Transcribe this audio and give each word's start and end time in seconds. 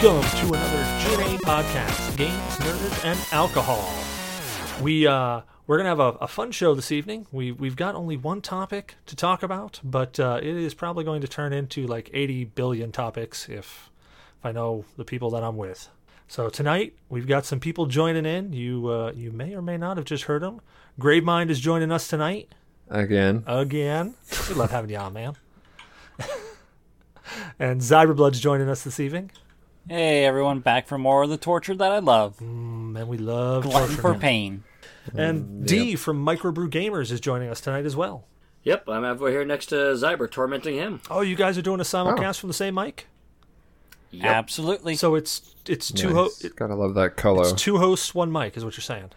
Welcome 0.00 0.30
to 0.38 0.46
another 0.54 0.84
GNA 1.02 1.38
podcast, 1.38 2.16
Games, 2.16 2.32
Nerds, 2.58 3.04
and 3.04 3.18
Alcohol. 3.32 3.92
We 4.80 5.08
uh, 5.08 5.40
we're 5.66 5.76
gonna 5.76 5.88
have 5.88 5.98
a, 5.98 6.10
a 6.20 6.28
fun 6.28 6.52
show 6.52 6.72
this 6.76 6.92
evening. 6.92 7.26
We 7.32 7.50
we've 7.50 7.74
got 7.74 7.96
only 7.96 8.16
one 8.16 8.40
topic 8.40 8.94
to 9.06 9.16
talk 9.16 9.42
about, 9.42 9.80
but 9.82 10.20
uh, 10.20 10.38
it 10.40 10.54
is 10.54 10.72
probably 10.72 11.02
going 11.02 11.20
to 11.22 11.26
turn 11.26 11.52
into 11.52 11.84
like 11.84 12.10
80 12.14 12.44
billion 12.44 12.92
topics 12.92 13.48
if 13.48 13.90
if 14.38 14.44
I 14.44 14.52
know 14.52 14.84
the 14.96 15.04
people 15.04 15.30
that 15.30 15.42
I'm 15.42 15.56
with. 15.56 15.88
So 16.28 16.48
tonight 16.48 16.94
we've 17.08 17.26
got 17.26 17.44
some 17.44 17.58
people 17.58 17.86
joining 17.86 18.24
in. 18.24 18.52
You 18.52 18.86
uh, 18.86 19.12
you 19.16 19.32
may 19.32 19.52
or 19.52 19.62
may 19.62 19.78
not 19.78 19.96
have 19.96 20.06
just 20.06 20.24
heard 20.24 20.42
them. 20.42 20.60
Gravemynd 21.00 21.50
is 21.50 21.58
joining 21.58 21.90
us 21.90 22.06
tonight 22.06 22.54
Again. 22.88 23.42
again. 23.48 24.14
We 24.48 24.54
love 24.54 24.70
having 24.70 24.90
you 24.90 24.98
on, 24.98 25.12
man. 25.12 25.34
and 27.58 27.80
Zyberblood's 27.80 28.38
joining 28.38 28.68
us 28.68 28.84
this 28.84 29.00
evening. 29.00 29.32
Hey 29.88 30.24
everyone, 30.26 30.60
back 30.60 30.86
for 30.86 30.98
more 30.98 31.22
of 31.22 31.30
the 31.30 31.38
torture 31.38 31.74
that 31.74 31.92
I 31.92 31.98
love. 31.98 32.36
Mm, 32.38 32.98
and 32.98 33.08
we 33.08 33.16
love 33.16 33.62
Glutton 33.64 33.88
torture 33.88 34.00
for 34.02 34.14
him. 34.14 34.20
pain. 34.20 34.64
And 35.14 35.66
Dee 35.66 35.96
from 35.96 36.24
MicroBrewGamerz 36.24 37.10
is 37.10 37.20
joining 37.20 37.48
us 37.48 37.60
tonight 37.62 37.86
as 37.86 37.96
well. 37.96 38.26
Yep, 38.64 38.88
I'm 38.88 39.04
over 39.04 39.30
here 39.30 39.44
next 39.46 39.66
to 39.66 39.76
Zyber, 39.76 40.30
tormenting 40.30 40.74
him. 40.74 41.00
Oh, 41.10 41.22
you 41.22 41.36
guys 41.36 41.56
are 41.56 41.62
doing 41.62 41.80
a 41.80 41.84
simulcast 41.84 42.38
from 42.38 42.48
the 42.48 42.54
same 42.54 42.74
mic? 42.74 43.06
Yep. 44.10 44.24
Absolutely. 44.26 44.94
So 44.96 45.14
it's 45.14 45.54
it's 45.66 45.90
two 45.90 46.12
ho- 46.12 46.24
Nice. 46.24 46.42
Gotta 46.54 46.74
love 46.74 46.94
that 46.94 47.16
color. 47.16 47.42
it's 47.48 47.52
two 47.52 47.78
hosts, 47.78 48.14
one 48.14 48.30
mic, 48.30 48.56
is 48.58 48.64
what 48.64 48.76
you're 48.76 48.82
saying. 48.82 49.10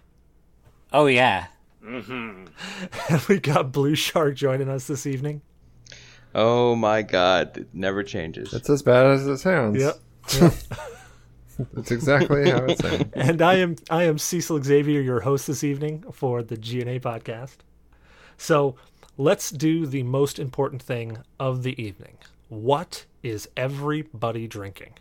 oh 0.94 1.08
yeah. 1.08 1.48
And 1.84 2.50
we 3.28 3.40
got 3.40 3.72
Blue 3.74 3.96
Shark 3.96 4.36
joining 4.36 4.70
us 4.70 4.88
this 4.88 5.06
evening. 5.06 5.42
Oh 6.34 6.76
my 6.76 7.02
god, 7.02 7.58
it 7.58 7.68
never 7.74 8.04
changes. 8.04 8.54
It's 8.54 8.70
as 8.70 8.82
bad 8.82 9.08
as 9.08 9.28
it 9.28 9.38
sounds. 9.40 9.82
That's 11.74 11.92
exactly 11.92 12.50
how 12.50 12.66
it 12.66 12.80
sounds. 12.82 13.06
and 13.14 13.42
I 13.42 13.56
am 13.56 13.76
I 13.90 14.04
am 14.04 14.18
Cecil 14.18 14.64
Xavier, 14.64 15.02
your 15.02 15.22
host 15.22 15.48
this 15.48 15.64
evening 15.64 16.04
for 16.12 16.42
the 16.44 16.58
GNA 16.58 17.02
podcast. 17.02 17.58
So 18.38 18.76
let's 19.18 19.52
do 19.52 19.86
the 19.86 20.04
most 20.04 20.40
important 20.40 20.82
thing 20.82 21.18
of 21.40 21.64
the 21.64 21.80
evening. 21.82 22.18
What 22.50 23.06
is 23.24 23.48
everybody 23.56 24.48
drinking? 24.48 24.94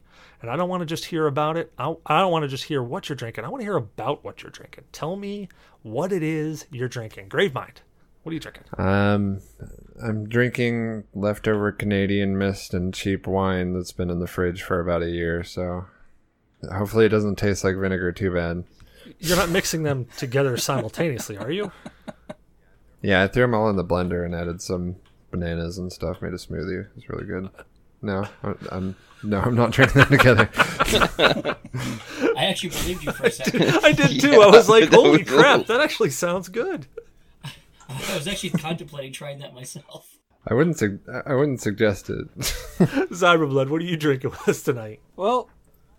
And 0.43 0.51
I 0.51 0.57
don't 0.57 0.69
want 0.69 0.81
to 0.81 0.87
just 0.87 1.07
hear 1.07 1.27
about 1.27 1.57
it. 1.57 1.73
I, 1.79 1.95
I 2.07 2.21
don't 2.21 2.33
want 2.33 2.45
to 2.45 2.49
just 2.49 2.65
hear 2.65 2.83
what 2.83 3.09
you're 3.09 3.17
drinking. 3.17 3.45
I 3.45 3.49
want 3.49 3.61
to 3.61 3.65
hear 3.65 3.77
about 3.77 4.25
what 4.25 4.43
you're 4.43 4.51
drinking. 4.51 4.85
Tell 4.93 5.17
me 5.17 5.49
what 5.83 6.13
it 6.13 6.23
is 6.23 6.67
you're 6.71 6.89
drinking. 6.89 7.29
Gravemynd, 7.29 7.77
what 8.23 8.31
are 8.31 8.35
you 8.35 8.41
drinking? 8.41 8.65
Um, 8.79 9.41
I'm 10.03 10.29
drinking 10.29 11.05
leftover 11.15 11.73
Canadian 11.73 12.37
mist 12.39 12.75
and 12.75 12.93
cheap 12.95 13.27
wine 13.27 13.75
that's 13.75 13.93
been 13.93 14.11
in 14.11 14.21
the 14.21 14.27
fridge 14.27 14.63
for 14.63 14.81
about 14.81 15.03
a 15.03 15.11
year, 15.11 15.43
so 15.45 15.87
hopefully 16.73 17.07
it 17.07 17.11
doesn't 17.11 17.37
taste 17.37 17.65
like 17.65 17.77
vinegar 17.77 18.13
too 18.13 18.33
bad. 18.33 18.65
You're 19.19 19.37
not 19.37 19.51
mixing 19.51 19.83
them 19.83 20.07
together 20.17 20.57
simultaneously, 20.57 21.37
are 21.37 21.51
you? 21.51 21.73
Yeah, 23.03 23.23
I 23.23 23.29
threw 23.29 23.45
them 23.45 23.55
all 23.55 23.69
in 23.69 23.77
the 23.77 23.85
blender 23.85 24.25
and 24.25 24.35
added 24.35 24.61
some 24.61 24.97
bananas 25.31 25.79
and 25.79 25.93
stuff. 25.93 26.21
Made 26.21 26.33
a 26.33 26.37
smoothie. 26.37 26.87
It's 26.97 27.09
really 27.09 27.25
good. 27.25 27.49
No, 28.03 28.27
I'm, 28.43 28.59
I'm 28.71 28.97
no, 29.23 29.41
I'm 29.41 29.55
not 29.55 29.73
drinking 29.73 30.03
them 30.03 30.11
together. 30.11 30.49
I 32.37 32.47
actually 32.47 32.71
believed 32.71 33.05
you 33.05 33.13
for 33.13 33.27
a 33.27 33.31
second. 33.31 33.63
I 33.85 33.93
did 33.93 34.21
too. 34.21 34.41
I 34.41 34.47
was 34.47 34.69
like, 34.69 34.89
holy 34.93 35.25
crap, 35.25 35.67
that 35.67 35.81
actually 35.81 36.11
sounds 36.11 36.49
good. 36.49 36.87
I 37.91 38.15
was 38.17 38.29
actually 38.29 38.51
contemplating 38.51 39.13
trying 39.13 39.39
that 39.41 39.55
myself. 39.55 40.19
I 40.47 40.55
wouldn't. 40.55 40.79
Sug- 40.79 41.01
I 41.27 41.35
wouldn't 41.35 41.61
suggest 41.61 42.09
it. 42.09 42.27
Zyberblood, 42.39 43.69
what 43.69 43.83
are 43.83 43.85
you 43.85 43.97
drinking 43.97 44.31
with 44.31 44.49
us 44.49 44.63
tonight? 44.63 45.01
Well, 45.17 45.51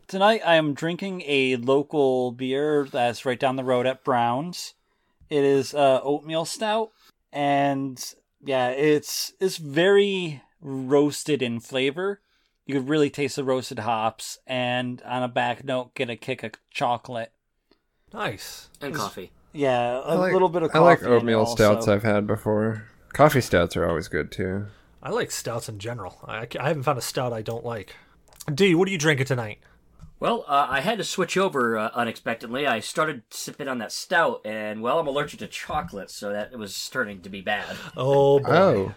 tonight 0.08 0.42
I 0.46 0.56
am 0.56 0.74
drinking 0.74 1.24
a 1.28 1.58
local 1.58 2.32
beer 2.32 2.88
that's 2.90 3.26
right 3.26 3.40
down 3.40 3.56
the 3.56 3.64
road 3.64 3.86
at 3.86 4.04
Brown's. 4.04 4.74
It 5.30 5.44
is 5.44 5.74
uh, 5.74 6.02
oatmeal 6.04 6.46
stout, 6.46 6.92
and 7.32 8.04
yeah, 8.44 8.70
it's 8.70 9.34
it's 9.40 9.58
very 9.58 10.42
roasted 10.60 11.42
in 11.42 11.60
flavor. 11.60 12.20
You 12.66 12.76
could 12.76 12.90
really 12.90 13.10
taste 13.10 13.36
the 13.36 13.44
roasted 13.44 13.80
hops, 13.80 14.40
and 14.48 15.02
on 15.04 15.24
a 15.24 15.28
back 15.28 15.64
note, 15.64 15.94
get 15.94 16.10
a 16.10 16.16
kick 16.16 16.44
of 16.44 16.54
chocolate. 16.72 17.32
Nice. 18.14 18.70
And 18.82 18.94
coffee. 18.94 19.32
Yeah, 19.54 20.02
a 20.04 20.16
like- 20.16 20.34
little 20.34 20.50
bit 20.50 20.64
of 20.64 20.72
I 20.74 20.80
like 20.80 21.04
oatmeal 21.04 21.46
stouts. 21.46 21.88
I've 21.88 22.04
had 22.04 22.26
before. 22.28 22.84
Coffee 23.14 23.42
stouts 23.42 23.76
are 23.76 23.88
always 23.88 24.08
good 24.08 24.32
too. 24.32 24.68
I 25.04 25.10
like 25.10 25.32
stouts 25.32 25.68
in 25.68 25.80
general. 25.80 26.20
I, 26.26 26.48
I 26.60 26.68
haven't 26.70 26.84
found 26.84 26.98
a 26.98 27.02
stout 27.02 27.34
I 27.34 27.42
don't 27.42 27.66
like. 27.66 27.96
Dee, 28.54 28.76
what 28.76 28.88
are 28.88 28.92
you 28.92 28.98
drinking 28.98 29.26
tonight? 29.26 29.60
Well, 30.20 30.46
uh, 30.48 30.68
I 30.70 30.82
had 30.82 31.00
to 31.00 31.04
switch 31.04 31.36
over 31.36 31.78
uh, 31.78 31.90
unexpectedly. 31.96 32.68
I 32.68 32.80
started 32.80 33.24
sipping 33.32 33.68
on 33.68 33.80
that 33.80 33.92
stout, 33.92 34.42
and 34.46 34.82
well, 34.84 35.00
I'm 35.00 35.08
allergic 35.08 35.40
to 35.40 35.48
chocolate, 35.48 36.12
so 36.12 36.32
that 36.32 36.56
was 36.58 36.76
starting 36.76 37.22
to 37.22 37.30
be 37.30 37.42
bad. 37.42 37.76
Oh, 37.98 38.40
boy. 38.40 38.46
Oh, 38.52 38.94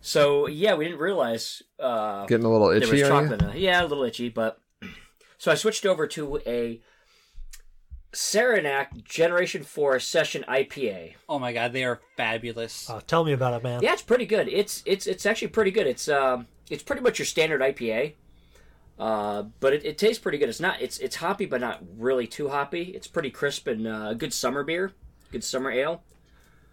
So 0.00 0.48
yeah, 0.48 0.74
we 0.74 0.84
didn't 0.86 0.98
realize 1.00 1.62
uh, 1.78 2.26
getting 2.26 2.44
a 2.44 2.50
little 2.52 2.70
itchy. 2.70 2.86
there 2.86 2.92
was 2.92 3.00
itchy. 3.02 3.08
Chocolate. 3.08 3.42
you? 3.42 3.48
In 3.48 3.54
it. 3.56 3.60
Yeah, 3.60 3.82
a 3.82 3.86
little 3.86 4.02
itchy, 4.04 4.28
but 4.28 4.60
so 5.38 5.52
I 5.52 5.54
switched 5.54 5.86
over 5.86 6.08
to 6.08 6.40
a 6.44 6.80
Saranac 8.14 9.04
Generation 9.04 9.62
Four 9.62 9.98
Session 10.00 10.44
IPA. 10.48 11.14
Oh 11.28 11.38
my 11.38 11.52
god, 11.52 11.72
they 11.72 11.84
are 11.84 12.00
fabulous. 12.16 12.88
Uh, 12.88 13.00
tell 13.06 13.24
me 13.24 13.32
about 13.32 13.54
it, 13.54 13.62
man. 13.62 13.82
Yeah, 13.82 13.92
it's 13.92 14.02
pretty 14.02 14.26
good. 14.26 14.48
It's 14.48 14.82
it's 14.86 15.06
it's 15.06 15.26
actually 15.26 15.48
pretty 15.48 15.70
good. 15.70 15.86
It's 15.86 16.08
um 16.08 16.46
it's 16.70 16.82
pretty 16.82 17.02
much 17.02 17.18
your 17.18 17.26
standard 17.26 17.60
IPA. 17.60 18.14
Uh, 18.98 19.42
but 19.58 19.72
it, 19.72 19.84
it 19.84 19.98
tastes 19.98 20.22
pretty 20.22 20.38
good. 20.38 20.48
It's 20.48 20.60
not 20.60 20.80
it's 20.80 20.98
it's 20.98 21.16
hoppy, 21.16 21.46
but 21.46 21.60
not 21.60 21.82
really 21.98 22.26
too 22.26 22.48
hoppy. 22.48 22.92
It's 22.94 23.06
pretty 23.06 23.30
crisp 23.30 23.66
and 23.66 23.86
uh, 23.86 24.08
a 24.10 24.14
good 24.14 24.32
summer 24.32 24.62
beer, 24.62 24.92
good 25.32 25.44
summer 25.44 25.70
ale. 25.70 26.02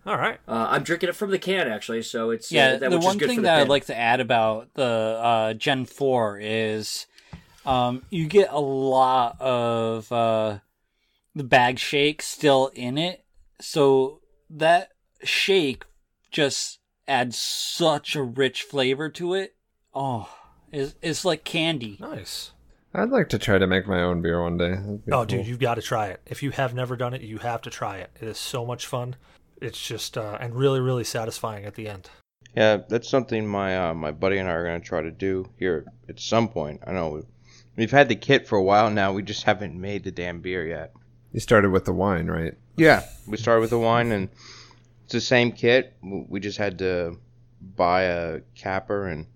All 0.05 0.17
right. 0.17 0.39
Uh, 0.47 0.67
I'm 0.69 0.83
drinking 0.83 1.09
it 1.09 1.15
from 1.15 1.29
the 1.29 1.37
can 1.37 1.67
actually, 1.67 2.01
so 2.01 2.31
it's 2.31 2.51
uh, 2.51 2.55
Yeah, 2.55 2.71
that, 2.77 2.89
the 2.89 2.97
which 2.97 3.05
one 3.05 3.15
is 3.15 3.19
good 3.19 3.27
thing 3.27 3.37
for 3.37 3.41
the 3.41 3.47
that 3.47 3.61
I'd 3.61 3.69
like 3.69 3.85
to 3.85 3.97
add 3.97 4.19
about 4.19 4.73
the 4.73 4.83
uh, 4.83 5.53
Gen 5.53 5.85
4 5.85 6.39
is 6.41 7.05
um, 7.65 8.01
you 8.09 8.25
get 8.27 8.49
a 8.51 8.59
lot 8.59 9.39
of 9.39 10.11
uh, 10.11 10.57
the 11.35 11.43
bag 11.43 11.79
shake 11.79 12.21
still 12.21 12.71
in 12.73 12.97
it. 12.97 13.23
So 13.59 14.21
that 14.49 14.89
shake 15.23 15.85
just 16.31 16.79
adds 17.07 17.37
such 17.37 18.15
a 18.15 18.23
rich 18.23 18.63
flavor 18.63 19.09
to 19.09 19.33
it. 19.33 19.55
Oh, 19.93 20.29
it's, 20.71 20.95
it's 21.01 21.25
like 21.25 21.43
candy. 21.43 21.97
Nice. 21.99 22.51
I'd 22.93 23.09
like 23.09 23.29
to 23.29 23.39
try 23.39 23.57
to 23.57 23.67
make 23.67 23.87
my 23.87 24.01
own 24.01 24.21
beer 24.21 24.41
one 24.41 24.57
day. 24.57 24.75
Be 24.75 25.11
Oh, 25.11 25.17
cool. 25.17 25.25
dude, 25.25 25.47
you've 25.47 25.59
got 25.59 25.75
to 25.75 25.81
try 25.81 26.07
it. 26.07 26.19
If 26.25 26.43
you 26.43 26.51
have 26.51 26.73
never 26.73 26.97
done 26.97 27.13
it, 27.13 27.21
you 27.21 27.37
have 27.37 27.61
to 27.61 27.69
try 27.69 27.97
it. 27.97 28.09
It 28.19 28.27
is 28.27 28.37
so 28.37 28.65
much 28.65 28.85
fun. 28.85 29.15
It's 29.61 29.85
just 29.85 30.17
uh, 30.17 30.37
and 30.41 30.55
really, 30.55 30.79
really 30.81 31.03
satisfying 31.05 31.65
at 31.65 31.75
the 31.75 31.87
end. 31.87 32.09
Yeah, 32.55 32.79
that's 32.89 33.07
something 33.07 33.47
my 33.47 33.89
uh, 33.89 33.93
my 33.93 34.11
buddy 34.11 34.37
and 34.39 34.49
I 34.49 34.53
are 34.53 34.65
gonna 34.65 34.81
try 34.81 35.01
to 35.01 35.11
do 35.11 35.49
here 35.57 35.85
at 36.09 36.19
some 36.19 36.49
point. 36.49 36.81
I 36.85 36.91
know 36.91 37.23
we've 37.77 37.91
had 37.91 38.09
the 38.09 38.15
kit 38.15 38.45
for 38.45 38.57
a 38.57 38.63
while 38.63 38.89
now. 38.89 39.13
We 39.13 39.21
just 39.23 39.43
haven't 39.43 39.79
made 39.79 40.03
the 40.03 40.11
damn 40.11 40.41
beer 40.41 40.67
yet. 40.67 40.91
You 41.31 41.39
started 41.39 41.71
with 41.71 41.85
the 41.85 41.93
wine, 41.93 42.27
right? 42.27 42.55
Yeah, 42.75 43.03
we 43.27 43.37
started 43.37 43.61
with 43.61 43.69
the 43.69 43.79
wine, 43.79 44.11
and 44.11 44.29
it's 45.05 45.13
the 45.13 45.21
same 45.21 45.51
kit. 45.51 45.95
We 46.01 46.39
just 46.39 46.57
had 46.57 46.79
to 46.79 47.17
buy 47.61 48.03
a 48.03 48.41
capper, 48.55 49.07
and 49.07 49.27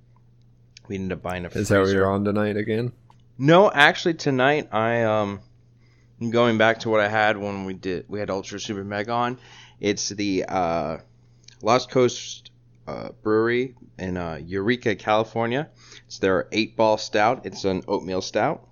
we 0.88 0.96
ended 0.96 1.14
up 1.14 1.22
buying 1.22 1.46
a. 1.46 1.50
Freezer. 1.50 1.62
Is 1.62 1.70
that 1.70 1.80
what 1.80 1.90
you're 1.90 2.12
on 2.12 2.26
tonight 2.26 2.58
again? 2.58 2.92
No, 3.38 3.70
actually 3.72 4.14
tonight 4.16 4.70
I 4.74 5.04
um 5.04 5.42
am 6.22 6.32
going 6.32 6.58
back 6.58 6.80
to 6.82 6.90
what 6.90 7.02
I 7.02 7.10
had 7.10 7.38
when 7.38 7.66
we 7.66 7.74
did 7.74 8.06
we 8.08 8.20
had 8.20 8.30
Ultra 8.30 8.60
Super 8.60 8.84
Meg 8.84 9.10
on. 9.10 9.38
It's 9.80 10.10
the 10.10 10.46
uh, 10.48 10.98
Lost 11.62 11.92
Coast 11.92 12.52
uh, 12.88 13.10
Brewery 13.22 13.76
in 13.98 14.18
uh, 14.18 14.40
Eureka, 14.44 14.96
California. 14.96 15.70
It's 16.08 16.20
their 16.20 16.48
eight 16.52 16.76
ball 16.76 16.98
stout. 16.98 17.46
It's 17.46 17.66
an 17.66 17.84
oatmeal 17.88 18.22
stout. 18.22 18.68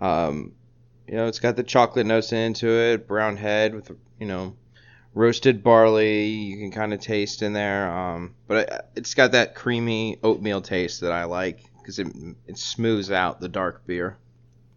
Um, 0.00 0.52
you 1.08 1.14
know, 1.14 1.26
it's 1.26 1.38
got 1.38 1.56
the 1.56 1.62
chocolate 1.62 2.06
notes 2.06 2.32
into 2.32 2.68
it, 2.68 3.06
brown 3.06 3.36
head 3.36 3.74
with 3.74 3.90
you 4.18 4.26
know 4.26 4.56
roasted 5.14 5.62
barley. 5.62 6.26
You 6.26 6.58
can 6.58 6.70
kind 6.70 6.92
of 6.92 7.00
taste 7.00 7.42
in 7.42 7.52
there, 7.52 7.90
um, 7.90 8.34
but 8.46 8.68
it, 8.68 8.86
it's 8.96 9.14
got 9.14 9.32
that 9.32 9.54
creamy 9.54 10.18
oatmeal 10.22 10.60
taste 10.60 11.00
that 11.00 11.12
I 11.12 11.24
like 11.24 11.64
because 11.78 11.98
it 11.98 12.08
it 12.46 12.58
smooths 12.58 13.10
out 13.10 13.40
the 13.40 13.48
dark 13.48 13.86
beer. 13.86 14.18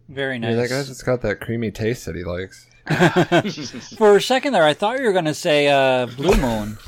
Very 0.08 0.38
nice. 0.38 0.50
Yeah, 0.50 0.56
that 0.56 0.62
nice. 0.62 0.70
guy 0.70 0.82
just 0.82 1.06
got 1.06 1.22
that 1.22 1.40
creamy 1.40 1.70
taste 1.70 2.06
that 2.06 2.16
he 2.16 2.24
likes. 2.24 2.66
For 3.96 4.16
a 4.16 4.22
second 4.22 4.52
there, 4.52 4.64
I 4.64 4.74
thought 4.74 4.98
you 4.98 5.06
were 5.06 5.12
going 5.12 5.26
to 5.26 5.34
say 5.34 5.68
uh, 5.68 6.06
Blue 6.06 6.36
Moon. 6.36 6.78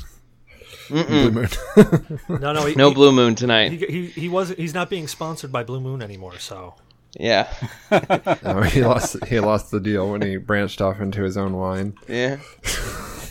Blue 0.89 1.31
Moon. 1.31 1.47
No, 2.29 2.51
no, 2.51 2.65
he, 2.65 2.75
No 2.75 2.89
he, 2.89 2.95
blue 2.95 3.11
moon 3.11 3.35
tonight. 3.35 3.71
He, 3.71 3.85
he, 3.85 4.05
he 4.07 4.29
wasn't. 4.29 4.59
He's 4.59 4.73
not 4.73 4.89
being 4.89 5.07
sponsored 5.07 5.51
by 5.51 5.63
Blue 5.63 5.79
Moon 5.79 6.01
anymore. 6.01 6.39
So 6.39 6.75
Yeah, 7.19 7.53
oh, 7.91 8.61
he 8.63 8.83
lost. 8.83 9.23
He 9.25 9.39
lost 9.39 9.71
the 9.71 9.79
deal 9.79 10.11
when 10.11 10.21
he 10.21 10.37
branched 10.37 10.81
off 10.81 10.99
into 10.99 11.21
his 11.21 11.37
own 11.37 11.53
wine. 11.53 11.95
yeah. 12.07 12.37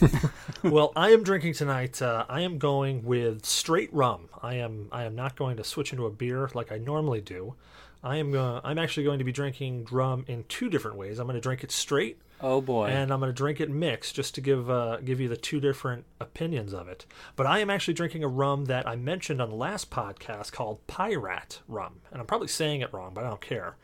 well, 0.62 0.92
I 0.94 1.10
am 1.10 1.24
drinking 1.24 1.54
tonight. 1.54 2.00
Uh, 2.00 2.24
I 2.28 2.40
am 2.42 2.58
going 2.58 3.02
with 3.02 3.44
straight 3.44 3.92
rum. 3.92 4.28
I 4.40 4.54
am 4.54 4.88
I 4.92 5.04
am 5.04 5.14
not 5.14 5.36
going 5.36 5.56
to 5.56 5.64
switch 5.64 5.92
into 5.92 6.06
a 6.06 6.10
beer 6.10 6.48
like 6.54 6.70
I 6.70 6.78
normally 6.78 7.20
do. 7.20 7.54
I 8.04 8.16
am 8.16 8.34
uh, 8.34 8.60
I'm 8.64 8.78
actually 8.78 9.04
going 9.04 9.18
to 9.20 9.24
be 9.24 9.32
drinking 9.32 9.86
rum 9.90 10.24
in 10.26 10.44
two 10.48 10.68
different 10.68 10.96
ways. 10.96 11.18
I'm 11.18 11.26
going 11.26 11.34
to 11.36 11.40
drink 11.40 11.62
it 11.62 11.70
straight, 11.70 12.20
Oh 12.40 12.60
boy. 12.60 12.86
and 12.88 13.12
I'm 13.12 13.20
going 13.20 13.28
to 13.30 13.34
drink 13.36 13.60
it 13.60 13.70
mixed, 13.70 14.14
just 14.16 14.34
to 14.34 14.40
give 14.40 14.68
uh, 14.68 14.96
give 15.04 15.20
you 15.20 15.28
the 15.28 15.36
two 15.36 15.60
different 15.60 16.04
opinions 16.20 16.72
of 16.72 16.88
it. 16.88 17.06
But 17.36 17.46
I 17.46 17.60
am 17.60 17.70
actually 17.70 17.94
drinking 17.94 18.24
a 18.24 18.28
rum 18.28 18.64
that 18.64 18.88
I 18.88 18.96
mentioned 18.96 19.40
on 19.40 19.50
the 19.50 19.54
last 19.56 19.90
podcast 19.90 20.50
called 20.52 20.84
Pyrat 20.88 21.60
rum, 21.68 22.00
and 22.10 22.20
I'm 22.20 22.26
probably 22.26 22.48
saying 22.48 22.80
it 22.80 22.92
wrong, 22.92 23.12
but 23.14 23.24
I 23.24 23.28
don't 23.28 23.40
care. 23.40 23.76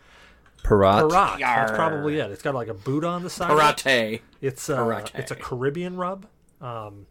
Parat. 0.65 1.09
Parat. 1.09 1.39
That's 1.39 1.73
probably 1.77 2.19
it. 2.19 2.31
It's 2.33 2.43
got 2.43 2.55
like 2.57 2.67
a 2.69 2.75
Buddha 2.75 3.07
on 3.07 3.23
the 3.23 3.31
side. 3.31 3.51
of 3.53 3.59
it. 3.59 3.61
It's 4.41 4.69
uh, 4.69 4.79
Karate. 4.79 5.15
it's 5.15 5.31
a 5.31 5.37
Caribbean 5.37 5.97
rub. 5.97 6.27
Um, 6.61 7.07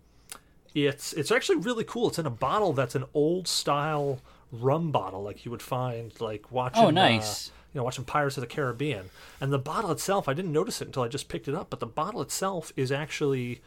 it's 0.75 1.13
it's 1.13 1.31
actually 1.31 1.59
really 1.59 1.85
cool. 1.85 2.09
It's 2.09 2.19
in 2.19 2.25
a 2.25 2.29
bottle 2.29 2.73
that's 2.73 2.95
an 2.95 3.05
old 3.13 3.47
style 3.47 4.19
rum 4.51 4.91
bottle, 4.91 5.23
like 5.23 5.45
you 5.45 5.51
would 5.51 5.61
find 5.61 6.11
like 6.21 6.51
watching. 6.51 6.83
Oh, 6.83 6.87
uh, 6.87 6.91
nice. 6.91 7.51
you 7.73 7.79
know, 7.79 7.83
watching 7.83 8.05
Pirates 8.05 8.37
of 8.37 8.41
the 8.41 8.47
Caribbean. 8.47 9.09
And 9.41 9.51
the 9.51 9.59
bottle 9.59 9.91
itself, 9.91 10.27
I 10.27 10.33
didn't 10.33 10.51
notice 10.51 10.81
it 10.81 10.87
until 10.87 11.03
I 11.03 11.07
just 11.07 11.27
picked 11.29 11.47
it 11.47 11.55
up. 11.55 11.69
But 11.69 11.79
the 11.79 11.85
bottle 11.87 12.21
itself 12.21 12.71
is 12.75 12.91
actually 12.91 13.61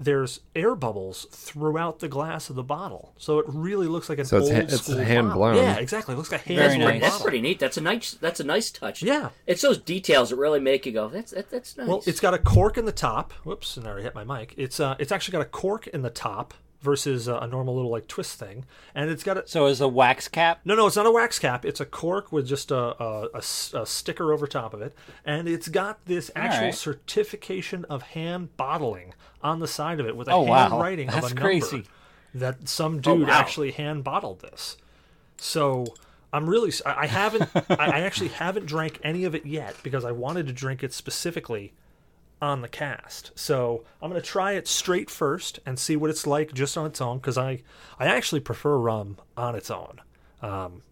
there's 0.00 0.40
air 0.56 0.74
bubbles 0.74 1.26
throughout 1.30 2.00
the 2.00 2.08
glass 2.08 2.50
of 2.50 2.56
the 2.56 2.62
bottle, 2.62 3.12
so 3.18 3.38
it 3.38 3.46
really 3.48 3.86
looks 3.86 4.08
like 4.08 4.18
an 4.18 4.24
So 4.24 4.38
it's 4.38 4.46
old 4.46 4.56
ha- 4.56 4.62
it's 4.62 4.82
school 4.82 4.96
hand 4.96 5.28
bottle. 5.28 5.42
blown. 5.42 5.56
Yeah, 5.56 5.76
exactly. 5.76 6.14
It 6.14 6.18
looks 6.18 6.32
like 6.32 6.44
a 6.44 6.48
hand 6.48 6.58
Very 6.58 6.76
blown 6.76 6.88
nice. 6.92 7.00
That's 7.02 7.22
pretty 7.22 7.40
neat. 7.40 7.58
That's 7.60 7.76
a 7.76 7.80
nice. 7.80 8.12
That's 8.14 8.40
a 8.40 8.44
nice 8.44 8.70
touch. 8.70 9.02
Yeah. 9.02 9.30
It's 9.46 9.62
those 9.62 9.78
details 9.78 10.30
that 10.30 10.36
really 10.36 10.60
make 10.60 10.86
you 10.86 10.92
go. 10.92 11.08
That's 11.08 11.30
that, 11.32 11.50
that's 11.50 11.76
nice. 11.76 11.86
Well, 11.86 12.02
it's 12.06 12.20
got 12.20 12.34
a 12.34 12.38
cork 12.38 12.78
in 12.78 12.84
the 12.84 12.92
top. 12.92 13.32
Whoops, 13.44 13.76
and 13.76 13.86
I 13.86 13.90
already 13.90 14.04
hit 14.04 14.14
my 14.14 14.24
mic. 14.24 14.54
It's 14.56 14.80
uh, 14.80 14.96
it's 14.98 15.12
actually 15.12 15.32
got 15.32 15.42
a 15.42 15.50
cork 15.50 15.86
in 15.88 16.02
the 16.02 16.10
top 16.10 16.54
versus 16.82 17.28
uh, 17.28 17.38
a 17.40 17.46
normal 17.46 17.74
little 17.74 17.90
like 17.90 18.06
twist 18.08 18.38
thing, 18.38 18.64
and 18.94 19.08
it's 19.10 19.22
got 19.22 19.38
a 19.38 19.46
so 19.48 19.66
is 19.66 19.80
a 19.80 19.88
wax 19.88 20.28
cap. 20.28 20.60
no, 20.64 20.74
no, 20.74 20.86
it's 20.86 20.96
not 20.96 21.06
a 21.06 21.10
wax 21.10 21.38
cap. 21.38 21.64
It's 21.64 21.80
a 21.80 21.86
cork 21.86 22.30
with 22.32 22.46
just 22.46 22.70
a, 22.70 22.76
a, 23.02 23.28
a 23.34 23.38
s- 23.38 23.72
a 23.74 23.86
sticker 23.86 24.32
over 24.32 24.46
top 24.46 24.74
of 24.74 24.82
it, 24.82 24.94
and 25.24 25.48
it's 25.48 25.68
got 25.68 26.04
this 26.06 26.30
actual 26.36 26.66
right. 26.66 26.74
certification 26.74 27.84
of 27.86 28.02
hand 28.02 28.56
bottling 28.56 29.14
on 29.42 29.60
the 29.60 29.68
side 29.68 30.00
of 30.00 30.06
it 30.06 30.16
with 30.16 30.28
a 30.28 30.32
Oh, 30.32 30.42
wow. 30.42 30.68
handwriting 30.68 31.08
of 31.08 31.14
That's 31.14 31.26
a 31.32 31.34
number 31.34 31.40
crazy. 31.48 31.84
that 32.34 32.68
some 32.68 33.00
dude 33.00 33.26
wow. 33.28 33.32
actually 33.34 33.70
hand 33.72 34.04
bottled 34.04 34.40
this. 34.40 34.76
So 35.36 35.84
I'm 36.32 36.48
really 36.48 36.68
s- 36.70 36.82
I 36.86 37.02
I 37.02 37.06
haven't 37.06 37.50
I 37.54 37.74
I 37.78 38.00
actually 38.00 38.28
haven't 38.28 38.66
drank 38.66 38.98
any 39.02 39.24
of 39.24 39.34
it 39.34 39.46
yet 39.46 39.76
because 39.82 40.04
I 40.04 40.12
wanted 40.12 40.46
to 40.46 40.52
drink 40.52 40.82
it 40.82 40.92
specifically 40.92 41.72
on 42.42 42.60
the 42.60 42.68
cast. 42.68 43.30
So 43.34 43.84
I'm 44.02 44.10
gonna 44.10 44.20
try 44.20 44.52
it 44.52 44.66
straight 44.68 45.08
first 45.08 45.60
and 45.64 45.78
see 45.78 45.96
what 45.96 46.10
it's 46.10 46.26
like 46.26 46.52
just 46.52 46.76
on 46.76 46.84
its 46.86 47.00
own 47.00 47.18
because 47.18 47.38
I 47.38 47.62
I 47.98 48.06
actually 48.06 48.40
prefer 48.40 48.76
rum 48.76 49.16
on 49.36 49.54
its 49.54 49.70
own. 49.70 50.00
Um, 50.42 50.82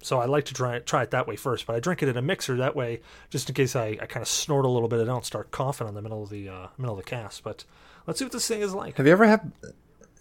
so 0.00 0.18
I 0.18 0.24
like 0.26 0.44
to 0.46 0.54
try 0.54 0.76
it, 0.76 0.86
try 0.86 1.02
it 1.02 1.10
that 1.10 1.26
way 1.26 1.36
first, 1.36 1.66
but 1.66 1.76
I 1.76 1.80
drink 1.80 2.02
it 2.02 2.08
in 2.08 2.16
a 2.16 2.22
mixer 2.22 2.56
that 2.56 2.74
way, 2.74 3.00
just 3.30 3.48
in 3.48 3.54
case 3.54 3.76
I, 3.76 3.98
I 4.00 4.06
kind 4.06 4.22
of 4.22 4.28
snort 4.28 4.64
a 4.64 4.68
little 4.68 4.88
bit. 4.88 5.00
I 5.00 5.04
don't 5.04 5.24
start 5.26 5.50
coughing 5.50 5.88
in 5.88 5.94
the 5.94 6.00
middle 6.02 6.22
of 6.22 6.30
the 6.30 6.48
uh, 6.48 6.66
middle 6.78 6.96
of 6.98 7.04
the 7.04 7.08
cast. 7.10 7.42
But 7.44 7.64
let's 8.06 8.18
see 8.18 8.24
what 8.24 8.32
this 8.32 8.46
thing 8.48 8.62
is 8.62 8.72
like. 8.74 8.96
Have 8.96 9.06
you 9.06 9.12
ever 9.12 9.26
had 9.26 9.52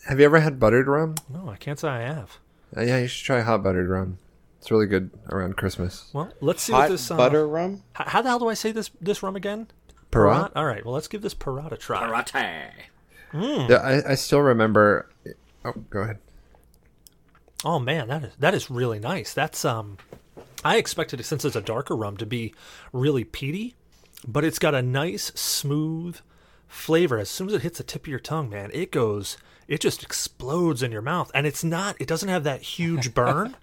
Have 0.08 0.20
you 0.20 0.26
ever 0.26 0.40
had 0.42 0.60
buttered 0.60 0.88
rum? 0.88 1.16
No, 1.30 1.48
I 1.50 1.56
can't 1.56 1.80
say 1.80 1.88
I 1.88 2.02
have. 2.02 2.40
Uh, 2.76 2.82
yeah, 2.82 2.98
you 2.98 3.08
should 3.08 3.26
try 3.26 3.40
hot 3.42 3.64
buttered 3.64 3.88
rum. 3.88 4.18
It's 4.60 4.72
really 4.72 4.88
good 4.88 5.12
around 5.30 5.56
Christmas. 5.56 6.10
Well, 6.12 6.34
let's 6.42 6.64
see 6.64 6.74
what 6.74 6.90
this 6.90 7.10
uh, 7.10 7.16
butter 7.16 7.48
rum. 7.48 7.84
h- 7.98 8.08
How 8.08 8.22
the 8.22 8.28
hell 8.30 8.40
do 8.40 8.50
I 8.50 8.56
say 8.56 8.72
this 8.74 8.90
this 9.00 9.22
rum 9.24 9.36
again? 9.38 9.68
Parat. 10.18 10.52
All 10.56 10.66
right. 10.66 10.84
Well, 10.86 10.94
let's 10.94 11.08
give 11.08 11.22
this 11.22 11.34
Parat 11.36 11.72
a 11.72 11.78
try. 11.78 12.04
karate. 12.08 12.72
Hmm. 13.32 13.70
Yeah, 13.72 13.78
I, 13.78 14.12
I 14.12 14.16
still 14.16 14.42
remember. 14.42 15.10
Oh, 15.66 15.74
go 15.90 16.02
ahead. 16.02 16.20
Oh 17.66 17.80
man, 17.80 18.08
that 18.08 18.24
is 18.24 18.34
that 18.40 18.54
is 18.54 18.70
really 18.70 19.00
nice. 19.00 19.34
That's 19.34 19.66
um, 19.66 19.98
I 20.64 20.78
expected 20.78 21.20
it 21.20 21.24
since 21.24 21.44
it's 21.44 21.56
a 21.56 21.62
darker 21.62 21.96
rum 21.96 22.18
to 22.18 22.26
be 22.26 22.54
really 22.94 23.24
peaty, 23.24 23.76
but 24.28 24.44
it's 24.46 24.60
got 24.60 24.76
a 24.76 24.82
nice 24.82 25.32
smooth 25.36 26.20
flavor. 26.68 27.18
As 27.18 27.30
soon 27.30 27.48
as 27.48 27.54
it 27.56 27.64
hits 27.64 27.80
the 27.80 27.84
tip 27.84 28.04
of 28.04 28.08
your 28.08 28.20
tongue, 28.20 28.50
man, 28.50 28.70
it 28.74 28.92
goes, 28.92 29.38
it 29.68 29.82
just 29.82 30.04
explodes 30.04 30.84
in 30.84 30.92
your 30.92 31.02
mouth, 31.02 31.32
and 31.34 31.48
it's 31.48 31.64
not. 31.64 31.96
It 32.00 32.08
doesn't 32.08 32.30
have 32.30 32.44
that 32.44 32.62
huge 32.62 33.14
burn. 33.16 33.56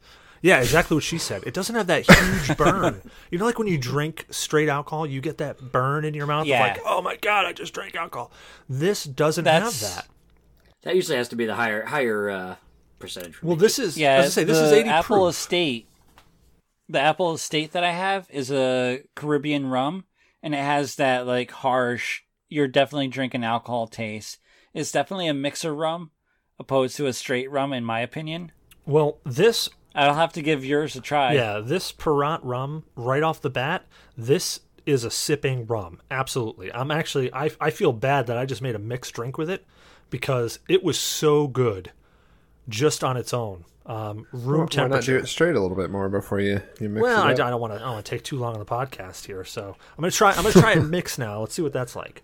Yeah, 0.44 0.61
exactly 0.61 0.94
what 0.94 1.02
she 1.05 1.17
said. 1.17 1.43
It 1.46 1.55
doesn't 1.55 1.75
have 1.75 1.87
that 1.87 2.05
huge 2.06 2.55
burn. 2.58 3.00
You 3.31 3.38
know, 3.38 3.46
like 3.46 3.58
when 3.58 3.67
you 3.67 3.79
drink 3.79 4.26
straight 4.29 4.69
alcohol, 4.69 5.06
you 5.06 5.23
get 5.23 5.38
that 5.38 5.73
burn 5.73 6.05
in 6.05 6.12
your 6.12 6.26
mouth. 6.26 6.46
Yeah. 6.46 6.61
Like, 6.61 6.81
oh 6.85 7.00
my 7.00 7.17
god, 7.17 7.46
I 7.46 7.55
just 7.55 7.73
drank 7.73 7.94
alcohol. 7.94 8.31
This 8.69 9.05
doesn't 9.05 9.44
That's- 9.44 9.81
have 9.81 9.94
that. 9.96 10.06
That 10.82 10.96
usually 10.96 11.17
has 11.17 11.29
to 11.29 11.37
be 11.37 11.46
the 11.46 11.55
higher 11.55 11.87
higher 11.87 12.29
uh, 12.29 12.56
percentage. 12.99 13.43
Well, 13.43 13.56
me. 13.56 13.61
this 13.61 13.79
is. 13.79 13.96
Yeah, 13.96 14.17
as 14.17 14.26
I 14.26 14.29
say, 14.29 14.44
this 14.44 14.58
is 14.58 14.70
eighty 14.70 14.87
Apple 14.91 15.17
proof. 15.17 15.31
Estate. 15.31 15.88
The 16.90 17.00
Appleton 17.00 17.37
Estate 17.37 17.73
that 17.73 17.82
I 17.82 17.93
have 17.93 18.29
is 18.29 18.52
a 18.52 19.00
Caribbean 19.14 19.70
rum, 19.70 20.05
and 20.43 20.55
it 20.55 20.58
has 20.58 20.97
that 20.97 21.26
like 21.26 21.52
harsh. 21.52 22.20
You're 22.50 22.69
definitely 22.69 23.08
drinking 23.08 23.44
alcohol 23.44 23.87
taste. 23.87 24.37
It's 24.75 24.93
definitely 24.93 25.29
a 25.29 25.32
mixer 25.32 25.75
rum, 25.75 26.11
opposed 26.58 26.99
to 26.99 27.06
a 27.06 27.14
straight 27.14 27.50
rum, 27.50 27.73
in 27.73 27.82
my 27.82 28.00
opinion. 28.00 28.52
Well, 28.85 29.17
this 29.25 29.70
I'll 29.94 30.14
have 30.14 30.32
to 30.35 30.43
give 30.43 30.64
yours 30.64 30.96
a 30.96 31.00
try. 31.00 31.35
Yeah, 31.35 31.61
this 31.61 31.93
Parat 31.93 32.41
rum 32.43 32.85
right 32.96 33.23
off 33.23 33.41
the 33.41 33.50
bat, 33.50 33.87
this 34.17 34.61
is 34.87 35.05
a 35.05 35.11
sipping 35.11 35.67
rum. 35.67 36.00
Absolutely. 36.11 36.73
I'm 36.73 36.91
actually 36.91 37.32
I 37.32 37.50
I 37.61 37.70
feel 37.70 37.93
bad 37.93 38.26
that 38.26 38.37
I 38.37 38.44
just 38.44 38.61
made 38.62 38.75
a 38.75 38.79
mixed 38.79 39.14
drink 39.14 39.38
with 39.38 39.49
it 39.49 39.64
because 40.11 40.58
it 40.69 40.82
was 40.82 40.99
so 40.99 41.46
good 41.46 41.93
just 42.69 43.02
on 43.05 43.17
its 43.17 43.32
own. 43.32 43.64
Um, 43.87 44.26
room 44.32 44.61
Why 44.61 44.62
not 44.62 44.70
do 44.70 44.76
temperature. 44.76 45.19
it 45.19 45.26
straight 45.29 45.55
a 45.56 45.61
little 45.61 45.76
bit 45.76 45.91
more 45.91 46.08
before 46.08 46.40
you, 46.40 46.62
you 46.81 46.88
mix 46.88 47.02
Well, 47.02 47.23
I, 47.23 47.29
I 47.29 47.32
it 47.32 47.40
up? 47.40 47.50
don't 47.50 47.61
want 47.61 47.75
to. 47.75 47.76
I 47.76 47.82
don't 47.82 47.93
want 47.93 48.06
to 48.06 48.11
take 48.11 48.23
too 48.23 48.38
long 48.38 48.55
on 48.55 48.58
the 48.58 48.64
podcast 48.64 49.26
here, 49.26 49.44
so 49.44 49.76
I'm 49.97 50.02
gonna 50.02 50.11
try. 50.11 50.31
I'm 50.31 50.43
gonna 50.43 50.52
try 50.52 50.73
and 50.73 50.90
mix 50.90 51.18
now. 51.18 51.40
Let's 51.40 51.54
see 51.54 51.62
what 51.62 51.73
that's 51.75 51.95
like. 51.95 52.23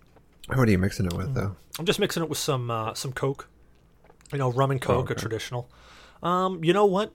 What 0.48 0.66
are 0.66 0.70
you 0.70 0.78
mixing 0.78 1.06
it 1.06 1.12
with, 1.12 1.34
though? 1.34 1.54
I'm 1.78 1.84
just 1.84 2.00
mixing 2.00 2.22
it 2.22 2.28
with 2.28 2.38
some 2.38 2.70
uh, 2.70 2.94
some 2.94 3.12
Coke. 3.12 3.48
You 4.32 4.38
know, 4.38 4.50
rum 4.50 4.70
and 4.70 4.80
Coke, 4.80 5.10
a 5.10 5.12
okay. 5.12 5.20
traditional. 5.20 5.70
Um, 6.22 6.64
you 6.64 6.72
know 6.72 6.86
what? 6.86 7.12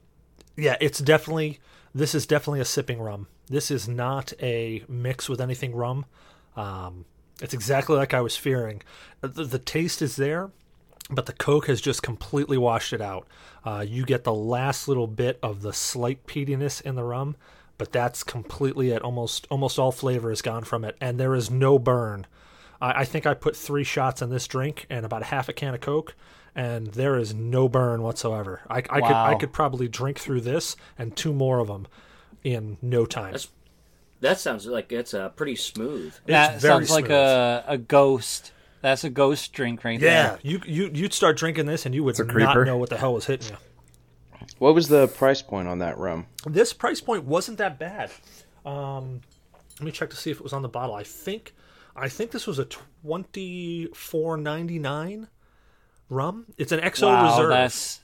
Yeah, 0.56 0.78
it's 0.80 1.00
definitely 1.00 1.60
this 1.94 2.14
is 2.14 2.26
definitely 2.26 2.60
a 2.60 2.66
sipping 2.66 3.00
rum. 3.00 3.28
This 3.48 3.72
is 3.72 3.88
not 3.88 4.34
a 4.42 4.84
mix 4.88 5.30
with 5.30 5.40
anything 5.40 5.74
rum. 5.74 6.06
Um, 6.58 7.06
it's 7.42 7.54
exactly 7.54 7.96
like 7.96 8.14
I 8.14 8.22
was 8.22 8.36
fearing. 8.36 8.82
The, 9.22 9.46
the 9.46 9.60
taste 9.60 10.02
is 10.02 10.16
there, 10.16 10.52
but 11.10 11.26
the 11.26 11.34
Coke 11.34 11.68
has 11.68 11.82
just 11.82 12.04
completely 12.04 12.58
washed 12.58 12.94
it 12.94 13.02
out. 13.02 13.28
Uh, 13.64 13.86
you 13.88 14.06
get 14.06 14.24
the 14.24 14.34
last 14.34 14.88
little 14.88 15.08
bit 15.08 15.40
of 15.42 15.62
the 15.62 15.74
slight 15.74 16.26
peatiness 16.28 16.82
in 16.82 16.96
the 16.96 17.04
rum, 17.04 17.36
but 17.78 17.92
that's 17.92 18.24
completely 18.24 18.92
it. 18.92 19.02
Almost 19.02 19.48
almost 19.50 19.80
all 19.80 19.92
flavor 19.92 20.32
is 20.32 20.42
gone 20.42 20.64
from 20.64 20.84
it, 20.84 20.98
and 21.00 21.20
there 21.20 21.36
is 21.36 21.50
no 21.50 21.78
burn. 21.80 22.26
I, 22.86 23.02
I 23.02 23.06
think 23.06 23.26
I 23.26 23.34
put 23.34 23.56
three 23.56 23.84
shots 23.84 24.22
in 24.22 24.30
this 24.30 24.48
drink 24.48 24.86
and 24.90 25.06
about 25.06 25.22
a 25.22 25.26
half 25.26 25.50
a 25.50 25.54
can 25.54 25.74
of 25.74 25.82
Coke, 25.82 26.16
and 26.56 26.88
there 26.88 27.18
is 27.18 27.34
no 27.34 27.68
burn 27.68 28.02
whatsoever. 28.02 28.62
I, 28.70 28.78
I 28.78 28.82
could 28.82 29.04
I 29.12 29.36
could 29.36 29.54
probably 29.54 29.88
drink 29.88 30.20
through 30.20 30.42
this 30.42 30.76
and 30.98 31.16
two 31.16 31.34
more 31.34 31.60
of 31.60 31.68
them 31.68 31.88
in 32.44 32.78
no 32.82 33.06
time. 33.06 33.34
That's- 33.34 33.50
that 34.22 34.40
sounds 34.40 34.66
like 34.66 34.92
it's 34.94 35.14
uh, 35.14 35.30
pretty 35.30 35.56
smooth. 35.58 36.16
that 36.26 36.54
It's 36.56 36.62
very 36.64 36.86
sounds 36.88 36.90
like 36.90 37.06
smooth. 37.08 37.18
a 37.20 37.64
a 37.68 37.78
ghost. 37.78 38.54
That's 38.82 39.04
a 39.04 39.10
ghost 39.10 39.52
drink 39.52 39.84
right 39.84 40.00
yeah, 40.00 40.30
there. 40.30 40.40
you 40.42 40.62
you 40.66 40.90
you'd 40.94 41.14
start 41.14 41.38
drinking 41.38 41.66
this 41.66 41.86
and 41.86 41.94
you 41.94 42.04
would 42.06 42.18
a 42.20 42.24
not 42.24 42.32
creeper. 42.34 42.66
know 42.66 42.78
what 42.78 42.90
the 42.90 42.98
hell 42.98 43.14
was 43.14 43.26
hitting 43.26 43.50
you. 43.52 43.58
What 44.58 44.74
was 44.74 44.88
the 44.88 45.08
price 45.10 45.42
point 45.42 45.68
on 45.68 45.80
that 45.80 45.98
rum? 45.98 46.28
This 46.48 46.72
price 46.72 47.02
point 47.02 47.26
wasn't 47.26 47.58
that 47.58 47.78
bad. 47.78 48.10
Um, 48.66 49.22
let 49.80 49.86
me 49.86 49.92
check 49.92 50.10
to 50.12 50.16
see 50.16 50.32
if 50.32 50.38
it 50.38 50.44
was 50.44 50.54
on 50.54 50.62
the 50.62 50.70
bottle. 50.70 50.96
I 50.96 51.04
think 51.04 51.54
I 51.96 52.10
think 52.10 52.32
this 52.32 52.46
was 52.48 52.60
a 52.60 52.66
twenty 52.66 53.88
four 53.94 54.38
ninety 54.38 54.80
nine 54.80 55.28
rum. 56.10 56.48
It's 56.58 56.72
an 56.72 56.80
XO 56.82 57.08
Wow, 57.08 57.32
reserve. 57.32 57.50
that's 57.50 58.02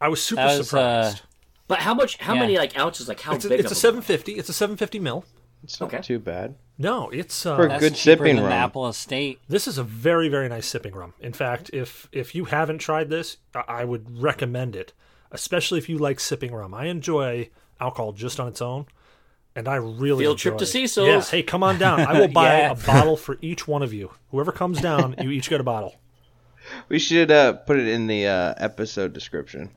I 0.00 0.08
was 0.08 0.22
super 0.22 0.42
was, 0.42 0.68
surprised. 0.68 1.22
But 1.68 1.78
how 1.78 1.94
much? 1.94 2.18
How 2.18 2.34
Yeah. 2.34 2.40
many 2.40 2.58
like 2.58 2.78
ounces? 2.78 3.08
Like 3.08 3.20
how 3.20 3.34
it's 3.34 3.44
a, 3.44 3.48
big? 3.48 3.60
it's 3.60 3.72
a 3.72 3.74
seven 3.76 4.02
fifty. 4.02 4.32
It's 4.32 4.48
a 4.48 4.52
seven 4.52 4.76
fifty 4.76 4.98
mil. 4.98 5.24
It's 5.62 5.80
not 5.80 5.86
Okay. 5.94 6.02
too 6.02 6.18
bad. 6.18 6.56
No, 6.76 7.08
it's 7.10 7.46
uh, 7.46 7.56
For 7.56 7.68
that's 7.68 7.80
good 7.80 7.94
cheaper 7.94 8.24
sipping 8.24 8.36
than 8.36 8.44
rum. 8.44 8.52
Appleton 8.52 8.90
Estate. 8.90 9.38
This 9.48 9.66
is 9.66 9.78
a 9.78 9.84
very 9.84 10.28
very 10.28 10.48
nice 10.48 10.66
sipping 10.66 10.92
rum. 10.94 11.14
In 11.20 11.32
fact, 11.32 11.70
if 11.72 12.08
if 12.12 12.34
you 12.34 12.46
haven't 12.46 12.78
tried 12.78 13.08
this, 13.08 13.38
I- 13.54 13.64
I 13.68 13.84
would 13.84 14.20
recommend 14.20 14.76
it, 14.76 14.92
especially 15.30 15.78
if 15.78 15.88
you 15.88 15.96
like 15.98 16.20
sipping 16.20 16.52
rum. 16.52 16.74
I 16.74 16.86
enjoy 16.86 17.48
alcohol 17.80 18.12
just 18.12 18.38
on 18.40 18.48
its 18.48 18.60
own, 18.60 18.86
and 19.56 19.68
I 19.68 19.76
really 19.76 20.24
Field 20.24 20.38
trip 20.38 20.54
enjoy 20.54 20.58
to 20.58 20.64
it. 20.64 20.68
Cecil's. 20.68 21.06
Yeah, 21.08 21.22
hey, 21.38 21.42
come 21.42 21.62
on 21.62 21.78
down. 21.78 22.00
I 22.00 22.18
will 22.18 22.28
buy 22.32 22.58
Yeah. 22.58 22.72
a 22.72 22.74
bottle 22.74 23.16
for 23.26 23.38
each 23.40 23.66
one 23.68 23.82
of 23.82 23.92
you. 23.92 24.10
Whoever 24.30 24.52
comes 24.52 24.80
down, 24.80 25.14
you 25.20 25.30
each 25.30 25.48
get 25.48 25.60
a 25.60 25.64
bottle. 25.64 25.96
We 26.88 26.98
should 26.98 27.30
uh, 27.30 27.52
put 27.54 27.78
it 27.78 27.86
in 27.88 28.06
the 28.06 28.26
uh, 28.26 28.54
episode 28.56 29.12
description. 29.12 29.70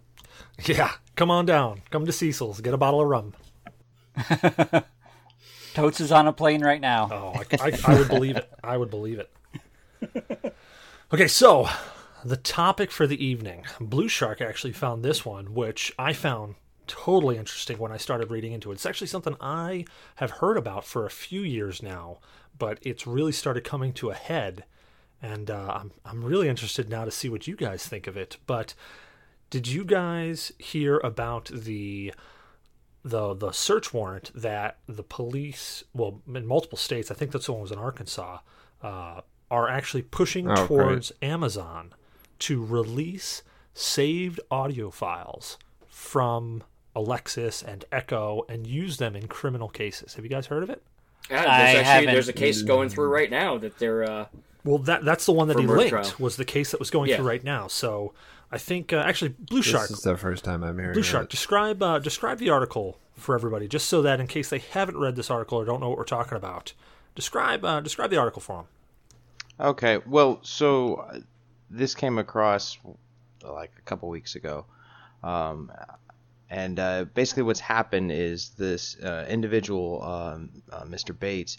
Yeah, 0.66 0.92
come 1.16 1.30
on 1.30 1.46
down. 1.46 1.82
Come 1.92 2.06
to 2.06 2.12
Cecil's. 2.12 2.62
Get 2.62 2.74
a 2.74 2.78
bottle 2.78 3.02
of 3.02 3.08
rum. 3.08 3.34
Totes 5.74 6.00
is 6.00 6.12
on 6.12 6.28
a 6.28 6.34
plane 6.34 6.64
right 6.64 6.82
now. 6.82 7.10
Oh, 7.12 7.42
I, 7.62 7.70
I, 7.70 7.80
I 7.86 8.00
would 8.00 8.08
believe 8.08 8.36
it. 8.38 8.52
I 8.64 8.78
would 8.78 8.90
believe 8.90 9.20
it. 9.20 10.56
Okay, 11.14 11.28
so 11.28 11.70
the 12.26 12.38
topic 12.38 12.90
for 12.92 13.06
the 13.06 13.24
evening. 13.24 13.66
Blue 13.80 14.08
Shark 14.08 14.42
actually 14.42 14.74
found 14.74 15.04
this 15.06 15.24
one, 15.24 15.54
which 15.54 15.94
I 16.00 16.14
found 16.14 16.56
totally 16.88 17.38
interesting 17.38 17.78
when 17.78 17.92
I 17.92 17.98
started 17.98 18.32
reading 18.32 18.52
into 18.54 18.72
it. 18.72 18.76
It's 18.76 18.86
actually 18.86 19.08
something 19.08 19.36
I 19.42 19.86
have 20.16 20.32
heard 20.32 20.58
about 20.58 20.86
for 20.86 21.06
a 21.06 21.10
few 21.12 21.42
years 21.42 21.84
now, 21.84 22.20
but 22.58 22.80
it's 22.82 23.06
really 23.08 23.32
started 23.32 23.64
coming 23.64 23.94
to 23.94 24.10
a 24.10 24.16
head, 24.16 24.64
and 25.22 25.50
uh, 25.52 25.72
I'm 25.80 25.92
I'm 26.06 26.24
really 26.24 26.48
interested 26.50 26.90
now 26.90 27.06
to 27.06 27.12
see 27.12 27.30
what 27.30 27.48
you 27.48 27.56
guys 27.56 27.86
think 27.86 28.08
of 28.08 28.18
it. 28.18 28.38
But 28.48 28.74
did 29.50 29.68
you 29.68 29.86
guys 29.86 30.52
hear 30.58 30.98
about 31.00 31.46
the 31.54 32.14
the 33.04 33.34
the 33.36 33.52
search 33.52 33.94
warrant 33.94 34.32
that 34.36 34.80
the 34.88 35.04
police, 35.04 35.84
well, 35.94 36.22
in 36.34 36.46
multiple 36.46 36.78
states, 36.78 37.10
I 37.12 37.14
think 37.16 37.32
that's 37.32 37.46
the 37.46 37.54
one 37.54 37.62
was 37.62 37.72
in 37.72 37.78
Arkansas, 37.80 38.40
uh, 38.82 39.22
are 39.50 39.70
actually 39.70 40.02
pushing 40.04 40.50
Oh, 40.50 40.56
great. 40.56 40.68
towards 40.68 41.12
Amazon 41.22 41.94
to 42.40 42.64
release 42.64 43.44
saved 43.74 44.40
audio 44.52 44.90
files 44.90 45.58
from 45.88 46.64
Alexas 46.98 47.62
and 47.62 47.86
Echo 47.92 48.44
and 48.50 48.66
use 48.66 48.98
them 48.98 49.16
in 49.16 49.28
criminal 49.28 49.70
cases. 49.70 50.16
Have 50.16 50.26
you 50.26 50.30
guys 50.30 50.48
heard 50.48 50.64
of 50.64 50.70
it? 50.70 50.82
Yeah, 51.30 51.40
I 51.40 51.42
there's 51.44 51.52
actually 51.52 51.84
haven't- 51.84 52.14
there's 52.14 52.28
a 52.30 52.34
case 52.34 52.62
going 52.64 52.90
through 52.90 53.10
right 53.10 53.30
now 53.30 53.58
that 53.60 53.78
they're 53.80 54.04
uh, 54.04 54.26
Well, 54.64 54.80
that 54.80 55.06
that's 55.06 55.26
the 55.26 55.32
one 55.34 55.48
that 55.50 55.60
he 55.60 55.68
linked 55.68 55.90
trial. 55.90 56.12
was 56.20 56.36
the 56.38 56.46
case 56.46 56.72
that 56.72 56.80
was 56.80 56.90
going 56.90 57.10
Yeah. 57.10 57.18
through 57.18 57.28
right 57.28 57.44
now. 57.44 57.68
So 57.68 58.14
I 58.52 58.58
think 58.58 58.92
uh, 58.94 58.98
actually 58.98 59.30
Blue 59.40 59.62
Shark, 59.62 59.90
This 59.90 60.00
is 60.00 60.04
the 60.04 60.18
first 60.18 60.44
time 60.44 60.64
I'm 60.64 60.78
hearing. 60.78 60.94
Blue 60.94 61.02
of 61.02 61.06
Shark, 61.06 61.26
it. 61.26 61.30
describe 61.30 61.82
uh, 61.84 62.00
describe 62.00 62.40
the 62.40 62.50
article 62.50 62.98
for 63.16 63.36
everybody, 63.36 63.68
just 63.68 63.88
so 63.88 64.02
that 64.02 64.20
in 64.20 64.28
case 64.28 64.50
they 64.50 64.60
haven't 64.60 64.98
read 64.98 65.16
this 65.16 65.30
article 65.30 65.58
or 65.60 65.66
don't 65.66 65.80
know 65.82 65.90
what 65.90 65.98
we're 65.98 66.04
talking 66.06 66.38
about, 66.38 66.74
describe 67.16 67.64
uh, 67.66 67.80
describe 67.82 68.10
the 68.10 68.18
article 68.18 68.42
for 68.42 68.58
them. 68.58 68.66
Okay, 69.60 70.00
well, 70.06 70.40
so 70.44 70.96
uh, 70.96 71.20
this 71.70 71.94
came 71.96 72.18
across 72.20 72.78
uh, 73.44 73.52
like 73.54 73.72
a 73.78 73.82
couple 73.82 74.08
weeks 74.10 74.36
ago, 74.36 74.66
um, 75.24 75.72
and 76.50 76.80
uh, 76.80 77.06
basically 77.14 77.44
what's 77.44 77.60
happened 77.60 78.12
is 78.12 78.50
this 78.52 78.98
uh, 79.00 79.26
individual, 79.30 80.02
um, 80.04 80.50
uh, 80.72 80.84
Mr. 80.84 81.18
Bates, 81.18 81.58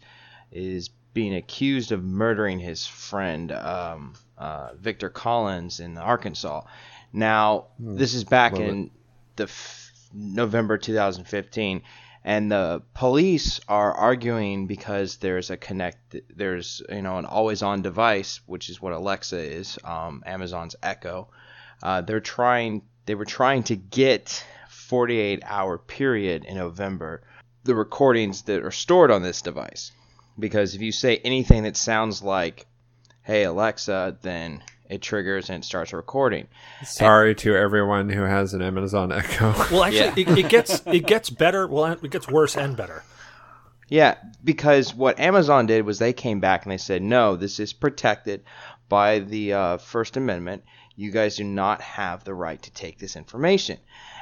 is 0.51 0.89
being 1.15 1.35
accused 1.35 1.93
of 1.93 2.05
murdering 2.05 2.59
his 2.59 2.87
friend 2.87 3.53
um, 3.53 4.15
uh, 4.37 4.71
Victor 4.75 5.11
Collins 5.11 5.81
in 5.81 5.99
Arkansas. 5.99 6.63
Now, 7.13 7.67
this 7.79 8.15
is 8.15 8.25
back 8.25 8.53
Love 8.53 8.63
it. 8.63 8.69
in 8.69 8.91
the 9.37 9.45
f- 9.45 9.93
November 10.15 10.79
2015, 10.79 11.83
and 12.25 12.53
the 12.53 12.83
police 12.95 13.61
are 13.69 13.93
arguing 13.93 14.67
because 14.67 15.17
there's 15.17 15.51
a 15.51 15.57
connect, 15.57 16.17
there's 16.35 16.83
you 16.91 17.03
know 17.03 17.19
an 17.19 17.25
always-on 17.25 17.83
device, 17.83 18.41
which 18.47 18.69
is 18.69 18.81
what 18.81 18.93
Alexa 18.93 19.39
is, 19.39 19.79
um, 19.85 20.23
Amazon's 20.27 20.77
Echo. 20.83 21.29
Uh, 21.83 22.01
they're 22.01 22.21
trying, 22.21 22.83
they 23.07 23.15
were 23.15 23.25
trying 23.25 23.63
to 23.65 23.77
get 23.77 24.45
48-hour 24.89 25.79
period 25.79 26.45
in 26.45 26.57
November 26.57 27.23
the 27.65 27.75
recordings 27.75 28.43
that 28.43 28.65
are 28.65 28.71
stored 28.71 29.11
on 29.11 29.23
this 29.23 29.43
device, 29.43 29.93
because 30.39 30.75
if 30.75 30.81
you 30.81 30.93
say 30.93 31.19
anything 31.19 31.65
that 31.65 31.77
sounds 31.77 32.23
like 32.23 32.67
"Hey 33.23 33.45
Alexa," 33.45 34.17
then 34.23 34.63
it 34.89 35.03
triggers 35.03 35.51
and 35.51 35.63
it 35.63 35.67
starts 35.67 35.93
recording. 35.93 36.49
Sorry 36.85 37.35
to 37.35 37.55
everyone 37.55 38.09
who 38.09 38.23
has 38.23 38.55
an 38.55 38.63
Amazon 38.63 39.13
Echo. 39.13 39.53
Well, 39.71 39.85
actually, 39.85 40.23
it, 40.23 40.39
it 40.39 40.49
gets 40.49 40.83
it 40.87 41.07
gets 41.07 41.29
better. 41.29 41.67
Well, 41.67 41.93
it 41.93 42.11
gets 42.11 42.29
worse 42.29 42.57
and 42.57 42.77
better. 42.77 43.03
Yeah, 43.89 44.17
because 44.45 44.95
what 44.95 45.19
Amazon 45.19 45.67
did 45.67 45.85
was 45.85 45.99
they 45.99 46.13
came 46.13 46.41
back 46.41 46.65
and 46.65 46.73
they 46.73 46.79
said, 46.79 47.03
no, 47.03 47.37
this 47.37 47.59
is 47.59 47.73
protected 47.73 48.45
by 48.89 49.21
the 49.21 49.55
uh, 49.55 49.77
First 49.79 50.17
Amendment. 50.17 50.63
You 50.95 51.11
guys 51.11 51.37
do 51.37 51.45
not 51.45 51.81
have 51.81 52.23
the 52.25 52.35
right 52.35 52.61
to 52.63 52.71
take 52.71 52.99
this 52.99 53.17
information. 53.17 53.79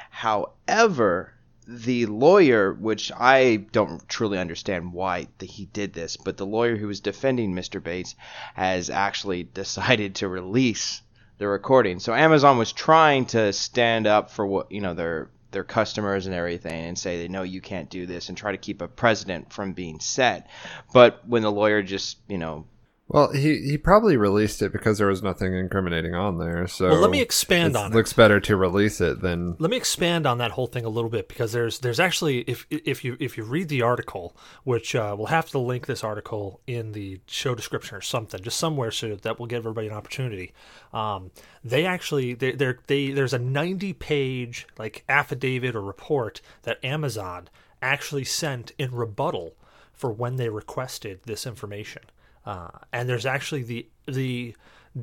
However, 0.09 1.33
the 1.67 2.05
lawyer, 2.05 2.73
which 2.73 3.11
I 3.11 3.57
don't 3.71 4.07
truly 4.07 4.37
understand 4.37 4.93
why 4.93 5.27
he 5.39 5.65
did 5.65 5.93
this, 5.93 6.15
but 6.15 6.37
the 6.37 6.45
lawyer 6.45 6.77
who 6.77 6.87
was 6.87 7.01
defending 7.01 7.53
Mr. 7.53 7.83
Bates 7.83 8.15
has 8.53 8.89
actually 8.89 9.43
decided 9.53 10.15
to 10.15 10.29
release 10.29 11.01
the 11.37 11.47
recording. 11.47 11.99
So 11.99 12.13
Amazon 12.13 12.57
was 12.57 12.71
trying 12.71 13.25
to 13.27 13.51
stand 13.53 14.07
up 14.07 14.31
for 14.31 14.45
what 14.45 14.71
you 14.71 14.81
know 14.81 14.93
their 14.93 15.29
their 15.51 15.63
customers 15.63 16.25
and 16.25 16.35
everything 16.35 16.85
and 16.85 16.97
say 16.97 17.17
they 17.17 17.27
know 17.27 17.43
you 17.43 17.61
can't 17.61 17.89
do 17.89 18.05
this 18.05 18.29
and 18.29 18.37
try 18.37 18.51
to 18.51 18.57
keep 18.57 18.81
a 18.81 18.87
president 18.87 19.51
from 19.53 19.73
being 19.73 19.99
set. 19.99 20.49
But 20.93 21.27
when 21.27 21.43
the 21.43 21.51
lawyer 21.51 21.81
just 21.83 22.17
you 22.27 22.37
know 22.37 22.65
Well, 23.09 23.31
he 23.31 23.61
he 23.61 23.77
probably 23.77 24.17
released 24.17 24.61
it 24.61 24.73
because 24.73 24.97
there 24.97 25.07
was 25.07 25.23
nothing 25.23 25.53
incriminating 25.53 26.13
on 26.13 26.39
there. 26.39 26.67
So 26.67 26.89
Well, 26.89 26.99
let 26.99 27.09
me 27.09 27.21
expand 27.21 27.77
on 27.77 27.93
it 27.93 27.95
looks 27.95 28.11
better 28.11 28.41
to 28.41 28.57
release 28.57 28.99
it 28.99 29.21
than 29.21 29.55
let 29.59 29.71
me 29.71 29.77
expand 29.77 30.27
on 30.27 30.39
that 30.39 30.51
whole 30.51 30.67
thing 30.67 30.83
a 30.83 30.89
little 30.89 31.09
bit 31.09 31.29
because 31.29 31.53
there's 31.53 31.79
there's 31.79 32.01
actually 32.01 32.39
if 32.39 32.65
if 32.69 33.05
you 33.05 33.15
if 33.21 33.37
you 33.37 33.45
read 33.45 33.69
the 33.69 33.81
article 33.81 34.35
which 34.65 34.93
uh, 34.93 35.15
we'll 35.17 35.27
have 35.27 35.49
to 35.51 35.59
link 35.59 35.85
this 35.85 36.03
article 36.03 36.59
in 36.67 36.91
the 36.91 37.21
show 37.27 37.55
description 37.55 37.95
or 37.95 38.01
something 38.01 38.41
just 38.43 38.59
somewhere 38.59 38.91
so 38.91 39.15
that 39.15 39.39
will 39.39 39.47
give 39.47 39.59
everybody 39.59 39.87
an 39.87 39.93
opportunity 39.93 40.51
um, 40.91 41.31
they 41.63 41.85
actually 41.85 42.33
they 42.33 42.51
they 42.87 43.11
there's 43.11 43.33
a 43.33 43.39
90 43.39 43.93
page 43.93 44.67
like 44.77 45.05
affidavit 45.07 45.75
or 45.75 45.81
report 45.81 46.41
that 46.63 46.83
amazon 46.83 47.47
actually 47.81 48.25
sent 48.25 48.73
in 48.77 48.91
rebuttal 48.91 49.55
for 49.93 50.11
when 50.11 50.35
they 50.35 50.49
requested 50.49 51.21
this 51.23 51.47
information 51.47 52.01
uh, 52.47 52.69
and 52.93 53.09
there's 53.09 53.25
actually 53.25 53.61
the 53.61 53.89
the 54.07 54.55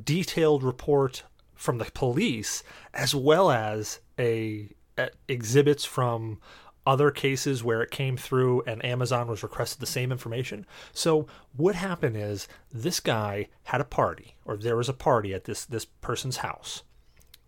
detailed 0.03 0.63
report 0.63 1.23
from 1.53 1.77
the 1.77 1.85
police 1.93 2.63
as 2.93 3.13
well 3.13 3.51
as 3.51 3.99
a, 4.19 4.67
a 4.97 5.09
exhibits 5.27 5.85
from 5.85 6.39
other 6.87 7.11
cases 7.11 7.63
where 7.63 7.81
it 7.81 7.91
came 7.91 8.17
through 8.17 8.63
and 8.63 8.83
Amazon 8.83 9.27
was 9.27 9.43
requested 9.43 9.79
the 9.79 9.85
same 9.85 10.11
information. 10.11 10.65
So 10.91 11.27
what 11.55 11.75
happened 11.75 12.17
is 12.17 12.47
this 12.71 12.99
guy 12.99 13.47
had 13.63 13.79
a 13.79 13.85
party 13.85 14.35
or 14.43 14.57
there 14.57 14.75
was 14.75 14.89
a 14.89 14.93
party 14.93 15.33
at 15.33 15.43
this 15.43 15.65
this 15.65 15.85
person's 15.85 16.37
house. 16.37 16.81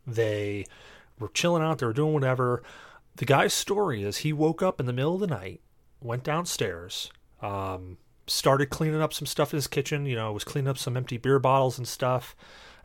They 0.05 0.65
were 1.19 1.29
chilling 1.29 1.63
out, 1.63 1.79
they 1.79 1.87
were 1.87 1.93
doing 1.93 2.13
whatever. 2.13 2.61
The 3.15 3.25
guy's 3.25 3.53
story 3.53 4.03
is 4.03 4.17
he 4.17 4.31
woke 4.31 4.61
up 4.61 4.79
in 4.79 4.85
the 4.85 4.93
middle 4.93 5.15
of 5.15 5.21
the 5.21 5.27
night, 5.27 5.61
went 5.99 6.23
downstairs, 6.23 7.11
um, 7.41 7.97
started 8.27 8.69
cleaning 8.69 9.01
up 9.01 9.13
some 9.13 9.25
stuff 9.25 9.53
in 9.53 9.57
his 9.57 9.67
kitchen, 9.67 10.05
you 10.05 10.15
know, 10.15 10.31
was 10.31 10.43
cleaning 10.43 10.69
up 10.69 10.77
some 10.77 10.97
empty 10.97 11.17
beer 11.17 11.39
bottles 11.39 11.77
and 11.77 11.87
stuff, 11.87 12.35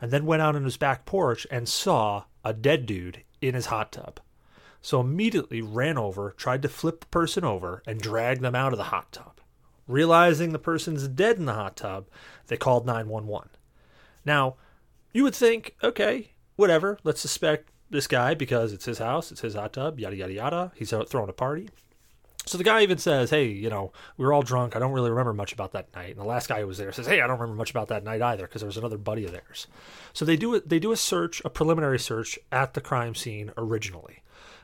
and 0.01 0.11
then 0.11 0.27
went 0.27 0.43
out 0.43 0.57
on 0.57 0.65
his 0.65 0.77
back 0.77 1.05
porch 1.05 1.47
and 1.51 1.69
saw 1.69 2.25
a 2.45 2.53
dead 2.53 2.87
dude 2.87 3.23
in 3.41 3.55
his 3.55 3.67
hot 3.67 3.93
tub. 3.93 4.21
So 4.81 5.01
immediately 5.01 5.63
ran 5.63 5.99
over, 5.99 6.33
tried 6.37 6.63
to 6.63 6.69
flip 6.69 7.01
the 7.01 7.07
person 7.07 7.45
over, 7.45 7.83
and 7.87 8.01
drag 8.01 8.41
them 8.41 8.55
out 8.55 8.73
of 8.73 8.79
the 8.79 8.85
hot 8.85 9.13
tub. 9.13 9.41
Realizing 9.87 10.53
the 10.53 10.59
person's 10.59 11.07
dead 11.09 11.37
in 11.37 11.47
the 11.47 11.55
hot 11.55 11.77
tub, 11.77 12.07
they 12.47 12.57
called 12.57 12.87
911. 12.87 13.51
Now, 14.25 14.57
you 15.13 15.25
would 15.25 15.35
think, 15.35 15.77
okay, 15.83 16.33
whatever, 16.57 16.99
let's 17.05 17.21
suspect 17.21 17.71
this 17.91 18.07
guy 18.07 18.35
because 18.35 18.73
it's 18.73 18.87
his 18.87 18.99
house, 18.99 19.31
it's 19.31 19.43
his 19.43 19.55
hot 19.55 19.75
tub, 19.75 20.01
yada, 20.01 20.17
yada, 20.17 20.33
yada. 20.33 20.73
He's 20.75 20.93
out 20.93 21.09
throwing 21.09 21.29
a 21.29 21.35
party. 21.35 21.69
So 22.45 22.59
the 22.59 22.65
guy 22.65 22.83
even 22.83 22.99
says, 22.99 23.31
hey, 23.31 23.47
you 23.47 23.71
know, 23.71 23.93
we 24.17 24.25
were 24.25 24.33
all 24.33 24.43
drunk. 24.43 24.75
I 24.75 24.81
don't 24.81 24.93
really 24.93 25.11
remember 25.11 25.33
much 25.33 25.53
about 25.53 25.73
that 25.73 25.95
night. 25.95 26.11
And 26.11 26.19
the 26.19 26.25
last 26.25 26.49
guy 26.49 26.61
who 26.61 26.67
was 26.67 26.79
there 26.79 26.91
says, 26.91 27.07
hey, 27.07 27.21
I 27.21 27.27
don't 27.27 27.39
remember 27.39 27.55
much 27.55 27.71
about 27.71 27.89
that 27.89 28.03
night 28.03 28.21
either 28.21 28.45
because 28.47 28.63
there 28.63 28.67
was 28.67 28.77
another 28.77 28.99
buddy 28.99 29.25
of 29.25 29.33
theirs. 29.33 29.69
So 30.13 30.25
they 30.25 30.37
do 30.37 30.55
it. 30.55 30.69
They 30.69 30.81
do 30.81 30.93
a 30.93 30.97
search, 30.97 31.41
a 31.45 31.51
preliminary 31.51 32.01
search 32.01 32.39
at 32.51 32.75
the 32.75 32.81
crime 32.81 33.15
scene 33.15 33.53
originally. 33.57 34.23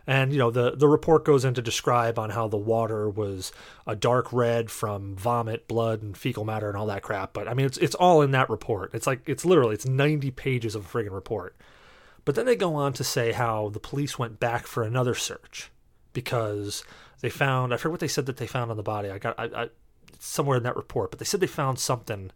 And 0.09 0.33
you 0.33 0.39
know 0.39 0.51
the 0.51 0.71
the 0.75 0.89
report 0.89 1.27
goes 1.27 1.45
in 1.45 1.53
to 1.53 1.61
describe 1.61 2.19
on 2.19 2.31
how 2.31 2.49
the 2.49 2.57
water 2.57 3.11
was 3.11 3.53
a 3.87 3.95
dark 3.95 4.33
red 4.33 4.71
from 4.71 5.15
vomit, 5.15 5.69
blood, 5.69 6.01
and 6.01 6.17
fecal 6.17 6.47
matter 6.47 6.67
and 6.67 6.79
all 6.79 6.87
that 6.87 7.03
crap. 7.03 7.35
But 7.35 7.47
I 7.47 7.53
mean, 7.53 7.67
it's 7.67 7.77
it's 7.77 7.95
all 7.95 8.23
in 8.23 8.31
that 8.31 8.49
report. 8.49 8.95
It's 8.95 9.07
like 9.07 9.29
it's 9.29 9.45
literally 9.45 9.75
it's 9.75 9.87
ninety 9.87 10.31
pages 10.31 10.75
of 10.75 10.87
a 10.87 10.89
friggin' 10.89 11.13
report. 11.13 11.57
But 12.25 12.37
then 12.37 12.47
they 12.47 12.57
go 12.57 12.75
on 12.75 12.95
to 12.95 13.05
say 13.05 13.33
how 13.33 13.69
the 13.69 13.81
police 13.81 14.19
went 14.19 14.41
back 14.41 14.67
for 14.67 14.83
another 14.83 15.15
search 15.15 15.71
because 16.15 16.85
they 17.21 17.31
found 17.31 17.73
I 17.73 17.77
forget 17.77 17.93
what 17.93 18.01
they 18.01 18.09
said 18.09 18.27
that 18.27 18.37
they 18.37 18.47
found 18.47 18.71
on 18.71 18.77
the 18.77 18.83
body. 18.83 19.11
I 19.11 19.19
got 19.19 19.39
I, 19.39 19.45
I 19.45 19.69
somewhere 20.19 20.57
in 20.57 20.63
that 20.65 20.77
report, 20.77 21.11
but 21.11 21.19
they 21.19 21.25
said 21.25 21.41
they 21.41 21.47
found 21.47 21.79
something 21.79 22.31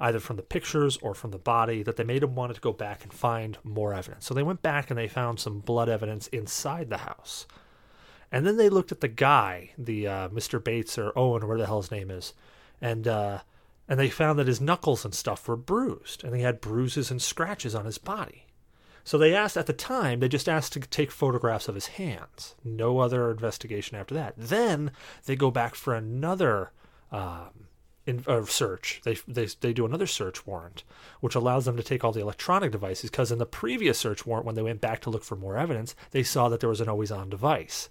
either 0.00 0.18
from 0.18 0.36
the 0.36 0.42
pictures 0.42 0.96
or 0.98 1.14
from 1.14 1.30
the 1.30 1.38
body 1.38 1.82
that 1.82 1.96
they 1.96 2.04
made 2.04 2.22
them 2.22 2.34
wanted 2.34 2.54
to 2.54 2.60
go 2.60 2.72
back 2.72 3.04
and 3.04 3.12
find 3.12 3.56
more 3.62 3.94
evidence. 3.94 4.26
So 4.26 4.34
they 4.34 4.42
went 4.42 4.60
back 4.60 4.90
and 4.90 4.98
they 4.98 5.08
found 5.08 5.38
some 5.38 5.60
blood 5.60 5.88
evidence 5.88 6.26
inside 6.28 6.90
the 6.90 6.98
house. 6.98 7.46
And 8.32 8.46
then 8.46 8.56
they 8.56 8.68
looked 8.68 8.90
at 8.90 9.00
the 9.00 9.08
guy, 9.08 9.70
the 9.78 10.08
uh, 10.08 10.28
Mr. 10.30 10.62
Bates 10.62 10.98
or 10.98 11.16
Owen 11.16 11.42
or 11.42 11.46
whatever 11.46 11.58
the 11.58 11.66
hell 11.66 11.82
his 11.82 11.90
name 11.90 12.10
is, 12.10 12.32
and 12.80 13.06
uh, 13.06 13.40
and 13.88 14.00
they 14.00 14.08
found 14.08 14.38
that 14.38 14.46
his 14.46 14.60
knuckles 14.60 15.04
and 15.04 15.14
stuff 15.14 15.46
were 15.46 15.56
bruised, 15.56 16.24
and 16.24 16.34
he 16.34 16.42
had 16.42 16.60
bruises 16.60 17.10
and 17.10 17.20
scratches 17.20 17.74
on 17.74 17.84
his 17.84 17.98
body. 17.98 18.46
So 19.04 19.18
they 19.18 19.34
asked 19.34 19.56
at 19.56 19.66
the 19.66 19.72
time, 19.72 20.20
they 20.20 20.28
just 20.28 20.48
asked 20.48 20.72
to 20.74 20.80
take 20.80 21.10
photographs 21.10 21.68
of 21.68 21.74
his 21.74 21.88
hands. 21.88 22.54
No 22.64 22.98
other 23.00 23.30
investigation 23.30 23.96
after 23.96 24.14
that. 24.14 24.34
Then 24.36 24.92
they 25.26 25.36
go 25.36 25.50
back 25.50 25.74
for 25.74 25.94
another 25.94 26.70
um, 27.10 27.66
in, 28.06 28.24
uh, 28.26 28.44
search. 28.44 29.00
They, 29.04 29.16
they 29.26 29.46
they 29.60 29.72
do 29.72 29.86
another 29.86 30.06
search 30.06 30.46
warrant, 30.46 30.84
which 31.20 31.34
allows 31.34 31.64
them 31.64 31.76
to 31.76 31.82
take 31.82 32.04
all 32.04 32.12
the 32.12 32.20
electronic 32.20 32.72
devices. 32.72 33.10
Because 33.10 33.32
in 33.32 33.38
the 33.38 33.46
previous 33.46 33.98
search 33.98 34.26
warrant, 34.26 34.46
when 34.46 34.54
they 34.54 34.62
went 34.62 34.80
back 34.80 35.00
to 35.02 35.10
look 35.10 35.24
for 35.24 35.36
more 35.36 35.56
evidence, 35.56 35.94
they 36.10 36.22
saw 36.22 36.48
that 36.48 36.60
there 36.60 36.70
was 36.70 36.80
an 36.80 36.88
always-on 36.88 37.28
device. 37.28 37.88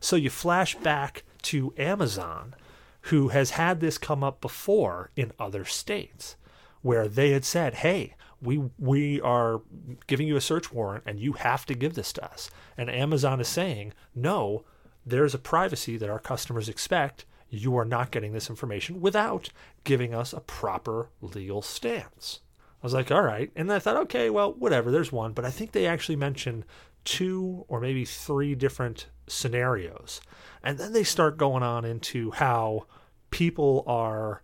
So 0.00 0.16
you 0.16 0.30
flash 0.30 0.74
back 0.76 1.22
to 1.42 1.74
Amazon, 1.76 2.54
who 3.02 3.28
has 3.28 3.50
had 3.50 3.80
this 3.80 3.98
come 3.98 4.24
up 4.24 4.40
before 4.40 5.10
in 5.16 5.32
other 5.38 5.64
states, 5.64 6.36
where 6.82 7.08
they 7.08 7.30
had 7.30 7.44
said, 7.44 7.74
"Hey, 7.74 8.14
we 8.42 8.60
we 8.78 9.20
are 9.20 9.62
giving 10.06 10.26
you 10.26 10.36
a 10.36 10.40
search 10.40 10.72
warrant, 10.72 11.04
and 11.06 11.20
you 11.20 11.34
have 11.34 11.64
to 11.66 11.74
give 11.74 11.94
this 11.94 12.12
to 12.14 12.24
us." 12.24 12.50
And 12.76 12.90
Amazon 12.90 13.40
is 13.40 13.48
saying, 13.48 13.92
"No, 14.14 14.64
there's 15.06 15.34
a 15.34 15.38
privacy 15.38 15.96
that 15.96 16.10
our 16.10 16.18
customers 16.18 16.68
expect. 16.68 17.24
You 17.48 17.76
are 17.76 17.84
not 17.84 18.10
getting 18.10 18.32
this 18.32 18.50
information 18.50 19.00
without 19.00 19.50
giving 19.84 20.14
us 20.14 20.32
a 20.32 20.40
proper 20.40 21.10
legal 21.20 21.62
stance." 21.62 22.40
I 22.82 22.86
was 22.86 22.94
like, 22.94 23.10
"All 23.10 23.22
right," 23.22 23.50
and 23.54 23.72
I 23.72 23.78
thought, 23.78 23.96
"Okay, 23.96 24.28
well, 24.28 24.52
whatever. 24.52 24.90
There's 24.90 25.12
one," 25.12 25.32
but 25.32 25.44
I 25.44 25.50
think 25.50 25.72
they 25.72 25.86
actually 25.86 26.16
mentioned 26.16 26.64
two 27.04 27.64
or 27.68 27.80
maybe 27.80 28.04
three 28.04 28.54
different 28.54 29.06
scenarios. 29.26 30.20
And 30.62 30.78
then 30.78 30.92
they 30.92 31.04
start 31.04 31.36
going 31.36 31.62
on 31.62 31.84
into 31.84 32.30
how 32.32 32.86
people 33.30 33.82
are 33.86 34.42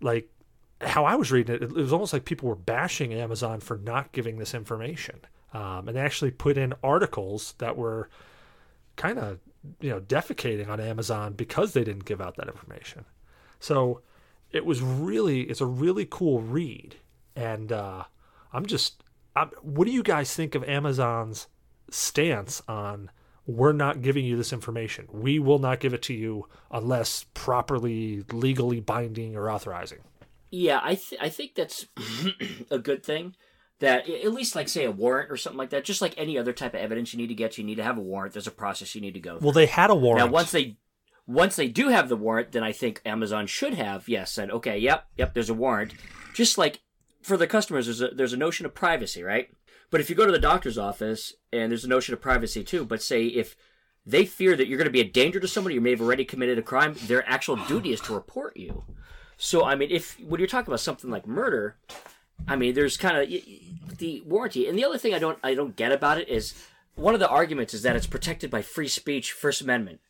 like 0.00 0.28
how 0.80 1.04
I 1.04 1.16
was 1.16 1.32
reading 1.32 1.56
it, 1.56 1.62
it 1.62 1.72
was 1.72 1.92
almost 1.92 2.12
like 2.12 2.24
people 2.24 2.48
were 2.48 2.54
bashing 2.54 3.12
Amazon 3.12 3.60
for 3.60 3.78
not 3.78 4.12
giving 4.12 4.38
this 4.38 4.54
information. 4.54 5.20
Um, 5.52 5.88
and 5.88 5.96
they 5.96 6.00
actually 6.00 6.30
put 6.30 6.58
in 6.58 6.74
articles 6.82 7.54
that 7.58 7.76
were 7.76 8.10
kind 8.96 9.18
of, 9.18 9.38
you 9.80 9.90
know, 9.90 10.00
defecating 10.00 10.68
on 10.68 10.80
Amazon 10.80 11.32
because 11.32 11.72
they 11.72 11.84
didn't 11.84 12.04
give 12.04 12.20
out 12.20 12.36
that 12.36 12.48
information. 12.48 13.04
So 13.58 14.02
it 14.50 14.64
was 14.64 14.82
really, 14.82 15.42
it's 15.42 15.60
a 15.60 15.66
really 15.66 16.06
cool 16.08 16.40
read. 16.40 16.96
And 17.34 17.72
uh, 17.72 18.04
I'm 18.52 18.66
just, 18.66 19.02
I'm, 19.34 19.48
what 19.62 19.86
do 19.86 19.90
you 19.90 20.02
guys 20.02 20.34
think 20.34 20.54
of 20.54 20.62
Amazon's 20.64 21.46
stance 21.90 22.62
on 22.68 23.10
we're 23.48 23.72
not 23.72 24.02
giving 24.02 24.26
you 24.26 24.36
this 24.36 24.52
information. 24.52 25.08
We 25.10 25.38
will 25.38 25.58
not 25.58 25.80
give 25.80 25.94
it 25.94 26.02
to 26.02 26.14
you 26.14 26.46
unless 26.70 27.24
properly 27.32 28.22
legally 28.30 28.78
binding 28.78 29.36
or 29.36 29.50
authorizing. 29.50 30.00
Yeah, 30.50 30.80
I 30.82 30.94
th- 30.94 31.20
I 31.20 31.28
think 31.28 31.54
that's 31.54 31.86
a 32.70 32.78
good 32.78 33.04
thing. 33.04 33.34
That 33.80 34.08
at 34.08 34.32
least 34.32 34.56
like 34.56 34.68
say 34.68 34.84
a 34.84 34.90
warrant 34.90 35.30
or 35.30 35.36
something 35.36 35.58
like 35.58 35.70
that, 35.70 35.84
just 35.84 36.02
like 36.02 36.14
any 36.16 36.36
other 36.36 36.52
type 36.52 36.74
of 36.74 36.80
evidence 36.80 37.12
you 37.12 37.18
need 37.18 37.28
to 37.28 37.34
get, 37.34 37.58
you 37.58 37.64
need 37.64 37.76
to 37.76 37.84
have 37.84 37.96
a 37.96 38.02
warrant. 38.02 38.32
There's 38.32 38.48
a 38.48 38.52
process 38.52 38.94
you 38.94 39.00
need 39.00 39.14
to 39.14 39.20
go. 39.20 39.38
Through. 39.38 39.46
Well, 39.46 39.52
they 39.52 39.66
had 39.66 39.90
a 39.90 39.94
warrant. 39.94 40.26
Now 40.26 40.32
once 40.32 40.50
they 40.50 40.78
once 41.28 41.54
they 41.54 41.68
do 41.68 41.88
have 41.88 42.08
the 42.08 42.16
warrant, 42.16 42.52
then 42.52 42.64
I 42.64 42.72
think 42.72 43.00
Amazon 43.04 43.46
should 43.46 43.74
have 43.74 44.08
yes 44.08 44.32
said 44.32 44.50
okay, 44.50 44.78
yep, 44.78 45.06
yep, 45.16 45.32
there's 45.34 45.50
a 45.50 45.54
warrant. 45.54 45.94
Just 46.34 46.58
like 46.58 46.80
for 47.22 47.36
the 47.36 47.46
customers, 47.46 47.86
there's 47.86 48.00
a 48.00 48.08
there's 48.08 48.32
a 48.32 48.38
notion 48.38 48.66
of 48.66 48.74
privacy, 48.74 49.22
right? 49.22 49.48
But 49.90 50.00
if 50.00 50.10
you 50.10 50.16
go 50.16 50.26
to 50.26 50.32
the 50.32 50.38
doctor's 50.38 50.78
office 50.78 51.34
and 51.52 51.70
there's 51.70 51.84
a 51.84 51.88
notion 51.88 52.14
of 52.14 52.20
privacy 52.20 52.64
too, 52.64 52.84
but 52.84 53.02
say 53.02 53.26
if 53.26 53.56
they 54.04 54.24
fear 54.24 54.56
that 54.56 54.66
you're 54.66 54.78
going 54.78 54.86
to 54.86 54.90
be 54.90 55.00
a 55.00 55.04
danger 55.04 55.38
to 55.40 55.48
somebody, 55.48 55.74
you 55.74 55.80
may 55.80 55.90
have 55.90 56.00
already 56.00 56.24
committed 56.24 56.58
a 56.58 56.62
crime, 56.62 56.94
their 57.06 57.28
actual 57.28 57.56
duty 57.56 57.92
is 57.92 58.00
to 58.02 58.14
report 58.14 58.56
you. 58.56 58.84
So, 59.38 59.64
I 59.64 59.76
mean, 59.76 59.90
if 59.90 60.20
when 60.20 60.40
you're 60.40 60.48
talking 60.48 60.68
about 60.68 60.80
something 60.80 61.10
like 61.10 61.26
murder, 61.26 61.76
I 62.46 62.56
mean, 62.56 62.74
there's 62.74 62.96
kind 62.96 63.16
of 63.16 63.28
the 63.98 64.22
warranty. 64.26 64.68
And 64.68 64.76
the 64.76 64.84
other 64.84 64.98
thing 64.98 65.14
I 65.14 65.18
don't 65.18 65.38
I 65.42 65.54
don't 65.54 65.76
get 65.76 65.92
about 65.92 66.18
it 66.18 66.28
is 66.28 66.54
one 66.96 67.14
of 67.14 67.20
the 67.20 67.28
arguments 67.28 67.72
is 67.72 67.82
that 67.82 67.96
it's 67.96 68.06
protected 68.06 68.50
by 68.50 68.62
free 68.62 68.88
speech, 68.88 69.32
First 69.32 69.62
Amendment. 69.62 70.00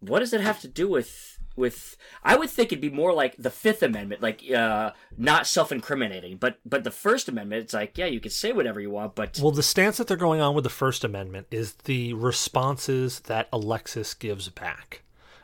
What 0.00 0.20
does 0.20 0.30
that 0.30 0.40
have 0.40 0.60
to 0.62 0.68
do 0.68 0.88
with 0.88 1.38
with 1.56 1.96
I 2.24 2.36
would 2.36 2.50
think 2.50 2.72
it'd 2.72 2.80
be 2.80 2.90
more 2.90 3.12
like 3.12 3.36
the 3.36 3.50
Fifth 3.50 3.82
Amendment, 3.82 4.22
like 4.22 4.42
uh, 4.50 4.92
not 5.16 5.46
self-incriminating. 5.46 6.36
But 6.36 6.58
but 6.64 6.84
the 6.84 6.90
First 6.90 7.28
Amendment, 7.28 7.64
it's 7.64 7.74
like 7.74 7.98
yeah, 7.98 8.06
you 8.06 8.20
can 8.20 8.30
say 8.30 8.52
whatever 8.52 8.80
you 8.80 8.90
want, 8.90 9.14
but 9.14 9.38
well, 9.42 9.52
the 9.52 9.62
stance 9.62 9.96
that 9.98 10.06
they're 10.06 10.16
going 10.16 10.40
on 10.40 10.54
with 10.54 10.64
the 10.64 10.70
First 10.70 11.04
Amendment 11.04 11.46
is 11.50 11.74
the 11.84 12.14
responses 12.14 13.20
that 13.20 13.48
Alexis 13.52 14.14
gives 14.14 14.48
back. 14.48 15.02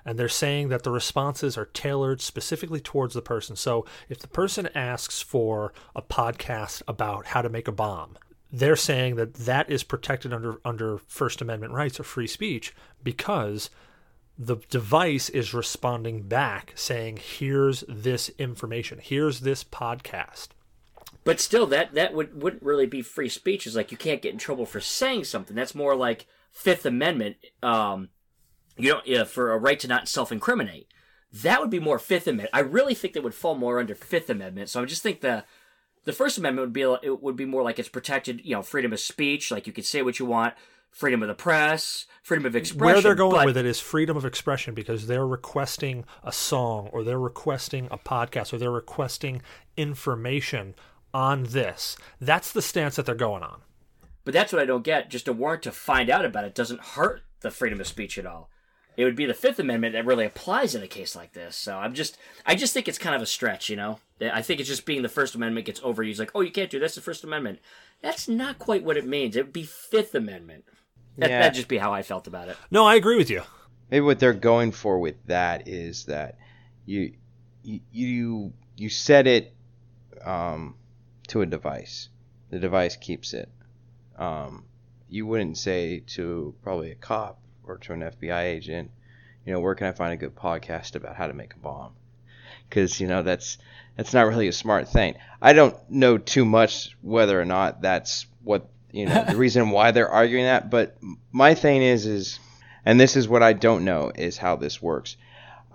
And 0.09 0.19
they're 0.19 0.27
saying 0.31 0.71
that 0.71 0.85
the 0.85 0.91
responses 0.91 1.59
are 1.59 1.67
tailored 1.67 2.23
specifically 2.23 2.81
towards 2.81 3.13
the 3.13 3.21
person. 3.21 3.57
So 3.57 3.85
if 4.09 4.19
the 4.19 4.27
person 4.27 4.71
asks 4.75 5.21
for 5.21 5.75
a 5.95 6.01
podcast 6.01 6.81
about 6.89 7.27
how 7.27 7.43
to 7.43 7.51
make 7.51 7.69
a 7.69 7.73
bomb, 7.73 8.17
they're 8.51 8.75
saying 8.75 9.17
that 9.17 9.35
that 9.35 9.71
is 9.71 9.83
protected 9.83 10.33
under 10.33 10.63
under 10.65 10.97
First 11.09 11.43
Amendment 11.43 11.75
rights 11.75 12.01
or 12.01 12.05
free 12.05 12.27
speech 12.27 12.75
because 13.05 13.69
the 14.39 14.57
device 14.71 15.29
is 15.29 15.53
responding 15.53 16.23
back 16.23 16.73
saying 16.75 17.19
here's 17.19 17.85
this 17.87 18.31
information. 18.39 19.01
Here's 19.03 19.41
this 19.41 19.63
podcast. 19.63 20.49
But 21.23 21.39
still 21.39 21.67
that 21.67 21.93
that 21.93 22.15
would 22.15 22.43
wouldn't 22.43 22.63
really 22.63 22.87
be 22.87 23.03
free 23.03 23.29
speech. 23.29 23.67
Is 23.67 23.77
like 23.77 23.93
you 23.93 23.99
can't 23.99 24.23
get 24.23 24.33
in 24.33 24.39
trouble 24.39 24.65
for 24.65 24.81
saying 24.81 25.25
something. 25.25 25.55
That's 25.55 25.75
more 25.75 25.95
like 25.95 26.25
fifth 26.51 26.87
amendment 26.87 27.37
um 27.63 28.09
you 28.79 28.93
know 28.93 29.01
yeah, 29.05 29.25
for 29.25 29.53
a 29.53 29.59
right 29.59 29.81
to 29.81 29.89
not 29.89 30.09
self-incriminate 30.09 30.89
that 31.33 31.61
would 31.61 31.71
be 31.71 31.81
more 31.81 31.99
fifth 31.99 32.27
amendment 32.27 32.51
i 32.53 32.61
really 32.61 32.95
think 32.95 33.15
that 33.15 33.23
would 33.23 33.35
fall 33.35 33.55
more 33.55 33.79
under 33.79 33.95
fifth 33.95 34.31
amendment 34.31 34.69
so 34.69 34.83
i 34.83 34.85
just 34.85 35.03
think 35.03 35.21
the 35.21 35.45
the 36.05 36.13
first 36.13 36.39
amendment 36.39 36.67
would 36.67 36.73
be 36.73 36.83
it 36.83 37.23
would 37.23 37.37
be 37.37 37.45
more 37.45 37.63
like 37.63 37.79
it's 37.79 37.89
protected 37.89 38.41
you 38.45 38.55
know 38.55 38.63
freedom 38.63 38.93
of 38.93 39.01
speech 39.01 39.51
like 39.51 39.67
you 39.67 39.73
could 39.73 39.85
say 39.85 40.03
what 40.03 40.19
you 40.19 40.27
want 40.27 40.55
freedom 40.91 41.23
of 41.23 41.29
the 41.29 41.35
press, 41.35 42.07
freedom 42.23 42.47
of 42.47 42.57
expression. 42.57 42.85
Where 42.85 43.01
they're 43.01 43.15
going 43.15 43.37
but, 43.37 43.47
with 43.47 43.57
it 43.57 43.67
is 43.67 43.81
freedom 43.81 44.17
of 44.17 44.25
expression 44.25 44.75
because 44.75 45.07
they're 45.07 45.27
requesting 45.27 46.05
a 46.25 46.33
song 46.33 46.89
or 46.93 47.05
they're 47.05 47.21
requesting 47.21 47.89
a 47.91 47.99
podcast 47.99 48.53
or 48.53 48.59
they're 48.59 48.71
requesting 48.71 49.43
information 49.77 50.75
on 51.15 51.45
this. 51.45 51.97
That's 52.21 52.53
the 52.53 52.63
stance 52.63 52.97
that 52.97 53.07
they're 53.07 53.15
going 53.15 53.43
on. 53.43 53.61
But 54.25 54.35
that's 54.35 54.53
what 54.53 54.61
I 54.61 54.67
don't 54.67 54.85
get. 54.85 55.09
Just 55.09 55.29
a 55.29 55.33
warrant 55.33 55.63
to 55.63 55.73
find 55.73 56.11
out 56.11 56.25
about 56.25 56.45
it 56.45 56.55
doesn't 56.55 56.81
hurt 56.81 57.23
the 57.41 57.51
freedom 57.51 57.81
of 57.81 57.87
speech 57.87 58.19
at 58.19 58.27
all. 58.27 58.51
It 58.99 59.05
would 59.05 59.15
be 59.15 59.27
the 59.27 59.33
Fifth 59.33 59.61
Amendment 59.61 59.93
that 59.93 60.05
really 60.05 60.25
applies 60.27 60.75
in 60.75 60.83
a 60.83 60.89
case 60.89 61.15
like 61.15 61.33
this. 61.33 61.55
So 61.55 61.79
I'm 61.79 61.95
just, 61.95 62.19
I 62.45 62.57
just 62.57 62.75
think 62.75 62.89
it's 62.89 62.99
kind 62.99 63.15
of 63.15 63.23
a 63.23 63.27
stretch, 63.27 63.71
you 63.71 63.77
know. 63.77 64.01
I 64.21 64.43
think 64.43 64.59
it's 64.59 64.69
just 64.69 64.87
being 64.87 65.03
the 65.03 65.09
First 65.09 65.37
Amendment 65.37 65.67
gets 65.67 65.79
overused. 65.79 66.19
Like, 66.19 66.33
oh, 66.35 66.41
you 66.41 66.51
can't 66.51 66.69
do 66.69 66.81
this. 66.81 66.97
The 66.97 67.01
First 67.01 67.23
Amendment. 67.23 67.61
That's 68.03 68.27
not 68.29 68.59
quite 68.59 68.83
what 68.83 68.97
it 68.97 69.07
means. 69.07 69.37
It 69.37 69.45
would 69.45 69.53
be 69.53 69.63
Fifth 69.63 70.17
Amendment. 70.17 70.65
That, 71.17 71.31
Yeah. 71.31 71.39
That'd 71.39 71.55
just 71.55 71.69
be 71.69 71.79
how 71.79 71.95
I 71.95 72.03
felt 72.03 72.27
about 72.27 72.49
it. 72.49 72.57
No, 72.73 72.85
I 72.85 72.97
agree 72.97 73.17
with 73.17 73.31
you. 73.31 73.43
maybe 73.89 74.01
what 74.05 74.19
they're 74.19 74.33
going 74.33 74.73
for 74.73 74.99
with 74.99 75.15
that 75.27 75.69
is 75.69 76.05
that 76.07 76.37
you 76.85 77.13
you 77.63 77.81
you, 77.93 78.53
you 78.77 78.89
set 78.89 79.29
it 79.29 79.55
um, 80.25 80.75
to 81.29 81.43
a 81.43 81.47
device. 81.47 82.09
The 82.51 82.59
device 82.59 82.97
keeps 82.97 83.33
it. 83.33 83.49
Um, 84.19 84.65
you 85.09 85.25
wouldn't 85.25 85.57
say 85.57 86.01
to 86.17 86.53
probably 86.65 86.91
a 86.91 86.97
cop 86.97 87.39
or 87.69 87.79
to 87.79 87.93
an 87.93 88.01
FBI 88.01 88.45
agent, 88.45 88.91
you 89.45 89.53
know, 89.53 89.61
where 89.61 89.75
can 89.75 89.87
I 89.87 89.93
find 89.93 90.13
a 90.13 90.17
good 90.17 90.35
podcast 90.35 90.95
about 90.95 91.17
how 91.17 91.27
to 91.27 91.35
make 91.35 91.55
a 91.55 91.59
bomb? 91.59 91.93
Because 92.69 93.01
you 93.01 93.07
know 93.07 93.23
that's 93.23 93.59
that's 93.97 94.13
not 94.13 94.27
really 94.27 94.49
a 94.49 94.53
smart 94.53 94.89
thing. 94.89 95.17
I 95.41 95.53
don't 95.53 95.77
know 95.91 96.19
too 96.19 96.45
much 96.45 96.97
whether 97.03 97.41
or 97.41 97.45
not 97.45 97.83
that's 97.83 98.27
what 98.43 98.69
you 98.93 99.07
know 99.07 99.25
the 99.25 99.37
reason 99.45 99.71
why 99.71 99.91
they're 99.91 100.11
arguing 100.11 100.45
that. 100.45 100.71
But 100.71 100.97
my 101.33 101.55
thing 101.55 101.83
is 101.83 102.07
is 102.07 102.41
and 102.85 102.99
this 102.99 103.17
is 103.17 103.29
what 103.29 103.43
I 103.43 103.53
don't 103.53 103.85
know 103.85 104.13
is 104.15 104.39
how 104.39 104.57
this 104.57 104.83
works. 104.83 105.17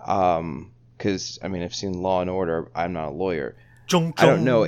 Um, 0.04 0.72
because 0.96 1.38
I 1.42 1.48
mean, 1.48 1.62
I've 1.62 1.74
seen 1.74 2.00
Law 2.00 2.20
and 2.20 2.30
Order. 2.30 2.70
I'm 2.74 2.92
not 2.92 3.08
a 3.08 3.10
lawyer. 3.10 3.56
Jung, 3.88 4.14
I 4.16 4.26
don't 4.26 4.44
know 4.44 4.66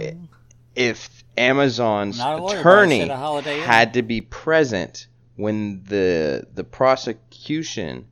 if 0.74 1.24
Amazon's 1.36 2.18
lawyer, 2.18 2.58
attorney 2.58 3.00
said 3.00 3.10
a 3.10 3.16
Holiday 3.16 3.58
Inn. 3.58 3.64
had 3.64 3.94
to 3.94 4.02
be 4.02 4.20
present 4.20 5.06
when 5.36 5.82
the 5.84 6.46
the 6.54 6.64
prosecution 6.64 8.06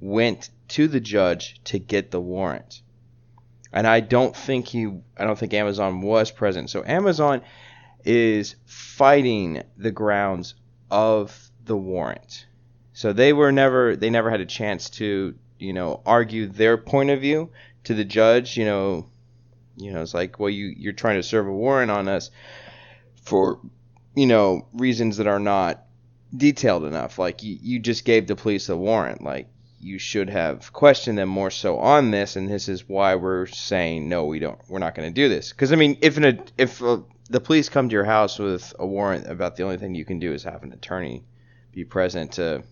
went 0.00 0.50
to 0.68 0.88
the 0.88 1.00
judge 1.00 1.60
to 1.64 1.78
get 1.78 2.10
the 2.10 2.20
warrant. 2.20 2.82
And 3.72 3.86
I 3.86 4.00
don't 4.00 4.34
think 4.34 4.68
he 4.68 4.86
I 5.16 5.24
don't 5.24 5.38
think 5.38 5.54
Amazon 5.54 6.00
was 6.00 6.30
present. 6.30 6.70
So 6.70 6.82
Amazon 6.86 7.42
is 8.04 8.54
fighting 8.64 9.62
the 9.76 9.90
grounds 9.90 10.54
of 10.90 11.50
the 11.64 11.76
warrant. 11.76 12.46
So 12.92 13.12
they 13.12 13.32
were 13.32 13.52
never 13.52 13.96
they 13.96 14.10
never 14.10 14.30
had 14.30 14.40
a 14.40 14.46
chance 14.46 14.90
to, 14.90 15.34
you 15.58 15.72
know, 15.72 16.00
argue 16.06 16.46
their 16.46 16.76
point 16.76 17.10
of 17.10 17.20
view 17.20 17.50
to 17.84 17.94
the 17.94 18.04
judge, 18.04 18.56
you 18.56 18.64
know, 18.64 19.06
you 19.76 19.92
know, 19.92 20.02
it's 20.02 20.14
like, 20.14 20.38
well, 20.38 20.50
you 20.50 20.72
you're 20.76 20.92
trying 20.92 21.16
to 21.16 21.22
serve 21.22 21.46
a 21.46 21.52
warrant 21.52 21.90
on 21.90 22.08
us 22.08 22.30
for, 23.22 23.60
you 24.14 24.26
know, 24.26 24.66
reasons 24.72 25.18
that 25.18 25.26
are 25.26 25.38
not 25.38 25.84
detailed 26.36 26.84
enough. 26.84 27.18
Like 27.18 27.42
you, 27.42 27.58
you 27.60 27.78
just 27.78 28.04
gave 28.04 28.26
the 28.26 28.36
police 28.36 28.68
a 28.68 28.76
warrant. 28.76 29.22
Like 29.22 29.48
you 29.80 29.98
should 29.98 30.28
have 30.28 30.72
questioned 30.72 31.18
them 31.18 31.28
more 31.28 31.50
so 31.50 31.78
on 31.78 32.10
this, 32.10 32.36
and 32.36 32.48
this 32.48 32.68
is 32.68 32.88
why 32.88 33.14
we're 33.14 33.46
saying 33.46 34.08
no, 34.08 34.24
we 34.24 34.38
don't, 34.38 34.58
we're 34.68 34.78
not 34.78 34.94
going 34.94 35.08
to 35.08 35.14
do 35.14 35.28
this. 35.28 35.50
Because 35.50 35.72
I 35.72 35.76
mean, 35.76 35.98
if 36.00 36.16
an 36.16 36.42
if 36.56 36.82
uh 36.82 36.98
the 37.30 37.40
police 37.40 37.68
come 37.68 37.88
to 37.88 37.92
your 37.92 38.04
house 38.04 38.38
with 38.38 38.74
a 38.78 38.86
warrant 38.86 39.26
about 39.30 39.56
the 39.56 39.62
only 39.62 39.76
thing 39.76 39.94
you 39.94 40.04
can 40.04 40.18
do 40.18 40.32
is 40.32 40.44
have 40.44 40.62
an 40.62 40.72
attorney 40.72 41.24
be 41.72 41.84
present 41.84 42.32
to, 42.32 42.62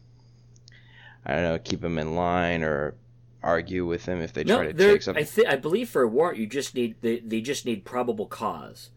I 1.24 1.34
don't 1.34 1.42
know, 1.42 1.58
keep 1.58 1.80
them 1.82 1.98
in 1.98 2.14
line 2.16 2.62
or 2.62 2.94
argue 3.42 3.86
with 3.86 4.04
them 4.06 4.20
if 4.20 4.32
they 4.32 4.44
try 4.44 4.66
to 4.66 4.72
take 4.72 5.02
something. 5.02 5.22
I 5.22 5.26
think 5.26 5.48
I 5.48 5.56
believe 5.56 5.88
for 5.88 6.02
a 6.02 6.08
warrant, 6.08 6.38
you 6.38 6.46
just 6.46 6.74
need 6.74 6.96
they, 7.02 7.20
they 7.20 7.40
just 7.40 7.66
need 7.66 7.84
probable 7.84 8.26
cause, 8.26 8.90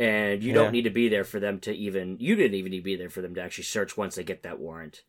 and 0.00 0.42
you 0.42 0.48
Yeah. 0.48 0.54
don't 0.54 0.72
need 0.72 0.82
to 0.84 0.90
be 0.90 1.08
there 1.08 1.24
for 1.24 1.38
them 1.38 1.60
to 1.60 1.72
even. 1.72 2.16
You 2.18 2.34
didn't 2.34 2.54
even 2.54 2.70
need 2.70 2.78
to 2.78 2.84
be 2.84 2.96
there 2.96 3.10
for 3.10 3.20
them 3.22 3.34
to 3.34 3.42
actually 3.42 3.64
search 3.64 3.96
once 3.96 4.14
they 4.16 4.24
get 4.24 4.42
that 4.42 4.58
warrant. 4.58 5.02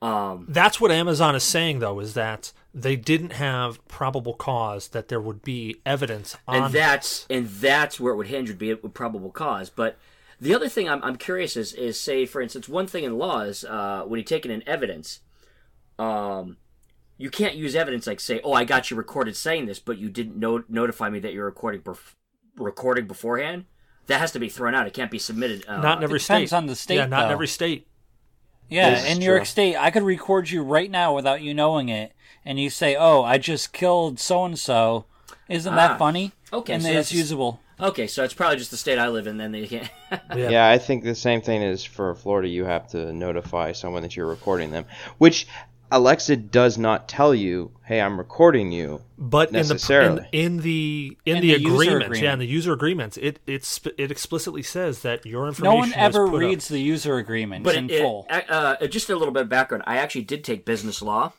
Um, 0.00 0.46
That's 0.48 0.80
what 0.80 0.92
Amazon 0.92 1.34
is 1.34 1.42
saying, 1.42 1.80
though, 1.80 1.98
is 1.98 2.14
that 2.14 2.52
they 2.72 2.94
didn't 2.94 3.32
have 3.32 3.84
probable 3.88 4.34
cause 4.34 4.88
that 4.88 5.08
there 5.08 5.20
would 5.20 5.42
be 5.42 5.80
evidence 5.84 6.36
on. 6.46 6.64
and 6.64 6.72
that's 6.74 7.26
and 7.28 7.48
that's 7.48 7.98
where 7.98 8.12
it 8.12 8.16
would 8.16 8.28
hinge 8.28 8.48
would 8.48 8.58
be 8.58 8.70
a 8.70 8.76
probable 8.76 9.30
cause. 9.32 9.70
But 9.70 9.98
the 10.40 10.54
other 10.54 10.68
thing 10.68 10.88
I'm, 10.88 11.02
I'm 11.02 11.16
curious 11.16 11.56
is 11.56 11.72
is 11.72 11.98
say 11.98 12.26
for 12.26 12.40
instance 12.40 12.68
one 12.68 12.86
thing 12.86 13.02
in 13.02 13.18
law 13.18 13.40
is 13.40 13.64
uh, 13.64 14.04
when 14.06 14.18
you're 14.20 14.24
taking 14.24 14.52
in 14.52 14.62
evidence, 14.68 15.18
um, 15.98 16.58
you 17.16 17.30
can't 17.30 17.56
use 17.56 17.74
evidence 17.74 18.06
like 18.06 18.20
say 18.20 18.40
oh 18.44 18.52
I 18.52 18.62
got 18.62 18.92
you 18.92 18.96
recorded 18.96 19.34
saying 19.36 19.66
this 19.66 19.80
but 19.80 19.98
you 19.98 20.08
didn't 20.10 20.36
no- 20.36 20.62
notify 20.68 21.10
me 21.10 21.18
that 21.20 21.32
you're 21.32 21.46
recording 21.46 21.80
bef- 21.80 22.14
recording 22.56 23.08
beforehand. 23.08 23.64
That 24.08 24.20
has 24.20 24.32
to 24.32 24.38
be 24.40 24.48
thrown 24.48 24.74
out. 24.74 24.86
It 24.86 24.92
can't 24.94 25.10
be 25.10 25.18
submitted. 25.18 25.64
Uh, 25.68 25.80
not 25.80 25.98
in 25.98 26.04
every 26.04 26.18
state. 26.20 26.34
depends 26.34 26.50
state. 26.50 26.56
on 26.56 26.66
the 26.66 26.74
state, 26.74 26.94
Yeah, 26.96 27.06
not 27.06 27.26
in 27.26 27.30
every 27.32 27.46
state. 27.48 27.86
Yeah, 28.68 28.90
This 28.90 29.04
is 29.04 29.12
in 29.12 29.18
New 29.20 29.24
York. 29.26 29.46
State, 29.46 29.76
I 29.76 29.90
could 29.90 30.02
record 30.02 30.50
you 30.50 30.62
right 30.62 30.90
now 30.90 31.14
without 31.14 31.40
you 31.40 31.54
knowing 31.54 31.88
it, 31.88 32.12
and 32.44 32.58
you 32.60 32.68
say, 32.68 32.96
"Oh, 32.96 33.22
I 33.22 33.38
just 33.38 33.72
killed 33.72 34.18
so 34.20 34.44
and 34.44 34.58
so." 34.58 35.06
Isn't 35.48 35.72
Ah, 35.72 35.76
that 35.76 35.98
funny? 35.98 36.32
okay, 36.52 36.74
and 36.74 36.82
so 36.82 36.90
it's 36.90 37.12
usable. 37.12 37.60
Okay, 37.80 38.06
so 38.06 38.24
it's 38.24 38.34
probably 38.34 38.56
just 38.58 38.70
the 38.72 38.76
state 38.76 38.98
I 38.98 39.08
live 39.08 39.26
in. 39.26 39.36
Then 39.38 39.52
they 39.52 39.66
can't. 39.66 39.88
Yeah. 40.34 40.48
Yeah, 40.50 40.68
I 40.70 40.78
think 40.78 41.04
the 41.04 41.14
same 41.14 41.40
thing 41.42 41.60
is 41.62 41.84
for 41.84 42.14
Florida. 42.14 42.48
You 42.48 42.64
have 42.64 42.88
to 42.88 43.12
notify 43.12 43.72
someone 43.72 44.02
that 44.02 44.16
you're 44.16 44.26
recording 44.26 44.70
them, 44.70 44.86
which 45.18 45.46
Alexa 45.90 46.36
does 46.36 46.76
not 46.78 47.08
tell 47.08 47.34
you, 47.34 47.70
"Hey, 47.84 48.00
I'm 48.00 48.18
recording 48.18 48.72
you." 48.72 49.02
But 49.16 49.52
in 49.52 49.66
the 49.66 50.28
in, 50.32 50.40
in 50.40 50.56
the 50.58 51.18
in, 51.24 51.36
In 51.36 51.42
the, 51.42 51.54
the 51.54 51.60
user 51.60 51.96
agreements, 51.96 52.20
yeah, 52.20 52.32
in 52.32 52.38
the 52.38 52.46
user 52.46 52.72
agreements, 52.72 53.16
it 53.16 53.40
it 53.46 53.80
it 53.96 54.10
explicitly 54.10 54.62
says 54.62 55.02
that 55.02 55.24
your 55.24 55.46
information. 55.46 55.74
No 55.74 55.82
information 55.82 56.00
one 56.00 56.10
is 56.10 56.16
ever 56.16 56.28
put 56.28 56.34
up. 56.34 56.40
reads 56.40 56.68
the 56.68 56.80
user 56.80 57.16
agreement 57.16 57.64
but 57.64 57.74
in 57.74 57.90
it, 57.90 58.00
full. 58.00 58.26
It, 58.30 58.50
uh, 58.50 58.86
just 58.88 59.08
a 59.10 59.16
little 59.16 59.32
bit 59.32 59.42
of 59.42 59.48
background. 59.48 59.84
I 59.86 59.98
actually 59.98 60.24
did 60.24 60.44
take 60.44 60.64
business 60.64 61.00
law, 61.00 61.32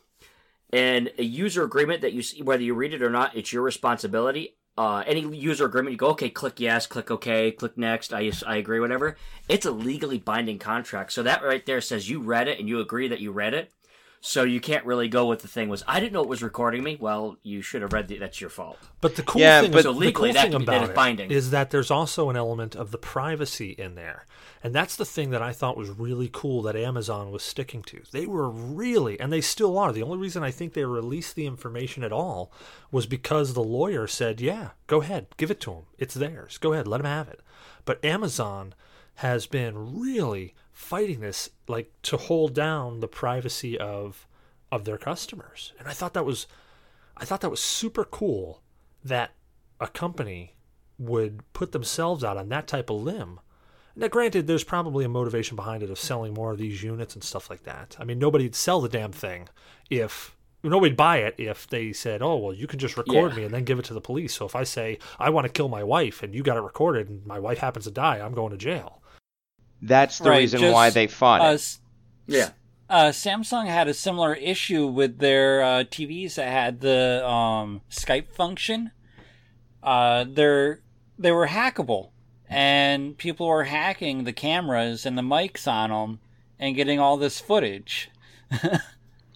and 0.71 1.11
a 1.17 1.23
user 1.23 1.63
agreement 1.63 2.01
that 2.01 2.13
you 2.13 2.21
see, 2.21 2.41
whether 2.41 2.63
you 2.63 2.73
read 2.73 2.93
it 2.93 3.01
or 3.01 3.09
not, 3.09 3.35
it's 3.35 3.53
your 3.53 3.63
responsibility. 3.63 4.55
Uh, 4.77 5.03
any 5.05 5.19
user 5.35 5.65
agreement, 5.65 5.91
you 5.91 5.97
go, 5.97 6.07
okay, 6.07 6.29
click 6.29 6.57
yes, 6.57 6.87
click 6.87 7.11
okay, 7.11 7.51
click 7.51 7.77
next, 7.77 8.13
I, 8.13 8.31
I 8.47 8.55
agree, 8.55 8.79
whatever. 8.79 9.17
It's 9.49 9.65
a 9.65 9.71
legally 9.71 10.19
binding 10.19 10.57
contract. 10.57 11.11
So 11.11 11.21
that 11.23 11.43
right 11.43 11.65
there 11.65 11.81
says 11.81 12.09
you 12.09 12.21
read 12.21 12.47
it 12.47 12.59
and 12.59 12.69
you 12.69 12.79
agree 12.79 13.09
that 13.09 13.19
you 13.19 13.33
read 13.33 13.53
it. 13.53 13.73
So 14.21 14.43
you 14.43 14.59
can't 14.59 14.83
really 14.85 15.07
go 15.07 15.27
with 15.27 15.41
the 15.41 15.47
thing 15.47 15.69
was, 15.69 15.81
I 15.87 16.01
didn't 16.01 16.11
know 16.11 16.21
it 16.21 16.27
was 16.27 16.43
recording 16.43 16.83
me. 16.83 16.97
Well, 16.99 17.37
you 17.41 17.61
should 17.61 17.81
have 17.81 17.93
read 17.93 18.09
the, 18.09 18.17
that's 18.17 18.41
your 18.41 18.49
fault. 18.49 18.77
But 18.99 19.15
the 19.15 19.23
cool 19.23 19.39
Yeah, 19.39 19.61
thing, 19.61 19.71
but- 19.71 19.77
is, 19.79 19.83
So 19.85 19.93
the 19.93 19.97
legally, 19.99 20.29
cool 20.29 20.33
that 20.33 20.41
thing 20.43 20.51
that 20.51 20.61
about 20.61 20.83
is 20.83 20.89
it 20.89 20.95
binding. 20.95 21.31
is 21.31 21.51
that 21.51 21.69
there's 21.71 21.89
also 21.89 22.29
an 22.29 22.35
element 22.35 22.75
of 22.75 22.91
the 22.91 22.97
privacy 22.97 23.69
in 23.77 23.95
there, 23.95 24.25
and 24.61 24.75
that's 24.75 24.97
the 24.97 25.05
thing 25.05 25.29
that 25.29 25.41
I 25.41 25.53
thought 25.53 25.77
was 25.77 25.89
really 25.89 26.29
cool 26.33 26.61
that 26.63 26.75
Amazon 26.75 27.31
was 27.31 27.43
sticking 27.43 27.81
to. 27.83 28.01
They 28.11 28.25
were 28.25 28.49
really, 28.49 29.17
and 29.21 29.31
they 29.31 29.39
still 29.39 29.77
are. 29.77 29.93
The 29.93 30.03
only 30.03 30.17
reason 30.17 30.43
I 30.43 30.51
think 30.51 30.73
they 30.73 30.83
released 30.83 31.35
the 31.35 31.45
information 31.45 32.03
at 32.03 32.11
all 32.11 32.51
was 32.91 33.05
because 33.05 33.53
the 33.53 33.63
lawyer 33.63 34.05
said, 34.05 34.41
"Yeah, 34.41 34.71
go 34.87 35.01
ahead, 35.01 35.27
give 35.37 35.49
it 35.49 35.61
to 35.61 35.71
them. 35.71 35.83
It's 35.97 36.13
theirs. 36.13 36.57
Go 36.57 36.73
ahead, 36.73 36.87
let 36.87 36.97
them 36.97 37.05
have 37.09 37.29
it." 37.29 37.39
But 37.85 38.03
Amazon 38.03 38.73
has 39.15 39.47
been 39.47 39.97
really 39.97 40.55
fighting 40.79 41.19
this, 41.19 41.49
like 41.67 41.91
to 42.01 42.15
hold 42.15 42.53
down 42.53 43.01
the 43.01 43.07
privacy 43.07 43.77
of 43.77 44.25
of 44.71 44.85
their 44.85 44.97
customers, 44.97 45.73
and 45.77 45.87
I 45.87 45.91
thought 45.91 46.13
that 46.13 46.25
was 46.25 46.47
I 47.17 47.25
thought 47.25 47.41
that 47.41 47.49
was 47.49 47.59
super 47.59 48.05
cool 48.05 48.61
that 49.03 49.31
a 49.81 49.87
company 49.87 50.55
would 50.97 51.41
put 51.51 51.73
themselves 51.73 52.23
out 52.23 52.37
on 52.37 52.47
that 52.49 52.65
type 52.67 52.89
of 52.89 53.01
limb. 53.01 53.39
Now, 53.95 54.07
granted, 54.07 54.47
there's 54.47 54.63
probably 54.63 55.03
a 55.03 55.09
motivation 55.09 55.57
behind 55.57 55.83
it 55.83 55.89
of 55.89 55.99
selling 55.99 56.33
more 56.33 56.51
of 56.53 56.57
these 56.57 56.81
units 56.81 57.13
and 57.13 57.23
stuff 57.23 57.49
like 57.49 57.63
that. 57.63 57.97
I 57.99 58.05
mean, 58.05 58.19
nobody'd 58.19 58.55
sell 58.55 58.79
the 58.79 58.87
damn 58.87 59.11
thing 59.11 59.49
if 59.89 60.37
nobody'd 60.63 60.95
buy 60.95 61.17
it 61.17 61.35
if 61.37 61.67
they 61.67 61.91
said, 61.91 62.21
"Oh, 62.21 62.37
well, 62.37 62.53
you 62.53 62.67
can 62.67 62.79
just 62.79 62.95
record 62.95 63.31
Yeah. 63.31 63.37
me 63.37 63.43
and 63.43 63.53
then 63.53 63.65
give 63.65 63.79
it 63.79 63.85
to 63.85 63.93
the 63.93 64.01
police." 64.01 64.33
So 64.33 64.45
if 64.45 64.55
I 64.55 64.63
say 64.63 64.97
I 65.19 65.29
want 65.29 65.45
to 65.45 65.51
kill 65.51 65.67
my 65.67 65.83
wife 65.83 66.23
and 66.23 66.33
you 66.33 66.41
got 66.41 66.55
it 66.55 66.61
recorded 66.61 67.09
and 67.09 67.25
my 67.25 67.39
wife 67.39 67.57
happens 67.57 67.83
to 67.85 67.91
die, 67.91 68.19
I'm 68.19 68.33
going 68.33 68.51
to 68.51 68.57
jail. 68.57 68.98
That's 69.81 70.19
the 70.19 70.29
Right, 70.29 70.39
reason 70.39 70.59
just, 70.59 70.73
why 70.73 70.89
they 70.89 71.07
fought 71.07 71.41
Uh, 71.41 71.45
it. 71.51 71.53
s- 71.53 71.79
Yeah. 72.27 72.49
uh, 72.89 73.09
Samsung 73.09 73.65
had 73.67 73.87
a 73.87 73.93
similar 73.93 74.33
issue 74.35 74.87
with 74.87 75.19
their 75.19 75.63
uh, 75.63 75.83
TVs 75.85 76.35
that 76.35 76.49
had 76.51 76.81
the 76.81 77.25
um, 77.27 77.81
Skype 77.89 78.33
function. 78.33 78.91
Uh, 79.81 80.25
they're 80.27 80.81
they 81.17 81.31
were 81.31 81.47
hackable, 81.47 82.09
and 82.49 83.17
people 83.17 83.47
were 83.47 83.65
hacking 83.65 84.23
the 84.25 84.33
cameras 84.33 85.05
and 85.05 85.17
the 85.17 85.21
mics 85.21 85.67
on 85.67 85.89
them 85.89 86.19
and 86.59 86.75
getting 86.75 86.99
all 86.99 87.17
this 87.17 87.39
footage. 87.39 88.09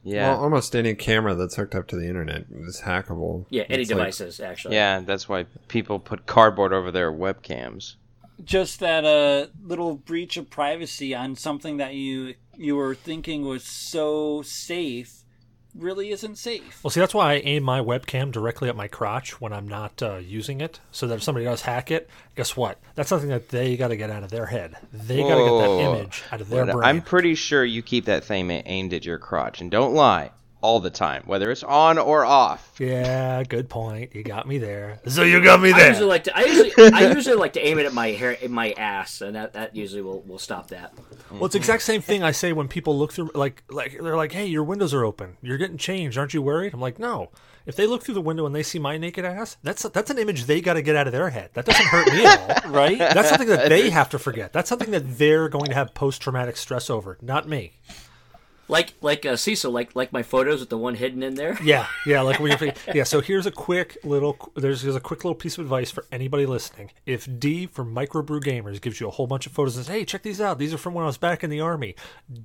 Yeah, 0.06 0.32
Well, 0.32 0.44
almost 0.44 0.76
any 0.76 0.96
camera 0.96 1.34
that's 1.34 1.56
hooked 1.56 1.74
up 1.76 1.88
to 1.88 1.96
the 1.96 2.10
internet 2.10 2.48
is 2.54 2.82
hackable. 2.82 3.46
Yeah, 3.50 3.64
any 3.70 3.84
It's 3.84 3.90
like- 3.90 4.00
devices, 4.00 4.42
actually. 4.42 4.76
yeah, 4.76 5.00
that's 5.00 5.30
why 5.30 5.46
people 5.70 5.98
put 5.98 6.26
cardboard 6.26 6.74
over 6.74 6.92
their 6.92 7.10
webcams. 7.10 7.96
Just 8.44 8.80
that 8.80 9.06
uh, 9.06 9.48
little 9.62 9.96
breach 9.96 10.38
of 10.38 10.50
privacy 10.50 11.14
on 11.14 11.36
something 11.36 11.78
that 11.78 11.94
you 11.94 12.36
you 12.56 12.76
were 12.76 12.96
thinking 12.96 13.46
was 13.46 13.64
so 13.64 14.42
safe 14.42 15.24
really 15.76 16.12
isn't 16.12 16.38
safe. 16.38 16.84
Well, 16.84 16.92
see, 16.92 17.00
that's 17.00 17.14
why 17.14 17.34
I 17.34 17.36
aim 17.38 17.64
my 17.64 17.80
webcam 17.80 18.32
directly 18.32 18.70
at 18.70 18.76
my 18.76 18.88
crotch 18.88 19.42
when 19.42 19.52
I'm 19.54 19.68
not 19.68 20.02
uh, 20.04 20.18
using 20.18 20.62
it, 20.62 20.80
so 20.92 21.08
that 21.08 21.16
if 21.16 21.24
somebody 21.24 21.46
does 21.46 21.62
hack 21.62 21.90
it, 21.92 22.10
guess 22.36 22.56
what? 22.56 22.80
That's 22.96 23.10
something 23.10 23.30
that 23.30 23.50
they 23.50 23.76
got 23.76 23.88
to 23.88 23.96
get 23.96 24.10
out 24.10 24.24
of 24.24 24.30
their 24.30 24.46
head. 24.46 24.76
They 24.92 25.22
got 25.22 25.36
to 25.36 25.44
get 25.44 25.58
that 25.58 25.80
image 25.80 26.24
out 26.32 26.42
of 26.42 26.50
their 26.50 26.66
But 26.66 26.74
brain. 26.74 26.86
I'm 26.86 27.02
pretty 27.02 27.36
sure 27.36 27.66
you 27.66 27.82
keep 27.82 28.06
that 28.06 28.24
thing 28.24 28.52
aimed 28.52 28.94
at 28.94 29.06
your 29.06 29.18
crotch, 29.18 29.62
and 29.62 29.72
don't 29.72 29.94
lie 29.94 30.32
all 30.64 30.80
the 30.80 30.90
time, 30.90 31.24
whether 31.26 31.52
it's 31.52 31.62
on 31.62 31.98
or 32.00 32.24
off. 32.24 32.76
Yeah, 32.80 33.44
good 33.44 33.70
point. 33.70 34.16
You 34.16 34.24
got 34.24 34.48
me 34.48 34.58
there. 34.58 35.02
So 35.08 35.22
you 35.22 35.44
got 35.44 35.62
me 35.62 35.74
there. 35.74 35.76
I 35.76 35.80
there. 35.80 35.90
usually 35.90 36.08
like 36.08 36.24
to. 36.24 36.38
I 36.38 36.44
usually, 36.46 36.92
I 36.94 37.14
usually 37.14 37.36
like 37.36 37.54
to 37.54 37.68
aim 37.68 37.78
it 37.80 37.86
at 37.86 37.94
my 37.94 38.08
hair, 38.08 38.32
in 38.32 38.52
my 38.52 38.72
ass, 38.72 39.20
and 39.20 39.36
that, 39.36 39.54
that 39.54 39.76
usually 39.76 40.02
will, 40.02 40.22
will 40.22 40.40
stop 40.40 40.70
that. 40.70 40.94
Well, 41.30 41.46
it's 41.46 41.54
the 41.54 41.60
exact 41.60 41.84
same 41.84 42.02
thing 42.02 42.24
I 42.24 42.32
say 42.32 42.54
when 42.54 42.70
people 42.70 42.98
look 42.98 43.12
through, 43.12 43.32
like, 43.36 43.64
like 43.70 44.00
they're 44.02 44.16
like, 44.16 44.32
"Hey, 44.32 44.46
your 44.46 44.64
windows 44.64 44.94
are 44.94 45.04
open. 45.04 45.36
You're 45.42 45.58
getting 45.58 45.78
changed. 45.78 46.18
Aren't 46.18 46.34
you 46.34 46.42
worried?" 46.42 46.74
I'm 46.74 46.82
like, 46.82 46.98
"No. 46.98 47.30
If 47.66 47.78
they 47.78 47.88
look 47.88 48.04
through 48.04 48.16
the 48.16 48.22
window 48.22 48.46
and 48.46 48.54
they 48.54 48.64
see 48.64 48.78
my 48.78 48.98
naked 48.98 49.24
ass, 49.24 49.56
that's 49.64 49.84
that's 49.84 50.10
an 50.10 50.18
image 50.18 50.46
they 50.46 50.60
got 50.60 50.74
to 50.74 50.82
get 50.82 50.96
out 50.98 51.08
of 51.08 51.14
their 51.14 51.30
head. 51.30 51.50
That 51.54 51.66
doesn't 51.66 51.86
hurt 51.86 52.08
me 52.08 52.26
at 52.26 52.66
all. 52.66 52.72
Right? 52.74 52.98
That's 52.98 53.30
something 53.30 53.48
that 53.48 53.70
they 53.70 53.90
have 53.90 54.10
to 54.10 54.20
forget. 54.20 54.52
That's 54.52 54.68
something 54.68 54.92
that 54.92 55.18
they're 55.18 55.48
going 55.48 55.68
to 55.68 55.74
have 55.74 55.94
post 55.94 56.22
traumatic 56.22 56.58
stress 56.58 56.90
over, 56.90 57.18
not 57.22 57.48
me. 57.48 57.74
Like 58.68 58.94
like 59.02 59.26
uh, 59.26 59.36
Cecil, 59.36 59.72
like 59.72 59.96
like 59.96 60.14
my 60.14 60.24
photos 60.24 60.62
with 60.62 60.70
the 60.70 60.78
one 60.78 60.96
hidden 60.96 61.22
in 61.22 61.36
there. 61.36 61.58
Yeah, 61.62 61.88
yeah. 62.06 62.22
Like 62.22 62.40
when 62.40 62.58
you're, 62.58 62.74
yeah. 62.96 63.04
So 63.04 63.20
here's 63.20 63.46
a 63.46 63.52
quick 63.52 63.98
little. 64.04 64.52
There's, 64.56 64.82
there's 64.82 64.96
a 64.96 65.02
quick 65.02 65.24
little 65.24 65.36
piece 65.36 65.58
of 65.58 65.66
advice 65.66 65.92
for 65.92 66.06
anybody 66.12 66.46
listening. 66.46 66.92
If 67.06 67.28
Dee 67.40 67.68
from 67.68 67.94
MicroBrewGamerz 67.94 68.82
gives 68.82 69.00
you 69.02 69.08
a 69.08 69.12
whole 69.12 69.28
bunch 69.28 69.46
of 69.46 69.52
photos 69.52 69.76
and 69.76 69.86
says, 69.86 69.94
"Hey, 69.94 70.06
check 70.06 70.24
these 70.24 70.40
out. 70.40 70.60
These 70.60 70.74
are 70.74 70.78
from 70.78 70.94
when 70.94 71.04
I 71.04 71.08
was 71.08 71.18
back 71.18 71.44
in 71.44 71.50
the 71.50 71.60
army," 71.60 71.96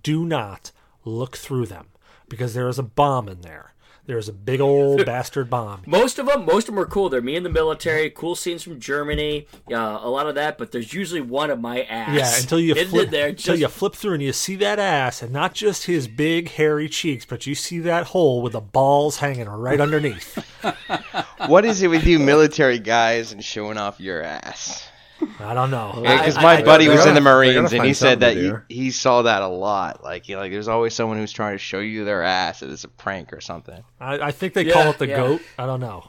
do 0.03 0.25
not 0.25 0.73
look 1.05 1.37
through 1.37 1.67
them 1.67 1.89
because 2.29 2.53
there 2.53 2.69
is 2.69 2.79
a 2.79 2.83
bomb 2.83 3.29
in 3.29 3.43
there. 3.43 3.75
There 4.09 4.17
is 4.17 4.27
a 4.27 4.33
big 4.33 4.63
old 4.63 5.05
bastard 5.07 5.51
bomb. 5.51 5.83
Most 5.85 6.19
of 6.19 6.25
them, 6.25 6.47
most 6.47 6.67
of 6.67 6.75
them 6.75 6.83
are 6.83 6.87
cool. 6.87 7.11
They're 7.11 7.21
me 7.21 7.37
in 7.37 7.43
the 7.43 7.51
military, 7.51 8.09
cool 8.09 8.35
scenes 8.35 8.63
from 8.63 8.81
Germany, 8.81 9.47
uh, 9.71 9.99
a 10.01 10.09
lot 10.09 10.27
of 10.27 10.35
that. 10.35 10.57
But 10.57 10.73
there's 10.73 10.95
usually 10.95 11.21
one 11.21 11.51
of 11.51 11.61
my 11.61 11.83
ass. 11.83 12.17
Yeah, 12.17 12.41
until 12.41 12.59
you 12.59 12.75
flip, 12.87 13.05
in 13.05 13.11
there. 13.11 13.29
until 13.29 13.57
you 13.57 13.69
flip 13.69 13.95
through 13.95 14.15
and 14.15 14.23
you 14.23 14.33
see 14.33 14.57
that 14.57 14.79
ass, 14.79 15.21
and 15.21 15.31
not 15.31 15.53
just 15.53 15.85
his 15.85 16.09
big 16.09 16.49
hairy 16.53 16.89
cheeks, 16.89 17.27
but 17.27 17.47
you 17.47 17.55
see 17.55 17.81
that 17.81 18.07
hole 18.07 18.41
with 18.41 18.55
the 18.55 18.63
balls 18.63 19.19
hanging 19.19 19.47
right 19.47 19.79
underneath. 19.79 20.43
what 21.47 21.67
is 21.67 21.83
it 21.83 21.89
with 21.89 22.07
you 22.07 22.19
military 22.19 22.79
guys 22.79 23.33
and 23.33 23.45
showing 23.45 23.77
off 23.77 24.01
your 24.01 24.23
ass? 24.23 24.88
I 25.41 25.55
don't 25.55 25.71
know. 25.71 25.93
Because 26.01 26.37
I- 26.37 26.43
my 26.43 26.57
I- 26.59 26.63
buddy 26.63 26.85
they 26.87 26.91
was 26.91 27.01
in 27.01 27.07
gotta- 27.07 27.15
the 27.15 27.21
Marines 27.23 27.73
and 27.73 27.85
he 27.85 27.93
said 27.95 28.21
that 28.21 28.37
he, 28.37 28.53
he 28.69 28.91
saw 28.91 29.23
that 29.23 29.43
a 29.43 29.49
lot. 29.49 30.03
Like, 30.05 30.25
he, 30.27 30.37
like 30.37 30.53
there's 30.53 30.69
always 30.69 30.95
someone 30.95 31.19
who's 31.19 31.33
trying 31.33 31.55
to 31.55 31.59
show 31.59 31.81
you 31.81 32.05
their 32.05 32.23
ass. 32.23 32.63
It's 32.63 32.85
a 32.85 32.89
prank 32.89 33.33
or 33.33 33.41
something. 33.41 33.83
I, 34.01 34.19
I 34.19 34.31
think 34.33 34.55
they 34.55 34.65
Yeah, 34.67 34.73
call 34.75 34.91
it 34.91 34.99
the 34.99 35.09
yeah. 35.09 35.17
goat. 35.17 35.43
I 35.59 35.67
don't 35.67 35.81
know. 35.81 36.09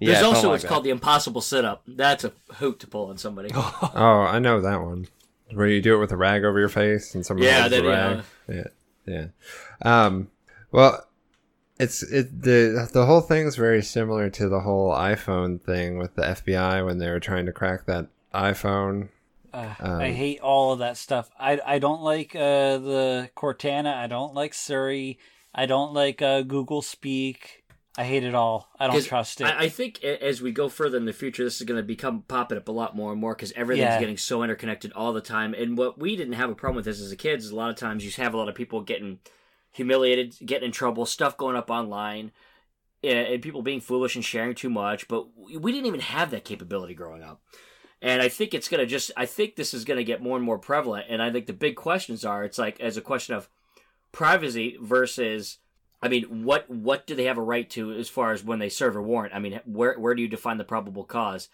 There's 0.00 0.18
something 0.18 0.36
also 0.36 0.48
what's 0.50 0.62
that. 0.62 0.68
called 0.68 0.84
the 0.84 0.90
impossible 0.90 1.40
sit 1.40 1.64
up. 1.64 1.82
That's 1.86 2.24
a 2.24 2.32
hoot 2.54 2.80
to 2.80 2.86
pull 2.86 3.06
on 3.10 3.16
somebody. 3.18 3.50
Oh, 3.54 4.26
I 4.28 4.38
know 4.38 4.60
that 4.60 4.82
one. 4.82 5.06
Where 5.52 5.66
you 5.68 5.80
do 5.80 5.94
it 5.94 5.98
with 5.98 6.10
a 6.12 6.16
rag 6.16 6.44
over 6.44 6.58
your 6.58 6.68
face 6.68 7.14
and 7.14 7.24
somebody 7.24 7.46
Yeah, 7.46 7.60
holds 7.62 7.76
the 7.76 7.82
that- 7.82 8.22
yeah. 8.48 8.56
rag. 8.58 8.68
Yeah, 9.06 9.30
yeah. 9.84 10.04
Um, 10.06 10.28
well, 10.72 11.06
it's 11.78 12.02
it 12.02 12.42
the 12.42 12.88
the 12.92 13.06
whole 13.06 13.20
thing's 13.20 13.56
very 13.56 13.82
similar 13.82 14.30
to 14.30 14.48
the 14.48 14.60
whole 14.60 14.92
iPhone 14.92 15.60
thing 15.62 15.98
with 15.98 16.14
the 16.16 16.22
FBI 16.22 16.84
when 16.84 16.98
they 16.98 17.08
were 17.10 17.20
trying 17.20 17.46
to 17.46 17.52
crack 17.52 17.86
that 17.86 18.06
iPhone. 18.34 19.08
Uh, 19.52 19.74
Um, 19.78 20.00
I 20.00 20.10
hate 20.10 20.40
all 20.40 20.72
of 20.72 20.80
that 20.80 20.96
stuff. 20.96 21.30
I 21.38 21.60
I 21.64 21.78
don't 21.78 22.02
like 22.02 22.34
uh, 22.34 22.78
the 22.78 23.30
Cortana. 23.36 23.94
I 23.94 24.06
don't 24.08 24.34
like 24.34 24.52
Siri. 24.52 25.18
I 25.54 25.66
don't 25.66 25.94
like 25.94 26.20
uh, 26.20 26.42
Google 26.42 26.82
Speak. 26.82 27.62
I 27.96 28.02
hate 28.02 28.24
it 28.24 28.34
all. 28.34 28.68
I 28.80 28.88
don't 28.88 29.04
trust 29.04 29.40
it. 29.40 29.44
I, 29.44 29.66
I 29.66 29.68
think 29.68 30.02
as 30.02 30.42
we 30.42 30.50
go 30.50 30.68
further 30.68 30.96
in 30.96 31.04
the 31.04 31.12
future, 31.12 31.44
this 31.44 31.60
is 31.60 31.66
going 31.66 31.78
to 31.78 31.86
become 31.86 32.22
popping 32.26 32.58
up 32.58 32.66
a 32.66 32.72
lot 32.72 32.96
more 32.96 33.12
and 33.12 33.20
more 33.20 33.36
because 33.36 33.52
everything's 33.52 33.94
Yeah. 33.94 34.00
getting 34.00 34.16
so 34.16 34.42
interconnected 34.42 34.92
all 34.94 35.12
the 35.12 35.20
time. 35.20 35.54
And 35.54 35.78
what 35.78 35.96
we 35.96 36.16
didn't 36.16 36.32
have 36.32 36.50
a 36.50 36.56
problem 36.56 36.74
with 36.74 36.86
this 36.86 37.00
as 37.00 37.12
a 37.12 37.16
kids 37.16 37.44
is 37.44 37.52
a 37.52 37.56
lot 37.56 37.70
of 37.70 37.76
times 37.76 38.04
you 38.04 38.10
have 38.20 38.34
a 38.34 38.36
lot 38.36 38.48
of 38.48 38.56
people 38.56 38.80
getting 38.80 39.20
humiliated, 39.70 40.34
getting 40.44 40.66
in 40.66 40.72
trouble, 40.72 41.06
stuff 41.06 41.36
going 41.36 41.54
up 41.54 41.70
online, 41.70 42.32
and, 43.04 43.28
and 43.28 43.42
people 43.42 43.62
being 43.62 43.80
foolish 43.80 44.16
and 44.16 44.24
sharing 44.24 44.56
too 44.56 44.70
much. 44.70 45.06
But 45.06 45.28
we 45.36 45.70
didn't 45.70 45.86
even 45.86 46.00
have 46.00 46.32
that 46.32 46.44
capability 46.44 46.94
growing 46.94 47.22
up. 47.22 47.42
And 48.04 48.20
I 48.20 48.28
think 48.28 48.52
it's 48.52 48.68
gonna 48.68 48.84
just. 48.84 49.10
I 49.16 49.24
think 49.24 49.56
this 49.56 49.72
is 49.72 49.86
gonna 49.86 50.04
get 50.04 50.22
more 50.22 50.36
and 50.36 50.44
more 50.44 50.58
prevalent. 50.58 51.06
And 51.08 51.22
I 51.22 51.32
think 51.32 51.46
the 51.46 51.54
big 51.54 51.74
questions 51.74 52.22
are. 52.22 52.44
It's 52.44 52.58
like 52.58 52.78
as 52.78 52.98
a 52.98 53.00
question 53.00 53.34
of 53.34 53.48
privacy 54.12 54.76
versus. 54.78 55.58
I 56.02 56.08
mean, 56.08 56.44
what 56.44 56.68
what 56.68 57.06
do 57.06 57.14
they 57.14 57.24
have 57.24 57.38
a 57.38 57.42
right 57.42 57.68
to 57.70 57.92
as 57.92 58.10
far 58.10 58.32
as 58.32 58.44
when 58.44 58.58
they 58.58 58.68
serve 58.68 58.94
a 58.94 59.00
warrant? 59.00 59.34
I 59.34 59.38
mean, 59.38 59.58
where 59.64 59.98
where 59.98 60.14
do 60.14 60.20
you 60.20 60.28
define 60.28 60.58
the 60.58 60.64
probable 60.64 61.04
cause? 61.04 61.48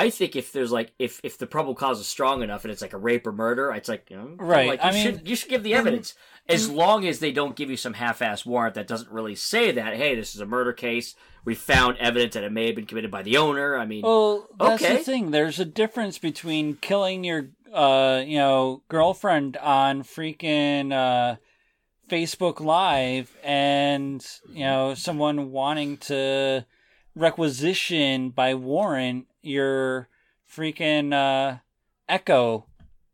I 0.00 0.10
think 0.10 0.36
if 0.36 0.52
there's 0.52 0.70
like 0.72 0.92
if 0.98 1.20
if 1.24 1.36
the 1.38 1.46
probable 1.46 1.74
cause 1.74 1.98
is 2.00 2.06
strong 2.06 2.42
enough 2.42 2.64
and 2.64 2.70
it's 2.72 2.82
like 2.82 2.92
a 2.92 2.98
rape 2.98 3.26
or 3.26 3.32
murder, 3.32 3.70
it's 3.72 3.88
like 3.88 4.08
you 4.10 4.16
know, 4.16 4.30
Right, 4.38 4.68
Like 4.68 4.80
you 4.82 4.88
I 4.88 4.92
mean- 4.92 5.02
should 5.04 5.28
you 5.28 5.36
should 5.36 5.50
give 5.50 5.62
the 5.62 5.74
evidence 5.74 6.14
as 6.48 6.70
long 6.70 7.06
as 7.06 7.18
they 7.18 7.30
don't 7.32 7.56
give 7.56 7.68
you 7.70 7.76
some 7.76 7.92
half-ass 7.94 8.46
warrant 8.46 8.74
that 8.76 8.86
doesn't 8.86 9.10
really 9.10 9.34
say 9.34 9.70
that. 9.72 9.96
Hey, 9.96 10.14
this 10.14 10.34
is 10.34 10.40
a 10.40 10.46
murder 10.46 10.72
case. 10.72 11.14
We 11.44 11.54
found 11.54 11.98
evidence 11.98 12.34
that 12.34 12.44
it 12.44 12.52
may 12.52 12.66
have 12.66 12.74
been 12.76 12.86
committed 12.86 13.10
by 13.10 13.22
the 13.22 13.36
owner. 13.36 13.76
I 13.76 13.84
mean, 13.84 14.02
Well, 14.02 14.48
that's 14.58 14.82
Okay. 14.82 14.96
the 14.96 15.02
thing. 15.04 15.30
There's 15.30 15.58
a 15.60 15.64
difference 15.66 16.16
between 16.18 16.76
killing 16.76 17.22
your, 17.24 17.50
uh, 17.72 18.22
you 18.26 18.38
know, 18.38 18.82
girlfriend 18.88 19.56
on 19.58 20.02
freaking 20.04 20.92
uh, 20.92 21.36
Facebook 22.08 22.60
Live 22.60 23.36
and 23.44 24.26
you 24.50 24.64
know 24.64 24.94
someone 24.94 25.50
wanting 25.52 25.98
to 25.98 26.64
requisition 27.14 28.30
by 28.30 28.54
warrant 28.54 29.26
your 29.48 30.08
freaking 30.50 31.12
uh, 31.12 31.58
Echo 32.08 32.66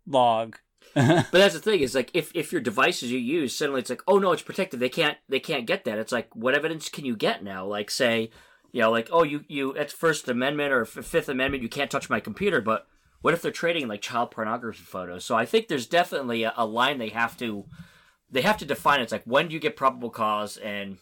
log. 0.07 0.59
But 0.94 1.33
that's 1.33 1.55
the 1.55 1.61
thing 1.61 1.81
is 1.81 1.94
like 1.94 2.11
if 2.14 2.31
if 2.35 2.53
your 2.53 2.61
devices 2.61 3.11
you 3.11 3.18
use 3.18 3.57
suddenly 3.57 3.81
it's 3.81 3.90
like 3.90 4.03
oh 4.07 4.18
no 4.18 4.31
it's 4.31 4.42
protected 4.42 4.79
they 4.79 4.88
can't 4.88 5.18
they 5.29 5.40
can't 5.40 5.66
get 5.66 5.85
that 5.87 5.99
it's 5.99 6.12
like 6.12 6.29
what 6.37 6.55
evidence 6.55 6.88
can 6.88 7.05
you 7.05 7.16
get 7.16 7.42
now 7.42 7.66
like 7.66 7.90
say 7.90 8.31
you 8.70 8.81
know 8.81 8.92
like 8.92 9.09
oh 9.11 9.25
you 9.25 9.44
you 9.49 9.73
it's 9.73 9.92
First 9.92 10.29
Amendment 10.29 10.73
or 10.73 10.85
Fifth 10.85 11.29
Amendment 11.29 11.64
you 11.64 11.68
can't 11.68 11.90
touch 11.90 12.09
my 12.09 12.20
computer 12.20 12.61
but 12.61 12.87
what 13.23 13.35
if 13.35 13.42
they're 13.42 13.51
trading 13.51 13.88
like 13.88 14.03
child 14.03 14.31
pornography 14.31 14.85
photos 14.85 15.25
so 15.25 15.35
I 15.35 15.47
think 15.47 15.66
there's 15.66 15.87
definitely 15.87 16.44
a, 16.44 16.53
a 16.57 16.64
line 16.66 16.99
they 16.99 17.09
have 17.09 17.37
to 17.38 17.64
they 18.31 18.42
have 18.42 18.59
to 18.59 18.64
define 18.64 19.01
it's 19.01 19.11
like 19.11 19.25
when 19.25 19.49
do 19.49 19.55
you 19.55 19.61
get 19.61 19.75
probable 19.77 20.11
cause 20.11 20.59
and 20.59 20.99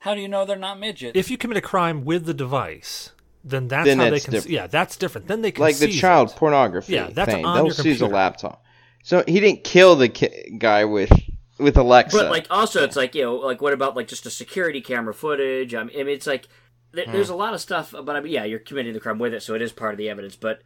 How 0.00 0.14
do 0.14 0.20
you 0.20 0.28
know 0.28 0.44
they're 0.44 0.56
not 0.56 0.78
midgets? 0.78 1.18
If 1.18 1.30
you 1.30 1.38
commit 1.38 1.56
a 1.56 1.62
crime 1.62 2.04
with 2.04 2.26
the 2.26 2.34
device, 2.34 3.10
then 3.44 3.68
that's 3.68 3.86
Then 3.86 3.98
how 3.98 4.04
that's 4.10 4.22
they 4.22 4.24
can. 4.24 4.32
different. 4.32 4.52
Yeah, 4.52 4.66
that's 4.66 4.96
different. 4.96 5.28
Then 5.28 5.42
they 5.42 5.52
can 5.52 5.62
like 5.62 5.76
the 5.76 5.92
child 5.92 6.30
it. 6.30 6.36
pornography 6.36 6.94
Yeah, 6.94 7.10
that's 7.10 7.30
thing. 7.30 7.44
on 7.44 7.56
They'll 7.56 7.66
your 7.66 7.74
seize 7.74 8.00
a 8.00 8.06
laptop. 8.06 8.64
So 9.02 9.22
he 9.28 9.38
didn't 9.38 9.64
kill 9.64 9.96
the 9.96 10.08
ki- 10.08 10.56
guy 10.58 10.86
with 10.86 11.12
with 11.58 11.76
Alexa. 11.76 12.16
But 12.16 12.30
like 12.30 12.46
also, 12.50 12.82
it's 12.82 12.96
like 12.96 13.14
you 13.14 13.22
know, 13.22 13.36
like 13.36 13.60
what 13.60 13.74
about 13.74 13.96
like 13.96 14.08
just 14.08 14.24
a 14.24 14.30
security 14.30 14.80
camera 14.80 15.12
footage? 15.12 15.74
I 15.74 15.84
mean, 15.84 16.08
it's 16.08 16.26
like 16.26 16.48
th- 16.94 17.08
there's 17.08 17.28
hmm. 17.28 17.34
a 17.34 17.36
lot 17.36 17.52
of 17.52 17.60
stuff. 17.60 17.92
But 17.92 18.16
I 18.16 18.20
mean, 18.20 18.32
yeah, 18.32 18.44
you're 18.44 18.58
committing 18.58 18.94
the 18.94 19.00
crime 19.00 19.18
with 19.18 19.34
it, 19.34 19.42
so 19.42 19.54
it 19.54 19.60
is 19.60 19.72
part 19.72 19.92
of 19.92 19.98
the 19.98 20.08
evidence. 20.08 20.36
But 20.36 20.62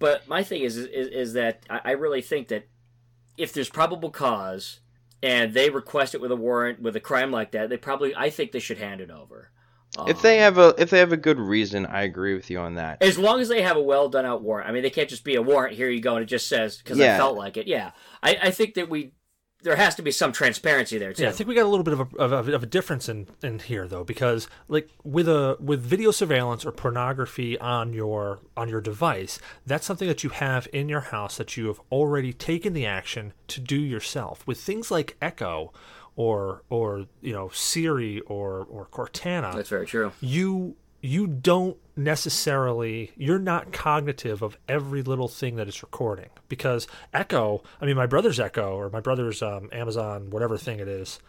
but 0.00 0.26
my 0.26 0.42
thing 0.42 0.62
is 0.62 0.76
is, 0.76 0.86
is 0.86 1.32
that 1.34 1.62
I, 1.70 1.80
I 1.84 1.90
really 1.92 2.22
think 2.22 2.48
that 2.48 2.66
if 3.38 3.52
there's 3.52 3.70
probable 3.70 4.10
cause 4.10 4.80
and 5.22 5.54
they 5.54 5.70
request 5.70 6.14
it 6.14 6.20
with 6.20 6.32
a 6.32 6.36
warrant 6.36 6.82
with 6.82 6.96
a 6.96 7.00
crime 7.00 7.30
like 7.30 7.52
that, 7.52 7.68
they 7.68 7.76
probably 7.76 8.16
I 8.16 8.30
think 8.30 8.50
they 8.50 8.58
should 8.58 8.78
hand 8.78 9.00
it 9.00 9.10
over. 9.10 9.52
If 10.06 10.18
oh. 10.18 10.22
they 10.22 10.38
have 10.38 10.58
a 10.58 10.74
if 10.78 10.90
they 10.90 10.98
have 10.98 11.12
a 11.12 11.16
good 11.16 11.38
reason, 11.38 11.86
I 11.86 12.02
agree 12.02 12.34
with 12.34 12.48
you 12.50 12.58
on 12.58 12.74
that. 12.74 13.02
As 13.02 13.18
long 13.18 13.40
as 13.40 13.48
they 13.48 13.62
have 13.62 13.76
a 13.76 13.82
well 13.82 14.08
done 14.08 14.24
out 14.24 14.42
warrant. 14.42 14.68
I 14.68 14.72
mean, 14.72 14.82
they 14.82 14.90
can't 14.90 15.08
just 15.08 15.24
be 15.24 15.34
a 15.34 15.42
warrant. 15.42 15.74
Here 15.74 15.90
you 15.90 16.00
go, 16.00 16.14
and 16.16 16.22
it 16.22 16.26
just 16.26 16.48
says 16.48 16.78
because 16.78 17.00
I 17.00 17.16
felt 17.16 17.36
like 17.36 17.56
it. 17.56 17.66
Yeah, 17.66 17.90
I, 18.22 18.38
I 18.42 18.50
think 18.50 18.74
that 18.74 18.88
we 18.88 19.12
there 19.62 19.76
has 19.76 19.94
to 19.96 20.02
be 20.02 20.10
some 20.10 20.32
transparency 20.32 20.98
there 20.98 21.12
too. 21.12 21.24
Yeah, 21.24 21.28
I 21.28 21.32
think 21.32 21.48
we 21.48 21.54
got 21.54 21.66
a 21.66 21.68
little 21.68 21.84
bit 21.84 21.94
of 21.94 22.00
a, 22.00 22.16
of 22.16 22.48
a, 22.48 22.54
of 22.54 22.62
a 22.62 22.66
difference 22.66 23.08
in, 23.08 23.28
in 23.42 23.58
here 23.58 23.86
though, 23.86 24.04
because 24.04 24.48
like 24.68 24.88
with 25.04 25.28
a 25.28 25.56
with 25.60 25.80
video 25.82 26.10
surveillance 26.10 26.64
or 26.64 26.72
pornography 26.72 27.58
on 27.58 27.92
your 27.92 28.40
on 28.56 28.68
your 28.68 28.80
device, 28.80 29.38
that's 29.66 29.86
something 29.86 30.08
that 30.08 30.24
you 30.24 30.30
have 30.30 30.66
in 30.72 30.88
your 30.88 31.00
house 31.00 31.36
that 31.36 31.56
you 31.56 31.66
have 31.66 31.80
already 31.90 32.32
taken 32.32 32.72
the 32.72 32.86
action 32.86 33.32
to 33.48 33.60
do 33.60 33.76
yourself. 33.76 34.46
With 34.46 34.60
things 34.60 34.90
like 34.90 35.16
Echo 35.20 35.72
or 36.16 36.62
or 36.68 37.06
you 37.22 37.32
know 37.32 37.48
Siri 37.52 38.20
or 38.20 38.66
or 38.70 38.86
Cortana, 38.86 39.54
That's 39.54 39.68
very 39.68 39.86
true. 39.86 40.12
you 40.20 40.76
you 41.02 41.26
don't 41.26 41.76
necessarily 41.96 43.12
you're 43.16 43.38
not 43.38 43.72
cognitive 43.72 44.42
of 44.42 44.58
every 44.68 45.02
little 45.02 45.28
thing 45.28 45.56
that 45.56 45.68
it's 45.68 45.82
recording. 45.82 46.28
Because 46.48 46.86
echo 47.14 47.62
i 47.80 47.86
mean 47.86 47.96
my 47.96 48.06
brother's 48.06 48.40
echo 48.40 48.76
or 48.76 48.90
my 48.90 49.00
brother's 49.00 49.42
um, 49.42 49.68
amazon 49.72 50.30
whatever 50.30 50.56
thing 50.58 50.80
it 50.80 50.88
is 50.88 51.20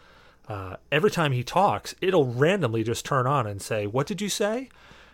uh, 0.48 0.76
every 0.92 1.12
time 1.12 1.32
he 1.32 1.44
talks 1.44 1.94
it'll 2.02 2.26
randomly 2.26 2.84
just 2.84 3.06
turn 3.06 3.28
on 3.28 3.46
and 3.48 3.62
say 3.62 3.88
what 3.88 4.08
did 4.08 4.22
you 4.22 4.30
say? 4.30 4.70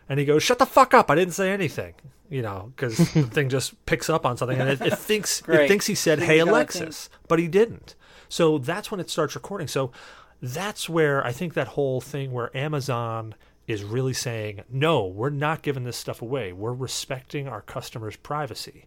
And 0.10 0.20
he 0.20 0.26
goes 0.26 0.42
shut 0.42 0.58
the 0.60 0.66
fuck 0.66 0.94
up. 0.94 1.12
I 1.12 1.16
didn't 1.16 1.34
say 1.34 1.52
anything 1.52 1.94
you 2.30 2.42
know 2.42 2.72
because 2.76 2.98
the 3.14 3.24
thing 3.24 3.50
just 3.50 3.86
picks 3.86 4.10
up 4.10 4.26
on 4.26 4.38
something 4.38 4.60
and 4.60 4.70
it, 4.70 4.82
it 4.82 4.98
thinks 4.98 5.42
it 5.48 5.68
thinks 5.68 5.86
he 5.86 5.96
said 5.96 6.20
hey 6.20 6.36
he's 6.36 6.44
got 6.44 6.50
a 6.50 6.52
alexis 6.52 7.10
but 7.28 7.40
he 7.40 7.48
didn't 7.48 7.96
so 8.30 8.58
that's 8.58 8.92
when 8.92 9.00
it 9.00 9.10
starts 9.10 9.36
recording 9.36 9.68
so 9.68 9.92
that's 10.42 10.88
where 10.88 11.26
i 11.26 11.32
think 11.32 11.54
that 11.54 11.70
whole 11.70 12.02
thing 12.02 12.32
where 12.32 12.56
amazon 12.56 13.34
is 13.68 13.84
really 13.84 14.14
saying, 14.14 14.64
no, 14.70 15.06
we're 15.06 15.30
not 15.30 15.62
giving 15.62 15.84
this 15.84 15.98
stuff 15.98 16.22
away. 16.22 16.54
We're 16.54 16.74
respecting 16.74 17.48
our 17.48 17.62
customers' 17.62 18.16
privacy 18.16 18.86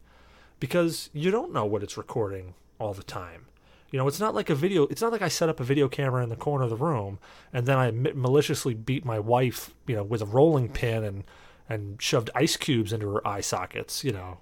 because 0.58 1.10
you 1.12 1.30
don't 1.30 1.52
know 1.52 1.66
what 1.66 1.82
it's 1.82 1.98
recording 1.98 2.54
all 2.78 2.94
the 2.94 3.02
time. 3.02 3.46
You 3.90 3.98
know, 3.98 4.08
it's 4.08 4.20
not 4.20 4.34
like 4.34 4.48
a 4.48 4.54
video. 4.54 4.84
It's 4.84 5.02
not 5.02 5.12
like 5.12 5.20
I 5.20 5.28
set 5.28 5.48
up 5.48 5.60
a 5.60 5.64
video 5.64 5.88
camera 5.88 6.22
in 6.22 6.30
the 6.30 6.36
corner 6.36 6.64
of 6.64 6.70
the 6.70 6.76
room 6.76 7.18
and 7.52 7.66
then 7.66 7.76
I 7.76 7.90
maliciously 7.90 8.72
beat 8.72 9.04
my 9.04 9.18
wife, 9.18 9.74
you 9.86 9.96
know, 9.96 10.04
with 10.04 10.22
a 10.22 10.26
rolling 10.26 10.70
pin 10.70 11.04
and 11.04 11.24
and 11.68 12.02
shoved 12.02 12.30
ice 12.34 12.56
cubes 12.56 12.92
into 12.92 13.08
her 13.10 13.26
eye 13.26 13.42
sockets. 13.42 14.02
You 14.02 14.12
know, 14.12 14.38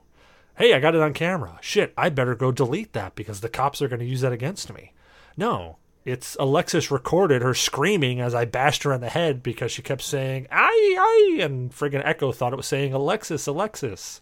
hey, 0.59 0.75
I 0.75 0.81
got 0.81 0.95
it 0.95 1.01
on 1.01 1.15
camera. 1.15 1.59
Shit, 1.61 1.95
I 1.97 2.09
better 2.09 2.35
go 2.35 2.53
delete 2.53 2.93
that 2.93 3.15
because 3.15 3.41
the 3.41 3.49
cops 3.49 3.81
are 3.81 3.89
going 3.89 4.01
to 4.01 4.07
use 4.07 4.21
that 4.23 4.33
against 4.33 4.73
me. 4.75 4.93
No, 5.37 5.77
it's 6.05 6.37
Alexis 6.41 6.91
recorded 6.91 7.43
her 7.43 7.55
screaming 7.55 8.21
as 8.21 8.35
I 8.35 8.45
bashed 8.45 8.83
her 8.83 8.93
in 8.93 9.01
the 9.01 9.09
head 9.09 9.43
because 9.43 9.71
she 9.71 9.83
kept 9.83 10.03
saying 10.03 10.47
"ay 10.51 10.97
ay," 10.99 11.43
and 11.43 11.71
friggin' 11.71 12.03
Echo 12.05 12.33
thought 12.33 12.53
it 12.53 12.57
was 12.57 12.67
saying 12.67 12.93
Alexis, 12.93 13.47
Alexis. 13.47 14.21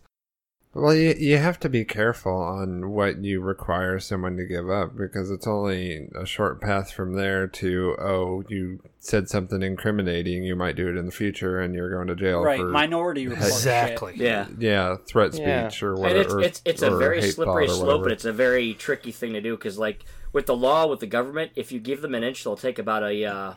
Well, 0.78 0.94
you, 0.94 1.14
you 1.18 1.38
have 1.38 1.58
to 1.60 1.70
be 1.70 1.86
careful 1.86 2.34
on 2.36 2.90
what 2.90 3.24
you 3.24 3.40
require 3.40 3.98
someone 3.98 4.36
to 4.36 4.44
give 4.44 4.68
up 4.68 4.94
because 4.94 5.30
it's 5.30 5.46
only 5.46 6.08
a 6.14 6.26
short 6.26 6.60
path 6.60 6.92
from 6.92 7.14
there 7.14 7.46
to, 7.48 7.96
oh, 7.98 8.44
you 8.48 8.80
said 8.98 9.30
something 9.30 9.62
incriminating, 9.62 10.42
you 10.44 10.54
might 10.54 10.76
do 10.76 10.86
it 10.88 10.96
in 10.98 11.06
the 11.06 11.12
future 11.12 11.60
and 11.60 11.74
you're 11.74 11.90
going 11.90 12.08
to 12.08 12.14
jail 12.14 12.42
right, 12.42 12.60
for, 12.60 12.66
minority 12.68 13.26
report. 13.26 13.46
Exactly. 13.48 14.12
Yeah. 14.16 14.48
yeah, 14.58 14.96
threat 15.08 15.32
Yeah. 15.32 15.68
speech 15.70 15.82
or 15.82 15.92
And 15.94 16.00
whatever. 16.02 16.20
it's 16.20 16.32
or- 16.34 16.40
it's 16.42 16.62
it's 16.66 16.82
a 16.82 16.94
very 16.94 17.22
slippery 17.22 17.68
slope, 17.68 17.86
whatever. 17.86 18.02
and 18.04 18.12
it's 18.12 18.24
a 18.26 18.32
very 18.34 18.74
tricky 18.74 19.12
thing 19.12 19.32
to 19.32 19.40
do 19.40 19.56
because, 19.56 19.78
like, 19.78 20.04
with 20.34 20.44
the 20.44 20.56
law, 20.56 20.86
with 20.86 21.00
the 21.00 21.06
government, 21.06 21.52
if 21.56 21.72
you 21.72 21.80
give 21.80 22.02
them 22.02 22.14
an 22.14 22.22
inch, 22.22 22.44
they'll 22.44 22.54
take 22.54 22.78
about 22.78 23.02
a 23.02 23.24
uh, 23.24 23.54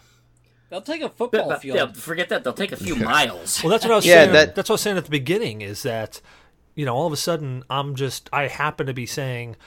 They'll 0.69 0.81
take 0.81 1.01
a 1.01 1.09
football 1.09 1.49
but- 1.49 1.61
field. 1.63 1.75
yeah, 1.75 1.87
forget 1.91 2.29
that 2.29 2.43
they'll 2.45 2.53
take 2.53 2.71
a 2.71 2.77
few 2.77 2.95
miles. 2.95 3.61
Well, 3.61 3.71
that's 3.71 3.83
what 3.83 3.91
I 3.91 3.95
was 3.95 4.05
Yeah, 4.05 4.21
saying. 4.23 4.33
that- 4.33 4.55
That's 4.55 4.69
what 4.69 4.73
I 4.73 4.75
was 4.75 4.81
saying 4.81 4.97
at 4.97 5.03
the 5.05 5.09
beginning 5.11 5.61
is 5.61 5.81
that, 5.83 6.21
you 6.79 6.85
know, 6.85 6.95
all 6.95 7.05
of 7.05 7.11
a 7.11 7.17
sudden 7.17 7.65
I'm 7.69 7.93
just 7.93 8.29
I 8.31 8.47
happen 8.47 8.87
to 8.87 8.93
be 8.93 9.05
saying, 9.05 9.57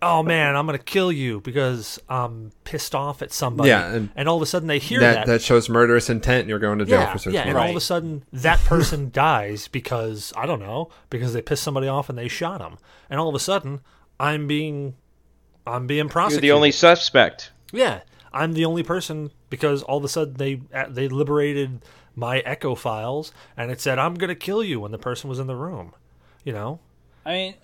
"Oh 0.00 0.22
man, 0.22 0.54
I'm 0.54 0.66
gonna 0.66 0.78
kill 0.78 1.10
you" 1.10 1.40
because 1.40 1.98
I'm 2.08 2.52
pissed 2.62 2.94
off 2.94 3.22
at 3.22 3.32
somebody. 3.32 3.70
Yeah, 3.70 4.02
and 4.14 4.28
all 4.28 4.36
of 4.36 4.42
a 4.42 4.46
sudden 4.46 4.68
they 4.68 4.78
hear 4.78 5.00
that, 5.00 5.14
that. 5.14 5.26
that 5.26 5.42
shows 5.42 5.68
murderous 5.68 6.08
intent 6.08 6.42
and 6.42 6.48
you're 6.48 6.60
going 6.60 6.78
to 6.78 6.84
jail 6.84 7.00
yeah, 7.00 7.12
for 7.12 7.18
six 7.18 7.34
yeah, 7.34 7.40
and 7.40 7.54
months. 7.54 7.64
all 7.64 7.70
of 7.70 7.76
a 7.76 7.80
sudden 7.80 8.24
that 8.32 8.60
person 8.60 9.10
dies 9.12 9.66
because 9.66 10.32
I 10.36 10.46
don't 10.46 10.60
know 10.60 10.90
because 11.10 11.32
they 11.32 11.42
pissed 11.42 11.64
somebody 11.64 11.88
off 11.88 12.08
and 12.08 12.16
they 12.16 12.28
shot 12.28 12.60
him, 12.60 12.78
and 13.10 13.18
all 13.18 13.28
of 13.28 13.34
a 13.34 13.40
sudden 13.40 13.80
I'm 14.20 14.46
being 14.46 14.94
I'm 15.66 15.88
being 15.88 16.08
prosecuted 16.08 16.12
You're 16.14 16.20
prosecuted. 16.20 16.42
the 16.42 16.52
only 16.52 16.70
suspect. 16.70 17.50
Yeah, 17.72 18.02
I'm 18.32 18.52
the 18.52 18.64
only 18.64 18.84
person 18.84 19.32
because 19.50 19.82
all 19.82 19.98
of 19.98 20.04
a 20.04 20.08
sudden 20.08 20.34
they 20.34 20.60
uh, 20.72 20.86
they 20.88 21.08
liberated 21.08 21.84
my 22.14 22.38
echo 22.40 22.76
files 22.76 23.32
and 23.56 23.72
it 23.72 23.80
said 23.80 23.98
I'm 23.98 24.14
gonna 24.14 24.36
kill 24.36 24.62
you 24.62 24.78
when 24.78 24.92
the 24.92 24.98
person 24.98 25.28
was 25.28 25.40
in 25.40 25.48
the 25.48 25.56
room. 25.56 25.94
You 26.48 26.54
know, 26.54 26.80
I 27.26 27.32
mean, 27.34 27.54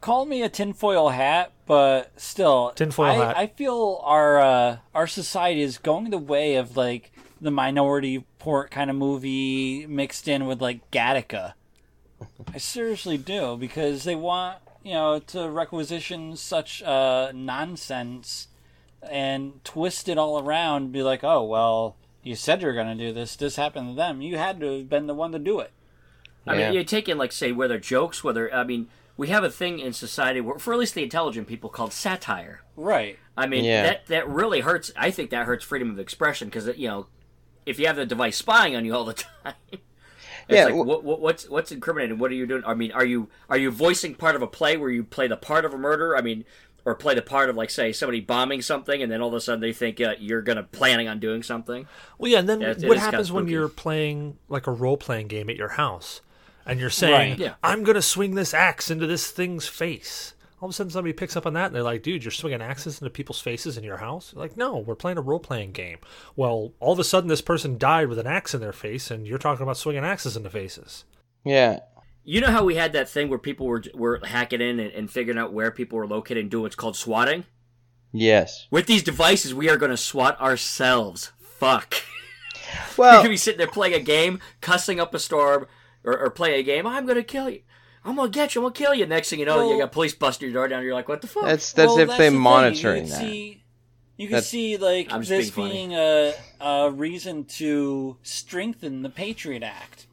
call 0.00 0.24
me 0.24 0.42
a 0.42 0.48
tinfoil 0.48 1.08
hat, 1.08 1.50
but 1.66 2.12
still, 2.20 2.70
Tinfoil 2.76 3.10
I, 3.10 3.14
hat. 3.14 3.36
I 3.36 3.48
feel 3.48 4.00
our 4.04 4.38
uh, 4.38 4.76
our 4.94 5.08
society 5.08 5.60
is 5.60 5.76
going 5.76 6.10
the 6.10 6.18
way 6.18 6.54
of 6.54 6.76
like 6.76 7.10
the 7.40 7.50
Minority 7.50 8.18
Report 8.18 8.70
kind 8.70 8.90
of 8.90 8.94
movie 8.94 9.88
mixed 9.88 10.28
in 10.28 10.46
with 10.46 10.62
like 10.62 10.88
Gattaca. 10.92 11.54
I 12.54 12.58
seriously 12.58 13.18
do 13.18 13.56
because 13.56 14.04
they 14.04 14.14
want 14.14 14.58
you 14.84 14.92
know 14.92 15.18
to 15.18 15.50
requisition 15.50 16.36
such 16.36 16.80
uh, 16.84 17.32
nonsense 17.34 18.46
and 19.02 19.64
twist 19.64 20.08
it 20.08 20.16
all 20.16 20.38
around. 20.38 20.92
Be 20.92 21.02
like, 21.02 21.24
oh 21.24 21.42
well, 21.42 21.96
you 22.22 22.36
said 22.36 22.62
you're 22.62 22.72
going 22.72 22.96
to 22.96 23.04
do 23.04 23.12
this. 23.12 23.34
This 23.34 23.56
happened 23.56 23.88
to 23.88 23.96
them. 23.96 24.22
You 24.22 24.38
had 24.38 24.60
to 24.60 24.78
have 24.78 24.88
been 24.88 25.08
the 25.08 25.14
one 25.14 25.32
to 25.32 25.40
do 25.40 25.58
it. 25.58 25.72
I 26.48 26.56
Yeah. 26.58 26.68
mean, 26.70 26.78
you 26.78 26.84
take 26.84 27.08
in 27.08 27.18
like 27.18 27.32
say 27.32 27.52
whether 27.52 27.78
jokes, 27.78 28.22
whether 28.24 28.52
I 28.54 28.64
mean 28.64 28.88
we 29.16 29.28
have 29.28 29.42
a 29.44 29.50
thing 29.50 29.80
in 29.80 29.92
society 29.92 30.40
where, 30.40 30.58
for 30.58 30.72
at 30.72 30.78
least 30.78 30.94
the 30.94 31.02
intelligent 31.02 31.48
people, 31.48 31.68
called 31.70 31.92
satire. 31.92 32.62
Right. 32.76 33.18
I 33.36 33.46
mean, 33.46 33.64
Yeah. 33.64 33.82
that 33.82 34.06
that 34.06 34.28
really 34.28 34.60
hurts. 34.60 34.90
I 34.96 35.10
think 35.10 35.30
that 35.30 35.46
hurts 35.46 35.64
freedom 35.64 35.90
of 35.90 35.98
expression 35.98 36.48
because 36.48 36.66
you 36.78 36.88
know, 36.88 37.06
if 37.66 37.78
you 37.78 37.86
have 37.86 37.96
the 37.96 38.06
device 38.06 38.36
spying 38.36 38.74
on 38.76 38.84
you 38.84 38.94
all 38.94 39.04
the 39.04 39.14
time, 39.44 39.54
it's 39.72 39.82
Yeah, 40.48 40.64
like 40.66 40.74
wh- 40.74 40.86
what, 40.86 41.04
what, 41.04 41.20
what's 41.20 41.48
what's 41.48 41.72
incriminating? 41.72 42.18
What 42.18 42.30
are 42.30 42.34
you 42.34 42.46
doing? 42.46 42.62
I 42.66 42.74
mean, 42.74 42.92
are 42.92 43.04
you 43.04 43.28
are 43.50 43.58
you 43.58 43.70
voicing 43.70 44.14
part 44.14 44.36
of 44.36 44.42
a 44.42 44.46
play 44.46 44.76
where 44.76 44.90
you 44.90 45.04
play 45.04 45.26
the 45.28 45.36
part 45.36 45.64
of 45.64 45.74
a 45.74 45.78
murder? 45.78 46.16
I 46.16 46.20
mean, 46.22 46.44
or 46.84 46.94
play 46.94 47.14
the 47.14 47.20
part 47.22 47.50
of 47.50 47.56
like 47.56 47.70
say 47.70 47.92
somebody 47.92 48.20
bombing 48.20 48.62
something, 48.62 49.02
and 49.02 49.10
then 49.12 49.20
all 49.20 49.28
of 49.28 49.34
a 49.34 49.40
sudden 49.40 49.60
they 49.60 49.72
think 49.72 50.00
uh, 50.00 50.14
you're 50.18 50.40
gonna 50.42 50.62
planning 50.62 51.06
on 51.08 51.18
doing 51.18 51.42
something. 51.42 51.86
Well, 52.18 52.30
yeah, 52.30 52.38
and 52.38 52.48
then 52.48 52.60
Yeah, 52.62 52.68
it- 52.70 52.82
it 52.84 52.88
what 52.88 52.96
is 52.96 53.02
kinda 53.02 53.16
happens 53.16 53.32
when 53.32 53.48
you're 53.48 53.68
playing 53.68 54.38
like 54.48 54.66
a 54.66 54.72
role 54.72 54.96
playing 54.96 55.26
game 55.26 55.50
at 55.50 55.56
your 55.56 55.70
house 55.70 56.20
and 56.68 56.78
you're 56.78 56.90
saying, 56.90 57.30
Right. 57.32 57.38
Yeah. 57.38 57.54
I'm 57.62 57.82
going 57.82 57.96
to 57.96 58.02
swing 58.02 58.34
this 58.34 58.54
axe 58.54 58.90
into 58.90 59.06
this 59.06 59.30
thing's 59.30 59.66
face? 59.66 60.34
All 60.60 60.68
of 60.68 60.70
a 60.70 60.74
sudden, 60.74 60.90
somebody 60.90 61.12
picks 61.12 61.36
up 61.36 61.46
on 61.46 61.52
that 61.54 61.66
and 61.66 61.74
they're 61.74 61.82
like, 61.84 62.02
dude, 62.02 62.24
you're 62.24 62.32
swinging 62.32 62.60
axes 62.60 63.00
into 63.00 63.10
people's 63.10 63.40
faces 63.40 63.78
in 63.78 63.84
your 63.84 63.98
house? 63.98 64.32
You're 64.34 64.42
like, 64.42 64.56
no, 64.56 64.76
we're 64.78 64.96
playing 64.96 65.16
a 65.18 65.20
role 65.20 65.38
playing 65.38 65.70
game. 65.72 65.98
Well, 66.34 66.72
all 66.80 66.92
of 66.92 66.98
a 66.98 67.04
sudden, 67.04 67.28
this 67.28 67.40
person 67.40 67.78
died 67.78 68.08
with 68.08 68.18
an 68.18 68.26
axe 68.26 68.54
in 68.54 68.60
their 68.60 68.72
face 68.72 69.10
and 69.10 69.26
you're 69.26 69.38
talking 69.38 69.62
about 69.62 69.76
swinging 69.76 70.04
axes 70.04 70.36
into 70.36 70.50
faces. 70.50 71.04
Yeah. 71.44 71.80
You 72.24 72.40
know 72.40 72.50
how 72.50 72.64
we 72.64 72.74
had 72.74 72.92
that 72.92 73.08
thing 73.08 73.28
where 73.30 73.38
people 73.38 73.66
were 73.66 73.82
were 73.94 74.20
hacking 74.22 74.60
in 74.60 74.80
and, 74.80 74.92
and 74.92 75.10
figuring 75.10 75.38
out 75.38 75.52
where 75.52 75.70
people 75.70 75.96
were 75.96 76.06
located 76.06 76.38
and 76.38 76.50
doing 76.50 76.64
what's 76.64 76.74
called 76.76 76.96
swatting. 76.96 77.44
Yes. 78.12 78.66
With 78.70 78.86
these 78.86 79.02
devices, 79.02 79.54
we 79.54 79.70
are 79.70 79.76
going 79.76 79.90
to 79.92 79.96
swat 79.96 80.38
ourselves. 80.40 81.32
Fuck. 81.40 81.94
You 81.94 82.74
Well, 82.98 83.22
could 83.22 83.28
be 83.30 83.36
sitting 83.36 83.58
there 83.58 83.66
playing 83.66 83.94
a 83.94 84.00
game, 84.00 84.40
cussing 84.60 84.98
up 85.00 85.14
a 85.14 85.18
storm, 85.18 85.66
or, 86.04 86.18
or 86.18 86.30
play 86.30 86.58
a 86.58 86.62
game. 86.62 86.86
I'm 86.86 87.06
gonna 87.06 87.22
kill 87.22 87.48
you. 87.50 87.62
I'm 88.04 88.16
gonna 88.16 88.30
get 88.30 88.54
you. 88.54 88.60
I'm 88.60 88.64
gonna 88.66 88.74
kill 88.74 88.94
you. 88.94 89.06
Next 89.06 89.30
thing 89.30 89.38
you 89.40 89.44
know, 89.46 89.70
you 89.72 89.78
got 89.78 89.92
police 89.92 90.14
busting 90.14 90.46
your 90.50 90.54
door 90.54 90.68
down. 90.68 90.82
You're 90.84 90.94
like, 90.94 91.08
what 91.08 91.20
the 91.20 91.26
fuck? 91.26 91.44
that's 91.44 91.72
that's 91.72 91.88
Well, 91.88 91.98
if 92.00 92.08
that's 92.08 92.18
they 92.18 92.28
the 92.30 92.36
monitoring 92.38 93.04
you 93.04 93.10
that. 93.10 93.18
See, 93.20 93.64
you 94.16 94.26
can 94.26 94.32
That's- 94.34 94.48
see 94.48 94.76
like 94.76 95.12
I'm 95.12 95.22
this 95.22 95.50
being 95.50 95.90
being 95.90 95.94
a, 95.94 96.32
a 96.60 96.90
reason 96.90 97.44
to 97.44 98.16
strengthen 98.22 99.02
the 99.02 99.10
Patriot 99.10 99.62
Act. 99.62 100.06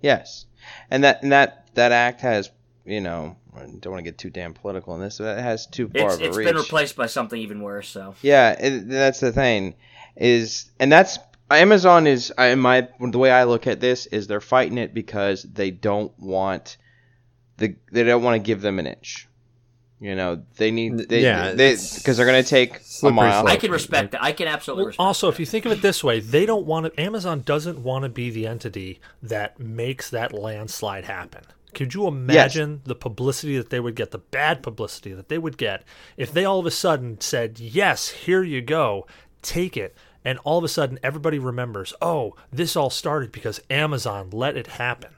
Yes, 0.00 0.46
and 0.90 1.04
that 1.04 1.22
and 1.22 1.32
that 1.32 1.68
that 1.74 1.92
act 1.92 2.20
has 2.22 2.50
you 2.84 3.00
know 3.00 3.36
I 3.56 3.60
don't 3.60 3.86
want 3.86 3.98
to 3.98 4.02
get 4.02 4.18
too 4.18 4.30
damn 4.30 4.54
political 4.54 4.94
in 4.94 5.00
this, 5.00 5.18
but 5.18 5.38
it 5.38 5.42
has 5.42 5.66
too 5.66 5.88
far 5.88 6.06
it's 6.06 6.14
of 6.16 6.20
a 6.22 6.24
it's 6.26 6.36
reach. 6.36 6.46
been 6.48 6.56
replaced 6.56 6.96
by 6.96 7.06
something 7.06 7.40
even 7.40 7.60
worse. 7.62 7.88
So 7.88 8.14
Yeah, 8.22 8.52
it, 8.58 8.88
that's 8.88 9.20
the 9.20 9.32
thing, 9.32 9.74
is 10.16 10.70
and 10.80 10.90
that's 10.90 11.18
Amazon 11.50 12.06
is 12.06 12.32
I- 12.38 12.48
in 12.48 12.58
my 12.60 12.88
the 13.00 13.18
way 13.18 13.30
I 13.30 13.44
look 13.44 13.66
at 13.66 13.80
this 13.80 14.06
is 14.06 14.26
they're 14.26 14.40
fighting 14.40 14.78
it 14.78 14.94
because 14.94 15.42
they 15.44 15.70
don't 15.70 16.12
want 16.18 16.76
the 17.58 17.76
they 17.92 18.02
don't 18.02 18.22
want 18.22 18.34
to 18.36 18.44
give 18.44 18.60
them 18.62 18.78
an 18.78 18.86
inch. 18.86 19.28
You 20.00 20.14
know, 20.16 20.42
they 20.56 20.70
need 20.70 21.08
they, 21.08 21.22
Yeah, 21.22 21.52
they 21.52 21.70
it's 21.72 21.98
because 21.98 22.16
they're 22.16 22.26
gonna 22.26 22.42
take 22.42 22.76
a 22.76 22.82
slippery 22.82 23.16
mile. 23.16 23.42
slope. 23.42 23.52
I 23.52 23.56
can 23.56 23.70
respect 23.70 24.12
that. 24.12 24.22
I 24.22 24.32
can 24.32 24.48
absolutely 24.48 24.82
Well, 24.82 24.88
respect. 24.88 25.00
also, 25.00 25.28
if 25.28 25.38
you 25.40 25.46
think 25.46 25.64
of 25.64 25.72
it 25.72 25.82
this 25.82 26.02
way, 26.02 26.20
they 26.20 26.44
don't 26.46 26.66
want 26.66 26.86
to. 26.86 27.00
Amazon 27.00 27.42
doesn't 27.42 27.78
want 27.78 28.02
to 28.02 28.08
be 28.08 28.28
the 28.30 28.46
entity 28.46 29.00
that 29.22 29.58
makes 29.60 30.10
that 30.10 30.32
landslide 30.32 31.04
happen. 31.04 31.44
Could 31.74 31.94
you 31.94 32.06
imagine 32.06 32.82
the 32.84 32.94
publicity 32.94 33.56
that 33.56 33.70
they 33.70 33.80
would 33.80 33.96
get, 33.96 34.10
the 34.10 34.18
bad 34.18 34.62
publicity 34.62 35.12
that 35.14 35.28
they 35.28 35.38
would 35.38 35.56
get, 35.56 35.82
if 36.16 36.32
they 36.32 36.44
all 36.44 36.58
of 36.60 36.66
a 36.66 36.70
sudden 36.70 37.20
said, 37.20 37.58
"Yes, 37.58 38.08
here 38.10 38.42
you 38.42 38.60
go, 38.62 39.06
take 39.42 39.76
it," 39.76 39.94
and 40.24 40.38
all 40.44 40.58
of 40.58 40.64
a 40.64 40.68
sudden 40.68 40.98
everybody 41.02 41.38
remembers, 41.38 41.94
"Oh, 42.00 42.34
this 42.52 42.76
all 42.76 42.90
started 42.90 43.32
because 43.32 43.60
Amazon 43.70 44.30
let 44.30 44.56
it 44.56 44.66
happen." 44.66 45.14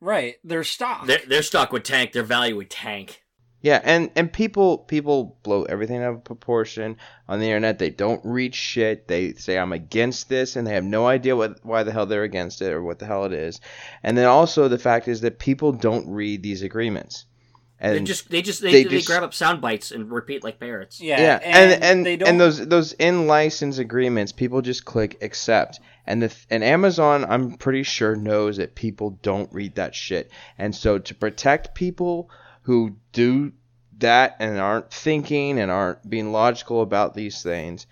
Right, 0.00 0.36
their 0.42 0.64
stock. 0.64 1.06
their, 1.06 1.20
their 1.26 1.42
stock 1.42 1.72
would 1.72 1.84
tank. 1.84 2.12
Their 2.12 2.24
value 2.24 2.56
would 2.56 2.70
tank. 2.70 3.22
Yeah, 3.62 3.80
and 3.84 4.10
and 4.16 4.32
people 4.32 4.78
people 4.78 5.38
blow 5.44 5.62
everything 5.62 6.02
out 6.02 6.14
of 6.14 6.24
proportion 6.24 6.96
on 7.28 7.38
the 7.38 7.46
internet. 7.46 7.78
They 7.78 7.90
don't 7.90 8.20
read 8.24 8.56
shit. 8.56 9.06
They 9.06 9.34
say 9.34 9.56
I'm 9.56 9.72
against 9.72 10.28
this, 10.28 10.56
and 10.56 10.66
they 10.66 10.74
have 10.74 10.84
no 10.84 11.06
idea 11.06 11.36
what 11.36 11.64
why 11.64 11.84
the 11.84 11.92
hell 11.92 12.06
they're 12.06 12.24
against 12.24 12.60
it 12.60 12.72
or 12.72 12.82
what 12.82 12.98
the 12.98 13.06
hell 13.06 13.24
it 13.24 13.32
is. 13.32 13.60
And 14.02 14.18
then 14.18 14.26
also 14.26 14.66
the 14.66 14.78
fact 14.78 15.06
is 15.06 15.20
that 15.20 15.38
people 15.38 15.70
don't 15.70 16.08
read 16.08 16.42
these 16.42 16.62
agreements. 16.62 17.26
And 17.82 17.96
They 17.96 18.00
just 18.04 18.30
they 18.30 18.42
just 18.42 18.62
they, 18.62 18.70
they 18.70 18.84
they, 18.84 18.90
just- 18.90 19.08
grab 19.08 19.24
up 19.24 19.34
sound 19.34 19.60
bites 19.60 19.90
and 19.90 20.08
repeat 20.10 20.44
like 20.44 20.60
parrots. 20.60 21.00
yeah, 21.00 21.20
yeah, 21.20 21.40
and, 21.42 21.72
and 21.72 21.82
and, 21.84 22.06
they 22.06 22.16
don't. 22.16 22.28
and 22.28 22.40
those 22.40 22.64
those 22.64 22.92
in 22.92 23.26
license 23.26 23.78
agreements, 23.78 24.30
people 24.30 24.62
just 24.62 24.84
click 24.84 25.18
accept. 25.20 25.80
And 26.06 26.22
the 26.22 26.34
and 26.48 26.62
Amazon, 26.62 27.24
I'm 27.28 27.54
pretty 27.54 27.82
sure 27.82 28.14
knows 28.14 28.58
that 28.58 28.76
people 28.76 29.18
don't 29.22 29.52
read 29.52 29.74
that 29.74 29.96
shit. 29.96 30.30
And 30.58 30.74
so 30.74 30.98
to 31.00 31.14
protect 31.14 31.74
people 31.74 32.30
who 32.62 32.96
do 33.12 33.52
that 33.98 34.36
and 34.38 34.58
aren't 34.58 34.92
thinking 34.92 35.58
and 35.58 35.68
aren't 35.70 36.08
being 36.08 36.30
logical 36.30 36.82
about 36.82 37.14
these 37.14 37.42
things, 37.42 37.88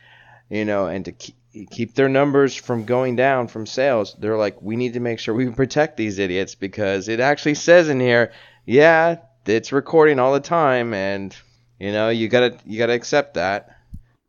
you 0.49 0.65
know, 0.65 0.87
and 0.87 1.05
to 1.07 1.13
keep 1.13 1.35
keep 1.73 1.95
their 1.95 2.09
numbers 2.09 2.55
from 2.55 2.85
going 2.85 3.17
down 3.17 3.49
from 3.49 3.67
sales, 3.67 4.15
they're 4.21 4.37
like, 4.37 4.63
we 4.63 4.77
need 4.77 4.93
to 4.93 5.01
make 5.01 5.19
sure 5.19 5.35
we 5.35 5.51
protect 5.51 5.97
these 5.97 6.21
idiots 6.21 6.55
because 6.55 7.09
it 7.09 7.19
actually 7.19 7.55
says 7.57 7.89
in 7.89 7.99
here, 7.99 8.31
yeah, 8.65 9.17
it's 9.51 9.73
recording 9.73 10.19
all 10.19 10.33
the 10.33 10.41
time, 10.41 10.95
and 10.95 11.37
you 11.79 11.93
know, 11.93 12.09
you 12.09 12.29
gotta 12.29 12.57
you 12.65 12.79
gotta 12.79 12.93
accept 12.93 13.35
that. 13.35 13.77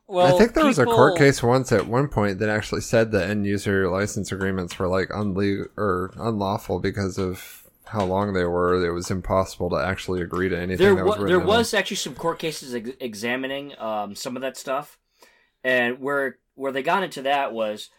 well, 0.08 0.34
I 0.34 0.38
think 0.38 0.54
there 0.54 0.66
was 0.66 0.80
a 0.80 0.86
court 0.86 1.18
case 1.18 1.42
once 1.44 1.72
at 1.72 1.88
one 1.88 2.08
point 2.08 2.40
that 2.40 2.50
actually 2.50 2.82
said 2.82 3.12
that 3.12 3.30
end 3.30 3.46
user 3.46 3.90
license 3.90 4.32
agreements 4.32 4.78
were 4.78 4.88
like 4.88 5.10
unlegal 5.10 5.68
or 5.78 6.12
unlawful 6.18 6.80
because 6.80 7.18
of 7.18 7.64
how 7.86 8.06
long 8.06 8.34
they 8.34 8.46
were. 8.46 8.86
It 8.86 8.92
was 8.94 9.12
impossible 9.12 9.70
to 9.72 9.76
actually 9.76 10.22
agree 10.22 10.50
to 10.50 10.58
anything 10.58 10.78
There 10.86 10.96
that 10.96 11.06
was 11.06 11.18
was 11.20 11.28
there 11.28 11.40
was 11.40 11.74
actually 11.74 11.98
some 11.98 12.16
court 12.16 12.40
cases 12.40 12.74
ex- 12.74 12.92
examining 13.00 13.78
um, 13.80 14.16
some 14.16 14.36
of 14.36 14.42
that 14.42 14.58
stuff, 14.58 14.98
and 15.64 16.00
where 16.00 16.38
where 16.56 16.72
they 16.72 16.84
got 16.84 17.04
into 17.04 17.22
that 17.24 17.54
was 17.54 17.90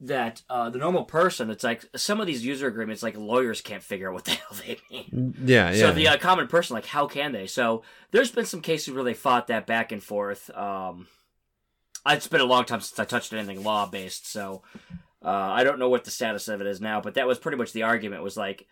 that 0.00 0.42
uh, 0.48 0.70
the 0.70 0.78
normal 0.78 1.04
person, 1.04 1.50
it's 1.50 1.62
like 1.62 1.84
some 1.94 2.20
of 2.20 2.26
these 2.26 2.44
user 2.44 2.66
agreements, 2.66 3.02
like 3.02 3.16
lawyers 3.16 3.60
can't 3.60 3.82
figure 3.82 4.08
out 4.08 4.14
what 4.14 4.24
the 4.24 4.30
hell 4.30 4.58
they 4.66 4.78
mean. 4.90 5.34
Yeah, 5.44 5.70
yeah. 5.70 5.76
So 5.76 5.92
the 5.92 6.08
uh, 6.08 6.16
common 6.16 6.48
person, 6.48 6.74
like, 6.74 6.86
how 6.86 7.06
can 7.06 7.32
they? 7.32 7.46
So 7.46 7.82
there's 8.10 8.30
been 8.30 8.46
some 8.46 8.62
cases 8.62 8.94
where 8.94 9.04
they 9.04 9.14
fought 9.14 9.48
that 9.48 9.66
back 9.66 9.92
and 9.92 10.02
forth. 10.02 10.50
Um, 10.56 11.08
it's 12.06 12.28
been 12.28 12.40
a 12.40 12.46
long 12.46 12.64
time 12.64 12.80
since 12.80 12.98
I 12.98 13.04
touched 13.04 13.32
anything 13.32 13.62
law 13.62 13.86
based, 13.86 14.30
so 14.30 14.62
uh, 15.22 15.28
I 15.28 15.64
don't 15.64 15.78
know 15.78 15.90
what 15.90 16.04
the 16.04 16.10
status 16.10 16.48
of 16.48 16.62
it 16.62 16.66
is 16.66 16.80
now. 16.80 17.02
But 17.02 17.14
that 17.14 17.26
was 17.26 17.38
pretty 17.38 17.58
much 17.58 17.72
the 17.72 17.82
argument. 17.82 18.22
Was 18.22 18.38
like, 18.38 18.66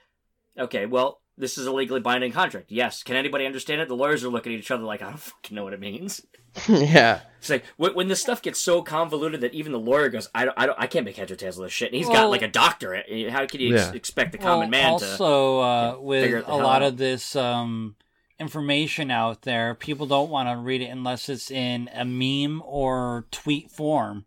okay, 0.58 0.86
well, 0.86 1.20
this 1.38 1.56
is 1.56 1.66
a 1.66 1.72
legally 1.72 2.00
binding 2.00 2.32
contract. 2.32 2.70
Yes, 2.70 3.02
can 3.02 3.16
anybody 3.16 3.46
understand 3.46 3.80
it? 3.80 3.88
The 3.88 3.96
lawyers 3.96 4.24
are 4.24 4.28
looking 4.28 4.52
at 4.52 4.58
each 4.58 4.70
other 4.70 4.82
like, 4.84 5.00
I 5.02 5.06
don't 5.10 5.18
fucking 5.20 5.54
know 5.54 5.64
what 5.64 5.72
it 5.72 5.80
means. 5.80 6.24
yeah, 6.68 7.20
It's 7.38 7.50
like 7.50 7.64
when, 7.76 7.94
when 7.94 8.08
this 8.08 8.20
stuff 8.20 8.42
gets 8.42 8.58
so 8.58 8.82
convoluted 8.82 9.42
that 9.42 9.54
even 9.54 9.70
the 9.70 9.78
lawyer 9.78 10.08
goes, 10.08 10.28
I 10.34 10.44
don't, 10.46 10.54
I 10.56 10.66
don't, 10.66 10.78
I 10.80 10.86
can't 10.88 11.04
make 11.04 11.16
heads 11.16 11.30
or 11.30 11.36
tails 11.36 11.56
of 11.58 11.62
this 11.64 11.72
shit. 11.72 11.92
And 11.92 11.96
he's 11.96 12.08
got 12.08 12.30
like 12.30 12.42
a 12.42 12.48
doctorate. 12.48 13.30
How 13.30 13.46
can 13.46 13.60
you 13.60 13.74
ex- 13.76 13.88
Yeah. 13.88 13.92
expect 13.94 14.32
the 14.32 14.38
Well, 14.38 14.54
common 14.56 14.70
man 14.70 14.98
to? 14.98 15.04
also 15.10 15.60
uh, 15.60 15.96
with 16.00 16.44
a 16.48 16.56
lot 16.56 16.82
out. 16.82 16.88
of 16.88 16.96
this 16.96 17.36
um, 17.36 17.94
information 18.40 19.10
out 19.10 19.42
there, 19.42 19.74
people 19.74 20.06
don't 20.06 20.30
want 20.30 20.48
to 20.48 20.56
read 20.56 20.80
it 20.82 20.86
unless 20.86 21.28
it's 21.28 21.50
in 21.50 21.88
a 21.94 22.04
meme 22.04 22.62
or 22.64 23.26
tweet 23.30 23.70
form. 23.70 24.24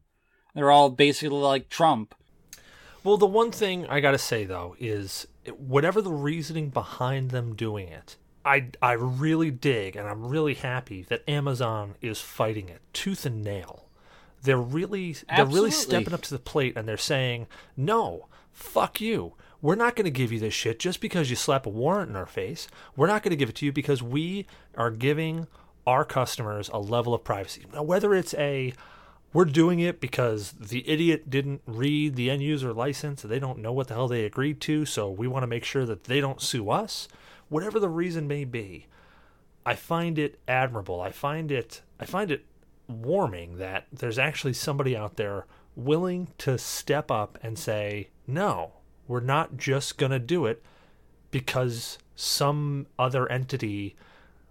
They're 0.54 0.72
all 0.72 0.90
basically 0.90 1.38
like 1.38 1.70
Trump. 1.70 2.14
Well, 3.04 3.18
the 3.18 3.26
one 3.26 3.52
thing 3.52 3.88
I 3.88 4.00
got 4.00 4.12
to 4.12 4.18
say 4.20 4.46
though 4.46 4.76
is 4.80 5.28
whatever 5.58 6.02
the 6.02 6.12
reasoning 6.12 6.70
behind 6.70 7.32
them 7.32 7.56
doing 7.56 7.88
it, 7.88 8.18
I 8.46 8.68
I 8.82 8.94
really 8.94 9.52
dig 9.52 9.96
and 9.96 10.08
I'm 10.08 10.26
really 10.26 10.56
happy 10.56 11.04
that 11.04 11.28
Amazon 11.28 11.96
is 12.02 12.20
fighting 12.22 12.70
it 12.70 12.82
tooth 12.94 13.26
and 13.26 13.44
nail. 13.44 13.88
They're 14.44 14.58
really 14.58 15.16
they're 15.36 15.46
really 15.46 15.72
stepping 15.72 16.14
up 16.14 16.22
to 16.24 16.34
the 16.34 16.40
plate 16.40 16.76
and 16.76 16.88
they're 16.88 16.98
saying, 16.98 17.48
"No, 17.78 18.28
fuck 18.52 19.00
you. 19.00 19.34
We're 19.62 19.76
not 19.76 19.96
going 19.96 20.06
to 20.06 20.12
give 20.12 20.32
you 20.32 20.40
this 20.40 20.56
shit 20.56 20.80
just 20.80 21.02
because 21.02 21.30
you 21.30 21.36
slap 21.36 21.68
a 21.68 21.70
warrant 21.70 22.10
in 22.10 22.16
our 22.16 22.26
face. 22.26 22.68
We're 22.96 23.08
not 23.08 23.22
going 23.22 23.30
to 23.30 23.36
give 23.36 23.50
it 23.50 23.56
to 23.58 23.66
you 23.66 23.72
because 23.72 24.02
we 24.02 24.48
are 24.76 24.90
giving 24.90 25.46
our 25.86 26.04
customers 26.04 26.70
a 26.74 26.80
level 26.80 27.14
of 27.14 27.24
privacy. 27.24 27.66
Now, 27.72 27.84
whether 27.84 28.16
it's 28.16 28.34
a 28.36 28.74
we're 29.34 29.46
doing 29.46 29.80
it 29.80 30.02
because 30.02 30.52
the 30.54 30.88
idiot 30.90 31.30
didn't 31.30 31.62
read 31.66 32.16
the 32.16 32.30
end 32.30 32.42
user 32.42 32.74
license 32.74 33.22
they 33.22 33.40
don't 33.40 33.60
know 33.60 33.72
what 33.72 33.88
the 33.88 33.94
hell 33.94 34.08
they 34.08 34.26
agreed 34.26 34.60
to 34.62 34.86
so 34.86 35.10
we 35.10 35.28
want 35.28 35.44
to 35.44 35.48
make 35.48 35.64
sure 35.64 35.86
that 35.86 36.06
they 36.06 36.20
don't 36.20 36.42
sue 36.42 36.70
us 36.70 37.08
whatever 37.52 37.80
the 37.82 37.90
reason 37.90 38.28
may 38.28 38.46
be. 38.46 38.88
I 39.66 39.76
find 39.76 40.18
it 40.18 40.40
admirable. 40.48 41.02
I 41.02 41.12
find 41.12 41.52
it 41.52 41.82
i 42.00 42.06
find 42.06 42.32
it 42.32 42.46
warming 42.88 43.58
that 43.58 43.86
there's 43.94 44.18
actually 44.18 44.54
somebody 44.54 44.98
out 44.98 45.16
there 45.16 45.46
willing 45.76 46.28
to 46.38 46.58
step 46.58 47.10
up 47.10 47.38
and 47.42 47.58
say 47.58 48.10
no 48.28 48.74
we're 49.08 49.22
not 49.22 49.56
just 49.56 49.98
going 49.98 50.12
to 50.12 50.20
do 50.20 50.46
it 50.46 50.62
because 51.30 51.98
some 52.16 52.86
other 53.00 53.32
entity 53.32 53.96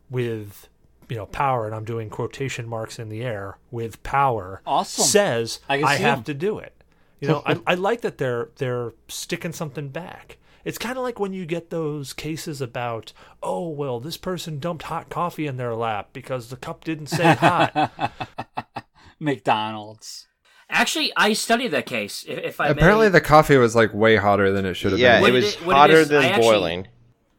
with 0.08 0.68
you 1.10 1.16
know 1.16 1.26
power 1.26 1.66
and 1.66 1.74
i'm 1.74 1.84
doing 1.84 2.08
quotation 2.08 2.66
marks 2.68 2.98
in 2.98 3.08
the 3.08 3.22
air 3.22 3.58
with 3.70 4.02
power 4.02 4.62
Awesome. 4.66 5.04
says 5.04 5.60
I 5.68 5.74
i, 5.74 5.78
can 5.78 5.96
see 5.96 6.02
have 6.04 6.18
'em. 6.18 6.24
to 6.24 6.34
do 6.34 6.58
it 6.58 6.74
you 7.20 7.28
know 7.28 7.42
I, 7.44 7.60
I 7.66 7.74
like 7.74 8.00
that 8.02 8.18
they're 8.18 8.48
they're 8.56 8.92
sticking 9.08 9.52
something 9.52 9.88
back 9.88 10.38
It's 10.64 10.78
kind 10.78 10.96
of 10.98 11.02
like 11.04 11.18
when 11.18 11.32
you 11.32 11.46
get 11.46 11.70
those 11.70 12.12
cases 12.12 12.60
about, 12.60 13.14
oh, 13.42 13.66
well, 13.70 13.98
this 13.98 14.18
person 14.18 14.58
dumped 14.60 14.82
hot 14.84 15.08
coffee 15.08 15.46
in 15.46 15.56
their 15.56 15.74
lap 15.74 16.10
because 16.12 16.50
the 16.50 16.56
cup 16.56 16.84
didn't 16.84 17.06
say 17.06 17.32
hot. 17.34 17.72
McDonald's. 19.20 20.26
Actually, 20.68 21.12
I 21.16 21.32
studied 21.32 21.68
that 21.72 21.86
case. 21.86 22.24
If, 22.28 22.38
if 22.38 22.60
I 22.60 22.68
Apparently, 22.68 23.06
may. 23.06 23.12
the 23.12 23.20
coffee 23.20 23.56
was 23.56 23.74
like 23.74 23.92
way 23.92 24.16
hotter 24.16 24.52
than 24.52 24.64
it 24.66 24.74
should 24.74 24.92
have 24.92 25.00
Yeah, 25.00 25.14
been. 25.16 25.22
What 25.22 25.30
it 25.34 25.34
it 25.34 25.44
was 25.44 25.54
it 25.54 25.62
hotter 25.62 25.96
is, 25.96 26.08
than 26.08 26.22
I 26.22 26.28
actually- 26.28 26.42
boiling. 26.42 26.88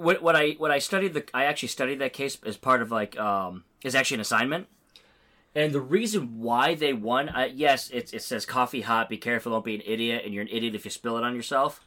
What 0.02 0.22
what 0.22 0.36
I 0.36 0.52
what 0.52 0.72
I 0.72 0.80
studied 0.80 1.14
the 1.14 1.24
I 1.34 1.45
actually 1.45 1.70
studied 1.70 1.99
that 1.99 2.14
case 2.14 2.38
as 2.45 2.58
part 2.58 2.82
of 2.82 2.91
like 2.91 3.18
um 3.20 3.64
is 3.84 3.95
actually 3.95 4.16
an 4.16 4.22
assignment. 4.22 4.68
And 5.54 5.74
the 5.74 5.82
reason 5.82 6.39
why 6.39 6.76
they 6.76 6.93
won, 6.93 7.28
uh, 7.28 7.49
yes, 7.54 7.89
it, 7.89 8.14
it 8.14 8.24
says 8.24 8.45
coffee 8.45 8.82
hot. 8.82 9.10
Be 9.10 9.18
careful, 9.18 9.52
don't 9.52 9.66
be 9.66 9.76
an 9.76 9.82
idiot, 9.86 10.22
and 10.24 10.34
you're 10.34 10.43
an 10.43 10.49
idiot 10.49 10.76
if 10.76 10.86
you 10.86 10.91
spill 10.91 11.18
it 11.18 11.26
on 11.26 11.36
yourself. 11.36 11.86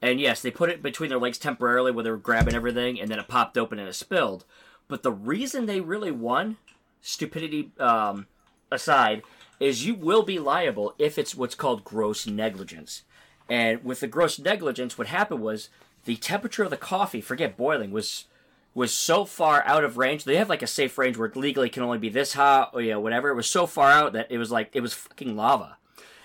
And 0.00 0.20
yes, 0.20 0.40
they 0.40 0.52
put 0.52 0.70
it 0.70 0.82
between 0.82 1.10
their 1.10 1.18
legs 1.18 1.38
temporarily 1.38 1.90
where 1.90 2.04
they 2.04 2.10
were 2.10 2.16
grabbing 2.16 2.54
everything, 2.54 3.00
and 3.00 3.10
then 3.10 3.18
it 3.18 3.26
popped 3.26 3.58
open 3.58 3.80
and 3.80 3.88
it 3.88 3.94
spilled. 3.94 4.44
But 4.86 5.02
the 5.02 5.12
reason 5.12 5.66
they 5.66 5.80
really 5.80 6.12
won, 6.12 6.58
stupidity 7.00 7.72
um, 7.80 8.26
aside, 8.70 9.22
is 9.58 9.84
you 9.84 9.94
will 9.94 10.22
be 10.22 10.38
liable 10.38 10.94
if 10.98 11.18
it's 11.18 11.34
what's 11.34 11.54
called 11.56 11.84
gross 11.84 12.26
negligence. 12.26 13.02
And 13.48 13.84
with 13.84 14.00
the 14.00 14.06
gross 14.06 14.38
negligence, 14.38 14.96
what 14.96 15.08
happened 15.08 15.40
was 15.40 15.70
the 16.04 16.16
temperature 16.16 16.64
of 16.64 16.70
the 16.70 16.76
coffee, 16.76 17.20
forget 17.20 17.56
boiling, 17.56 17.90
was 17.90 18.26
was 18.74 18.94
so 18.94 19.24
far 19.24 19.62
out 19.66 19.84
of 19.84 19.98
range. 19.98 20.24
They 20.24 20.36
have 20.36 20.48
like 20.48 20.62
a 20.62 20.66
safe 20.66 20.96
range 20.96 21.18
where 21.18 21.28
it 21.28 21.36
legally 21.36 21.68
can 21.68 21.82
only 21.82 21.98
be 21.98 22.08
this 22.08 22.32
hot 22.32 22.70
or 22.72 22.80
you 22.80 22.90
know 22.90 23.00
whatever. 23.00 23.28
It 23.28 23.34
was 23.34 23.48
so 23.48 23.66
far 23.66 23.90
out 23.90 24.12
that 24.14 24.30
it 24.30 24.38
was 24.38 24.50
like 24.50 24.70
it 24.74 24.80
was 24.80 24.94
fucking 24.94 25.36
lava. 25.36 25.76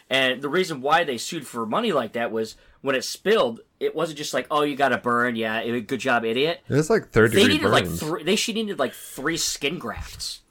And 0.09 0.41
the 0.41 0.49
reason 0.49 0.81
why 0.81 1.03
they 1.03 1.17
sued 1.17 1.45
for 1.45 1.65
money 1.65 1.91
like 1.91 2.13
that 2.13 2.31
was 2.31 2.55
when 2.81 2.95
it 2.95 3.03
spilled, 3.03 3.59
it 3.79 3.93
wasn't 3.93 4.17
just 4.17 4.33
like, 4.33 4.47
oh, 4.49 4.61
you 4.61 4.77
got 4.77 4.89
to 4.89 4.97
burn, 4.97 5.35
yeah, 5.35 5.61
eh, 5.61 5.79
good 5.79 5.99
job, 5.99 6.23
idiot. 6.23 6.61
It 6.69 6.73
was 6.73 6.89
like 6.89 7.09
third 7.09 7.33
They 7.33 7.47
needed 7.47 7.67
like 7.67 7.87
three. 7.87 8.23
They 8.23 8.35
she 8.35 8.53
needed 8.53 8.79
like 8.79 8.93
three 8.93 9.37
skin 9.37 9.77
grafts. 9.77 10.41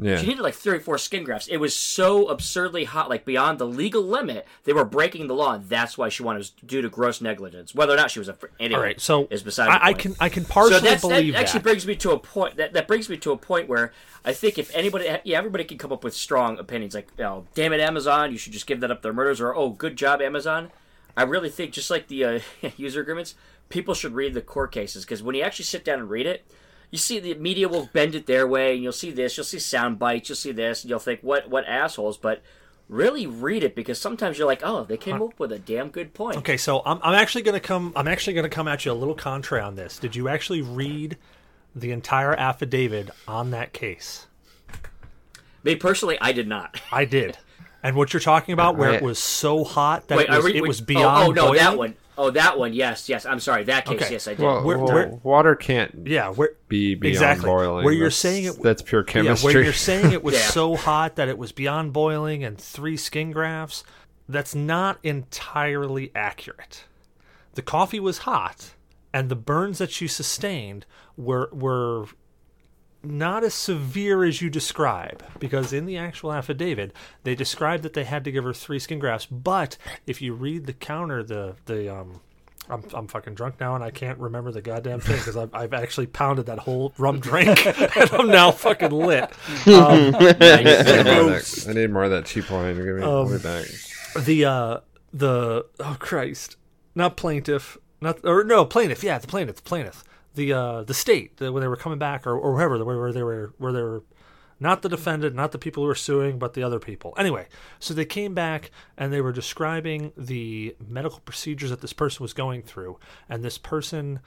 Yeah. 0.00 0.16
She 0.16 0.26
needed 0.26 0.42
like 0.42 0.54
three 0.54 0.76
or 0.76 0.80
four 0.80 0.96
skin 0.96 1.24
grafts. 1.24 1.48
It 1.48 1.56
was 1.56 1.74
so 1.74 2.28
absurdly 2.28 2.84
hot, 2.84 3.08
like 3.08 3.24
beyond 3.24 3.58
the 3.58 3.66
legal 3.66 4.02
limit. 4.02 4.46
They 4.64 4.72
were 4.72 4.84
breaking 4.84 5.26
the 5.26 5.34
law, 5.34 5.54
and 5.54 5.68
that's 5.68 5.98
why 5.98 6.08
she 6.08 6.22
wanted. 6.22 6.38
It 6.38 6.40
was 6.40 6.50
due 6.50 6.82
to 6.82 6.88
gross 6.88 7.20
negligence. 7.20 7.74
Whether 7.74 7.94
or 7.94 7.96
not 7.96 8.10
she 8.12 8.20
was 8.20 8.28
a 8.28 8.34
fr- 8.34 8.46
anyway, 8.60 8.78
All 8.78 8.84
right, 8.84 9.00
so 9.00 9.26
is 9.30 9.42
beside 9.42 9.68
I, 9.68 9.88
I 9.88 9.92
can 9.92 10.14
I 10.20 10.28
can 10.28 10.44
partially 10.44 10.78
so 10.78 10.84
that's, 10.84 11.00
believe 11.00 11.32
that 11.32 11.40
actually 11.40 11.58
that. 11.58 11.64
brings 11.64 11.86
me 11.86 11.96
to 11.96 12.12
a 12.12 12.18
point 12.18 12.56
that, 12.56 12.74
that 12.74 12.86
brings 12.86 13.08
me 13.08 13.16
to 13.18 13.32
a 13.32 13.36
point 13.36 13.68
where 13.68 13.92
I 14.24 14.32
think 14.32 14.58
if 14.58 14.74
anybody 14.74 15.06
yeah 15.24 15.38
everybody 15.38 15.64
can 15.64 15.78
come 15.78 15.92
up 15.92 16.04
with 16.04 16.14
strong 16.14 16.58
opinions 16.58 16.94
like 16.94 17.08
oh 17.20 17.46
damn 17.54 17.72
it 17.72 17.80
Amazon 17.80 18.30
you 18.30 18.38
should 18.38 18.52
just 18.52 18.66
give 18.66 18.80
that 18.80 18.90
up 18.90 19.02
their 19.02 19.12
murders 19.12 19.40
or 19.40 19.54
oh 19.54 19.70
good 19.70 19.96
job 19.96 20.20
Amazon 20.20 20.70
I 21.16 21.24
really 21.24 21.50
think 21.50 21.72
just 21.72 21.90
like 21.90 22.06
the 22.08 22.24
uh, 22.24 22.40
user 22.76 23.00
agreements 23.00 23.34
people 23.68 23.94
should 23.94 24.14
read 24.14 24.34
the 24.34 24.42
court 24.42 24.70
cases 24.70 25.04
because 25.04 25.22
when 25.22 25.34
you 25.34 25.42
actually 25.42 25.64
sit 25.64 25.84
down 25.84 25.98
and 25.98 26.10
read 26.10 26.26
it 26.26 26.44
you 26.90 26.98
see 26.98 27.18
the 27.20 27.34
media 27.34 27.68
will 27.68 27.88
bend 27.92 28.14
it 28.14 28.26
their 28.26 28.46
way 28.46 28.74
and 28.74 28.82
you'll 28.82 28.92
see 28.92 29.10
this 29.10 29.36
you'll 29.36 29.44
see 29.44 29.58
sound 29.58 29.98
bites 29.98 30.28
you'll 30.28 30.36
see 30.36 30.52
this 30.52 30.82
and 30.82 30.90
you'll 30.90 30.98
think 30.98 31.20
what 31.22 31.48
what 31.50 31.64
assholes 31.66 32.16
but 32.16 32.42
really 32.88 33.26
read 33.26 33.62
it 33.62 33.74
because 33.74 34.00
sometimes 34.00 34.38
you're 34.38 34.46
like 34.46 34.62
oh 34.64 34.84
they 34.84 34.96
came 34.96 35.20
up 35.20 35.38
with 35.38 35.52
a 35.52 35.58
damn 35.58 35.88
good 35.90 36.14
point 36.14 36.36
Okay, 36.38 36.56
so 36.56 36.80
I'm, 36.86 36.98
I'm 37.02 37.14
actually 37.14 37.42
going 37.42 37.60
to 37.60 37.66
come. 37.66 37.92
I'm 37.94 38.08
actually 38.08 38.32
going 38.32 38.44
to 38.44 38.48
come 38.48 38.66
at 38.68 38.84
you 38.86 38.92
a 38.92 38.94
little 38.94 39.14
contrary 39.14 39.62
on 39.62 39.74
this. 39.74 39.98
Did 39.98 40.16
you 40.16 40.28
actually 40.28 40.62
read 40.62 41.18
the 41.76 41.90
entire 41.92 42.34
affidavit 42.34 43.10
on 43.26 43.50
that 43.50 43.72
case? 43.74 44.26
me 45.64 45.74
personally 45.76 46.16
I 46.20 46.32
did 46.32 46.48
not 46.48 46.80
I 46.92 47.04
did. 47.04 47.36
And 47.82 47.94
what 47.94 48.12
you're 48.12 48.20
talking 48.20 48.54
about, 48.54 48.76
where 48.76 48.90
I- 48.90 48.96
it 48.96 49.02
was 49.02 49.18
so 49.18 49.62
hot 49.64 50.08
that 50.08 50.16
Wait, 50.18 50.28
it 50.28 50.30
was, 50.30 50.44
I 50.44 50.46
read, 50.46 50.56
it 50.56 50.62
wait, 50.62 50.68
was 50.68 50.80
oh, 50.80 50.84
oh 50.84 50.86
beyond 50.86 51.28
Oh, 51.28 51.30
no, 51.32 51.42
boiling? 51.42 51.58
that 51.58 51.78
one. 51.78 51.94
Oh, 52.18 52.30
that 52.32 52.58
one. 52.58 52.72
Yes, 52.74 53.08
yes. 53.08 53.24
I'm 53.24 53.38
sorry. 53.40 53.62
That 53.64 53.86
case. 53.86 54.02
Okay. 54.02 54.12
Yes, 54.12 54.26
I 54.26 54.34
did. 54.34 54.42
Well, 54.44 54.62
Where- 54.64 54.78
well, 54.78 54.92
where- 54.92 55.08
water 55.22 55.54
can't 55.54 56.06
Yeah, 56.06 56.30
where 56.30 56.50
be 56.68 56.96
beyond 56.96 57.14
exactly 57.14 57.46
boiling. 57.46 57.84
where 57.84 57.94
you're 57.94 58.06
That's- 58.08 58.16
saying 58.16 58.44
it. 58.46 58.60
that's 58.62 58.82
pure 58.82 59.04
Yeah, 59.06 59.12
chemistry. 59.12 59.54
where 59.54 59.62
you're 59.62 59.72
saying 59.90 60.12
it 60.12 60.24
was 60.24 60.34
Yeah. 60.34 60.40
so 60.40 60.74
hot 60.76 61.14
that 61.16 61.28
it 61.28 61.38
was 61.38 61.52
beyond 61.52 61.92
boiling 61.92 62.42
and 62.42 62.58
three 62.58 62.96
skin 62.96 63.30
grafts. 63.30 63.84
That's 64.28 64.54
not 64.54 64.98
entirely 65.04 66.10
accurate. 66.14 66.84
The 67.54 67.62
coffee 67.62 68.00
was 68.00 68.18
hot, 68.18 68.74
and 69.14 69.28
the 69.28 69.36
burns 69.36 69.78
that 69.78 70.00
you 70.00 70.08
sustained 70.08 70.84
were 71.16 71.48
were 71.52 72.06
not 73.02 73.44
as 73.44 73.54
severe 73.54 74.24
as 74.24 74.42
you 74.42 74.50
describe 74.50 75.22
because 75.38 75.72
in 75.72 75.86
the 75.86 75.96
actual 75.96 76.32
affidavit 76.32 76.92
they 77.22 77.34
described 77.34 77.82
that 77.84 77.92
they 77.94 78.04
had 78.04 78.24
to 78.24 78.32
give 78.32 78.42
her 78.44 78.52
three 78.52 78.78
skin 78.78 78.98
grafts 78.98 79.26
but 79.26 79.76
if 80.06 80.20
you 80.20 80.34
read 80.34 80.66
the 80.66 80.72
counter 80.72 81.22
the 81.22 81.54
the 81.66 81.88
um 81.94 82.20
I'm, 82.70 82.82
I'm 82.92 83.06
fucking 83.06 83.34
drunk 83.34 83.60
now 83.60 83.74
and 83.76 83.82
I 83.82 83.90
can't 83.90 84.18
remember 84.18 84.50
the 84.52 84.60
goddamn 84.60 85.00
thing 85.00 85.16
because 85.16 85.38
I've, 85.38 85.54
I've 85.54 85.72
actually 85.72 86.06
pounded 86.06 86.46
that 86.46 86.58
whole 86.58 86.92
rum 86.98 87.18
drink 87.18 87.64
and 87.96 88.10
I'm 88.12 88.28
now 88.28 88.50
fucking 88.50 88.90
lit. 88.90 89.22
Um, 89.24 89.30
I, 89.66 90.62
need 90.62 91.04
more 91.06 91.20
of 91.20 91.26
that, 91.30 91.64
I 91.66 91.72
need 91.72 91.90
more 91.90 92.04
of 92.04 92.10
that 92.10 92.26
cheap 92.26 92.50
wine. 92.50 92.76
Give 92.76 92.84
me, 92.96 93.02
Um, 93.02 93.32
me 93.32 93.38
back. 93.38 93.64
the 94.22 94.44
uh 94.44 94.80
the 95.14 95.64
oh 95.80 95.96
Christ, 95.98 96.56
not 96.94 97.16
plaintiff, 97.16 97.78
not 98.02 98.18
or 98.22 98.44
no 98.44 98.66
plaintiff, 98.66 99.02
yeah, 99.02 99.16
the 99.16 99.26
plaintiff, 99.26 99.56
the 99.56 99.62
plaintiff, 99.62 100.04
the 100.38 100.52
uh 100.52 100.82
the 100.84 100.94
state 100.94 101.36
the, 101.36 101.52
when 101.52 101.60
they 101.60 101.68
were 101.68 101.76
coming 101.76 101.98
back 101.98 102.26
or 102.26 102.38
or 102.38 102.56
whoever 102.56 102.82
where, 102.84 102.98
where 102.98 103.12
they 103.12 103.22
were 103.22 103.52
where 103.58 103.72
they 103.72 103.82
were 103.82 104.02
not 104.60 104.82
the 104.82 104.88
defendant, 104.88 105.36
not 105.36 105.52
the 105.52 105.58
people 105.58 105.84
who 105.84 105.86
were 105.86 105.94
suing, 105.94 106.36
but 106.36 106.54
the 106.54 106.64
other 106.64 106.80
people. 106.80 107.14
Anyway, 107.16 107.46
so 107.78 107.94
they 107.94 108.04
came 108.04 108.34
back 108.34 108.72
and 108.96 109.12
they 109.12 109.20
were 109.20 109.30
describing 109.30 110.12
the 110.16 110.74
medical 110.84 111.20
procedures 111.20 111.70
that 111.70 111.80
this 111.80 111.92
person 111.92 112.24
was 112.24 112.32
going 112.32 112.62
through, 112.62 112.98
and 113.28 113.44
this 113.44 113.56
person 113.56 114.20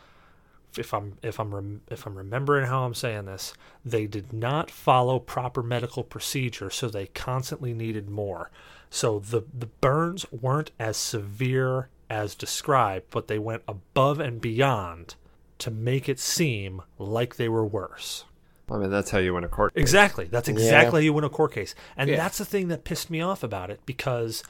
if 0.78 0.93
I'm 0.93 1.18
if 1.22 1.39
I'm 1.39 1.53
rem- 1.53 1.82
if 1.89 2.05
I'm 2.05 2.18
remembering 2.18 2.68
how 2.68 2.86
I'm 2.86 2.93
saying 2.93 3.26
this, 3.26 3.53
they 3.84 4.07
did 4.07 4.32
not 4.32 4.72
follow 4.72 5.20
proper 5.20 5.62
medical 5.62 6.03
procedure, 6.03 6.70
so 6.70 6.88
they 6.88 7.07
constantly 7.07 7.74
needed 7.74 8.09
more. 8.09 8.51
So 8.89 9.20
the 9.20 9.43
the 9.53 9.66
burns 9.66 10.26
weren't 10.32 10.72
as 10.80 10.97
severe 10.97 11.89
as 12.09 12.36
described, 12.36 13.07
but 13.12 13.28
they 13.28 13.39
went 13.39 13.64
above 13.68 14.20
and 14.20 14.39
beyond 14.39 15.16
to 15.62 15.72
make 15.72 16.09
it 16.09 16.20
seem 16.20 16.82
like 16.97 17.36
they 17.36 17.47
were 17.47 17.66
worse. 17.66 18.26
I 18.70 18.78
mean, 18.78 18.89
that's 18.89 19.12
how 19.12 19.18
you 19.20 19.34
win 19.34 19.43
a 19.43 19.49
court. 19.49 19.74
case. 19.74 19.82
Exactly. 19.82 20.26
That's 20.26 20.47
exactly 20.47 21.01
how 21.01 21.03
you 21.03 21.14
win 21.14 21.24
a 21.24 21.30
court 21.30 21.53
case. 21.53 21.76
And 21.97 22.09
that's 22.09 22.38
the 22.38 22.45
thing 22.45 22.70
that 22.70 22.84
pissed 22.84 23.09
me 23.09 23.22
off 23.22 23.43
about 23.43 23.70
it 23.70 23.82
because 23.86 24.43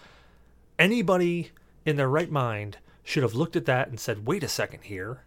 anybody 0.77 1.51
in 1.85 1.95
their 1.95 2.07
right 2.07 2.29
mind 2.29 2.77
should 3.03 3.23
have 3.23 3.33
looked 3.33 3.55
at 3.55 3.65
that 3.65 3.87
and 3.87 3.99
said, 3.99 4.27
wait 4.27 4.43
a 4.43 4.47
second 4.47 4.83
here. 4.83 5.23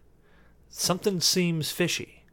Something 0.69 1.19
seems 1.19 1.71
fishy. 1.71 2.23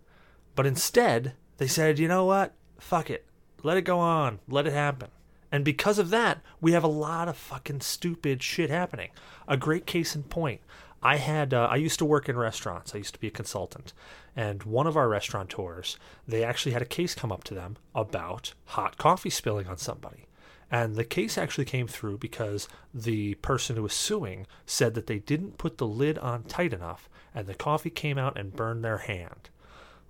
But 0.55 0.67
instead, 0.67 1.35
they 1.59 1.67
said, 1.67 1.99
you 1.99 2.09
know 2.09 2.25
what? 2.25 2.55
Fuck 2.79 3.11
it. 3.11 3.27
Let 3.63 3.77
it 3.77 3.83
go 3.83 3.99
on. 3.99 4.39
Let 4.49 4.67
it 4.67 4.73
happen. 4.73 5.11
And 5.51 5.65
because 5.65 5.99
of 5.99 6.11
that, 6.11 6.41
we 6.61 6.73
have 6.73 6.85
a 6.85 6.89
lot 6.89 7.29
of 7.29 7.37
fucking 7.37 7.83
stupid 7.83 8.43
shit 8.43 8.71
happening. 8.71 9.11
A 9.47 9.57
great 9.57 9.85
case 9.85 10.17
in 10.17 10.23
point. 10.23 10.61
I 11.03 11.17
had 11.17 11.53
uh, 11.53 11.69
I 11.71 11.77
used 11.77 11.99
to 11.99 12.05
work 12.05 12.29
in 12.29 12.37
restaurants. 12.37 12.95
I 12.95 12.99
used 12.99 13.15
to 13.15 13.21
be 13.21 13.29
a 13.29 13.33
consultant, 13.33 13.93
and 14.37 14.63
one 14.63 14.87
of 14.87 14.97
our 14.97 15.09
restaurateurs, 15.09 15.99
they 16.27 16.45
actually 16.45 16.73
had 16.73 16.83
a 16.83 16.87
case 16.87 17.15
come 17.15 17.33
up 17.33 17.45
to 17.45 17.55
them 17.55 17.77
about 17.95 18.55
hot 18.67 18.99
coffee 18.99 19.31
spilling 19.31 19.67
on 19.67 19.79
somebody. 19.79 20.27
And 20.71 20.97
the 20.97 21.05
case 21.05 21.37
actually 21.37 21.67
came 21.67 21.87
through 21.87 22.17
because 22.17 22.67
the 22.95 23.35
person 23.37 23.77
who 23.77 23.83
was 23.83 23.93
suing 23.93 24.47
said 24.65 24.95
that 24.95 25.07
they 25.07 25.19
didn't 25.19 25.59
put 25.59 25.77
the 25.77 25.87
lid 25.87 26.17
on 26.19 26.45
tight 26.45 26.73
enough 26.73 27.11
and 27.35 27.47
the 27.47 27.55
coffee 27.55 27.91
came 27.91 28.17
out 28.17 28.39
and 28.39 28.57
burned 28.57 28.83
their 28.83 28.99
hand. 28.99 29.51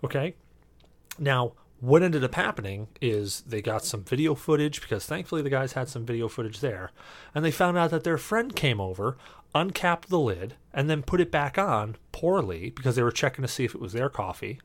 Okay? 0.04 0.36
Now, 1.18 1.54
what 1.80 2.04
ended 2.04 2.22
up 2.22 2.36
happening 2.36 2.86
is 3.00 3.40
they 3.40 3.60
got 3.60 3.84
some 3.84 4.04
video 4.04 4.36
footage 4.36 4.80
because 4.80 5.04
thankfully 5.04 5.42
the 5.42 5.50
guys 5.50 5.72
had 5.72 5.88
some 5.88 6.06
video 6.06 6.28
footage 6.28 6.60
there, 6.60 6.92
and 7.34 7.44
they 7.44 7.50
found 7.50 7.76
out 7.76 7.90
that 7.90 8.04
their 8.04 8.18
friend 8.18 8.54
came 8.54 8.80
over, 8.80 9.16
uncapped 9.54 10.08
the 10.08 10.18
lid, 10.18 10.54
and 10.72 10.88
then 10.88 11.02
put 11.02 11.20
it 11.20 11.30
back 11.30 11.58
on 11.58 11.96
poorly 12.12 12.70
because 12.70 12.96
they 12.96 13.02
were 13.02 13.10
checking 13.10 13.42
to 13.42 13.48
see 13.48 13.64
if 13.64 13.74
it 13.74 13.80
was 13.80 13.92
their 13.92 14.08
coffee. 14.08 14.60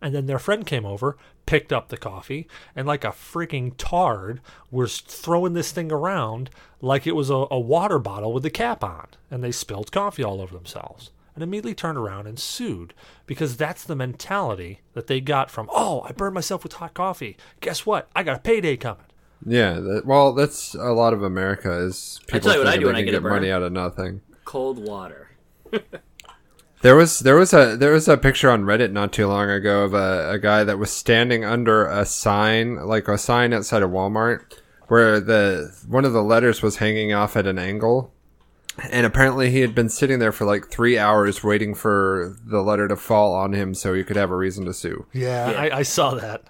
And 0.00 0.14
then 0.14 0.26
their 0.26 0.38
friend 0.38 0.66
came 0.66 0.84
over, 0.84 1.16
picked 1.46 1.72
up 1.72 1.88
the 1.88 1.96
coffee, 1.96 2.46
and 2.76 2.86
like 2.86 3.04
a 3.04 3.08
freaking 3.08 3.72
tard 3.78 4.40
was 4.70 5.00
throwing 5.00 5.54
this 5.54 5.72
thing 5.72 5.90
around 5.90 6.50
like 6.80 7.06
it 7.06 7.16
was 7.16 7.30
a, 7.30 7.46
a 7.50 7.58
water 7.58 7.98
bottle 7.98 8.32
with 8.32 8.42
the 8.42 8.50
cap 8.50 8.84
on. 8.84 9.06
And 9.30 9.42
they 9.42 9.52
spilled 9.52 9.92
coffee 9.92 10.22
all 10.22 10.40
over 10.40 10.54
themselves. 10.54 11.10
And 11.34 11.42
immediately 11.42 11.74
turned 11.74 11.98
around 11.98 12.26
and 12.26 12.38
sued 12.38 12.94
because 13.26 13.56
that's 13.56 13.82
the 13.82 13.96
mentality 13.96 14.80
that 14.92 15.08
they 15.08 15.20
got 15.20 15.50
from, 15.50 15.68
oh, 15.72 16.02
I 16.02 16.12
burned 16.12 16.34
myself 16.34 16.62
with 16.62 16.74
hot 16.74 16.94
coffee. 16.94 17.36
Guess 17.60 17.84
what? 17.86 18.08
I 18.14 18.22
got 18.22 18.36
a 18.36 18.40
payday 18.40 18.76
coming. 18.76 19.06
Yeah, 19.46 19.74
that, 19.74 20.06
well, 20.06 20.32
that's 20.32 20.74
a 20.74 20.92
lot 20.92 21.12
of 21.12 21.22
America 21.22 21.72
is 21.84 22.20
people 22.26 22.40
tell 22.40 22.52
you 22.54 22.58
what 22.60 22.68
I 22.68 22.72
thinking 22.72 22.80
do 22.80 22.86
when 22.86 22.94
they 22.94 23.00
I 23.00 23.04
can 23.04 23.12
get 23.12 23.22
money 23.22 23.50
out 23.50 23.62
of 23.62 23.72
nothing. 23.72 24.20
Cold 24.44 24.78
water. 24.78 25.30
There 26.82 26.96
was 26.96 27.20
there 27.20 27.36
was 27.36 27.54
a 27.54 27.76
there 27.78 27.92
was 27.92 28.08
a 28.08 28.18
picture 28.18 28.50
on 28.50 28.64
Reddit 28.64 28.92
not 28.92 29.10
too 29.10 29.26
long 29.26 29.48
ago 29.48 29.84
of 29.84 29.94
a, 29.94 30.32
a 30.32 30.38
guy 30.38 30.64
that 30.64 30.78
was 30.78 30.90
standing 30.90 31.42
under 31.42 31.86
a 31.86 32.04
sign 32.04 32.76
like 32.86 33.08
a 33.08 33.16
sign 33.16 33.54
outside 33.54 33.82
of 33.82 33.88
Walmart 33.90 34.58
where 34.88 35.18
the 35.18 35.74
one 35.88 36.04
of 36.04 36.12
the 36.12 36.22
letters 36.22 36.60
was 36.60 36.76
hanging 36.76 37.14
off 37.14 37.38
at 37.38 37.46
an 37.46 37.58
angle 37.58 38.12
And 38.90 39.06
apparently, 39.06 39.50
he 39.50 39.60
had 39.60 39.74
been 39.74 39.88
sitting 39.88 40.18
there 40.18 40.32
for 40.32 40.44
like 40.44 40.68
three 40.68 40.98
hours 40.98 41.42
waiting 41.44 41.74
for 41.74 42.36
the 42.44 42.60
letter 42.60 42.86
to 42.88 42.96
fall 42.96 43.32
on 43.34 43.52
him 43.54 43.72
so 43.72 43.94
he 43.94 44.04
could 44.04 44.16
have 44.16 44.30
a 44.30 44.36
reason 44.36 44.64
to 44.66 44.74
sue. 44.74 45.06
Yeah, 45.12 45.52
Yeah. 45.52 45.60
I, 45.60 45.78
I 45.78 45.82
saw 45.84 46.14
that. 46.16 46.42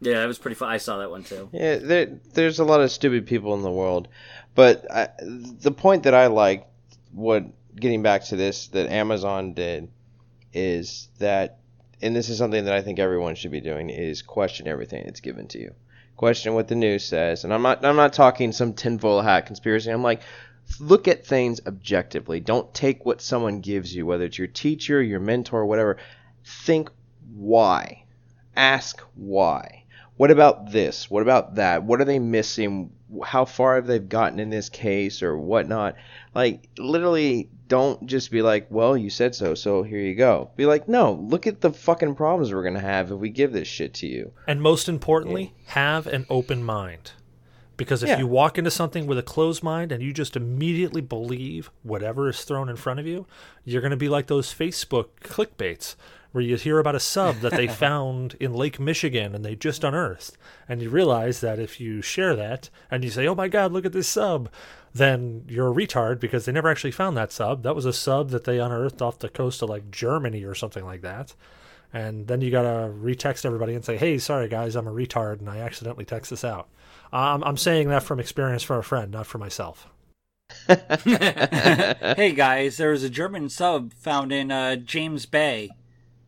Yeah, 0.00 0.22
it 0.22 0.26
was 0.26 0.38
pretty 0.38 0.54
fun. 0.54 0.68
I 0.68 0.76
saw 0.76 0.98
that 0.98 1.10
one 1.10 1.24
too. 1.24 1.48
Yeah, 1.52 1.76
there, 1.76 2.20
there's 2.34 2.60
a 2.60 2.64
lot 2.64 2.80
of 2.80 2.90
stupid 2.90 3.26
people 3.26 3.54
in 3.54 3.62
the 3.62 3.70
world, 3.70 4.08
but 4.54 4.90
I, 4.90 5.08
the 5.20 5.72
point 5.72 6.04
that 6.04 6.14
I 6.14 6.28
like, 6.28 6.66
what 7.12 7.44
getting 7.74 8.02
back 8.02 8.24
to 8.24 8.36
this 8.36 8.68
that 8.68 8.90
Amazon 8.90 9.54
did, 9.54 9.90
is 10.52 11.08
that, 11.18 11.58
and 12.00 12.14
this 12.14 12.28
is 12.28 12.38
something 12.38 12.64
that 12.64 12.74
I 12.74 12.82
think 12.82 12.98
everyone 12.98 13.34
should 13.34 13.50
be 13.50 13.60
doing, 13.60 13.90
is 13.90 14.22
question 14.22 14.68
everything 14.68 15.02
that's 15.04 15.20
given 15.20 15.48
to 15.48 15.58
you. 15.58 15.74
Question 16.16 16.54
what 16.54 16.68
the 16.68 16.74
news 16.74 17.04
says, 17.04 17.44
and 17.44 17.52
I'm 17.52 17.62
not, 17.62 17.84
I'm 17.84 17.96
not 17.96 18.12
talking 18.12 18.52
some 18.52 18.72
tinfoil 18.72 19.20
hat 19.20 19.46
conspiracy. 19.46 19.90
I'm 19.90 20.02
like, 20.02 20.22
look 20.80 21.08
at 21.08 21.26
things 21.26 21.60
objectively. 21.66 22.40
Don't 22.40 22.72
take 22.74 23.04
what 23.04 23.20
someone 23.20 23.60
gives 23.60 23.94
you, 23.94 24.06
whether 24.06 24.24
it's 24.24 24.38
your 24.38 24.48
teacher, 24.48 25.02
your 25.02 25.20
mentor, 25.20 25.64
whatever. 25.64 25.98
Think 26.44 26.90
why. 27.32 28.04
Ask 28.56 29.00
why. 29.14 29.84
What 30.18 30.30
about 30.30 30.72
this? 30.72 31.08
What 31.10 31.22
about 31.22 31.54
that? 31.54 31.84
What 31.84 32.00
are 32.00 32.04
they 32.04 32.18
missing? 32.18 32.90
How 33.24 33.44
far 33.44 33.76
have 33.76 33.86
they 33.86 34.00
gotten 34.00 34.40
in 34.40 34.50
this 34.50 34.68
case 34.68 35.22
or 35.22 35.38
whatnot? 35.38 35.94
Like, 36.34 36.68
literally, 36.76 37.48
don't 37.68 38.04
just 38.06 38.30
be 38.30 38.42
like, 38.42 38.66
well, 38.68 38.96
you 38.96 39.10
said 39.10 39.34
so, 39.34 39.54
so 39.54 39.82
here 39.84 40.00
you 40.00 40.16
go. 40.16 40.50
Be 40.56 40.66
like, 40.66 40.88
no, 40.88 41.12
look 41.12 41.46
at 41.46 41.60
the 41.60 41.72
fucking 41.72 42.16
problems 42.16 42.52
we're 42.52 42.62
going 42.62 42.74
to 42.74 42.80
have 42.80 43.12
if 43.12 43.18
we 43.18 43.30
give 43.30 43.52
this 43.52 43.68
shit 43.68 43.94
to 43.94 44.06
you. 44.06 44.32
And 44.46 44.60
most 44.60 44.88
importantly, 44.88 45.54
have 45.66 46.06
an 46.08 46.26
open 46.28 46.64
mind. 46.64 47.12
Because 47.76 48.02
if 48.02 48.08
Yeah. 48.08 48.18
you 48.18 48.26
walk 48.26 48.58
into 48.58 48.72
something 48.72 49.06
with 49.06 49.18
a 49.18 49.22
closed 49.22 49.62
mind 49.62 49.92
and 49.92 50.02
you 50.02 50.12
just 50.12 50.34
immediately 50.34 51.00
believe 51.00 51.70
whatever 51.84 52.28
is 52.28 52.42
thrown 52.42 52.68
in 52.68 52.74
front 52.74 52.98
of 52.98 53.06
you, 53.06 53.24
you're 53.64 53.80
going 53.80 53.92
to 53.92 53.96
be 53.96 54.08
like 54.08 54.26
those 54.26 54.52
Facebook 54.52 55.10
clickbaits 55.22 55.94
where 56.32 56.44
you 56.44 56.56
hear 56.56 56.78
about 56.78 56.94
a 56.94 57.00
sub 57.00 57.36
that 57.36 57.52
they 57.52 57.66
found 57.86 58.36
in 58.40 58.52
Lake 58.52 58.78
Michigan 58.78 59.34
and 59.34 59.44
they 59.44 59.54
just 59.54 59.84
unearthed. 59.84 60.36
And 60.68 60.82
you 60.82 60.90
realize 60.90 61.40
that 61.40 61.58
if 61.58 61.80
you 61.80 62.02
share 62.02 62.36
that 62.36 62.70
and 62.90 63.02
you 63.02 63.10
say, 63.10 63.26
oh 63.26 63.34
my 63.34 63.48
God, 63.48 63.72
look 63.72 63.86
at 63.86 63.92
this 63.92 64.08
sub, 64.08 64.50
then 64.94 65.44
you're 65.48 65.70
a 65.70 65.74
retard 65.74 66.20
because 66.20 66.44
they 66.44 66.52
never 66.52 66.68
actually 66.68 66.90
found 66.90 67.16
that 67.16 67.32
sub. 67.32 67.62
That 67.62 67.74
was 67.74 67.84
a 67.84 67.92
sub 67.92 68.30
that 68.30 68.44
they 68.44 68.58
unearthed 68.58 69.02
off 69.02 69.18
the 69.18 69.28
coast 69.28 69.62
of 69.62 69.70
like 69.70 69.90
Germany 69.90 70.44
or 70.44 70.54
something 70.54 70.84
like 70.84 71.02
that. 71.02 71.34
And 71.92 72.26
then 72.26 72.40
you 72.40 72.50
gotta 72.50 72.92
retext 72.92 73.46
everybody 73.46 73.74
and 73.74 73.82
say, 73.84 73.96
"Hey, 73.96 74.18
sorry 74.18 74.48
guys, 74.48 74.76
I'm 74.76 74.86
a 74.86 74.92
retard 74.92 75.40
and 75.40 75.48
I 75.48 75.58
accidentally 75.58 76.04
text 76.04 76.28
this 76.30 76.44
out." 76.44 76.68
Um, 77.12 77.42
I'm 77.44 77.56
saying 77.56 77.88
that 77.88 78.02
from 78.02 78.20
experience 78.20 78.62
for 78.62 78.76
a 78.76 78.82
friend, 78.84 79.10
not 79.10 79.26
for 79.26 79.38
myself. 79.38 79.88
hey 80.66 82.32
guys, 82.34 82.76
there 82.76 82.90
was 82.90 83.02
a 83.02 83.10
German 83.10 83.48
sub 83.48 83.94
found 83.94 84.32
in 84.32 84.50
uh, 84.50 84.76
James 84.76 85.24
Bay. 85.26 85.70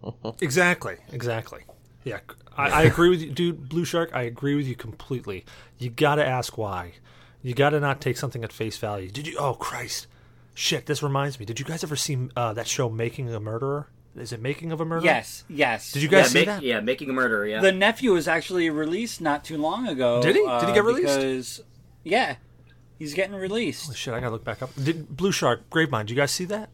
Exactly, 0.41 0.97
exactly. 1.13 1.61
Yeah, 2.05 2.21
I, 2.57 2.71
I 2.71 2.83
agree 2.85 3.11
with 3.11 3.21
you, 3.21 3.31
dude. 3.31 3.69
Blue 3.69 3.85
Shark, 3.85 4.11
I 4.15 4.23
agree 4.23 4.55
with 4.55 4.67
you 4.67 4.75
completely. 4.75 5.45
You 5.79 5.91
gotta 5.91 6.27
ask 6.27 6.57
why. 6.57 6.93
You 7.43 7.55
gotta 7.55 7.79
not 7.81 8.01
take 8.01 8.17
something 8.17 8.43
at 8.45 8.53
face 8.53 8.79
value. 8.79 9.11
Did 9.11 9.27
you? 9.27 9.37
Oh 9.39 9.55
Christ, 9.55 10.07
shit! 10.55 10.87
This 10.87 11.03
reminds 11.03 11.39
me. 11.39 11.45
Did 11.47 11.59
you 11.59 11.67
guys 11.67 11.85
ever 11.85 11.97
see 11.97 12.29
uh, 12.37 12.53
that 12.55 12.67
show, 12.67 12.89
Making 12.89 13.33
a 13.35 13.41
Murderer? 13.41 13.89
Is 14.17 14.33
it 14.33 14.41
Making 14.41 14.73
of 14.73 14.81
a 14.81 14.85
Murderer? 14.85 15.05
Yes, 15.05 15.45
yes. 15.49 15.93
Did 15.93 16.03
you 16.03 16.09
Yeah, 16.09 16.23
guys 16.23 16.31
see 16.31 16.39
make, 16.41 16.47
that? 16.47 16.63
yeah, 16.63 16.81
making 16.81 17.11
a 17.11 17.13
murder. 17.13 17.47
Yeah. 17.47 17.61
The 17.61 17.71
nephew 17.73 18.13
was 18.13 18.27
actually 18.27 18.69
released 18.71 19.21
not 19.21 19.45
too 19.45 19.57
long 19.59 19.87
ago. 19.87 20.21
Did 20.23 20.37
he? 20.37 20.43
Did 20.43 20.49
he 20.49 20.71
uh, 20.71 20.75
get 20.75 20.85
released? 20.85 21.17
Because, 21.19 21.61
yeah, 22.03 22.37
he's 22.99 23.15
getting 23.15 23.37
released. 23.37 23.95
Shit, 23.95 24.13
I 24.15 24.21
gotta 24.21 24.33
look 24.33 24.45
back 24.45 24.63
up. 24.63 24.71
Did 24.75 25.17
Blue 25.17 25.33
Shark, 25.33 25.69
Gravemynd? 25.71 26.01
Did 26.07 26.11
you 26.11 26.17
guys 26.17 26.31
see 26.31 26.47
that? 26.47 26.71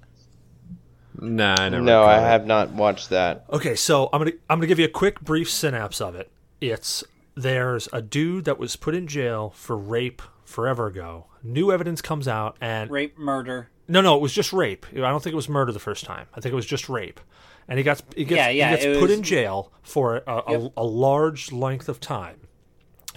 Nah, 1.21 1.57
I 1.59 1.69
never. 1.69 1.83
No, 1.83 2.03
I 2.03 2.17
caught 2.17 2.19
it. 2.19 2.27
have 2.27 2.47
not 2.47 2.71
watched 2.73 3.11
that. 3.11 3.45
Okay, 3.53 3.75
so 3.75 4.09
I'm 4.13 4.21
gonna 4.21 4.33
I'm 4.51 4.59
gonna 4.59 4.67
give 4.67 4.79
you 4.79 4.85
a 4.85 4.89
quick 4.89 5.21
brief 5.21 5.51
synapse 5.51 6.01
of 6.01 6.15
it. 6.15 6.31
It's 6.61 7.03
there's 7.35 7.89
a 7.93 8.01
dude 8.03 8.45
that 8.47 8.59
was 8.59 8.77
put 8.77 8.95
in 8.95 9.07
jail 9.07 9.51
for 9.57 9.77
rape 9.77 10.23
forever 10.45 10.87
ago. 10.87 11.27
New 11.43 11.71
evidence 11.73 12.01
comes 12.03 12.27
out, 12.29 12.57
and 12.61 12.91
Rape, 12.91 13.17
murder. 13.19 13.69
no, 13.89 14.01
no, 14.01 14.17
it 14.17 14.21
was 14.21 14.33
just 14.33 14.53
rape. 14.53 14.87
I 14.93 14.97
don't 14.97 15.23
think 15.23 15.33
it 15.33 15.37
was 15.37 15.49
murder 15.49 15.73
the 15.73 15.79
first 15.79 16.05
time. 16.05 16.27
I 16.35 16.41
think 16.41 16.53
it 16.53 16.57
was 16.57 16.67
just 16.67 16.89
rape, 16.89 17.21
and 17.69 17.79
he 17.79 17.85
got 17.85 18.03
he 18.17 18.25
gets, 18.25 18.37
Yeah, 18.39 18.49
yeah, 18.49 18.71
he 18.71 18.77
gets 18.85 18.99
put 18.99 19.09
was- 19.11 19.19
in 19.19 19.23
jail 19.23 19.71
for 19.83 20.23
a, 20.27 20.43
a, 20.47 20.53
Yep. 20.63 20.73
a 20.77 20.85
large 20.85 21.53
length 21.53 21.89
of 21.89 22.01
time. 22.01 22.41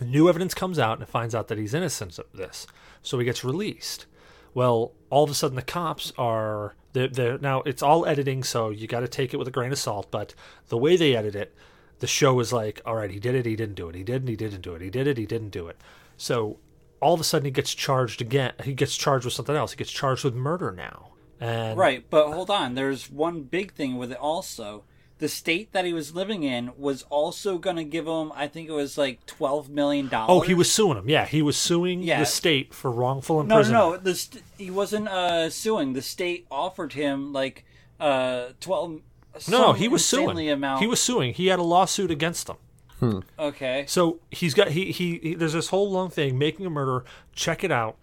New 0.02 0.30
evidence 0.30 0.54
comes 0.54 0.80
out 0.80 0.93
and 0.93 1.02
it 1.04 1.10
finds 1.10 1.36
out 1.36 1.47
that 1.50 1.58
he's 1.58 1.74
innocent 1.74 2.18
of 2.20 2.26
this, 2.34 2.66
so 3.02 3.20
he 3.20 3.26
gets 3.26 3.43
released. 3.43 4.06
Well, 4.54 4.93
all 5.10 5.24
of 5.24 5.30
a 5.30 5.34
sudden 5.34 5.56
the 5.56 5.62
cops 5.62 6.12
are 6.18 6.76
they're, 6.93 7.08
they're 7.08 7.38
now 7.38 7.62
it's 7.62 7.84
all 7.84 8.06
editing, 8.06 8.43
so 8.43 8.70
you 8.70 8.88
got 8.88 9.02
to 9.02 9.08
take 9.08 9.34
it 9.34 9.38
with 9.38 9.47
a 9.47 9.52
grain 9.52 9.72
of 9.72 9.78
salt. 9.78 10.10
But 10.12 10.34
the 10.68 10.78
way 10.78 10.95
they 10.95 11.16
edit 11.16 11.36
it, 11.36 11.56
the 12.00 12.08
show 12.08 12.39
is 12.39 12.52
like, 12.52 12.82
all 12.86 12.95
right, 12.95 13.12
he 13.12 13.20
did 13.20 13.36
it, 13.36 13.45
he 13.45 13.56
didn't 13.56 13.76
do 13.76 13.89
it, 13.89 13.95
he 13.95 14.04
did, 14.04 14.22
and 14.22 14.30
he 14.30 14.36
didn't 14.36 14.62
do 14.62 14.74
it, 14.74 14.82
he 14.82 14.89
did 14.89 15.08
it, 15.08 15.18
he 15.18 15.26
didn't 15.26 15.50
do 15.50 15.68
it. 15.68 15.78
So 16.18 16.58
all 17.02 17.14
of 17.14 17.20
a 17.20 17.24
sudden 17.24 17.45
he 17.45 17.52
gets 17.52 17.74
charged 17.74 18.22
again. 18.22 18.54
He 18.64 18.74
gets 18.74 18.97
charged 18.97 19.26
with 19.26 19.34
something 19.34 19.56
else. 19.56 19.72
He 19.72 19.78
gets 19.78 19.91
charged 19.91 20.24
with 20.24 20.36
murder 20.36 20.72
now. 20.72 21.10
And 21.39 21.78
Right, 21.78 22.06
but 22.10 22.32
hold 22.32 22.50
on. 22.50 22.76
There's 22.76 23.10
one 23.10 23.43
big 23.43 23.74
thing 23.74 23.97
with 23.97 24.12
it 24.12 24.18
also. 24.18 24.84
The 25.20 25.28
state 25.30 25.74
that 25.74 25.86
he 25.86 25.93
was 25.93 26.15
living 26.15 26.43
in 26.43 26.72
was 26.78 27.03
also 27.09 27.57
going 27.57 27.76
to 27.76 27.84
give 27.84 28.07
him, 28.07 28.32
I 28.36 28.47
think 28.47 28.70
it 28.70 28.72
was 28.74 28.97
like 28.97 29.26
$12 29.26 29.67
million. 29.70 30.09
Oh, 30.13 30.39
he 30.39 30.53
was 30.53 30.72
suing 30.72 30.97
him. 30.97 31.09
Yeah, 31.09 31.26
he 31.26 31.41
was 31.41 31.57
suing 31.57 32.01
Yeah. 32.03 32.20
the 32.20 32.26
state 32.26 32.74
for 32.74 32.89
wrongful 32.89 33.36
No, 33.38 33.41
imprisonment. 33.41 33.84
no, 33.84 33.91
no. 33.91 33.97
The 33.97 34.15
st- 34.15 34.43
he 34.57 34.72
wasn't 34.72 35.07
uh, 35.09 35.49
suing. 35.49 35.91
The 35.93 36.01
state 36.01 36.47
offered 36.49 36.93
him 36.93 37.34
like 37.34 37.65
uh, 37.99 38.47
12 38.61 39.01
no, 39.49 39.61
no, 39.61 39.74
he 39.74 39.88
was 39.88 40.01
insanely 40.01 40.45
suing. 40.45 40.49
Amount. 40.53 40.82
He 40.82 40.88
was 40.88 40.99
suing. 41.01 41.34
He 41.34 41.47
had 41.47 41.59
a 41.59 41.63
lawsuit 41.63 42.09
against 42.11 42.49
him. 42.49 43.24
Okay. 43.38 43.86
So 43.88 44.20
he's 44.32 44.53
got 44.53 44.70
he, 44.70 44.91
he 44.91 45.17
he 45.22 45.36
there's 45.36 45.53
this 45.53 45.67
whole 45.70 45.89
long 45.89 46.09
thing 46.09 46.38
making 46.38 46.65
a 46.65 46.70
murder. 46.70 47.05
Check 47.34 47.63
it 47.63 47.72
out, 47.72 47.95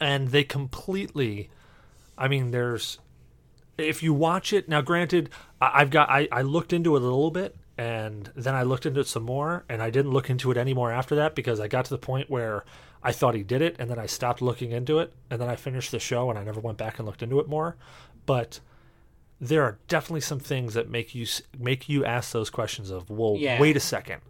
and 0.00 0.28
they 0.28 0.42
completely. 0.42 1.50
I 2.18 2.26
mean, 2.26 2.50
there's 2.50 2.98
if 3.78 4.02
you 4.02 4.12
watch 4.14 4.52
it 4.52 4.68
now. 4.68 4.80
Granted, 4.80 5.30
I, 5.60 5.70
I've 5.82 5.90
got 5.90 6.08
I 6.10 6.28
I 6.32 6.42
looked 6.42 6.72
into 6.72 6.96
it 6.96 7.00
a 7.02 7.04
little 7.04 7.30
bit, 7.30 7.56
and 7.78 8.30
then 8.34 8.54
I 8.54 8.62
looked 8.62 8.86
into 8.86 9.00
it 9.00 9.06
some 9.06 9.22
more, 9.24 9.64
and 9.68 9.82
I 9.82 9.90
didn't 9.90 10.12
look 10.12 10.30
into 10.30 10.50
it 10.50 10.56
anymore 10.56 10.92
after 10.92 11.14
that 11.16 11.34
because 11.34 11.60
I 11.60 11.68
got 11.68 11.84
to 11.86 11.90
the 11.90 11.98
point 11.98 12.30
where 12.30 12.64
I 13.02 13.12
thought 13.12 13.34
he 13.34 13.42
did 13.42 13.62
it, 13.62 13.76
and 13.78 13.88
then 13.90 13.98
I 13.98 14.06
stopped 14.06 14.42
looking 14.42 14.72
into 14.72 14.98
it, 14.98 15.12
and 15.30 15.40
then 15.40 15.48
I 15.48 15.56
finished 15.56 15.90
the 15.92 16.00
show, 16.00 16.28
and 16.30 16.38
I 16.38 16.44
never 16.44 16.60
went 16.60 16.78
back 16.78 16.98
and 16.98 17.06
looked 17.06 17.22
into 17.22 17.38
it 17.40 17.48
more. 17.48 17.76
But 18.24 18.60
there 19.40 19.62
are 19.62 19.78
definitely 19.86 20.22
some 20.22 20.40
things 20.40 20.74
that 20.74 20.88
make 20.88 21.14
you 21.14 21.26
make 21.58 21.88
you 21.88 22.04
ask 22.04 22.32
those 22.32 22.50
questions 22.50 22.90
of, 22.90 23.10
well, 23.10 23.36
Yeah. 23.38 23.60
wait 23.60 23.76
a 23.76 23.80
second, 23.80 24.22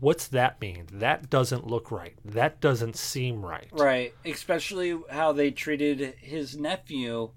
what's 0.00 0.28
that 0.28 0.60
mean? 0.60 0.86
That 0.92 1.30
doesn't 1.30 1.66
look 1.66 1.90
right. 1.90 2.14
That 2.24 2.60
doesn't 2.60 2.96
seem 2.96 3.44
right. 3.44 3.68
Right. 3.72 4.14
Especially 4.24 4.98
how 5.10 5.32
they 5.32 5.50
treated 5.50 6.14
his 6.20 6.56
nephew 6.58 7.30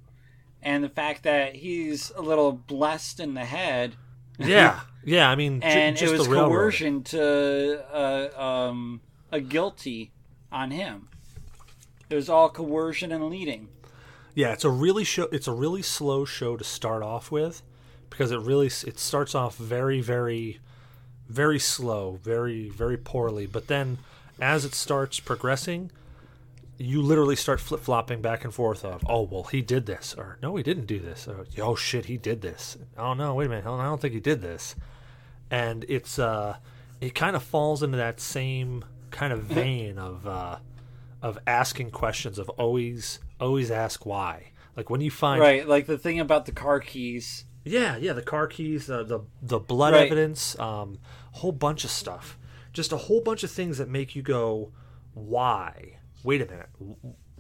and 0.64 0.84
the 0.84 0.90
fact 0.90 1.24
that 1.24 1.56
he's 1.56 2.12
a 2.12 2.22
little 2.22 2.52
blessed 2.52 3.20
in 3.20 3.34
the 3.34 3.46
head. 3.46 3.96
Yeah, 4.40 4.80
yeah. 5.04 5.30
I 5.30 5.36
mean, 5.36 5.62
And 5.62 5.96
just 5.96 6.14
it 6.14 6.18
was 6.18 6.28
the 6.28 6.34
coercion 6.34 7.04
to 7.04 7.84
uh, 7.94 8.42
um, 8.42 9.02
a 9.32 9.40
guilty 9.40 10.12
on 10.52 10.72
him. 10.72 11.10
It 12.10 12.16
was 12.16 12.30
all 12.30 12.50
coercion 12.50 13.12
and 13.12 13.30
leading. 13.30 13.70
Yeah, 14.36 14.54
it's 14.54 14.66
a 14.66 14.70
really 14.70 15.04
show. 15.04 15.28
It's 15.32 15.48
a 15.48 15.54
really 15.54 15.82
slow 15.82 16.26
show 16.26 16.58
to 16.58 16.64
start 16.64 17.04
off 17.04 17.32
with, 17.32 17.62
because 18.10 18.32
it 18.32 18.40
really 18.40 18.68
it 18.68 19.00
starts 19.00 19.36
off 19.36 19.58
very, 19.58 20.02
very, 20.02 20.60
very 21.28 21.60
slow, 21.60 22.20
very, 22.24 22.70
very 22.70 22.98
poorly. 22.98 23.46
But 23.46 23.68
then, 23.68 24.00
as 24.40 24.66
it 24.66 24.74
starts 24.74 25.20
progressing, 25.20 25.92
you 26.84 27.02
literally 27.02 27.36
start 27.36 27.60
flip 27.60 27.82
flopping 27.82 28.22
back 28.22 28.44
and 28.44 28.54
forth 28.54 28.84
of, 28.84 29.04
oh 29.08 29.22
well, 29.22 29.44
he 29.44 29.62
did 29.62 29.86
this, 29.86 30.14
or 30.18 30.38
no, 30.42 30.56
he 30.56 30.64
didn't 30.64 30.86
do 30.86 31.00
this, 31.00 31.28
or 31.28 31.46
oh 31.62 31.76
shit, 31.76 32.06
he 32.06 32.18
did 32.18 32.42
this. 32.42 32.78
Oh 32.98 33.14
no, 33.14 33.34
wait 33.36 33.46
a 33.46 33.50
minute, 33.50 33.66
I 33.66 33.84
don't 33.86 34.02
think 34.02 34.14
he 34.14 34.20
did 34.20 34.42
this. 34.42 34.76
And 35.50 35.86
it's 35.88 36.20
uh, 36.20 36.58
it 37.00 37.16
kind 37.16 37.36
of 37.36 37.44
falls 37.44 37.84
into 37.84 37.98
that 37.98 38.20
same 38.20 38.84
kind 39.12 39.32
of 39.32 39.44
vein 39.44 39.98
of 39.98 40.28
uh, 40.28 40.58
of 41.22 41.38
asking 41.48 41.92
questions 41.92 42.38
of 42.40 42.50
always 42.50 43.20
always 43.40 43.72
ask 43.72 44.06
why. 44.06 44.52
Like 44.76 44.90
when 44.90 45.02
you 45.02 45.12
find 45.12 45.40
Right. 45.40 45.68
Like 45.68 45.86
the 45.86 45.98
thing 45.98 46.20
about 46.20 46.46
the 46.46 46.52
car 46.52 46.80
keys. 46.80 47.46
yeah, 47.64 47.96
yeah, 47.98 48.14
the 48.14 48.22
car 48.24 48.48
keys, 48.48 48.88
the 48.88 49.04
the, 49.04 49.20
the 49.42 49.60
blood 49.60 49.94
Right. 49.94 50.06
evidence, 50.08 50.58
um, 50.60 50.98
whole 51.34 51.52
bunch 51.52 51.84
of 51.84 51.92
stuff. 51.92 52.38
Just 52.74 52.92
a 52.92 52.98
whole 52.98 53.22
bunch 53.22 53.44
of 53.44 53.52
things 53.52 53.78
that 53.78 53.88
make 53.88 54.16
you 54.16 54.22
go, 54.24 54.72
why? 55.14 56.00
Wait 56.24 56.42
a 56.42 56.46
minute. 56.46 56.70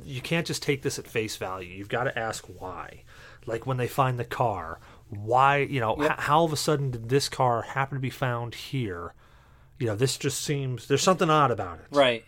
You 0.04 0.22
can't 0.22 0.46
just 0.46 0.62
take 0.64 0.82
this 0.82 1.00
at 1.00 1.08
face 1.08 1.38
value. 1.38 1.70
You've 1.70 1.90
got 1.90 2.04
to 2.06 2.18
ask 2.18 2.46
why. 2.46 3.04
Like 3.46 3.66
when 3.66 3.78
they 3.78 3.88
find 3.88 4.20
the 4.20 4.26
car, 4.26 4.80
why, 5.10 5.58
you 5.58 5.80
know, 5.80 5.96
h- 6.04 6.12
how 6.18 6.40
all 6.40 6.46
of 6.46 6.54
a 6.54 6.58
sudden 6.58 6.92
did 6.92 7.10
this 7.10 7.30
car 7.30 7.62
happen 7.62 7.96
to 7.98 8.02
be 8.02 8.10
found 8.10 8.56
here? 8.56 9.14
You 9.80 9.88
know, 9.88 9.96
this 9.96 10.18
just 10.18 10.42
seems 10.42 10.88
there's 10.88 11.02
something 11.04 11.30
odd 11.30 11.52
about 11.52 11.80
it. 11.80 11.86
Right. 11.92 12.24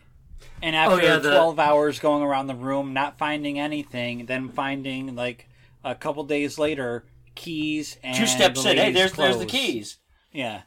And 0.61 0.75
oh, 0.75 0.79
after 0.79 0.95
Oh, 0.95 1.03
yeah, 1.05 1.17
the- 1.17 1.31
12 1.31 1.59
hours 1.59 1.99
going 1.99 2.23
around 2.23 2.47
the 2.47 2.55
room, 2.55 2.93
not 2.93 3.17
finding 3.17 3.59
anything, 3.59 4.25
then 4.25 4.49
finding, 4.49 5.15
like, 5.15 5.47
a 5.83 5.95
couple 5.95 6.23
days 6.23 6.57
later, 6.59 7.05
keys 7.35 7.97
and. 8.03 8.15
Two 8.17 8.27
steps 8.27 8.63
the 8.63 8.71
in, 8.71 8.77
hey, 8.77 8.83
lady's 8.83 8.95
there's 8.95 9.11
there's 9.13 9.39
the 9.39 9.45
keys. 9.45 9.97
Yeah. 10.31 10.61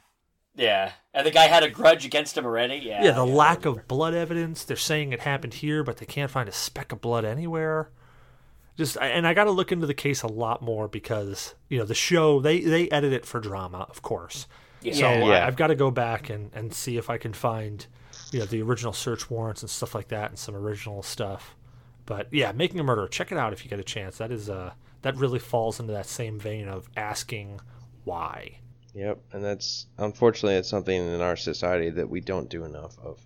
Yeah, 0.59 0.91
and 1.13 1.25
the 1.25 1.31
guy 1.31 1.45
had 1.45 1.63
a 1.63 1.69
grudge 1.69 2.05
against 2.05 2.37
him 2.37 2.45
already. 2.45 2.75
Yeah, 2.75 3.03
Yeah, 3.03 3.11
the 3.11 3.25
lack 3.25 3.65
of 3.65 3.87
blood 3.87 4.13
evidence. 4.13 4.65
They're 4.65 4.75
saying 4.75 5.13
it 5.13 5.21
happened 5.21 5.55
here, 5.55 5.83
but 5.83 5.97
they 5.97 6.05
can't 6.05 6.29
find 6.29 6.49
a 6.49 6.51
speck 6.51 6.91
of 6.91 6.99
blood 6.99 7.23
anywhere. 7.23 7.89
Just 8.75 8.97
and 8.97 9.25
I 9.25 9.33
got 9.33 9.45
to 9.45 9.51
look 9.51 9.71
into 9.71 9.87
the 9.87 9.93
case 9.93 10.21
a 10.21 10.27
lot 10.27 10.61
more 10.61 10.87
because 10.87 11.55
you 11.69 11.79
know 11.79 11.85
the 11.85 11.95
show 11.95 12.41
they 12.41 12.59
they 12.59 12.89
edit 12.89 13.13
it 13.13 13.25
for 13.25 13.39
drama, 13.39 13.87
of 13.89 14.01
course. 14.01 14.47
Yeah. 14.81 14.93
So 14.93 15.07
I, 15.07 15.17
Yeah. 15.17 15.47
I've 15.47 15.55
got 15.55 15.67
to 15.67 15.75
go 15.75 15.91
back 15.91 16.29
and 16.29 16.51
and 16.53 16.73
see 16.73 16.97
if 16.97 17.09
I 17.09 17.17
can 17.17 17.33
find 17.33 17.85
you 18.31 18.39
know 18.39 18.45
the 18.45 18.61
original 18.61 18.93
search 18.93 19.29
warrants 19.29 19.61
and 19.61 19.69
stuff 19.69 19.95
like 19.95 20.09
that 20.09 20.29
and 20.29 20.39
some 20.39 20.55
original 20.55 21.03
stuff. 21.03 21.55
But 22.05 22.27
yeah, 22.31 22.51
making 22.51 22.79
a 22.79 22.83
murder. 22.83 23.07
check 23.07 23.31
it 23.31 23.37
out 23.37 23.53
if 23.53 23.63
you 23.63 23.69
get 23.69 23.79
a 23.79 23.83
chance. 23.83 24.17
That 24.17 24.31
is 24.31 24.49
uh 24.49 24.73
that 25.03 25.15
really 25.15 25.39
falls 25.39 25.79
into 25.79 25.93
that 25.93 26.05
same 26.05 26.37
vein 26.37 26.67
of 26.67 26.89
asking 26.97 27.61
why. 28.03 28.59
Yep, 28.99 29.19
and 29.31 29.41
that's 29.41 29.85
unfortunately 29.97 30.55
it's 30.55 30.67
something 30.67 30.93
in 30.93 31.21
our 31.21 31.37
society 31.37 31.89
that 31.91 32.09
we 32.09 32.19
don't 32.19 32.49
do 32.49 32.65
enough 32.65 32.97
of. 32.99 33.25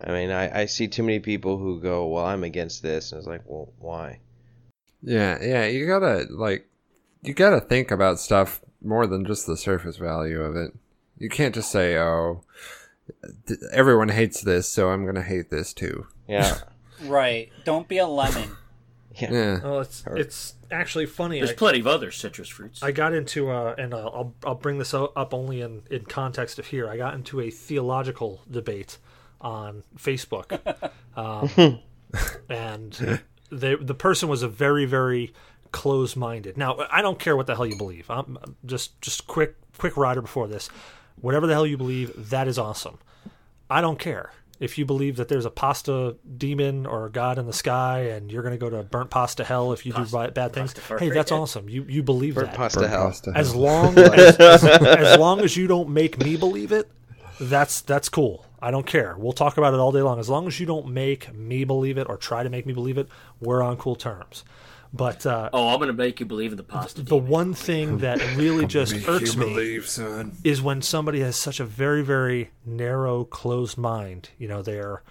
I 0.00 0.12
mean, 0.12 0.30
I, 0.30 0.62
I 0.62 0.64
see 0.64 0.88
too 0.88 1.02
many 1.02 1.20
people 1.20 1.58
who 1.58 1.78
go, 1.78 2.08
"Well, 2.08 2.24
I'm 2.24 2.42
against 2.42 2.82
this," 2.82 3.12
and 3.12 3.18
it's 3.18 3.28
like, 3.28 3.42
"Well, 3.44 3.70
why?" 3.78 4.20
Yeah, 5.02 5.36
yeah, 5.42 5.66
you 5.66 5.86
gotta 5.86 6.26
like, 6.30 6.70
you 7.22 7.34
gotta 7.34 7.60
think 7.60 7.90
about 7.90 8.18
stuff 8.18 8.62
more 8.80 9.06
than 9.06 9.26
just 9.26 9.46
the 9.46 9.58
surface 9.58 9.98
value 9.98 10.40
of 10.40 10.56
it. 10.56 10.72
You 11.18 11.28
can't 11.28 11.54
just 11.54 11.70
say, 11.70 11.98
"Oh, 11.98 12.42
th- 13.46 13.60
everyone 13.72 14.08
hates 14.08 14.40
this, 14.40 14.66
so 14.66 14.88
I'm 14.88 15.04
gonna 15.04 15.20
hate 15.20 15.50
this 15.50 15.74
too." 15.74 16.06
Yeah, 16.26 16.56
Right. 17.02 17.52
Don't 17.64 17.88
be 17.88 17.98
a 17.98 18.06
lemon. 18.06 18.56
Yeah, 19.20 19.60
Well, 19.62 19.80
it's 19.80 20.02
it's 20.16 20.54
actually 20.70 21.06
funny. 21.06 21.38
There's 21.38 21.50
I- 21.52 21.54
plenty 21.54 21.80
of 21.80 21.86
other 21.86 22.10
citrus 22.10 22.48
fruits. 22.48 22.82
I 22.82 22.90
got 22.92 23.14
into 23.14 23.50
uh, 23.50 23.74
and 23.78 23.94
I'll 23.94 24.08
I'll- 24.08 24.34
I'll 24.44 24.54
bring 24.54 24.78
this 24.78 24.92
up 24.94 25.32
only 25.32 25.60
in 25.60 25.82
in 25.90 26.04
context 26.04 26.58
of 26.58 26.66
here. 26.66 26.88
I 26.88 26.96
got 26.96 27.14
into 27.14 27.40
a 27.40 27.50
theological 27.50 28.40
debate 28.50 28.98
on 29.40 29.84
Facebook, 29.96 30.58
um, 31.16 31.80
and 32.48 33.20
they, 33.50 33.74
the 33.74 33.94
person 33.94 34.28
was 34.28 34.42
a 34.42 34.48
very 34.48 34.84
very 34.86 35.32
close 35.72 36.14
minded. 36.16 36.56
Now 36.56 36.78
I 36.90 37.02
don't 37.02 37.18
care 37.18 37.36
what 37.36 37.46
the 37.46 37.54
hell 37.56 37.66
you 37.66 37.76
believe. 37.76 38.10
I'm 38.10 38.38
I'm 38.42 38.56
just 38.64 39.00
just 39.00 39.26
quick 39.26 39.56
quick 39.78 39.96
rider 39.96 40.22
before 40.22 40.48
this. 40.48 40.68
Whatever 41.20 41.46
the 41.46 41.52
hell 41.52 41.66
you 41.66 41.76
believe, 41.76 42.30
that 42.30 42.48
is 42.48 42.58
awesome. 42.58 42.98
I 43.70 43.80
don't 43.80 43.98
care. 43.98 44.30
If 44.64 44.78
you 44.78 44.84
believe 44.84 45.16
that 45.16 45.28
there's 45.28 45.44
a 45.44 45.50
pasta 45.50 46.16
demon 46.36 46.86
or 46.86 47.06
a 47.06 47.10
god 47.10 47.38
in 47.38 47.46
the 47.46 47.52
sky 47.52 48.00
and 48.00 48.32
you're 48.32 48.42
going 48.42 48.54
to 48.54 48.58
go 48.58 48.70
to 48.70 48.82
burnt 48.82 49.10
pasta 49.10 49.44
hell 49.44 49.72
if 49.72 49.84
you 49.86 49.92
do 49.92 50.04
bi- 50.06 50.30
bad 50.30 50.52
things, 50.52 50.74
hey, 50.98 51.10
that's 51.10 51.30
yeah. 51.30 51.36
awesome. 51.36 51.68
You 51.68 51.84
you 51.88 52.02
believe 52.02 52.34
burnt 52.34 52.48
that 52.52 52.56
pasta 52.56 52.80
Burnt 52.80 52.90
hell. 52.92 53.04
pasta. 53.06 53.32
as 53.36 53.54
long 53.54 53.96
as, 53.98 54.38
as 54.40 55.18
long 55.18 55.40
as 55.40 55.56
you 55.56 55.66
don't 55.66 55.90
make 55.90 56.18
me 56.18 56.36
believe 56.36 56.72
it 56.72 56.90
that's 57.40 57.80
that's 57.80 58.08
cool 58.08 58.46
i 58.62 58.70
don't 58.70 58.86
care 58.86 59.16
we'll 59.18 59.32
talk 59.32 59.58
about 59.58 59.74
it 59.74 59.80
all 59.80 59.90
day 59.90 60.00
long 60.02 60.20
as 60.20 60.28
long 60.28 60.46
as 60.46 60.60
you 60.60 60.66
don't 60.66 60.86
make 60.86 61.34
me 61.34 61.64
believe 61.64 61.98
it 61.98 62.08
or 62.08 62.16
try 62.16 62.44
to 62.44 62.48
make 62.48 62.64
me 62.64 62.72
believe 62.72 62.96
it 62.96 63.08
we're 63.40 63.60
on 63.60 63.76
cool 63.76 63.96
terms 63.96 64.44
but 64.96 65.26
uh, 65.26 65.50
oh, 65.52 65.68
I'm 65.74 65.80
gonna 65.80 65.92
make 65.92 66.20
you 66.20 66.26
believe 66.26 66.52
in 66.52 66.56
the 66.56 66.62
pasta. 66.62 67.02
the 67.02 67.16
one 67.16 67.52
thing 67.52 67.98
that 67.98 68.18
really 68.36 68.64
just 68.78 68.94
Make 68.94 69.08
irks 69.08 69.34
you 69.34 69.40
me 69.40 69.46
believe, 69.48 69.88
son. 69.88 70.32
is 70.44 70.62
when 70.62 70.80
somebody 70.82 71.20
has 71.20 71.36
such 71.36 71.58
a 71.60 71.64
very 71.64 72.02
very 72.02 72.50
narrow 72.64 73.24
closed 73.24 73.76
mind 73.76 74.30
you 74.38 74.46
know 74.48 74.62
they're 74.62 75.02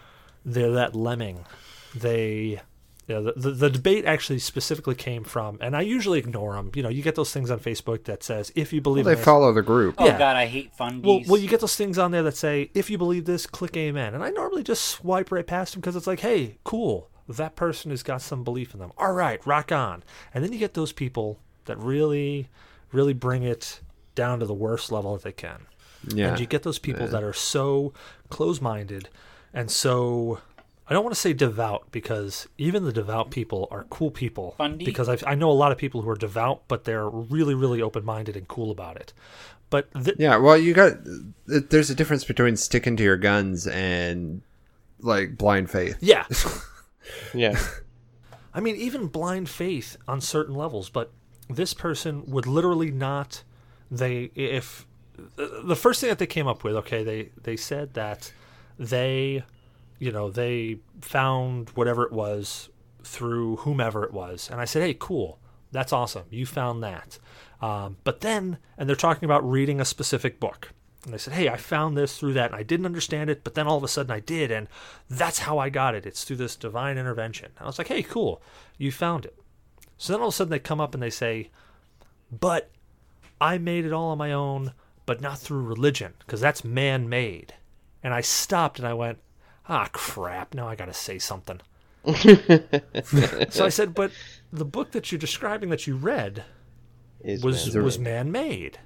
they're 0.45 0.71
that 0.71 0.95
lemming 0.95 1.45
they 1.95 2.61
you 3.05 3.15
know, 3.15 3.23
the, 3.23 3.33
the, 3.33 3.51
the 3.51 3.69
debate 3.69 4.05
actually 4.05 4.39
specifically 4.39 4.95
came 4.95 5.25
from 5.25 5.57
and 5.59 5.75
i 5.75 5.81
usually 5.81 6.17
ignore 6.19 6.53
them 6.55 6.71
you 6.73 6.81
know 6.81 6.87
you 6.89 7.01
get 7.03 7.15
those 7.15 7.33
things 7.33 7.51
on 7.51 7.59
facebook 7.59 8.05
that 8.05 8.23
says 8.23 8.49
if 8.55 8.71
you 8.71 8.79
believe 8.79 9.03
They 9.03 9.11
in 9.11 9.17
this, 9.17 9.25
follow 9.25 9.51
the 9.51 9.61
group. 9.61 9.95
Oh, 9.97 10.05
Yeah. 10.05 10.17
God, 10.17 10.37
I 10.37 10.45
hate 10.45 10.71
fundies. 10.77 11.03
well, 11.03 11.21
well, 11.27 11.41
you 11.41 11.49
get 11.49 11.59
those 11.59 11.75
things 11.75 11.97
on 11.97 12.11
there 12.11 12.23
that 12.23 12.37
say, 12.37 12.71
if 12.73 12.89
you 12.89 12.97
believe 12.97 13.25
this, 13.25 13.45
click 13.45 13.75
amen. 13.75 14.13
And 14.13 14.23
I 14.23 14.29
normally 14.29 14.63
just 14.63 14.85
swipe 14.85 15.31
right 15.33 15.45
past 15.45 15.73
them 15.73 15.81
because 15.81 15.97
it's 15.97 16.07
like, 16.07 16.21
hey, 16.21 16.57
cool. 16.63 17.09
That 17.27 17.55
person 17.55 17.91
has 17.91 18.03
got 18.03 18.21
some 18.21 18.43
belief 18.43 18.73
in 18.73 18.79
them. 18.79 18.91
All 18.97 19.13
right, 19.13 19.45
rock 19.45 19.71
on. 19.71 20.03
And 20.33 20.43
then 20.43 20.51
you 20.51 20.59
get 20.59 20.73
those 20.73 20.91
people 20.91 21.39
that 21.65 21.77
really, 21.77 22.49
really 22.91 23.13
bring 23.13 23.43
it 23.43 23.79
down 24.15 24.39
to 24.39 24.45
the 24.45 24.53
worst 24.53 24.91
level 24.91 25.13
that 25.13 25.23
they 25.23 25.31
can. 25.31 25.65
Yeah, 26.07 26.31
And 26.31 26.39
you 26.39 26.45
get 26.45 26.63
those 26.63 26.79
people 26.79 27.07
that 27.07 27.23
are 27.23 27.33
so 27.33 27.93
close 28.29 28.59
minded 28.59 29.09
and 29.53 29.71
so. 29.71 30.39
I 30.85 30.91
don't 30.93 31.05
want 31.05 31.15
to 31.15 31.21
say 31.21 31.31
devout 31.31 31.87
because 31.93 32.45
even 32.57 32.83
the 32.83 32.91
devout 32.91 33.31
people 33.31 33.69
are 33.71 33.85
cool 33.89 34.11
people. 34.11 34.53
Fundy? 34.57 34.83
Because 34.83 35.07
I've, 35.07 35.23
I 35.25 35.33
know 35.33 35.49
a 35.49 35.53
lot 35.53 35.71
of 35.71 35.77
people 35.77 36.01
who 36.01 36.09
are 36.09 36.15
devout, 36.17 36.63
but 36.67 36.83
they're 36.83 37.07
really, 37.07 37.55
really 37.55 37.81
open 37.81 38.03
minded 38.03 38.35
and 38.35 38.45
cool 38.49 38.69
about 38.69 38.97
it. 38.97 39.13
But 39.69 39.87
th- 39.93 40.17
yeah. 40.19 40.35
Well, 40.35 40.57
you 40.57 40.73
got. 40.73 40.97
There's 41.47 41.89
a 41.89 41.95
difference 41.95 42.25
between 42.25 42.57
sticking 42.57 42.97
to 42.97 43.03
your 43.03 43.15
guns 43.15 43.65
and 43.65 44.41
like 44.99 45.37
blind 45.37 45.69
faith. 45.71 45.97
yeah, 46.01 46.25
Yeah, 47.33 47.59
I 48.53 48.59
mean, 48.59 48.75
even 48.75 49.07
blind 49.07 49.49
faith 49.49 49.97
on 50.07 50.21
certain 50.21 50.55
levels, 50.55 50.89
but 50.89 51.11
this 51.49 51.73
person 51.73 52.23
would 52.27 52.47
literally 52.47 52.91
not. 52.91 53.43
They 53.91 54.31
if 54.35 54.87
the 55.35 55.75
first 55.75 56.01
thing 56.01 56.09
that 56.09 56.19
they 56.19 56.27
came 56.27 56.47
up 56.47 56.63
with, 56.63 56.75
okay, 56.77 57.03
they 57.03 57.29
they 57.41 57.55
said 57.55 57.93
that 57.93 58.31
they, 58.79 59.43
you 59.99 60.11
know, 60.11 60.29
they 60.29 60.79
found 61.01 61.69
whatever 61.71 62.03
it 62.03 62.11
was 62.11 62.69
through 63.03 63.57
whomever 63.57 64.03
it 64.03 64.13
was, 64.13 64.49
and 64.49 64.59
I 64.61 64.65
said, 64.65 64.81
hey, 64.81 64.95
cool, 64.97 65.39
that's 65.71 65.93
awesome, 65.93 66.25
you 66.29 66.45
found 66.45 66.83
that. 66.83 67.19
Um, 67.61 67.97
but 68.03 68.21
then, 68.21 68.57
and 68.77 68.89
they're 68.89 68.95
talking 68.95 69.25
about 69.25 69.49
reading 69.49 69.79
a 69.79 69.85
specific 69.85 70.39
book. 70.39 70.71
And 71.05 71.13
I 71.13 71.17
said, 71.17 71.33
hey, 71.33 71.49
I 71.49 71.57
found 71.57 71.97
this 71.97 72.17
through 72.17 72.33
that, 72.33 72.51
and 72.51 72.55
I 72.59 72.63
didn't 72.63 72.85
understand 72.85 73.29
it, 73.29 73.43
but 73.43 73.55
then 73.55 73.67
all 73.67 73.77
of 73.77 73.83
a 73.83 73.89
sudden 73.89 74.11
I 74.11 74.21
did, 74.21 74.51
and 74.51 74.67
that's 75.09 75.39
how 75.39 75.57
I 75.57 75.69
got 75.69 75.95
it. 75.95 76.05
It's 76.05 76.23
through 76.23 76.37
this 76.37 76.55
divine 76.55 76.97
intervention. 76.97 77.51
And 77.57 77.63
I 77.63 77.65
was 77.65 77.77
like, 77.77 77.89
hey, 77.89 78.03
cool, 78.03 78.41
you 78.77 78.91
found 78.91 79.25
it. 79.25 79.37
So 79.97 80.13
then 80.13 80.21
all 80.21 80.29
of 80.29 80.33
a 80.33 80.35
sudden 80.35 80.51
they 80.51 80.59
come 80.59 80.79
up 80.79 80.93
and 80.93 81.03
they 81.03 81.09
say, 81.09 81.49
but 82.31 82.71
I 83.41 83.57
made 83.57 83.85
it 83.85 83.93
all 83.93 84.11
on 84.11 84.17
my 84.17 84.31
own, 84.31 84.73
but 85.05 85.19
not 85.19 85.39
through 85.39 85.63
religion, 85.63 86.13
because 86.19 86.39
that's 86.39 86.63
man 86.63 87.09
made. 87.09 87.53
And 88.01 88.13
I 88.13 88.21
stopped 88.21 88.79
and 88.79 88.87
I 88.87 88.93
went, 88.93 89.19
ah, 89.67 89.89
crap, 89.91 90.53
now 90.53 90.67
I 90.67 90.75
got 90.75 90.85
to 90.85 90.93
say 90.93 91.19
something. 91.19 91.59
so 92.15 93.65
I 93.65 93.69
said, 93.69 93.93
but 93.93 94.11
the 94.51 94.65
book 94.65 94.91
that 94.91 95.11
you're 95.11 95.19
describing 95.19 95.69
that 95.69 95.87
you 95.87 95.95
read 95.95 96.43
is 97.21 97.43
was 97.43 97.73
man- 97.73 97.83
was 97.83 97.99
man 97.99 98.31
made. 98.31 98.79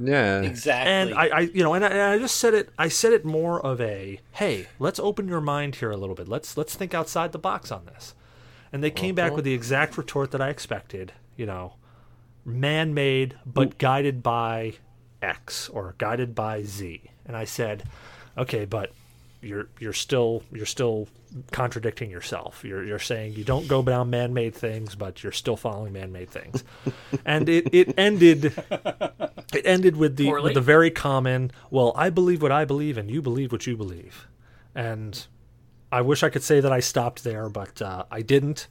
Yeah, 0.00 0.42
exactly. 0.42 0.92
And 0.92 1.14
I, 1.14 1.26
I, 1.28 1.40
you 1.40 1.62
know, 1.62 1.74
and 1.74 1.84
I, 1.84 1.88
and 1.88 2.00
I 2.00 2.18
just 2.18 2.36
said 2.36 2.54
it. 2.54 2.70
I 2.78 2.88
said 2.88 3.12
it 3.12 3.24
more 3.24 3.60
of 3.64 3.80
a, 3.80 4.20
hey, 4.32 4.66
let's 4.78 4.98
open 4.98 5.28
your 5.28 5.40
mind 5.40 5.76
here 5.76 5.90
a 5.90 5.96
little 5.96 6.14
bit. 6.14 6.28
Let's 6.28 6.56
let's 6.56 6.74
think 6.74 6.94
outside 6.94 7.32
the 7.32 7.38
box 7.38 7.70
on 7.70 7.86
this. 7.86 8.14
And 8.72 8.82
they 8.82 8.90
came 8.90 9.14
back 9.14 9.28
uh-huh. 9.28 9.36
with 9.36 9.44
the 9.44 9.54
exact 9.54 9.96
retort 9.96 10.32
that 10.32 10.40
I 10.40 10.50
expected. 10.50 11.12
You 11.36 11.46
know, 11.46 11.74
man-made 12.44 13.36
but 13.46 13.78
guided 13.78 14.22
by 14.22 14.74
X 15.22 15.68
or 15.68 15.94
guided 15.98 16.34
by 16.34 16.62
Z. 16.62 17.02
And 17.24 17.36
I 17.36 17.44
said, 17.44 17.84
okay, 18.36 18.64
but 18.64 18.92
you're 19.46 19.68
you're 19.78 19.92
still 19.92 20.42
you're 20.52 20.66
still 20.66 21.08
contradicting 21.52 22.10
yourself. 22.10 22.64
You're 22.64 22.84
you're 22.84 22.98
saying 22.98 23.34
you 23.34 23.44
don't 23.44 23.68
go 23.68 23.82
down 23.82 24.10
man-made 24.10 24.54
things, 24.54 24.94
but 24.94 25.22
you're 25.22 25.32
still 25.32 25.56
following 25.56 25.92
man-made 25.92 26.30
things. 26.30 26.64
and 27.24 27.48
it 27.48 27.68
it 27.72 27.94
ended 27.98 28.46
it 29.54 29.66
ended 29.66 29.96
with 29.96 30.16
the 30.16 30.26
Poorly. 30.26 30.44
with 30.44 30.54
the 30.54 30.60
very 30.60 30.90
common, 30.90 31.50
well, 31.70 31.92
I 31.96 32.10
believe 32.10 32.42
what 32.42 32.52
I 32.52 32.64
believe 32.64 32.98
and 32.98 33.10
you 33.10 33.22
believe 33.22 33.52
what 33.52 33.66
you 33.66 33.76
believe. 33.76 34.28
And 34.74 35.26
I 35.90 36.02
wish 36.02 36.22
I 36.22 36.28
could 36.30 36.42
say 36.42 36.60
that 36.60 36.72
I 36.72 36.80
stopped 36.80 37.24
there, 37.24 37.48
but 37.48 37.80
uh, 37.80 38.04
I 38.10 38.22
didn't. 38.22 38.68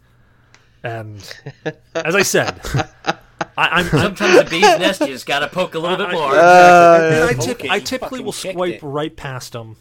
And 0.83 1.17
as 1.95 2.15
I 2.15 2.21
said, 2.21 2.59
I, 2.65 3.17
I'm, 3.57 3.85
I'm 3.85 3.89
Sometimes 3.89 4.39
a 4.39 4.43
bee's 4.45 4.61
nest, 4.61 5.01
you 5.01 5.07
just 5.07 5.25
gotta 5.25 5.47
poke 5.47 5.75
a 5.75 5.79
little 5.79 5.97
bit 5.97 6.11
more. 6.11 6.31
and 6.35 7.29
I, 7.29 7.33
tip, 7.33 7.61
I 7.69 7.79
typically 7.79 8.21
will 8.21 8.31
swipe 8.31 8.75
it. 8.75 8.83
right 8.83 9.15
past 9.15 9.53
them, 9.53 9.77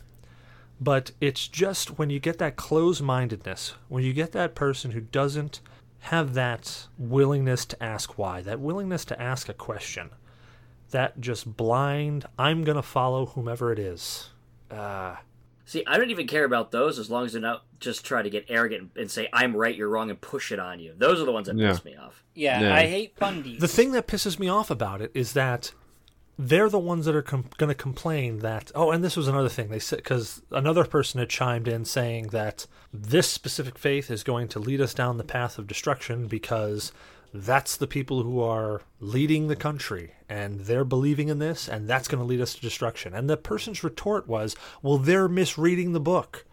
but 0.81 1.13
it's 1.21 1.49
just 1.49 1.99
when 1.99 2.11
you 2.11 2.19
get 2.21 2.39
that 2.39 2.57
closed-mindedness, 2.57 3.75
when 3.89 4.05
you 4.05 4.13
get 4.13 4.33
that 4.33 4.55
person 4.55 4.91
who 4.93 5.01
doesn't 5.01 5.61
have 6.01 6.35
that 6.35 6.87
willingness 6.99 7.65
to 7.67 7.83
ask 7.83 8.19
why, 8.19 8.43
that 8.43 8.61
willingness 8.61 9.05
to 9.07 9.21
ask 9.21 9.49
a 9.49 9.55
question, 9.55 10.11
that 10.91 11.21
just 11.21 11.57
blind, 11.57 12.27
I'm 12.39 12.63
gonna 12.65 12.83
follow 12.83 13.27
whomever 13.27 13.73
it 13.73 13.79
is. 13.79 14.31
Uh, 14.71 15.17
See, 15.67 15.83
I 15.87 15.97
don't 15.97 16.11
even 16.11 16.27
care 16.27 16.45
about 16.45 16.73
those 16.73 16.99
as 16.99 17.09
long 17.11 17.25
as 17.25 17.33
they're 17.33 17.41
not 17.41 17.65
just 17.81 18.05
try 18.05 18.21
to 18.21 18.29
get 18.29 18.45
arrogant 18.51 18.91
and 18.97 19.11
say 19.11 19.29
I'm 19.33 19.57
right, 19.57 19.75
you're 19.75 19.89
wrong, 19.89 20.11
and 20.11 20.21
push 20.21 20.53
it 20.53 20.59
on 20.59 20.79
you. 20.79 20.93
Those 20.99 21.23
are 21.23 21.25
the 21.25 21.33
ones 21.33 21.47
that 21.47 21.57
Yeah. 21.57 21.71
piss 21.71 21.85
me 21.87 21.97
off. 21.97 22.23
yeah, 22.35 22.61
Yeah. 22.61 22.75
I 22.75 22.87
hate 22.87 23.17
fundies. 23.17 23.61
the 23.61 23.69
thing 23.69 23.93
that 23.93 24.07
pisses 24.07 24.39
me 24.39 24.47
off 24.49 24.71
about 24.71 25.01
it 25.01 25.11
is 25.15 25.33
that 25.33 25.73
they're 26.39 26.69
the 26.69 26.79
ones 26.79 27.07
that 27.07 27.15
are 27.15 27.23
com- 27.23 27.49
going 27.59 27.69
to 27.69 27.75
complain 27.75 28.41
that 28.41 28.73
oh 28.75 28.91
and 28.91 29.05
this 29.05 29.17
was 29.17 29.29
another 29.29 29.49
thing 29.49 29.69
they 29.69 29.79
said 29.79 29.99
because 29.99 30.43
another 30.51 30.85
person 30.85 31.21
had 31.21 31.29
chimed 31.29 31.69
in 31.69 31.85
saying 31.85 32.29
that 32.29 32.67
this 32.93 33.29
specific 33.29 33.79
faith 33.79 34.11
is 34.11 34.25
going 34.25 34.49
to 34.49 34.59
lead 34.59 34.81
us 34.81 34.95
down 34.95 35.17
the 35.17 35.25
path 35.25 35.59
of 35.59 35.67
destruction 35.67 36.27
because 36.27 36.93
that's 37.33 37.77
the 37.77 37.87
people 37.87 38.23
who 38.23 38.41
are 38.41 38.83
leading 39.01 39.49
the 39.49 39.57
country 39.57 40.13
and 40.29 40.61
they're 40.61 40.85
believing 40.85 41.29
in 41.29 41.41
this 41.41 41.69
and 41.69 41.89
that's 41.89 42.07
going 42.07 42.21
to 42.21 42.27
lead 42.27 42.41
us 42.41 42.55
to 42.55 42.61
destruction 42.61 43.13
and 43.13 43.29
the 43.29 43.37
person's 43.37 43.83
retort 43.83 44.29
was 44.29 44.55
well 44.83 44.99
they're 44.99 45.29
misreading 45.29 45.93
the 45.93 46.01
book. 46.01 46.47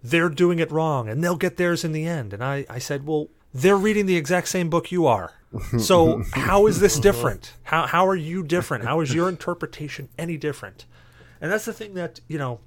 They're 0.00 0.28
doing 0.28 0.60
it 0.60 0.70
wrong 0.70 1.08
and 1.08 1.24
they'll 1.24 1.34
get 1.36 1.56
theirs 1.56 1.84
in 1.84 1.90
the 1.90 2.06
end. 2.06 2.32
And 2.32 2.42
i, 2.42 2.64
I 2.70 2.78
said 2.78 3.04
well 3.04 3.28
they're 3.52 3.76
reading 3.76 4.06
the 4.06 4.16
exact 4.16 4.48
same 4.48 4.70
book 4.70 4.92
you 4.92 5.06
are 5.06 5.32
so 5.78 6.22
how 6.32 6.66
is 6.66 6.80
this 6.80 6.98
different? 6.98 7.54
How 7.64 7.86
how 7.86 8.06
are 8.06 8.16
you 8.16 8.42
different? 8.42 8.84
How 8.84 9.00
is 9.00 9.14
your 9.14 9.28
interpretation 9.28 10.08
any 10.18 10.36
different? 10.36 10.84
And 11.40 11.50
that's 11.50 11.64
the 11.64 11.72
thing 11.72 11.94
that 11.94 12.20
you 12.28 12.38
know, 12.38 12.60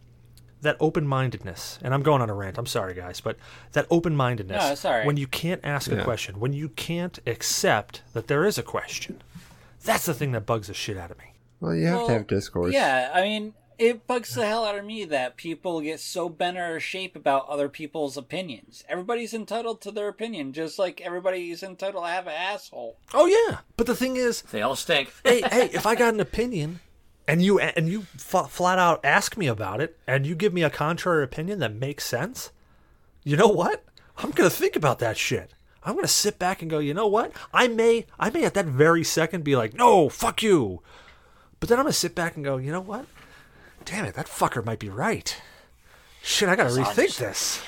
that 0.61 0.77
open 0.79 1.07
mindedness. 1.07 1.77
And 1.81 1.93
I'm 1.93 2.03
going 2.03 2.21
on 2.21 2.29
a 2.29 2.33
rant. 2.33 2.57
I'm 2.57 2.65
sorry, 2.65 2.93
guys, 2.93 3.21
but 3.21 3.37
that 3.73 3.85
open 3.89 4.15
mindedness. 4.15 4.63
No, 4.63 4.71
it's 4.71 4.85
all 4.85 4.91
right. 4.93 5.05
When 5.05 5.17
you 5.17 5.27
can't 5.27 5.61
ask 5.63 5.91
a 5.91 6.03
question, 6.03 6.39
when 6.39 6.53
you 6.53 6.69
can't 6.69 7.19
accept 7.27 8.01
that 8.13 8.27
there 8.27 8.45
is 8.45 8.57
a 8.57 8.63
question, 8.63 9.21
that's 9.83 10.05
the 10.05 10.13
thing 10.13 10.31
that 10.31 10.45
bugs 10.45 10.67
the 10.67 10.73
shit 10.73 10.97
out 10.97 11.11
of 11.11 11.17
me. 11.17 11.25
Well, 11.59 11.75
you 11.75 11.85
have 11.87 11.97
Well, 11.97 12.07
to 12.07 12.13
have 12.13 12.27
discourse. 12.27 12.73
Yeah, 12.73 13.11
I 13.13 13.21
mean, 13.21 13.53
it 13.81 14.05
bugs 14.05 14.35
the 14.35 14.45
hell 14.45 14.63
out 14.63 14.77
of 14.77 14.85
me 14.85 15.03
that 15.05 15.37
people 15.37 15.81
get 15.81 15.99
so 15.99 16.29
bent 16.29 16.55
out 16.55 16.75
of 16.75 16.83
shape 16.83 17.15
about 17.15 17.49
other 17.49 17.67
people's 17.67 18.15
opinions. 18.15 18.83
Everybody's 18.87 19.33
entitled 19.33 19.81
to 19.81 19.91
their 19.91 20.07
opinion, 20.07 20.53
just 20.53 20.77
like 20.77 21.01
everybody's 21.01 21.63
entitled 21.63 22.03
to 22.03 22.09
have 22.11 22.27
an 22.27 22.33
asshole. 22.33 22.97
Oh 23.11 23.25
yeah, 23.25 23.61
but 23.77 23.87
the 23.87 23.95
thing 23.95 24.17
is, 24.17 24.43
They 24.43 24.61
all 24.61 24.75
stink. 24.75 25.11
hey, 25.23 25.41
hey, 25.41 25.71
if 25.73 25.87
I 25.87 25.95
got 25.95 26.13
an 26.13 26.19
opinion 26.19 26.79
and 27.27 27.41
you 27.41 27.59
and 27.59 27.89
you 27.89 28.05
f- 28.13 28.51
flat 28.51 28.77
out 28.77 29.03
ask 29.03 29.35
me 29.35 29.47
about 29.47 29.81
it 29.81 29.97
and 30.05 30.27
you 30.27 30.35
give 30.35 30.53
me 30.53 30.61
a 30.61 30.69
contrary 30.69 31.23
opinion 31.23 31.57
that 31.59 31.73
makes 31.73 32.05
sense, 32.05 32.51
you 33.23 33.35
know 33.35 33.47
what? 33.47 33.83
I'm 34.17 34.29
going 34.29 34.47
to 34.47 34.55
think 34.55 34.75
about 34.75 34.99
that 34.99 35.17
shit. 35.17 35.55
I'm 35.83 35.93
going 35.93 36.03
to 36.05 36.07
sit 36.07 36.37
back 36.37 36.61
and 36.61 36.69
go, 36.69 36.77
"You 36.77 36.93
know 36.93 37.07
what? 37.07 37.31
I 37.51 37.67
may 37.67 38.05
I 38.19 38.29
may 38.29 38.43
at 38.43 38.53
that 38.53 38.67
very 38.67 39.03
second 39.03 39.43
be 39.43 39.55
like, 39.55 39.73
"No, 39.73 40.07
fuck 40.07 40.43
you." 40.43 40.83
But 41.59 41.69
then 41.69 41.79
I'm 41.79 41.85
going 41.85 41.93
to 41.93 41.97
sit 41.97 42.13
back 42.13 42.35
and 42.35 42.45
go, 42.45 42.57
"You 42.57 42.71
know 42.71 42.79
what? 42.81 43.07
Damn 43.85 44.05
it, 44.05 44.15
that 44.15 44.27
fucker 44.27 44.63
might 44.63 44.79
be 44.79 44.89
right." 44.89 45.39
Shit, 46.23 46.49
I 46.49 46.55
got 46.55 46.69
to 46.69 46.75
rethink 46.75 47.17
this. 47.17 47.61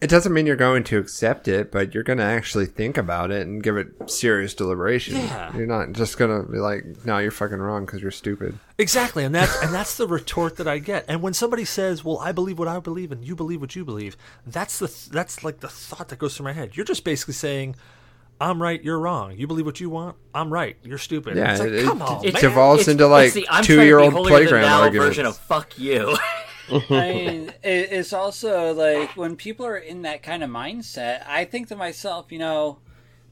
It 0.00 0.10
doesn't 0.10 0.34
mean 0.34 0.44
you're 0.44 0.56
going 0.56 0.84
to 0.84 0.98
accept 0.98 1.48
it, 1.48 1.72
but 1.72 1.94
you're 1.94 2.02
going 2.02 2.18
to 2.18 2.24
actually 2.24 2.66
think 2.66 2.98
about 2.98 3.30
it 3.30 3.46
and 3.46 3.62
give 3.62 3.76
it 3.76 4.10
serious 4.10 4.52
deliberation. 4.52 5.16
Yeah. 5.16 5.56
You're 5.56 5.66
not 5.66 5.92
just 5.92 6.18
going 6.18 6.42
to 6.42 6.50
be 6.50 6.58
like, 6.58 6.84
no, 7.06 7.16
you're 7.18 7.30
fucking 7.30 7.56
wrong 7.58 7.86
because 7.86 8.02
you're 8.02 8.10
stupid. 8.10 8.58
Exactly, 8.76 9.24
and 9.24 9.34
that's 9.34 9.56
and 9.62 9.72
that's 9.72 9.96
the 9.96 10.06
retort 10.06 10.56
that 10.56 10.68
I 10.68 10.78
get. 10.78 11.04
And 11.08 11.22
when 11.22 11.32
somebody 11.32 11.64
says, 11.64 12.04
"Well, 12.04 12.18
I 12.18 12.32
believe 12.32 12.58
what 12.58 12.68
I 12.68 12.78
believe, 12.80 13.12
and 13.12 13.24
you 13.24 13.34
believe 13.36 13.60
what 13.60 13.76
you 13.76 13.84
believe," 13.84 14.16
that's 14.46 14.78
the 14.78 14.88
th- 14.88 15.08
that's 15.10 15.44
like 15.44 15.60
the 15.60 15.68
thought 15.68 16.08
that 16.08 16.18
goes 16.18 16.36
through 16.36 16.44
my 16.44 16.52
head. 16.52 16.76
You're 16.76 16.84
just 16.84 17.04
basically 17.04 17.34
saying, 17.34 17.76
"I'm 18.40 18.60
right, 18.60 18.82
you're 18.82 18.98
wrong. 18.98 19.32
You 19.36 19.46
believe 19.46 19.66
what 19.66 19.80
you 19.80 19.90
want. 19.90 20.16
I'm 20.34 20.52
right, 20.52 20.76
you're 20.82 20.98
stupid." 20.98 21.36
Yeah, 21.36 21.52
it's 21.52 21.60
like, 21.60 21.70
it- 21.70 21.84
come 21.84 22.02
on, 22.02 22.24
it 22.24 22.32
man. 22.34 22.42
devolves 22.42 22.88
into 22.88 23.06
like 23.06 23.32
two 23.62 23.82
year 23.84 23.98
old 23.98 24.12
trying 24.12 24.24
to 24.24 24.28
be 24.28 24.30
holier 24.30 24.32
than 24.38 24.48
playground 24.48 24.62
thou 24.62 24.80
arguments. 24.82 25.08
version 25.08 25.26
of 25.26 25.36
fuck 25.36 25.78
you. 25.78 26.16
I 26.70 27.12
mean, 27.12 27.48
it, 27.62 27.92
it's 27.92 28.12
also 28.14 28.72
like 28.72 29.16
when 29.16 29.36
people 29.36 29.66
are 29.66 29.76
in 29.76 30.02
that 30.02 30.22
kind 30.22 30.42
of 30.42 30.50
mindset, 30.50 31.22
I 31.26 31.44
think 31.44 31.68
to 31.68 31.76
myself, 31.76 32.32
you 32.32 32.38
know, 32.38 32.78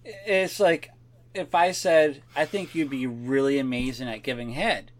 it's 0.04 0.60
like 0.60 0.90
if 1.34 1.54
I 1.54 1.72
said, 1.72 2.22
I 2.36 2.44
think 2.44 2.74
you'd 2.74 2.90
be 2.90 3.06
really 3.06 3.58
amazing 3.58 4.08
at 4.08 4.22
giving 4.22 4.52
head. 4.52 4.90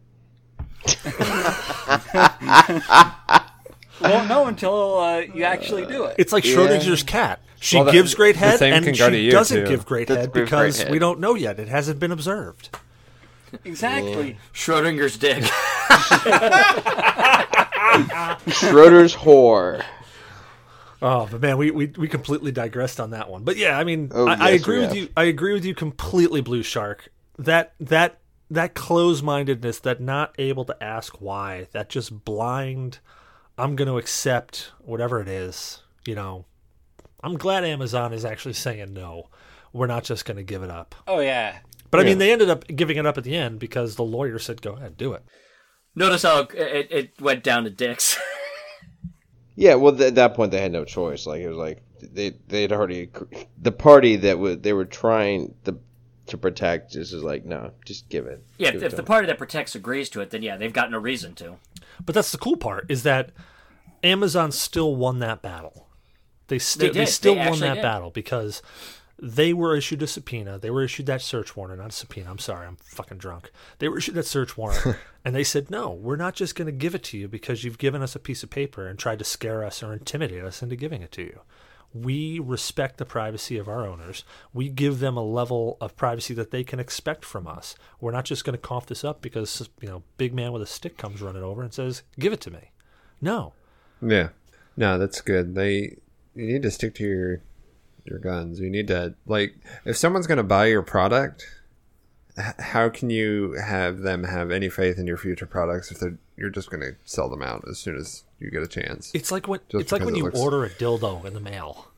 Won't 4.03 4.29
know 4.29 4.47
until 4.47 4.99
uh, 4.99 5.19
you 5.21 5.45
actually 5.45 5.87
do 5.87 6.05
it. 6.05 6.17
It's 6.19 6.33
like 6.33 6.45
Schrodinger's 6.45 7.03
cat. 7.03 7.41
She 7.61 7.77
Well, 7.77 7.85
the- 7.87 7.93
gives 7.93 8.15
great 8.15 8.33
the 8.33 8.39
head, 8.41 8.59
same 8.59 8.75
and 8.75 8.85
can 8.85 8.95
she 8.95 8.99
go 8.99 9.11
to 9.11 9.17
you, 9.17 9.31
doesn't 9.31 9.65
too. 9.65 9.69
give 9.69 9.87
great 9.87 10.09
Doesn't 10.09 10.21
head 10.21 10.27
give 10.29 10.33
great 10.33 10.45
because 10.47 10.83
head. 10.83 10.91
we 10.91 10.99
don't 10.99 11.21
know 11.21 11.35
yet. 11.35 11.59
It 11.61 11.69
hasn't 11.69 12.01
been 12.01 12.11
observed. 12.13 12.77
Exactly. 13.65 14.39
Schrodinger's 14.55 15.17
dick. 15.19 15.45
Schroeder's 18.49 19.15
whore. 19.15 19.85
Oh, 21.01 21.29
but 21.31 21.41
man, 21.41 21.59
we, 21.59 21.71
we, 21.71 21.87
we 21.99 22.09
completely 22.09 22.53
digressed 22.53 23.01
on 23.01 23.11
that 23.11 23.29
one. 23.29 23.43
But 23.43 23.57
yeah, 23.57 23.77
I 23.79 23.85
mean, 23.85 24.11
Oh, 24.15 24.27
I, 24.27 24.35
I 24.35 24.51
yes, 24.51 24.61
agree 24.63 24.77
we 24.77 24.81
with 24.83 24.89
have. 24.91 24.97
you. 24.99 25.09
I 25.17 25.25
agree 25.25 25.53
with 25.53 25.65
you 25.65 25.75
completely, 25.75 26.41
Blue 26.41 26.63
Shark. 26.63 27.09
That 27.39 27.75
that 27.81 28.19
that 28.51 28.75
close 28.75 29.23
mindedness, 29.23 29.81
that 29.81 30.01
not 30.01 30.35
able 30.39 30.65
to 30.67 30.83
ask 30.83 31.21
why, 31.21 31.67
that 31.73 31.89
just 31.89 32.25
blind. 32.25 32.99
I'm 33.63 33.77
going 33.77 33.89
to 33.89 33.99
accept 33.99 34.73
whatever 34.81 35.21
it 35.21 35.29
is. 35.29 35.83
You 36.05 36.15
know, 36.15 36.47
I'm 37.23 37.37
glad 37.39 37.65
Amazon 37.65 38.13
is 38.13 38.25
actually 38.25 38.55
saying 38.55 38.93
no. 38.93 39.29
We're 39.73 39.87
not 39.87 40.05
just 40.05 40.25
going 40.25 40.37
to 40.37 40.43
give 40.43 40.63
it 40.63 40.71
up. 40.71 40.95
Oh 41.07 41.21
yeah. 41.21 41.59
But 41.91 42.01
I 42.01 42.03
Yeah. 42.03 42.09
mean, 42.11 42.19
they 42.19 42.33
ended 42.33 42.51
up 42.51 42.67
giving 42.67 42.97
it 42.97 43.07
up 43.07 43.17
at 43.19 43.25
the 43.25 43.37
end 43.37 43.59
because 43.59 43.97
the 43.97 44.03
lawyer 44.05 44.39
said, 44.39 44.63
"Go 44.63 44.73
ahead, 44.73 44.97
do 44.97 45.13
it." 45.13 45.23
Notice 45.95 46.23
how 46.23 46.41
it, 46.55 46.89
it 46.91 47.21
went 47.21 47.43
down 47.45 47.65
to 47.65 47.71
dicks. 47.71 48.19
Yeah, 49.55 49.75
well, 49.75 49.93
th- 49.93 50.09
at 50.09 50.15
that 50.15 50.35
point 50.35 50.51
they 50.51 50.61
had 50.63 50.73
no 50.73 50.85
choice. 50.87 51.27
Like 51.27 51.43
it 51.43 51.49
was 51.49 51.59
like 51.59 51.83
they 52.01 52.31
they'd 52.49 52.73
already 52.73 53.11
the 53.61 53.71
party 53.71 54.17
that 54.17 54.39
was 54.39 54.59
they 54.61 54.73
were 54.73 54.87
trying 54.87 55.55
to 55.65 55.77
to 56.29 56.39
protect 56.39 56.93
just 56.93 57.13
is 57.13 57.23
like 57.23 57.45
no, 57.45 57.73
just 57.85 58.09
give 58.09 58.25
it. 58.27 58.43
yeah, 58.57 58.69
Give 58.71 58.77
if, 58.77 58.83
it 58.83 58.87
if 58.93 58.97
the 58.97 59.03
party 59.03 59.27
that 59.27 59.37
protects 59.37 59.75
agrees 59.75 60.09
to 60.11 60.23
it, 60.23 60.31
then 60.31 60.41
yeah, 60.43 60.57
they've 60.57 60.73
got 60.73 60.91
no 60.91 60.99
reason 60.99 61.35
to. 61.35 61.57
But 62.05 62.15
that's 62.15 62.33
the 62.33 62.39
cool 62.39 62.57
part 62.57 62.87
is 62.91 63.03
that 63.03 63.31
Amazon 64.03 64.53
still 64.53 64.97
won 64.97 65.19
that 65.21 65.43
battle. 65.43 65.89
They 66.49 66.59
still 66.59 66.93
they, 66.93 67.01
did. 67.01 67.09
still 67.09 67.35
They 67.35 67.49
won 67.49 67.61
that 67.61 67.75
did. 67.75 67.83
battle 67.83 68.11
because 68.11 68.63
they 69.19 69.53
were 69.53 69.77
issued 69.77 70.03
a 70.03 70.07
subpoena. 70.07 70.59
They 70.59 70.71
were 70.71 70.83
issued 70.83 71.07
that 71.07 71.23
search 71.23 71.57
warrant, 71.57 71.81
not 71.81 71.91
a 71.91 71.93
subpoena. 71.93 72.31
I'm 72.31 72.39
sorry, 72.39 72.67
I'm 72.67 72.77
fucking 72.77 73.19
drunk. 73.19 73.53
They 73.79 73.89
were 73.89 73.99
issued 73.99 74.17
that 74.17 74.27
search 74.27 74.57
warrant, 74.59 74.97
and 75.25 75.35
they 75.35 75.45
said, 75.45 75.71
"No, 75.71 75.91
we're 75.91 76.17
not 76.17 76.35
just 76.35 76.57
going 76.57 76.67
to 76.67 76.73
give 76.73 76.95
it 76.95 77.05
to 77.05 77.19
you 77.19 77.29
because 77.29 77.63
you've 77.63 77.79
given 77.79 78.03
us 78.03 78.17
a 78.17 78.21
piece 78.21 78.43
of 78.43 78.51
paper 78.51 78.87
and 78.89 78.99
tried 78.99 79.21
to 79.21 79.25
scare 79.25 79.65
us 79.65 79.83
or 79.83 79.93
intimidate 79.93 80.43
us 80.43 80.63
into 80.63 80.77
giving 80.77 81.03
it 81.03 81.13
to 81.13 81.23
you." 81.23 81.41
We 81.95 82.39
respect 82.39 82.97
the 82.97 83.05
privacy 83.05 83.59
of 83.59 83.69
our 83.69 83.87
owners. 83.87 84.25
We 84.53 84.71
give 84.71 84.99
them 84.99 85.17
a 85.17 85.23
level 85.23 85.77
of 85.79 85.95
privacy 85.95 86.33
that 86.35 86.51
they 86.51 86.65
can 86.65 86.81
expect 86.81 87.23
from 87.23 87.47
us. 87.47 87.75
We're 88.01 88.13
not 88.13 88.25
just 88.25 88.45
going 88.45 88.55
to 88.55 88.59
cough 88.59 88.87
this 88.87 89.05
up 89.05 89.21
because 89.21 89.69
you 89.81 89.89
know, 89.89 90.03
big 90.17 90.33
man 90.33 90.53
with 90.53 90.63
a 90.63 90.67
stick 90.67 90.97
comes 90.97 91.21
running 91.21 91.43
over 91.43 91.63
and 91.63 91.73
says, 91.73 92.03
"Give 92.19 92.33
it 92.33 92.41
to 92.43 92.51
me." 92.51 92.73
No, 93.21 93.53
Yeah. 94.03 94.29
No, 94.77 94.99
that's 94.99 95.21
good. 95.21 95.55
They 95.55 95.97
you 96.35 96.47
need 96.47 96.63
to 96.63 96.71
stick 96.71 96.95
to 96.97 97.05
your 97.05 97.41
your 98.05 98.19
guns. 98.19 98.59
You 98.61 98.69
need 98.71 98.89
to 98.89 99.15
like 99.27 99.55
if 99.85 99.97
someone's 99.97 100.27
going 100.27 100.39
to 100.39 100.43
buy 100.43 100.67
your 100.67 100.83
product, 100.83 101.47
h- 102.39 102.55
how 102.59 102.89
can 102.89 103.11
you 103.11 103.53
have 103.53 103.99
them 104.01 104.25
have 104.25 104.51
any 104.51 104.69
faith 104.69 104.99
in 104.99 105.07
your 105.07 105.17
future 105.19 105.47
products 105.47 105.91
if 105.93 105.99
they're 106.01 106.19
you're 106.37 106.51
just 106.51 106.71
going 106.71 106.81
to 106.81 106.97
sell 107.05 107.29
them 107.29 107.43
out 107.43 107.63
as 107.69 107.79
soon 107.79 107.97
as 107.97 108.25
you 108.41 108.51
get 108.51 108.63
a 108.63 108.67
chance? 108.67 109.11
it's 109.15 109.31
like 109.31 109.47
when 109.47 109.61
Just 109.69 109.83
it's 109.83 109.93
like 109.93 110.01
because 110.01 110.07
when 110.07 110.15
it 110.15 110.19
you 110.19 110.25
looks- 110.25 110.41
order 110.41 110.65
a 110.65 110.71
dildo 110.71 111.25
in 111.25 111.35
the 111.35 111.41
mail. 111.41 111.89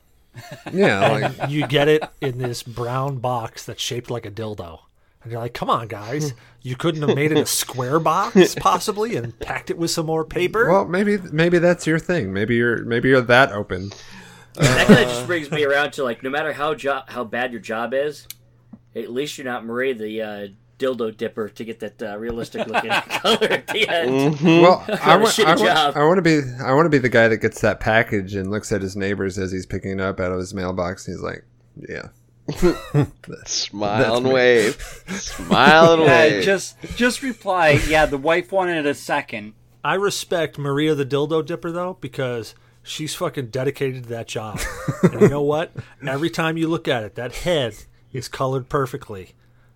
Yeah, 0.73 1.33
like 1.39 1.49
you 1.51 1.65
get 1.69 1.87
it 1.87 2.03
in 2.21 2.39
this 2.39 2.65
brown 2.65 3.19
box 3.19 3.65
that's 3.65 3.81
shaped 3.81 4.11
like 4.11 4.27
a 4.27 4.33
dildo. 4.33 4.81
And 5.25 5.33
you're 5.33 5.41
like, 5.41 5.55
come 5.55 5.71
on, 5.71 5.89
guys. 5.89 6.33
You 6.67 6.77
couldn't 6.77 7.07
have 7.07 7.15
made 7.15 7.31
it 7.31 7.37
a 7.37 7.45
square 7.45 8.01
box, 8.01 8.55
possibly, 8.59 9.17
and 9.17 9.39
packed 9.39 9.69
it 9.69 9.77
with 9.77 9.91
some 9.91 10.07
more 10.07 10.25
paper? 10.25 10.71
well, 10.71 10.87
maybe 10.87 11.19
maybe 11.31 11.59
that's 11.59 11.87
your 11.87 11.99
thing. 11.99 12.33
Maybe 12.33 12.55
you're 12.55 12.83
maybe 12.87 13.11
you're 13.11 13.21
that 13.21 13.53
open. 13.53 13.91
that 14.55 14.87
kind 14.87 15.01
of 15.01 15.09
just 15.09 15.27
brings 15.27 15.51
me 15.51 15.65
around 15.65 15.93
to 15.93 16.05
like, 16.05 16.23
no 16.23 16.31
matter 16.31 16.55
how 16.55 16.75
jo- 16.75 17.03
how 17.07 17.23
bad 17.23 17.53
your 17.53 17.61
job 17.61 17.93
is, 17.93 18.27
at 18.97 19.13
least 19.13 19.37
you're 19.37 19.45
not 19.45 19.67
Marie 19.67 19.93
the 19.93 20.23
uh, 20.23 20.49
dildo 20.79 21.15
dipper 21.15 21.51
to 21.51 21.65
get 21.67 21.81
that 21.81 22.03
uh, 22.03 22.17
realistic 22.19 22.67
looking 22.67 22.91
color 23.09 23.47
at 23.51 23.67
the 23.67 23.87
end. 23.87 24.41
Well, 24.41 24.85
I 24.89 25.17
a 25.17 25.19
want, 25.19 25.35
shitty 25.35 25.45
I, 25.45 25.49
want, 25.49 25.61
job. 25.61 25.97
I 25.99 26.05
want 26.05 26.17
to 26.17 26.23
be 26.23 26.41
I 26.65 26.73
want 26.73 26.87
to 26.87 26.91
be 26.91 26.97
the 26.99 27.11
guy 27.11 27.29
that 27.29 27.39
gets 27.39 27.61
that 27.61 27.79
package 27.79 28.35
and 28.35 28.51
looks 28.51 28.73
at 28.73 28.81
his 28.81 28.97
neighbors 28.97 29.39
as 29.39 29.53
he's 29.53 29.67
picking 29.67 29.93
it 29.93 30.01
up 30.01 30.19
out 30.19 30.33
of 30.33 30.39
his 30.39 30.55
mailbox. 30.55 31.07
And 31.07 31.15
he's 31.17 31.23
like, 31.23 31.45
"Yeah, 31.89 32.09
smile 33.47 34.17
and 34.17 34.33
wave, 34.33 34.77
smile 35.09 35.95
and 35.95 36.03
Yeah, 36.03 36.09
wave. 36.09 36.45
just 36.45 36.77
just 36.97 37.23
reply. 37.23 37.81
Yeah, 37.89 38.07
the 38.07 38.19
wife 38.19 38.53
wanted 38.53 38.87
a 38.87 38.95
second. 38.95 39.55
I 39.83 39.95
respect 39.95 40.59
Maria 40.59 40.95
the 40.95 41.05
dildo 41.07 41.45
dipper, 41.45 41.71
though, 41.71 41.99
because 42.01 42.55
she's 42.83 43.15
fucking 43.15 43.49
dedicated 43.49 44.05
to 44.05 44.09
that 44.11 44.29
job. 44.29 44.61
and 45.03 45.21
you 45.21 45.29
know 45.29 45.43
what? 45.43 45.73
Every 46.07 46.31
time 46.31 46.57
you 46.57 46.69
look 46.69 46.89
at 46.89 47.03
it, 47.03 47.15
that 47.17 47.33
head 47.35 47.75
is 48.13 48.29
colored 48.29 48.69
perfectly. 48.69 49.33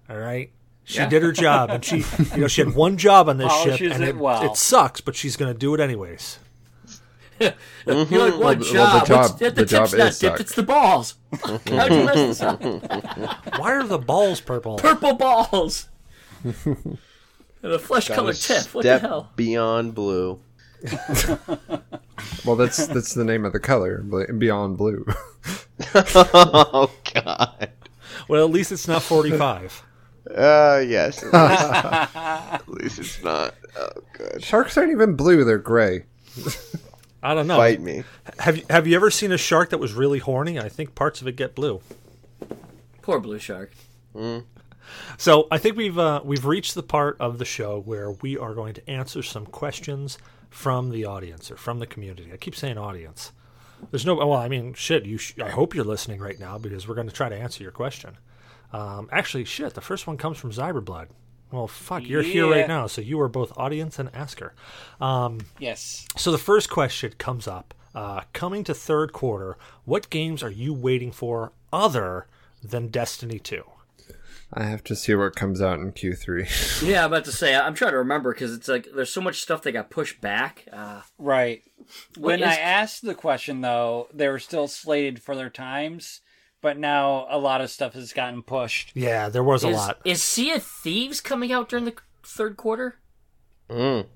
All 0.09 0.17
right? 0.17 0.51
She 0.85 1.05
did 1.07 1.23
her 1.23 1.33
job, 1.33 1.69
and 1.69 1.85
she, 1.85 1.99
you 2.35 2.41
know, 2.41 2.49
she 2.49 2.63
had 2.63 2.75
one 2.75 2.97
job 2.97 3.29
on 3.29 3.37
this 3.37 3.53
ship, 3.63 3.79
and 3.93 4.03
it 4.03 4.09
it, 4.11 4.17
well. 4.17 4.43
it 4.43 4.57
sucks, 4.57 5.03
but 5.03 5.15
she's 5.15 5.37
going 5.37 5.53
to 5.53 5.59
do 5.59 5.75
it 5.75 5.81
anyways. 5.81 6.39
You're 7.41 7.55
like, 7.95 8.11
what 8.11 8.11
Well, 8.11 8.41
well, 8.41 8.55
the 8.57 8.65
job? 8.65 9.07
job- 9.07 9.17
What's, 9.23 9.33
the, 9.35 9.51
the 9.51 9.65
job 9.67 9.89
tip's 9.89 9.99
not 9.99 10.09
is 10.09 10.19
dipped, 10.19 10.41
it's 10.41 10.55
the 10.55 10.63
balls. 10.63 11.15
How'd 11.43 11.67
you 11.93 12.05
mess 12.05 12.15
this 12.15 12.41
up? 12.43 12.63
Why 12.63 13.73
are 13.73 13.85
the 13.85 13.99
balls 13.99 14.41
purple? 14.41 14.77
Purple 14.77 15.15
balls. 15.15 15.89
And 17.61 17.73
a 17.73 17.79
flesh 17.81 18.07
Got 18.07 18.15
colored 18.15 18.37
a 18.37 18.39
tip. 18.39 18.67
What 18.73 18.85
the 18.85 19.01
hell? 19.01 19.31
Beyond 19.35 19.93
blue. 19.95 20.39
Well, 22.45 22.57
that's 22.57 22.87
that's 22.89 23.15
the 23.15 23.25
name 23.25 23.45
of 23.45 23.53
the 23.53 23.61
color, 23.61 23.99
beyond 24.03 24.77
blue. 24.79 25.05
oh 25.95 26.91
God. 27.15 27.71
Well, 28.29 28.45
at 28.45 28.51
least 28.51 28.73
it's 28.73 28.89
not 28.89 29.03
45. 29.03 29.83
Uh, 30.37 30.83
yes. 30.87 31.23
At 31.23 31.33
least, 31.33 32.17
at 32.17 32.69
least 32.69 32.99
it's 32.99 33.23
not. 33.23 33.55
Oh, 33.77 33.89
good. 34.15 34.43
Sharks 34.43 34.77
aren't 34.77 34.91
even 34.93 35.15
blue; 35.17 35.45
they're 35.45 35.59
gray. 35.59 36.05
I 37.23 37.35
don't 37.35 37.47
know. 37.47 37.57
Fight 37.57 37.81
me. 37.81 38.05
Have 38.39 38.57
you 38.57 38.65
have 38.71 38.87
you 38.87 38.95
ever 38.97 39.11
seen 39.11 39.33
a 39.33 39.39
shark 39.39 39.71
that 39.71 39.79
was 39.79 39.93
really 39.93 40.19
horny? 40.19 40.59
I 40.59 40.69
think 40.69 40.95
parts 40.95 41.21
of 41.21 41.27
it 41.27 41.37
get 41.37 41.55
blue. 41.55 41.81
Poor 43.03 43.19
blue 43.21 43.39
shark. 43.39 43.73
So 45.19 45.47
I 45.51 45.59
think 45.59 45.77
we've 45.77 45.99
uh, 45.99 46.21
we've 46.25 46.45
reached 46.47 46.75
the 46.75 46.83
part 46.83 47.17
of 47.21 47.39
the 47.39 47.45
show 47.45 47.81
where 47.81 48.13
we 48.13 48.39
are 48.39 48.55
going 48.55 48.75
to 48.75 48.91
answer 48.91 49.23
some 49.23 49.47
questions 49.47 50.19
from 50.51 50.91
the 50.91 51.05
audience 51.05 51.51
or 51.51 51.57
from 51.57 51.79
the 51.79 51.87
community. 51.87 52.31
I 52.33 52.37
keep 52.37 52.55
saying 52.55 52.79
audience. 52.79 53.33
There's 53.91 54.07
no 54.07 54.15
well, 54.15 54.33
I 54.33 54.49
mean, 54.49 54.75
shit. 54.75 55.05
You, 55.05 55.19
sh- 55.19 55.35
I 55.43 55.51
hope 55.51 55.75
you're 55.75 55.85
listening 55.85 56.21
right 56.21 56.39
now 56.39 56.59
because 56.59 56.89
we're 56.89 56.95
going 56.95 57.09
to 57.09 57.15
try 57.15 57.29
to 57.29 57.37
answer 57.37 57.63
your 57.63 57.73
question. 57.73 58.17
Um, 58.73 59.09
actually, 59.13 59.45
shit. 59.45 59.75
The 59.75 59.81
first 59.81 60.07
one 60.07 60.17
comes 60.17 60.39
from 60.39 60.53
Zyberblood. 60.53 61.09
Well, 61.51 61.67
fuck, 61.67 62.07
you're 62.07 62.23
here 62.23 62.51
right 62.51 62.69
now, 62.69 62.87
so 62.87 63.01
you 63.01 63.19
are 63.21 63.29
both 63.29 63.57
audience 63.57 63.99
and 63.99 64.11
asker. 64.15 64.55
Yes. 65.59 66.07
So 66.17 66.31
the 66.31 66.39
first 66.39 66.69
question 66.71 67.13
comes 67.19 67.49
up. 67.49 67.75
Uh, 67.95 68.21
coming 68.33 68.63
to 68.65 68.75
third 68.75 69.13
quarter, 69.13 69.57
what 69.85 70.11
games 70.11 70.43
are 70.43 70.51
you 70.51 70.73
waiting 70.75 71.11
for 71.11 71.53
other 71.73 72.27
than 72.63 72.89
Destiny 72.89 73.39
2? 73.39 73.65
I 74.53 74.65
have 74.65 74.83
to 74.85 74.97
see 74.97 75.15
what 75.15 75.37
comes 75.37 75.61
out 75.61 75.79
in 75.81 75.93
Q3. 75.93 76.83
Yeah, 76.87 77.05
I'm 77.05 77.13
about 77.13 77.25
to 77.27 77.33
say. 77.33 77.55
I'm 77.55 77.75
trying 77.75 77.91
to 77.93 77.99
remember 77.99 78.33
because 78.33 78.55
it's 78.55 78.69
like 78.69 78.89
there's 78.95 79.13
so 79.13 79.21
much 79.21 79.41
stuff 79.43 79.63
that 79.63 79.73
got 79.73 79.91
pushed 79.91 80.21
back. 80.21 80.65
Uh, 80.73 81.03
Right. 81.19 81.63
When 82.17 82.41
is- 82.41 82.47
I 82.47 82.55
asked 82.57 83.03
the 83.05 83.15
question, 83.15 83.61
though, 83.63 84.09
they 84.13 84.29
were 84.29 84.39
still 84.39 84.69
slated 84.69 85.23
for 85.23 85.35
their 85.35 85.51
times, 85.51 86.21
but 86.61 86.79
now 86.79 87.27
a 87.31 87.39
lot 87.39 87.61
of 87.61 87.71
stuff 87.71 87.95
has 87.95 88.13
gotten 88.13 88.43
pushed. 88.43 88.93
Yeah, 88.95 89.29
there 89.29 89.45
was 89.45 89.63
a 89.63 89.69
lot. 89.69 90.01
is 90.05 90.23
Sea 90.23 90.53
of 90.53 90.63
Thieves 90.63 91.21
coming 91.21 91.53
out 91.53 91.69
during 91.69 91.85
the 91.85 91.95
third 92.23 92.57
quarter? 92.57 92.99
Mm. 93.69 94.07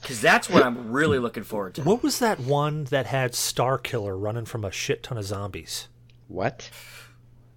Because 0.00 0.20
that's 0.20 0.48
what 0.48 0.62
I'm 0.62 0.92
really 0.92 1.18
looking 1.18 1.42
forward 1.42 1.74
to. 1.74 1.82
What 1.82 2.02
was 2.02 2.20
that 2.20 2.38
one 2.38 2.84
that 2.84 3.06
had 3.06 3.34
Star 3.34 3.78
Killer 3.78 4.16
running 4.16 4.44
from 4.44 4.64
a 4.64 4.70
shit 4.70 5.02
ton 5.02 5.18
of 5.18 5.24
zombies? 5.24 5.88
What? 6.28 6.70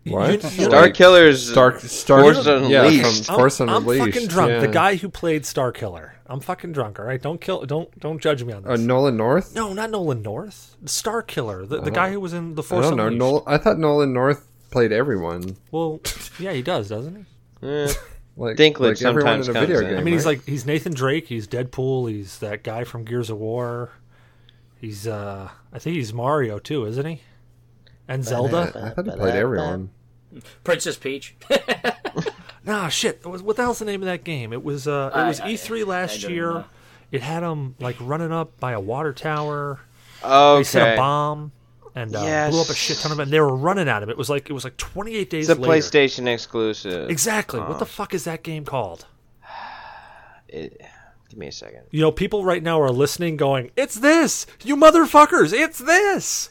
What? 0.06 0.30
You- 0.44 0.50
you- 0.50 0.66
Star 0.66 0.90
Killers. 0.90 1.52
Stark, 1.52 1.80
Star, 1.82 2.22
Force 2.22 2.46
yeah, 2.46 2.84
Unleashed. 2.84 3.26
from 3.28 3.36
Force 3.36 3.62
I'm, 3.62 3.70
I'm 3.70 3.86
fucking 3.86 4.28
drunk. 4.28 4.62
The 4.62 4.68
guy 4.68 4.96
who 4.96 5.10
played 5.10 5.46
Star 5.46 5.72
Killer. 5.72 6.16
I'm 6.26 6.40
fucking 6.40 6.72
drunk. 6.72 6.98
All 7.00 7.06
right, 7.06 7.22
don't 7.22 7.40
kill. 7.42 7.66
Don't 7.66 8.00
don't 8.00 8.20
judge 8.22 8.44
me 8.44 8.54
on 8.54 8.66
Uh, 8.66 8.72
this. 8.72 8.80
Nolan 8.82 9.18
North. 9.18 9.54
no, 9.54 9.74
not 9.74 9.92
Nolan 9.92 10.22
North. 10.22 10.76
Star 10.86 11.22
Killer, 11.22 11.66
the, 11.66 11.82
the 11.82 11.92
guy 11.92 12.12
who 12.12 12.20
was 12.20 12.34
in 12.34 12.56
the 12.56 12.64
I 12.64 12.66
Force 12.66 12.86
don't 12.88 12.98
know. 12.98 13.08
Unleashed. 13.08 13.20
Nol- 13.20 13.44
I 13.46 13.58
thought 13.58 13.78
Nolan 13.78 14.14
North 14.14 14.48
played 14.72 14.92
everyone. 14.92 15.58
Well, 15.72 16.00
yeah, 16.40 16.54
he 16.54 16.62
does, 16.62 16.90
doesn't 16.90 17.28
he? 17.62 17.68
Eh, 17.68 17.94
Like, 18.38 18.56
Dinklage 18.56 18.80
like 18.80 19.02
everyone 19.04 19.44
sometimes 19.44 19.50
in 19.50 19.58
a 19.58 19.60
video 19.60 19.80
in. 19.82 19.88
game. 19.90 19.98
I 20.00 20.04
mean, 20.04 20.14
he's 20.14 20.26
like 20.26 20.46
he's 20.46 20.66
Nathan 20.66 20.94
Drake. 20.94 21.28
He's 21.28 21.48
Deadpool. 21.48 22.10
He's 22.10 22.40
that 22.40 22.64
guy 22.64 22.86
from 22.86 23.04
Gears 23.04 23.30
of 23.30 23.38
War. 23.38 23.90
He's 24.80 25.06
uh, 25.06 25.50
I 25.72 25.80
think 25.80 25.98
he's 25.98 26.14
Mario 26.14 26.58
too, 26.58 26.86
isn't 26.86 27.06
he? 27.06 27.22
And 28.08 28.24
Zelda. 28.26 28.72
I 28.76 28.90
thought 28.90 29.06
he 29.06 29.12
played 29.12 29.36
everyone. 29.36 29.90
Princess 30.64 30.98
Peach. 30.98 31.36
Nah, 32.64 32.90
shit. 32.90 33.26
Was, 33.26 33.42
what 33.42 33.56
the 33.56 33.64
hell's 33.64 33.80
the 33.80 33.86
name 33.86 34.04
of 34.04 34.06
that 34.06 34.24
game? 34.24 34.54
It 34.54 34.64
was 34.64 34.88
uh, 34.88 35.10
it 35.16 35.18
I- 35.18 35.28
was 35.30 35.40
I- 35.40 35.54
E3 35.54 35.84
last 35.86 36.22
year. 36.22 36.52
know. 36.54 36.66
It 37.12 37.22
had 37.24 37.42
him 37.42 37.76
like 37.80 37.96
running 38.00 38.32
up 38.32 38.60
by 38.60 38.74
a 38.74 38.80
water 38.80 39.14
tower. 39.14 39.80
Oh, 40.24 40.58
They 40.58 40.64
set 40.64 40.94
a 40.94 40.96
bomb 40.96 41.52
and 41.96 42.16
uh, 42.16 42.22
Yes. 42.22 42.52
blew 42.52 42.62
up 42.62 42.70
a 42.70 42.76
shit 42.76 42.98
ton 43.00 43.12
of 43.12 43.18
them. 43.18 43.24
And 43.24 43.34
they 43.34 43.40
were 43.40 43.56
running 43.56 43.90
at 43.90 44.04
him. 44.04 44.12
It 44.12 44.18
was 44.18 44.30
like 44.30 44.48
it 44.48 44.54
was 44.54 44.64
like 44.64 44.78
28 44.78 45.28
days 45.32 45.50
It's 45.50 45.58
a 45.58 45.60
later. 45.62 45.74
PlayStation 45.74 46.28
exclusive. 46.32 47.10
Exactly. 47.10 47.60
What 47.60 47.80
the 47.80 47.86
fuck 47.88 48.14
is 48.14 48.26
that 48.26 48.44
game 48.44 48.64
called? 48.64 49.08
It- 50.48 50.80
give 51.30 51.40
me 51.40 51.48
a 51.48 51.52
second. 51.52 51.82
You 51.92 52.02
know, 52.02 52.12
people 52.12 52.44
right 52.46 52.62
now 52.62 52.80
are 52.82 52.92
listening, 52.92 53.38
going, 53.38 53.72
"It's 53.76 53.96
this, 53.96 54.46
you 54.64 54.76
motherfuckers! 54.76 55.52
It's 55.54 55.80
this." 55.80 56.50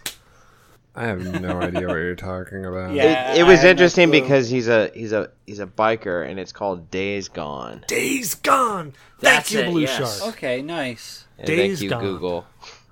I 1.00 1.06
have 1.06 1.40
no 1.40 1.62
idea 1.62 1.86
what 1.88 1.94
you're 1.94 2.14
talking 2.14 2.66
about. 2.66 2.92
Yeah. 2.92 3.32
It, 3.32 3.38
it 3.38 3.42
was 3.44 3.60
have 3.60 3.64
no 3.64 3.70
interesting 3.70 4.10
because 4.10 4.50
he's 4.50 4.68
a 4.68 4.90
he's 4.92 5.12
a 5.12 5.30
he's 5.46 5.58
a 5.58 5.66
biker 5.66 6.28
and 6.28 6.38
it's 6.38 6.52
called 6.52 6.90
Days 6.90 7.28
Gone. 7.28 7.86
Days 7.88 8.34
Gone. 8.34 8.92
Thank 8.92 9.20
That's 9.20 9.52
you, 9.52 9.60
it, 9.60 9.70
Blue 9.70 9.80
yes. 9.80 10.18
Shark. 10.18 10.34
Okay, 10.34 10.60
nice. 10.60 11.24
And 11.38 11.46
Days 11.46 11.78
thank 11.78 11.82
you, 11.84 11.88
Gone. 11.88 12.02
Google. 12.02 12.46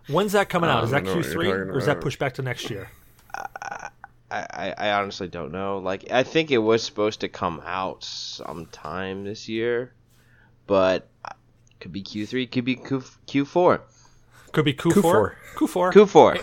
When's 0.09 0.33
that 0.33 0.49
coming 0.49 0.71
out? 0.71 0.85
Is 0.85 0.91
that 0.93 1.05
don't 1.05 1.17
know 1.17 1.17
what 1.17 1.27
you're 1.27 1.35
Q3 1.35 1.67
or 1.75 1.79
is 1.79 1.85
that 1.85 1.93
about. 1.93 2.03
pushed 2.03 2.19
back 2.19 2.33
to 2.35 2.43
next 2.43 2.71
year? 2.71 2.89
I, 3.35 3.91
I, 4.31 4.75
I 4.79 4.93
honestly 4.93 5.29
don't 5.29 5.53
know. 5.53 5.77
Like 5.77 6.11
I 6.11 6.23
think 6.23 6.51
it 6.51 6.59
was 6.59 6.83
supposed 6.83 7.21
to 7.21 7.29
come 7.29 7.61
out 7.67 8.05
sometime 8.05 9.25
this 9.25 9.51
year, 9.51 9.93
but 10.67 11.11
could 11.79 11.93
be 11.93 12.03
Q3, 12.03 12.51
could 12.51 12.65
be 12.65 12.77
Q 12.77 13.01
Q4. 13.27 13.81
Could 14.53 14.65
be 14.65 14.73
Q4. 14.73 15.35
Q4. 15.57 15.93
Q4. 15.93 16.43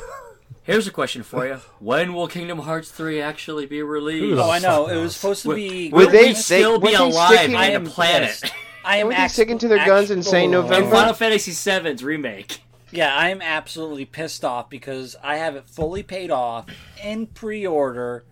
Here's 0.65 0.87
a 0.87 0.91
question 0.91 1.21
for 1.23 1.45
you: 1.45 1.59
When 1.79 2.13
will 2.13 2.27
Kingdom 2.27 2.59
Hearts 2.59 2.89
3 2.89 3.21
actually 3.21 3.65
be 3.67 3.81
released? 3.83 4.39
Oh, 4.41 4.49
I 4.49 4.59
know. 4.59 4.87
It 4.87 4.97
was 4.97 5.15
supposed 5.15 5.43
to 5.43 5.53
be. 5.53 5.89
would 5.91 6.05
Will 6.07 6.11
they 6.11 6.27
we 6.29 6.33
say- 6.33 6.59
still 6.59 6.79
be 6.79 6.93
alive 6.93 7.51
I 7.53 7.67
on 7.69 7.71
am 7.75 7.83
the 7.85 7.89
planet? 7.91 8.29
pissed. 8.41 8.53
I 8.83 8.97
am 8.97 9.07
Would 9.07 9.15
they 9.17 9.27
sticking 9.27 9.57
to 9.59 9.67
their 9.67 9.85
guns 9.85 10.09
and 10.11 10.23
say 10.25 10.45
actual- 10.45 10.63
November? 10.63 10.83
And 10.85 10.91
Final 10.91 11.13
Fantasy 11.13 11.51
VII's 11.51 12.03
remake. 12.03 12.59
Yeah, 12.91 13.15
I'm 13.15 13.41
absolutely 13.41 14.05
pissed 14.05 14.43
off 14.45 14.69
because 14.69 15.15
I 15.23 15.37
have 15.37 15.55
it 15.55 15.67
fully 15.67 16.01
paid 16.03 16.31
off 16.31 16.65
in 17.03 17.27
pre-order, 17.27 18.23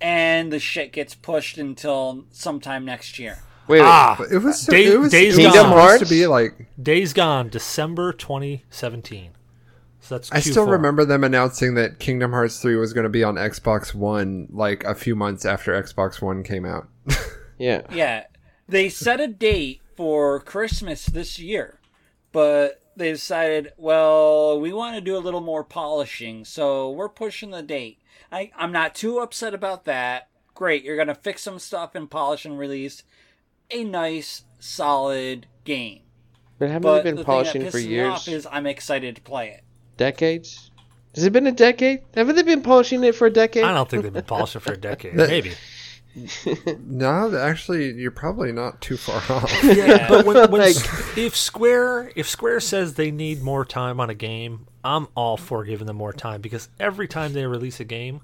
and 0.00 0.52
the 0.52 0.58
shit 0.58 0.92
gets 0.92 1.14
pushed 1.14 1.58
until 1.58 2.24
sometime 2.30 2.84
next 2.84 3.18
year. 3.18 3.38
Wait, 3.68 3.80
wait. 3.80 3.86
Ah, 3.86 4.14
But 4.18 4.30
it 4.30 4.38
was 4.38 4.64
Day- 4.64 4.84
it 4.86 5.00
was 5.00 5.10
Days 5.10 5.36
it 5.36 5.44
was 5.46 5.54
Gone. 5.54 5.66
Hearts? 5.72 6.02
to 6.02 6.08
be 6.08 6.26
like 6.26 6.54
Days 6.80 7.12
Gone, 7.12 7.48
December 7.48 8.12
2017. 8.12 9.30
So 10.06 10.14
that's 10.14 10.30
I 10.30 10.38
still 10.38 10.68
Q4. 10.68 10.70
remember 10.70 11.04
them 11.04 11.24
announcing 11.24 11.74
that 11.74 11.98
Kingdom 11.98 12.30
Hearts 12.30 12.60
3 12.62 12.76
was 12.76 12.92
going 12.92 13.02
to 13.02 13.10
be 13.10 13.24
on 13.24 13.34
Xbox 13.34 13.92
One 13.92 14.46
like 14.52 14.84
a 14.84 14.94
few 14.94 15.16
months 15.16 15.44
after 15.44 15.72
Xbox 15.72 16.22
One 16.22 16.44
came 16.44 16.64
out. 16.64 16.86
yeah. 17.58 17.82
Yeah, 17.90 18.26
they 18.68 18.88
set 18.88 19.20
a 19.20 19.26
date 19.26 19.80
for 19.96 20.38
Christmas 20.38 21.06
this 21.06 21.40
year, 21.40 21.80
but 22.30 22.80
they 22.94 23.10
decided, 23.10 23.72
well, 23.76 24.60
we 24.60 24.72
want 24.72 24.94
to 24.94 25.00
do 25.00 25.16
a 25.16 25.18
little 25.18 25.40
more 25.40 25.64
polishing, 25.64 26.44
so 26.44 26.88
we're 26.88 27.08
pushing 27.08 27.50
the 27.50 27.62
date. 27.64 27.98
I, 28.30 28.52
I'm 28.56 28.70
not 28.70 28.94
too 28.94 29.18
upset 29.18 29.54
about 29.54 29.86
that. 29.86 30.28
Great, 30.54 30.84
you're 30.84 30.96
gonna 30.96 31.16
fix 31.16 31.42
some 31.42 31.58
stuff 31.58 31.96
and 31.96 32.08
polish 32.08 32.44
and 32.44 32.56
release 32.58 33.02
a 33.72 33.82
nice, 33.82 34.44
solid 34.60 35.48
game. 35.64 36.02
But 36.60 36.68
haven't 36.70 36.82
But 36.82 37.02
they 37.02 37.10
the 37.10 37.16
been 37.16 37.16
thing 37.16 37.24
polishing 37.24 37.62
that 37.64 37.72
for 37.72 37.78
pisses 37.78 37.86
me 37.86 37.90
years? 37.94 38.08
off 38.12 38.28
is 38.28 38.46
I'm 38.50 38.66
excited 38.66 39.16
to 39.16 39.22
play 39.22 39.50
it. 39.50 39.64
Decades? 39.96 40.70
Has 41.14 41.24
it 41.24 41.32
been 41.32 41.46
a 41.46 41.52
decade? 41.52 42.02
Haven't 42.14 42.36
they 42.36 42.42
been 42.42 42.62
polishing 42.62 43.02
it 43.04 43.14
for 43.14 43.26
a 43.26 43.30
decade? 43.30 43.64
I 43.64 43.72
don't 43.72 43.88
think 43.88 44.02
they've 44.02 44.12
been 44.12 44.24
polishing 44.24 44.60
for 44.60 44.72
a 44.72 44.76
decade. 44.76 45.14
Maybe. 45.14 45.52
no, 46.86 47.36
actually, 47.36 47.92
you're 47.92 48.10
probably 48.10 48.52
not 48.52 48.80
too 48.80 48.96
far 48.96 49.22
off. 49.34 49.52
Yeah, 49.64 50.08
but 50.08 50.24
when, 50.24 50.50
when 50.50 50.60
Like- 50.62 50.76
if 51.16 51.36
Square 51.36 52.12
if 52.16 52.28
Square 52.28 52.60
says 52.60 52.94
they 52.94 53.10
need 53.10 53.42
more 53.42 53.64
time 53.64 54.00
on 54.00 54.10
a 54.10 54.14
game, 54.14 54.66
I'm 54.84 55.08
all 55.14 55.36
for 55.36 55.64
giving 55.64 55.86
them 55.86 55.96
more 55.96 56.12
time 56.12 56.40
because 56.40 56.68
every 56.80 57.08
time 57.08 57.32
they 57.32 57.46
release 57.46 57.80
a 57.80 57.84
game, 57.84 58.20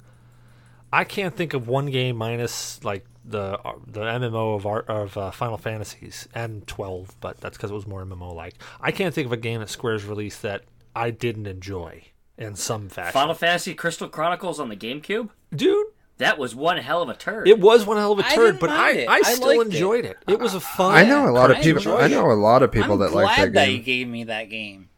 I 0.92 1.04
can't 1.04 1.34
think 1.36 1.54
of 1.54 1.68
one 1.68 1.86
game 1.86 2.16
minus 2.16 2.82
like 2.84 3.04
the 3.24 3.58
the 3.86 4.00
MMO 4.00 4.56
of 4.56 4.66
art 4.66 4.86
of 4.88 5.16
uh, 5.16 5.30
Final 5.30 5.56
Fantasies 5.58 6.28
and 6.34 6.66
12, 6.66 7.16
but 7.20 7.40
that's 7.40 7.56
because 7.56 7.70
it 7.70 7.74
was 7.74 7.86
more 7.86 8.04
MMO 8.04 8.34
like. 8.34 8.54
I 8.80 8.90
can't 8.90 9.14
think 9.14 9.26
of 9.26 9.32
a 9.32 9.36
game 9.36 9.60
that 9.60 9.68
Square's 9.70 10.04
released 10.04 10.42
that 10.42 10.62
I 10.94 11.10
didn't 11.10 11.46
enjoy 11.46 12.04
in 12.38 12.54
some 12.56 12.88
fashion. 12.88 13.12
Final 13.12 13.34
Fantasy 13.34 13.74
Crystal 13.74 14.08
Chronicles 14.08 14.58
on 14.60 14.68
the 14.68 14.76
GameCube. 14.76 15.30
Dude, 15.54 15.86
That 16.18 16.38
was 16.38 16.54
one 16.54 16.78
hell 16.78 17.02
of 17.02 17.08
a 17.08 17.14
turd. 17.14 17.48
it 17.48 17.58
was 17.60 17.86
one 17.86 17.96
hell 17.96 18.12
of 18.12 18.18
a 18.18 18.26
I 18.26 18.34
turd, 18.34 18.46
didn't 18.54 18.60
but 18.60 18.70
I, 18.70 18.90
it. 18.92 19.08
I 19.08 19.14
I 19.16 19.22
still 19.22 19.48
liked 19.58 19.60
it. 19.70 19.74
enjoyed 19.74 20.04
it. 20.04 20.16
It 20.28 20.38
was 20.40 20.54
a 20.54 20.60
fun. 20.60 20.94
I 20.94 21.04
know 21.04 21.28
a 21.28 21.30
lot 21.32 21.50
of 21.50 21.58
I 21.58 21.62
people. 21.62 21.78
enjoyed 21.78 22.00
I 22.02 22.08
know 22.08 22.30
a 22.30 22.34
lot 22.34 22.62
of 22.62 22.70
people 22.72 22.94
I'm 22.94 22.98
that 23.00 23.12
like 23.12 23.36
glad 23.36 23.52
that 23.54 23.68
you 23.70 23.76
game. 23.78 23.84
gave 23.84 24.08
me 24.08 24.24
that 24.24 24.44
game. 24.50 24.88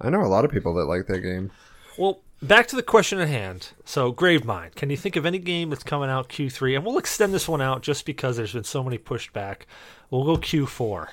I 0.00 0.10
know 0.10 0.22
a 0.22 0.26
lot 0.28 0.44
of 0.44 0.50
people 0.50 0.74
that 0.74 0.84
like 0.86 1.06
that 1.06 1.20
game. 1.20 1.50
Well, 1.96 2.20
back 2.42 2.66
to 2.68 2.76
the 2.76 2.82
question 2.82 3.20
at 3.20 3.28
hand. 3.28 3.70
So, 3.84 4.12
Gravemynd, 4.12 4.74
can 4.74 4.90
you 4.90 4.96
think 4.96 5.16
of 5.16 5.24
any 5.24 5.38
game 5.38 5.70
that's 5.70 5.84
coming 5.84 6.10
out 6.10 6.28
Q3? 6.28 6.76
And 6.76 6.84
we'll 6.84 6.98
extend 6.98 7.32
this 7.32 7.48
one 7.48 7.62
out 7.62 7.82
just 7.82 8.04
because 8.04 8.36
there's 8.36 8.52
been 8.52 8.64
so 8.64 8.82
many 8.82 8.98
pushed 8.98 9.32
back. 9.32 9.66
We'll 10.10 10.24
go 10.24 10.36
Q4. 10.36 11.08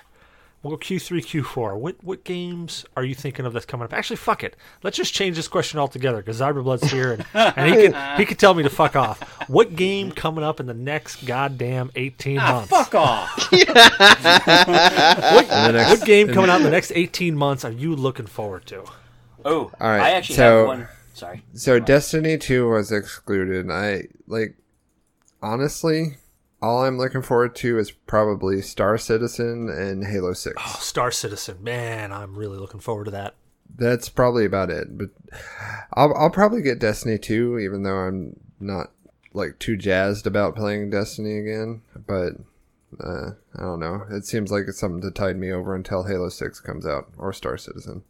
We'll 0.64 0.72
go 0.72 0.78
Q3, 0.78 1.22
Q4. 1.26 1.76
What 1.80 1.95
what 2.03 2.24
games 2.24 2.86
are 2.95 3.03
you 3.03 3.16
thinking 3.16 3.47
of 3.47 3.53
that's 3.53 3.66
coming 3.66 3.84
up? 3.86 3.93
Actually, 3.93 4.18
fuck 4.18 4.43
it. 4.43 4.55
Let's 4.84 4.95
just 4.95 5.12
change 5.12 5.36
this 5.36 5.47
question 5.47 5.80
altogether 5.80 6.18
because 6.18 6.39
Zyberblood's 6.39 6.91
here 6.91 7.14
and, 7.14 7.26
and 7.57 7.74
he 7.76 7.88
can 7.89 8.18
he 8.20 8.26
can 8.26 8.38
tell 8.38 8.53
me 8.53 8.62
to 8.62 8.70
fuck 8.70 8.95
off. 8.95 9.20
What 9.49 9.76
game 9.76 10.12
coming 10.12 10.43
up 10.43 10.59
in 10.59 10.68
the 10.68 10.76
next 10.76 11.26
goddamn 11.26 11.89
eighteen 11.95 12.38
Ah, 12.39 12.53
months? 12.53 12.70
fuck 12.70 12.93
off. 12.93 13.51
What, 13.51 15.47
next- 15.74 15.89
what 15.89 16.05
game 16.05 16.28
coming 16.34 16.49
out 16.49 16.57
in 16.57 16.64
the 16.64 16.70
next 16.72 16.91
eighteen 16.93 17.36
months 17.36 17.66
are 17.66 17.72
you 17.72 17.95
looking 17.95 18.28
forward 18.28 18.66
to? 18.68 18.84
Oh, 19.43 19.72
All 19.80 19.89
right, 19.89 20.01
I 20.01 20.09
actually 20.12 20.36
so- 20.36 20.57
have 20.59 20.68
one. 20.68 20.88
Sorry. 21.14 21.43
So 21.53 21.78
Destiny 21.80 22.38
2 22.38 22.70
was 22.70 22.91
excluded. 22.91 23.70
I 23.70 24.03
like 24.28 24.55
honestly, 25.41 26.18
all 26.62 26.84
I'm 26.84 26.97
looking 26.97 27.22
forward 27.22 27.55
to 27.57 27.80
is 27.80 27.91
probably 27.91 28.62
Star 28.62 28.97
Citizen 28.97 29.70
and 29.70 30.05
Halo 30.05 30.34
6. 30.34 30.55
Oh, 30.59 30.78
Star 30.80 31.12
Citizen, 31.12 31.64
man, 31.64 32.12
I'm 32.12 32.36
really 32.36 32.57
looking 32.57 32.80
forward 32.80 33.05
to 33.05 33.12
that. 33.12 33.36
That's 33.76 34.09
probably 34.09 34.45
about 34.45 34.70
it. 34.70 34.97
But 34.97 35.09
I'll 35.93 36.14
I'll 36.16 36.30
probably 36.30 36.62
get 36.62 36.80
Destiny 36.80 37.18
2 37.18 37.59
even 37.59 37.84
though 37.84 37.97
I'm 37.97 38.39
not 38.59 38.91
like 39.34 39.59
too 39.59 39.78
jazzed 39.78 40.28
about 40.28 40.55
playing 40.55 40.89
Destiny 40.89 41.38
again, 41.38 41.82
but 42.05 42.34
uh, 42.99 43.32
I 43.55 43.62
don't 43.62 43.80
know. 43.80 44.05
It 44.09 44.26
seems 44.26 44.51
like 44.51 44.66
it's 44.68 44.80
something 44.80 45.01
to 45.01 45.12
tide 45.12 45.38
me 45.38 45.51
over 45.51 45.74
until 45.74 46.03
Halo 46.03 46.30
6 46.30 46.59
comes 46.59 46.86
out 46.86 47.09
or 47.18 47.32
Star 47.32 47.57
Citizen. 47.57 48.03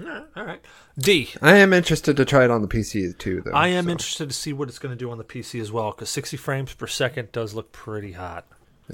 All 0.00 0.44
right, 0.44 0.60
D. 0.98 1.30
I 1.40 1.56
am 1.56 1.72
interested 1.72 2.16
to 2.16 2.24
try 2.24 2.44
it 2.44 2.50
on 2.50 2.62
the 2.62 2.68
PC 2.68 3.16
too 3.18 3.42
though. 3.42 3.52
I 3.52 3.68
am 3.68 3.84
so. 3.84 3.90
interested 3.90 4.28
to 4.28 4.34
see 4.34 4.52
what 4.52 4.68
it's 4.68 4.78
going 4.78 4.92
to 4.92 4.98
do 4.98 5.10
on 5.10 5.18
the 5.18 5.24
PC 5.24 5.60
as 5.60 5.70
well 5.70 5.90
because 5.90 6.10
60 6.10 6.36
frames 6.36 6.74
per 6.74 6.86
second 6.86 7.32
does 7.32 7.54
look 7.54 7.72
pretty 7.72 8.12
hot. 8.12 8.46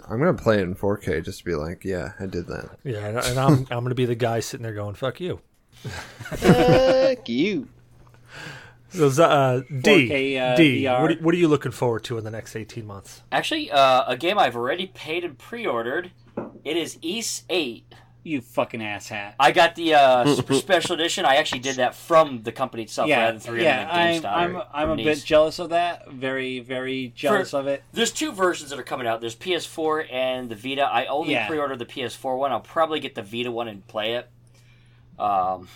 I'm 0.09 0.20
going 0.20 0.36
to 0.36 0.42
play 0.42 0.59
it 0.59 0.62
in 0.62 0.74
4K 0.74 1.24
just 1.24 1.40
to 1.40 1.44
be 1.44 1.55
like, 1.55 1.84
yeah, 1.84 2.12
I 2.20 2.26
did 2.26 2.46
that. 2.49 2.70
Yeah, 2.84 3.07
and, 3.07 3.18
and 3.18 3.38
I'm 3.38 3.53
I'm 3.70 3.80
going 3.80 3.88
to 3.88 3.94
be 3.94 4.07
the 4.07 4.14
guy 4.14 4.40
sitting 4.40 4.64
there 4.64 4.74
going 4.74 4.94
"fuck 4.94 5.20
you." 5.20 5.40
Fuck 5.82 7.28
you. 7.28 7.68
So, 8.90 9.07
uh, 9.22 9.61
D, 9.61 10.09
4K, 10.09 10.53
uh, 10.53 10.57
D, 10.57 10.86
what, 10.86 11.12
are, 11.12 11.14
what 11.16 11.34
are 11.34 11.38
you 11.38 11.49
looking 11.49 11.72
forward 11.72 12.05
to 12.05 12.16
in 12.16 12.24
the 12.24 12.30
next 12.30 12.57
18 12.57 12.86
months? 12.86 13.22
Actually, 13.30 13.70
uh, 13.70 14.05
a 14.07 14.16
game 14.16 14.38
I've 14.38 14.57
already 14.57 14.86
paid 14.86 15.24
and 15.24 15.36
pre-ordered. 15.36 16.11
It 16.64 16.76
is 16.76 16.99
Ys 17.03 17.42
Eight. 17.51 17.92
You 18.25 18.41
fucking 18.41 18.81
asshat. 18.81 19.35
I 19.41 19.53
got 19.53 19.75
the 19.75 19.95
uh, 19.95 20.27
super 20.35 20.55
special 20.66 20.95
edition. 20.95 21.25
I 21.25 21.37
actually 21.37 21.61
did 21.61 21.77
that 21.77 21.95
from 21.95 22.43
the 22.43 22.53
company 22.53 22.83
itself 22.83 23.09
Yeah, 23.09 23.21
rather 23.21 23.33
than 23.33 23.41
through 23.41 23.62
yeah. 23.62 23.89
I'm, 23.91 24.23
GameStop. 24.23 24.33
I'm, 24.35 24.57
I'm 24.73 24.91
a 24.91 24.97
from 24.97 25.05
bit 25.05 25.25
jealous 25.25 25.59
of 25.59 25.71
that. 25.71 26.11
Very, 26.11 26.59
very 26.61 27.12
jealous 27.14 27.55
of 27.55 27.66
it. 27.69 27.83
There's 27.93 28.12
two 28.12 28.33
versions 28.33 28.71
that 28.71 28.79
are 28.79 28.83
coming 28.83 29.07
out. 29.07 29.21
There's 29.21 29.37
PS4 29.37 30.12
and 30.12 30.51
the 30.51 30.57
Vita. 30.57 30.83
I 30.83 31.07
only 31.07 31.33
Yeah. 31.33 31.47
pre-ordered 31.47 31.79
the 31.79 31.87
PS4 31.87 32.37
one. 32.39 32.53
I'll 32.53 32.61
probably 32.61 33.01
get 33.01 33.14
the 33.14 33.23
Vita 33.23 33.51
one 33.51 33.69
and 33.69 33.87
play 33.87 34.14
it. 34.14 34.29
Um, 35.19 35.69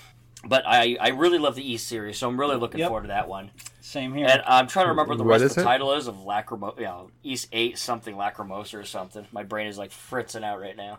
but 0.44 0.64
I 0.66 0.96
I 1.00 1.08
really 1.10 1.38
love 1.38 1.54
the 1.54 1.72
Ys 1.72 1.82
series, 1.82 2.18
so 2.18 2.28
I'm 2.28 2.38
really 2.38 2.56
looking 2.56 2.80
Yep. 2.80 2.88
forward 2.88 3.02
to 3.02 3.08
that 3.08 3.28
one. 3.28 3.50
Same 3.80 4.14
here. 4.14 4.26
And 4.28 4.42
I'm 4.46 4.66
trying 4.66 4.86
to 4.86 4.90
remember 4.90 5.14
the 5.14 5.24
What 5.24 5.40
rest 5.40 5.44
of 5.44 5.54
the 5.56 5.60
it? 5.60 5.64
title 5.64 5.92
is 5.94 6.06
of 6.06 6.16
Lacrimo, 6.16 6.76
you 6.78 6.84
know, 6.84 7.10
Ys 7.22 7.46
Eight 7.52 7.78
something 7.78 8.14
Lacrimosa 8.16 8.74
or 8.78 8.84
something. 8.84 9.26
My 9.32 9.42
brain 9.42 9.66
is 9.68 9.78
like 9.78 9.90
fritzing 9.92 10.44
out 10.44 10.60
right 10.60 10.76
now. 10.76 10.98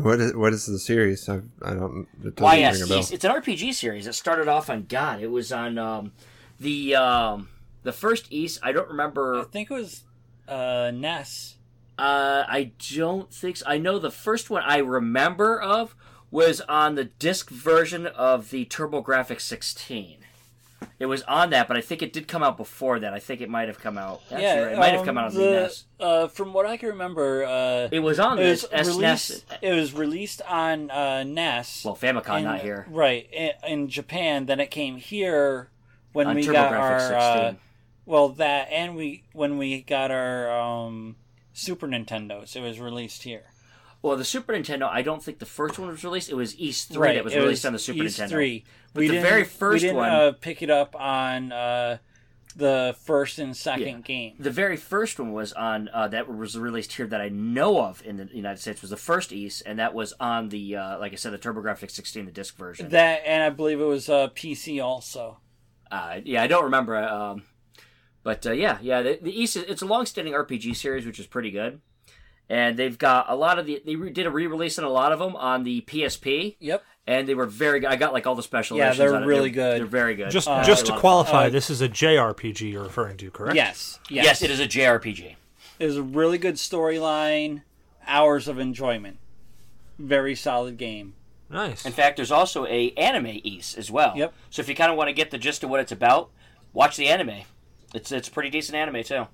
What 0.00 0.20
is 0.20 0.34
what 0.34 0.52
is 0.52 0.66
the 0.66 0.78
series? 0.78 1.28
I, 1.28 1.40
I 1.62 1.74
don't. 1.74 2.08
It 2.24 2.36
doesn't 2.36 2.40
Why 2.40 2.54
ring 2.54 2.60
yes, 2.62 2.82
a 2.82 2.86
bell. 2.88 2.98
It's 2.98 3.24
an 3.24 3.30
RPG 3.30 3.74
series. 3.74 4.06
It 4.06 4.14
started 4.14 4.48
off 4.48 4.68
on 4.68 4.86
God. 4.88 5.22
It 5.22 5.30
was 5.30 5.52
on 5.52 5.78
um, 5.78 6.12
the 6.58 6.96
um, 6.96 7.48
the 7.84 7.92
first 7.92 8.32
Ys. 8.32 8.58
I 8.62 8.72
don't 8.72 8.88
remember. 8.88 9.40
I 9.40 9.44
think 9.44 9.70
it 9.70 9.74
was 9.74 10.02
uh, 10.48 10.90
Ness. 10.92 11.56
Uh, 11.96 12.44
I 12.48 12.72
don't 12.92 13.32
think 13.32 13.58
so. 13.58 13.66
I 13.68 13.78
know 13.78 13.98
the 13.98 14.10
first 14.10 14.50
one 14.50 14.62
I 14.64 14.78
remember 14.78 15.60
of 15.60 15.94
was 16.30 16.60
on 16.62 16.96
the 16.96 17.04
disc 17.04 17.48
version 17.50 18.06
of 18.08 18.50
the 18.50 18.64
TurboGrafx 18.64 19.40
16. 19.40 20.23
It 20.98 21.06
was 21.06 21.22
on 21.22 21.50
that, 21.50 21.68
but 21.68 21.76
I 21.76 21.80
think 21.80 22.02
it 22.02 22.12
did 22.12 22.28
come 22.28 22.42
out 22.42 22.56
before 22.56 22.98
that. 23.00 23.12
I 23.12 23.18
think 23.18 23.40
it 23.40 23.48
might 23.48 23.68
have 23.68 23.78
come 23.78 23.98
out. 23.98 24.20
Actually, 24.30 24.42
yeah, 24.42 24.62
right, 24.62 24.72
it 24.72 24.78
might 24.78 24.90
have 24.92 25.00
um, 25.00 25.06
come 25.06 25.18
out 25.18 25.26
on 25.30 25.34
the, 25.34 25.40
the 25.40 25.50
NES. 25.50 25.84
Uh, 26.00 26.28
from 26.28 26.52
what 26.52 26.66
I 26.66 26.76
can 26.76 26.90
remember, 26.90 27.44
uh, 27.44 27.88
It 27.90 28.00
was 28.00 28.18
on 28.20 28.38
it 28.38 28.42
this 28.42 28.62
was 28.62 28.70
SNES. 28.88 28.96
released. 28.98 29.44
It 29.62 29.72
was 29.74 29.92
released 29.94 30.42
on 30.48 30.90
uh, 30.90 31.22
NES. 31.24 31.84
Well, 31.84 31.96
Famicom, 31.96 32.38
in- 32.38 32.44
not 32.44 32.60
here. 32.60 32.86
Right 32.90 33.28
in, 33.32 33.50
in 33.66 33.88
Japan. 33.88 34.46
Then 34.46 34.60
it 34.60 34.70
came 34.70 34.96
here 34.96 35.70
when 36.12 36.26
On 36.26 36.36
we 36.36 36.46
got 36.46 36.72
our 36.72 37.14
uh, 37.14 37.54
well 38.06 38.28
that 38.30 38.68
and 38.70 38.94
we 38.96 39.24
when 39.32 39.58
we 39.58 39.82
got 39.82 40.10
our 40.10 40.50
um, 40.60 41.16
Super 41.52 41.86
Nintendos. 41.88 42.54
It 42.56 42.60
was 42.60 42.78
released 42.80 43.22
here. 43.24 43.44
Well, 44.04 44.18
the 44.18 44.24
Super 44.24 44.52
Nintendo, 44.52 44.86
I 44.86 45.00
don't 45.00 45.22
think 45.22 45.38
the 45.38 45.46
first 45.46 45.78
one 45.78 45.88
was 45.88 46.04
released. 46.04 46.28
It 46.28 46.34
was 46.34 46.54
Ys 46.60 46.84
3 46.84 46.98
right, 47.00 47.14
that 47.14 47.24
was 47.24 47.34
released 47.34 47.64
on 47.64 47.72
the 47.72 47.78
Super 47.78 48.04
Ys 48.04 48.18
Nintendo. 48.18 48.28
Three. 48.28 48.64
But 48.92 49.00
we 49.00 49.06
the 49.06 49.14
didn't, 49.14 49.26
very 49.30 49.44
first 49.44 49.82
we 49.82 49.88
didn't, 49.88 49.96
one- 49.96 50.10
uh, 50.10 50.32
pick 50.38 50.60
it 50.60 50.68
up 50.68 50.94
on 50.94 51.50
uh, 51.52 51.96
the 52.54 52.94
first 53.04 53.38
and 53.38 53.56
second 53.56 53.86
Yeah. 53.86 53.98
game. 54.00 54.34
The 54.38 54.50
very 54.50 54.76
first 54.76 55.18
one 55.18 55.32
was 55.32 55.54
on 55.54 55.88
uh, 55.88 56.08
that 56.08 56.28
was 56.28 56.58
released 56.58 56.92
here 56.92 57.06
that 57.06 57.22
I 57.22 57.30
know 57.30 57.80
of 57.82 58.02
in 58.04 58.18
the 58.18 58.28
United 58.30 58.60
States 58.60 58.82
was 58.82 58.90
the 58.90 58.98
first 58.98 59.32
Ys, 59.32 59.62
and 59.62 59.78
that 59.78 59.94
was 59.94 60.12
on 60.20 60.50
the 60.50 60.76
uh, 60.76 60.98
like 60.98 61.12
I 61.12 61.16
said 61.16 61.32
the 61.32 61.38
TurboGrafx 61.38 61.90
16, 61.90 62.26
the 62.26 62.30
disc 62.30 62.58
version. 62.58 62.90
That 62.90 63.22
and 63.24 63.42
I 63.42 63.48
believe 63.48 63.80
it 63.80 63.84
was 63.84 64.10
uh, 64.10 64.28
PC 64.28 64.84
also. 64.84 65.38
Uh, 65.90 66.20
yeah, 66.26 66.42
I 66.42 66.46
don't 66.46 66.64
remember. 66.64 66.96
Um, 66.98 67.44
but 68.22 68.46
uh, 68.46 68.52
yeah, 68.52 68.76
yeah, 68.82 69.00
the, 69.00 69.18
the 69.22 69.32
Ys. 69.42 69.56
It's 69.56 69.80
a 69.80 69.86
long-standing 69.86 70.34
RPG 70.34 70.76
series, 70.76 71.06
which 71.06 71.18
is 71.18 71.26
pretty 71.26 71.50
good. 71.50 71.80
And 72.50 72.76
they've 72.78 72.98
got 72.98 73.26
a 73.28 73.34
lot 73.34 73.58
of 73.58 73.66
the. 73.66 73.82
They 73.84 73.96
re- 73.96 74.10
did 74.10 74.26
a 74.26 74.30
re-release 74.30 74.78
on 74.78 74.84
a 74.84 74.88
lot 74.90 75.12
of 75.12 75.18
them 75.18 75.34
on 75.36 75.64
the 75.64 75.80
PSP, 75.82 76.56
Yep. 76.60 76.84
and 77.06 77.26
they 77.26 77.34
were 77.34 77.46
very 77.46 77.80
good. 77.80 77.88
I 77.88 77.96
got 77.96 78.12
like 78.12 78.26
all 78.26 78.34
the 78.34 78.42
special 78.42 78.76
Yeah, 78.76 78.88
editions. 78.90 79.10
they're 79.12 79.26
really 79.26 79.50
They're- 79.50 79.72
good. 79.72 79.80
They're 79.80 79.86
very 79.86 80.14
good. 80.14 80.30
Just 80.30 80.46
Uh, 80.46 80.62
just 80.62 80.84
to 80.86 80.98
qualify, 80.98 81.46
uh, 81.46 81.50
this 81.50 81.70
is 81.70 81.80
a 81.80 81.88
JRPG 81.88 82.70
you're 82.72 82.82
referring 82.82 83.16
to, 83.16 83.30
correct? 83.30 83.56
Yes. 83.56 83.98
Yes. 84.10 84.24
Yes, 84.26 84.42
it 84.42 84.50
is 84.50 84.60
a 84.60 84.66
JRPG. 84.68 85.36
It 85.78 85.86
is 85.86 85.96
a 85.96 86.02
really 86.02 86.36
good 86.38 86.56
storyline. 86.56 87.62
Hours 88.06 88.46
of 88.46 88.58
enjoyment. 88.58 89.16
Very 89.98 90.34
solid 90.34 90.76
game. 90.76 91.14
Nice. 91.48 91.86
In 91.86 91.92
fact, 91.92 92.16
there's 92.16 92.30
also 92.32 92.66
a 92.66 92.90
anime 92.96 93.40
Ys 93.42 93.74
as 93.78 93.90
well. 93.90 94.12
Yep. 94.16 94.34
So 94.50 94.60
if 94.60 94.68
you 94.68 94.74
kind 94.74 94.90
of 94.90 94.98
want 94.98 95.08
to 95.08 95.14
get 95.14 95.30
the 95.30 95.38
gist 95.38 95.64
of 95.64 95.70
what 95.70 95.80
it's 95.80 95.92
about, 95.92 96.30
watch 96.74 96.96
the 96.98 97.08
anime. 97.08 97.42
It's 97.94 98.12
it's 98.12 98.28
a 98.28 98.30
pretty 98.30 98.50
decent 98.50 98.76
anime 98.76 99.02
too. 99.02 99.26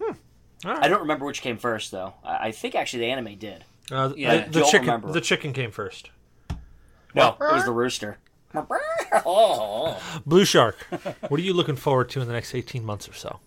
All 0.00 0.16
right. 0.64 0.84
I 0.84 0.88
don't 0.88 1.00
remember 1.00 1.24
which 1.24 1.42
came 1.42 1.56
first 1.58 1.90
though. 1.90 2.14
I, 2.24 2.48
I 2.48 2.52
think 2.52 2.74
actually 2.74 3.00
the 3.00 3.10
anime 3.10 3.36
did. 3.38 3.64
Uh, 3.90 4.12
Yeah, 4.16 4.44
the, 4.44 4.50
the 4.50 4.60
don't 4.60 4.70
chicken 4.70 4.86
remember. 4.86 5.12
the 5.12 5.20
chicken 5.20 5.52
came 5.52 5.70
first. 5.70 6.10
No, 7.14 7.36
it 7.40 7.52
was 7.52 7.64
the 7.64 7.72
rooster. 7.72 8.18
Blue 10.26 10.44
Shark, 10.44 10.76
what 11.28 11.40
are 11.40 11.42
you 11.42 11.54
looking 11.54 11.76
forward 11.76 12.08
to 12.10 12.20
in 12.20 12.26
the 12.26 12.32
next 12.32 12.54
18 12.54 12.84
months 12.84 13.08
or 13.08 13.14
so? 13.14 13.40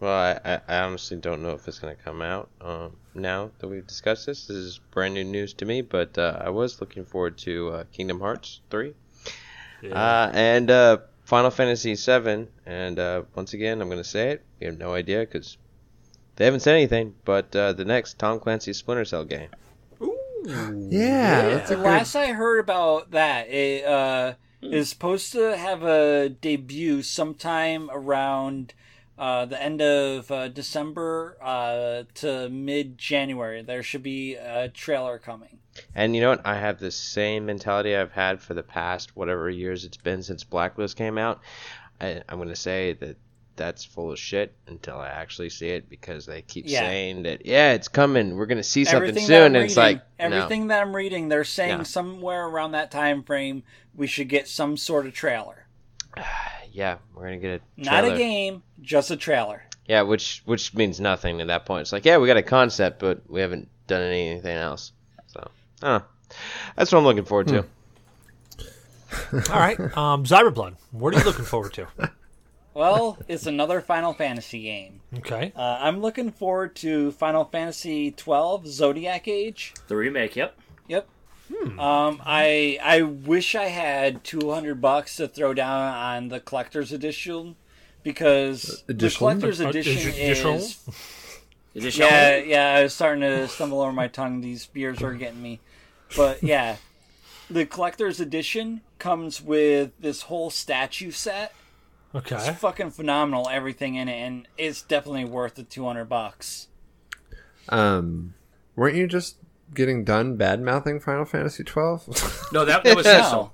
Well, 0.00 0.12
I, 0.44 0.54
I, 0.54 0.60
I 0.68 0.78
honestly 0.82 1.16
don't 1.16 1.42
know 1.42 1.50
if 1.50 1.68
it's 1.68 1.78
going 1.78 1.94
to 1.96 2.02
come 2.02 2.22
out 2.22 2.48
um, 2.60 2.96
now 3.14 3.50
that 3.60 3.68
we've 3.68 3.86
discussed 3.86 4.26
this. 4.26 4.46
This 4.46 4.56
is 4.56 4.78
brand 4.90 5.14
new 5.14 5.22
news 5.22 5.54
to 5.54 5.64
me, 5.64 5.80
but 5.80 6.18
uh, 6.18 6.40
I 6.44 6.50
was 6.50 6.80
looking 6.80 7.04
forward 7.04 7.38
to 7.38 7.68
uh, 7.70 7.84
Kingdom 7.92 8.18
Hearts 8.18 8.60
3 8.70 8.94
uh, 9.92 10.30
and 10.34 10.70
uh, 10.72 10.98
Final 11.24 11.50
Fantasy 11.50 11.94
7. 11.94 12.48
And 12.66 12.98
uh, 12.98 13.22
once 13.36 13.52
again, 13.54 13.80
I'm 13.80 13.88
going 13.88 14.02
to 14.02 14.08
say 14.08 14.30
it. 14.30 14.44
We 14.58 14.66
have 14.66 14.76
no 14.78 14.92
idea 14.92 15.20
because 15.20 15.56
they 16.36 16.44
haven't 16.44 16.60
said 16.60 16.74
anything, 16.74 17.14
but 17.24 17.54
uh, 17.54 17.72
the 17.72 17.84
next 17.84 18.18
Tom 18.18 18.40
Clancy's 18.40 18.78
Splinter 18.78 19.04
Cell 19.04 19.24
game. 19.24 19.48
Yeah, 20.44 21.42
that's 21.48 21.70
a 21.70 21.74
The 21.76 21.82
good. 21.82 21.84
last 21.84 22.16
I 22.16 22.28
heard 22.32 22.58
about 22.58 23.12
that, 23.12 23.48
it 23.48 23.84
uh, 23.84 24.34
is 24.60 24.88
supposed 24.88 25.32
to 25.32 25.56
have 25.56 25.82
a 25.82 26.28
debut 26.28 27.02
sometime 27.02 27.88
around 27.92 28.74
uh, 29.18 29.44
the 29.44 29.62
end 29.62 29.80
of 29.80 30.30
uh, 30.32 30.48
December 30.48 31.36
uh, 31.40 32.04
to 32.14 32.48
mid 32.48 32.98
January. 32.98 33.62
There 33.62 33.82
should 33.82 34.02
be 34.02 34.34
a 34.34 34.68
trailer 34.68 35.18
coming. 35.18 35.58
And 35.94 36.14
you 36.16 36.20
know 36.22 36.30
what? 36.30 36.44
I 36.46 36.56
have 36.58 36.80
the 36.80 36.90
same 36.90 37.46
mentality 37.46 37.94
I've 37.94 38.12
had 38.12 38.40
for 38.40 38.54
the 38.54 38.62
past 38.64 39.16
whatever 39.16 39.48
years 39.48 39.84
it's 39.84 39.96
been 39.96 40.22
since 40.22 40.42
Blacklist 40.44 40.96
came 40.96 41.18
out. 41.18 41.40
I, 42.00 42.22
I'm 42.28 42.38
going 42.38 42.48
to 42.48 42.56
say 42.56 42.94
that 42.94 43.16
that's 43.56 43.84
full 43.84 44.12
of 44.12 44.18
shit 44.18 44.54
until 44.66 44.96
I 44.98 45.08
actually 45.08 45.50
see 45.50 45.68
it 45.68 45.88
because 45.88 46.26
they 46.26 46.42
keep 46.42 46.64
Yeah. 46.68 46.80
saying 46.80 47.22
that, 47.24 47.44
yeah, 47.46 47.72
it's 47.72 47.88
coming. 47.88 48.36
We're 48.36 48.46
going 48.46 48.58
to 48.58 48.62
see 48.64 48.84
something 48.84 49.02
everything 49.10 49.26
soon. 49.26 49.42
And 49.46 49.56
I'm 49.58 49.62
it's 49.64 49.76
like, 49.76 50.02
everything 50.18 50.68
that 50.68 50.82
I'm 50.82 50.94
reading, 50.96 51.28
they're 51.28 51.44
saying 51.44 51.78
No. 51.78 51.84
somewhere 51.84 52.46
around 52.46 52.72
that 52.72 52.90
time 52.90 53.22
frame 53.22 53.62
we 53.94 54.06
should 54.06 54.28
get 54.28 54.48
some 54.48 54.76
sort 54.76 55.06
of 55.06 55.12
trailer. 55.14 55.66
Yeah, 56.74 56.96
we're 57.14 57.24
going 57.26 57.38
to 57.38 57.46
get 57.46 57.60
a 57.60 57.80
Not 57.84 58.04
a 58.06 58.16
game, 58.16 58.62
just 58.80 59.10
a 59.10 59.16
trailer. 59.16 59.62
Yeah, 59.86 60.00
which 60.02 60.40
which 60.46 60.72
means 60.72 61.00
nothing 61.00 61.42
at 61.42 61.48
that 61.48 61.66
point. 61.66 61.82
It's 61.82 61.92
like, 61.92 62.06
yeah, 62.06 62.16
we 62.16 62.26
got 62.26 62.38
a 62.38 62.42
concept, 62.42 62.98
but 62.98 63.28
we 63.28 63.42
haven't 63.42 63.68
done 63.88 64.00
anything 64.00 64.56
else. 64.56 64.92
So, 65.26 65.50
I 65.82 65.86
don't 65.86 65.98
know. 66.00 66.06
That's 66.74 66.90
what 66.90 66.98
I'm 67.00 67.04
looking 67.04 67.26
forward 67.26 67.48
to. 67.48 67.58
All 69.52 69.58
right. 69.60 69.78
Um, 69.94 70.24
Zyberblood, 70.24 70.76
what 70.92 71.14
are 71.14 71.18
you 71.18 71.24
looking 71.24 71.44
forward 71.44 71.74
to? 71.74 71.86
Well, 72.74 73.18
it's 73.28 73.46
another 73.46 73.80
Final 73.80 74.14
Fantasy 74.14 74.62
game. 74.62 75.00
Okay. 75.18 75.52
Uh, 75.54 75.78
I'm 75.80 76.00
looking 76.00 76.30
forward 76.30 76.74
to 76.76 77.12
Final 77.12 77.44
Fantasy 77.44 78.10
12 78.10 78.66
Zodiac 78.66 79.28
Age. 79.28 79.74
The 79.88 79.96
remake, 79.96 80.36
yep. 80.36 80.58
Yep. 80.88 81.06
Um, 81.78 82.22
I 82.24 82.78
I 82.82 83.02
wish 83.02 83.54
I 83.54 83.64
had 83.66 84.24
two 84.24 84.52
hundred 84.52 84.80
bucks 84.80 85.16
to 85.16 85.28
throw 85.28 85.52
down 85.52 85.82
on 85.82 86.28
the 86.28 86.40
collector's 86.40 86.92
edition 86.92 87.56
because 88.02 88.82
the 88.86 89.10
collector's 89.10 89.60
Uh, 89.60 89.68
edition 89.68 89.92
edition? 90.08 90.54
is 90.54 90.78
Is 91.74 91.84
it 91.84 91.96
yeah 91.98 92.36
yeah. 92.38 92.74
I 92.78 92.82
was 92.84 92.94
starting 92.94 93.20
to 93.20 93.48
stumble 93.48 93.82
over 93.82 93.92
my 93.92 94.08
tongue. 94.08 94.40
These 94.40 94.64
beers 94.66 95.02
are 95.02 95.12
getting 95.12 95.42
me, 95.42 95.60
but 96.16 96.42
yeah, 96.42 96.76
the 97.50 97.66
collector's 97.66 98.18
edition 98.18 98.80
comes 98.98 99.42
with 99.42 99.90
this 100.00 100.22
whole 100.22 100.48
statue 100.48 101.10
set. 101.10 101.54
Okay. 102.14 102.36
It's 102.36 102.58
fucking 102.60 102.90
phenomenal, 102.90 103.48
everything 103.50 103.94
in 103.94 104.08
it, 104.08 104.18
and 104.20 104.46
it's 104.58 104.82
definitely 104.82 105.24
worth 105.24 105.54
the 105.54 105.62
two 105.62 105.84
hundred 105.86 106.06
bucks. 106.06 106.68
Um, 107.68 108.34
weren't 108.76 108.96
you 108.96 109.06
just 109.06 109.36
getting 109.74 110.04
done 110.04 110.36
bad 110.36 110.60
mouthing 110.60 111.00
Final 111.00 111.24
Fantasy 111.24 111.64
twelve? 111.64 112.06
No, 112.52 112.64
that, 112.64 112.84
that 112.84 112.96
was 112.96 113.04
No. 113.06 113.22
Cecil. 113.22 113.52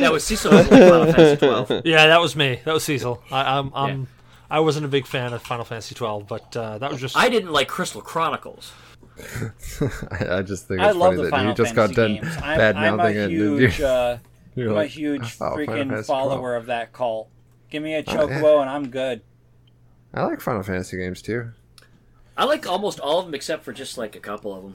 That 0.00 0.10
was 0.12 0.24
Cecil 0.24 0.50
Final 0.64 1.12
Fantasy 1.12 1.36
12. 1.46 1.70
Yeah, 1.84 2.08
that 2.08 2.20
was 2.20 2.34
me. 2.34 2.60
That 2.64 2.74
was 2.74 2.82
Cecil. 2.82 3.22
I, 3.30 3.58
I'm, 3.58 3.70
I'm, 3.72 4.08
I 4.50 4.58
wasn't 4.58 4.84
a 4.86 4.88
big 4.88 5.06
fan 5.06 5.32
of 5.32 5.42
Final 5.42 5.64
Fantasy 5.64 5.94
12, 5.94 6.26
but 6.26 6.56
uh, 6.56 6.78
that 6.78 6.90
was 6.90 7.00
just. 7.00 7.16
I 7.16 7.28
didn't 7.28 7.52
like 7.52 7.68
Crystal 7.68 8.00
Chronicles. 8.00 8.72
I, 10.10 10.38
I 10.38 10.42
just 10.42 10.66
think 10.66 10.80
I 10.80 10.88
it's 10.88 10.96
love 10.96 11.10
funny 11.12 11.16
the 11.16 11.22
that 11.24 11.30
Final 11.30 11.50
you 11.50 11.54
just 11.54 11.74
Fantasy 11.74 11.94
got 11.94 12.02
done 12.02 12.14
games. 12.16 12.36
I'm, 12.42 12.58
bad 12.58 12.76
I'm 12.76 12.94
a 12.94 12.96
mouthing 12.96 13.16
it. 13.16 13.30
huge, 13.30 13.78
you're- 13.78 13.88
uh, 13.90 14.18
I'm 14.56 14.66
like, 14.74 14.86
a 14.86 14.92
huge 14.92 15.36
"Oh, 15.40 15.44
freaking 15.56 15.66
Fantasy 15.66 15.88
12." 15.88 16.06
follower 16.06 16.56
of 16.56 16.66
that 16.66 16.92
cult. 16.92 17.28
Give 17.74 17.82
me 17.82 17.94
a 17.96 17.98
Oh, 17.98 18.02
chocobo 18.04 18.40
yeah. 18.54 18.60
and 18.60 18.70
I'm 18.70 18.88
good. 18.88 19.22
I 20.14 20.22
like 20.26 20.40
Final 20.40 20.62
Fantasy 20.62 20.96
games 20.96 21.20
too. 21.20 21.50
I 22.36 22.44
like 22.44 22.68
almost 22.68 23.00
all 23.00 23.18
of 23.18 23.24
them 23.26 23.34
except 23.34 23.64
for 23.64 23.72
just 23.72 23.98
like 23.98 24.14
a 24.14 24.20
couple 24.20 24.54
of 24.54 24.62
them. 24.62 24.74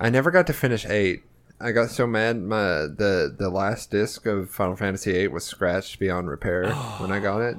I 0.00 0.10
never 0.10 0.32
got 0.32 0.48
to 0.48 0.52
finish 0.52 0.84
eight. 0.84 1.22
I 1.60 1.70
got 1.70 1.90
so 1.90 2.04
mad. 2.04 2.42
My 2.42 2.58
the 2.88 3.32
the 3.38 3.48
last 3.50 3.92
disc 3.92 4.26
of 4.26 4.50
Final 4.50 4.74
Fantasy 4.74 5.12
eight 5.14 5.30
was 5.30 5.44
scratched 5.44 6.00
beyond 6.00 6.28
repair 6.28 6.72
when 6.98 7.12
I 7.12 7.20
got 7.20 7.40
it. 7.42 7.56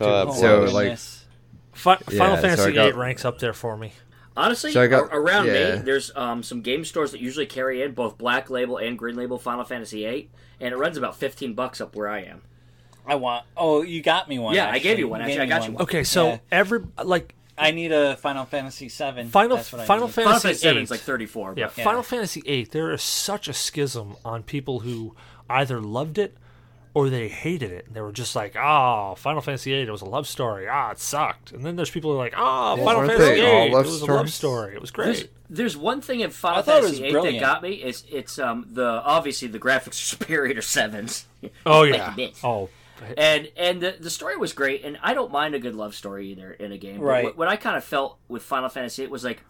Uh, 0.00 0.24
Oh, 0.26 0.32
So, 0.32 0.64
my 0.64 0.72
like- 0.72 0.84
goodness. 0.86 1.26
Fi- 1.72 1.98
Yeah, 2.10 2.18
Final 2.18 2.36
so 2.38 2.42
Fantasy 2.42 2.72
got- 2.72 2.86
8 2.88 2.96
ranks 2.96 3.24
up 3.24 3.38
there 3.38 3.52
for 3.52 3.76
me. 3.76 3.92
Honestly, 4.36 4.72
So 4.72 4.88
got- 4.88 5.12
a- 5.12 5.16
around 5.16 5.46
yeah. 5.46 5.76
me, 5.76 5.82
there's 5.82 6.10
um, 6.16 6.42
some 6.42 6.60
game 6.62 6.84
stores 6.84 7.12
that 7.12 7.20
usually 7.20 7.46
carry 7.46 7.82
in 7.82 7.92
both 7.92 8.18
Black 8.18 8.50
Label 8.50 8.78
and 8.78 8.98
Green 8.98 9.14
Label 9.14 9.38
Final 9.38 9.62
Fantasy 9.64 10.04
VIII, 10.04 10.28
and 10.60 10.72
it 10.74 10.76
runs 10.76 10.96
about 10.96 11.14
15 11.16 11.54
bucks 11.54 11.80
up 11.80 11.94
where 11.94 12.08
I 12.08 12.22
am. 12.22 12.42
I 13.06 13.14
want. 13.16 13.44
Oh, 13.56 13.82
you 13.82 14.02
got 14.02 14.28
me 14.28 14.38
one. 14.38 14.54
Yeah, 14.54 14.70
I 14.70 14.78
gave 14.78 14.98
you 14.98 15.08
one, 15.08 15.20
actually. 15.20 15.34
gave 15.34 15.40
I 15.40 15.44
me 15.44 15.48
got 15.48 15.66
you 15.66 15.72
one. 15.74 15.82
Okay, 15.82 16.04
so 16.04 16.26
Yeah. 16.28 16.38
every. 16.52 16.80
Like, 17.02 17.34
I 17.58 17.70
need 17.72 17.92
a 17.92 18.16
Final 18.16 18.44
Fantasy 18.44 18.88
seven. 18.88 19.28
Final, 19.28 19.56
That's 19.56 19.72
what 19.72 19.86
Final 19.86 20.06
need. 20.06 20.14
Fantasy, 20.14 20.24
Final 20.24 20.40
Fantasy 20.40 20.60
7 20.62 20.78
8. 20.78 20.82
is 20.82 20.90
like 20.90 21.00
34. 21.00 21.54
Yeah, 21.56 21.70
Yeah. 21.76 21.84
Final 21.84 22.02
Fantasy 22.02 22.40
VIII. 22.40 22.64
There 22.64 22.90
is 22.92 23.02
such 23.02 23.48
a 23.48 23.52
schism 23.52 24.16
on 24.24 24.42
people 24.42 24.80
who 24.80 25.14
either 25.48 25.80
loved 25.80 26.16
it 26.18 26.36
or 26.94 27.08
they 27.10 27.28
hated 27.28 27.70
it. 27.70 27.86
And 27.86 27.94
they 27.94 28.00
were 28.00 28.12
just 28.12 28.34
like, 28.34 28.56
"Oh, 28.56 29.14
Final 29.16 29.40
Fantasy 29.42 29.70
VIII. 29.72 29.82
It 29.88 29.90
was 29.92 30.00
a 30.02 30.06
love 30.06 30.26
story. 30.26 30.66
Ah, 30.68 30.90
it 30.92 30.98
sucked." 30.98 31.52
And 31.52 31.62
then 31.64 31.76
there's 31.76 31.90
people 31.90 32.10
who 32.10 32.16
are 32.16 32.20
like, 32.20 32.34
"Oh, 32.36 32.76
Final 32.78 33.06
Fantasy 33.06 33.40
they 33.40 33.46
all 33.46 33.60
VIII. 33.64 33.68
It 33.70 33.74
love 33.74 33.86
was 33.86 34.00
a 34.02 34.06
love 34.06 34.30
story. 34.30 34.74
It 34.74 34.80
was 34.80 34.90
great." 34.90 35.30
there's 35.52 35.76
one 35.76 36.00
thing 36.00 36.20
in 36.20 36.30
Final 36.30 36.60
I 36.60 36.62
thought 36.62 36.78
it 36.78 36.82
Fantasy 36.84 37.02
was 37.02 37.12
VIII 37.24 37.32
that 37.32 37.40
got 37.40 37.62
me. 37.62 37.72
It's 37.74 38.04
it's 38.10 38.38
um 38.38 38.68
the 38.72 38.84
obviously 38.86 39.48
the 39.48 39.58
graphics 39.58 39.88
are 39.88 39.92
superior 40.16 40.54
to 40.54 40.62
sevens. 40.62 41.26
Oh 41.66 41.82
yeah. 41.84 42.14
this. 42.16 42.40
Oh, 42.42 42.70
and 43.16 43.50
and 43.56 43.80
the, 43.80 43.96
the 44.00 44.10
story 44.10 44.36
was 44.36 44.52
great 44.52 44.84
and 44.84 44.98
i 45.02 45.12
don't 45.14 45.30
mind 45.32 45.54
a 45.54 45.58
good 45.58 45.74
love 45.74 45.94
story 45.94 46.28
either 46.28 46.52
in 46.52 46.72
a 46.72 46.78
game 46.78 46.98
but 46.98 47.04
Right. 47.04 47.24
what, 47.24 47.36
what 47.36 47.48
i 47.48 47.56
kind 47.56 47.76
of 47.76 47.84
felt 47.84 48.18
with 48.28 48.42
final 48.42 48.68
fantasy 48.68 49.02
it 49.02 49.10
was 49.10 49.24
like 49.24 49.42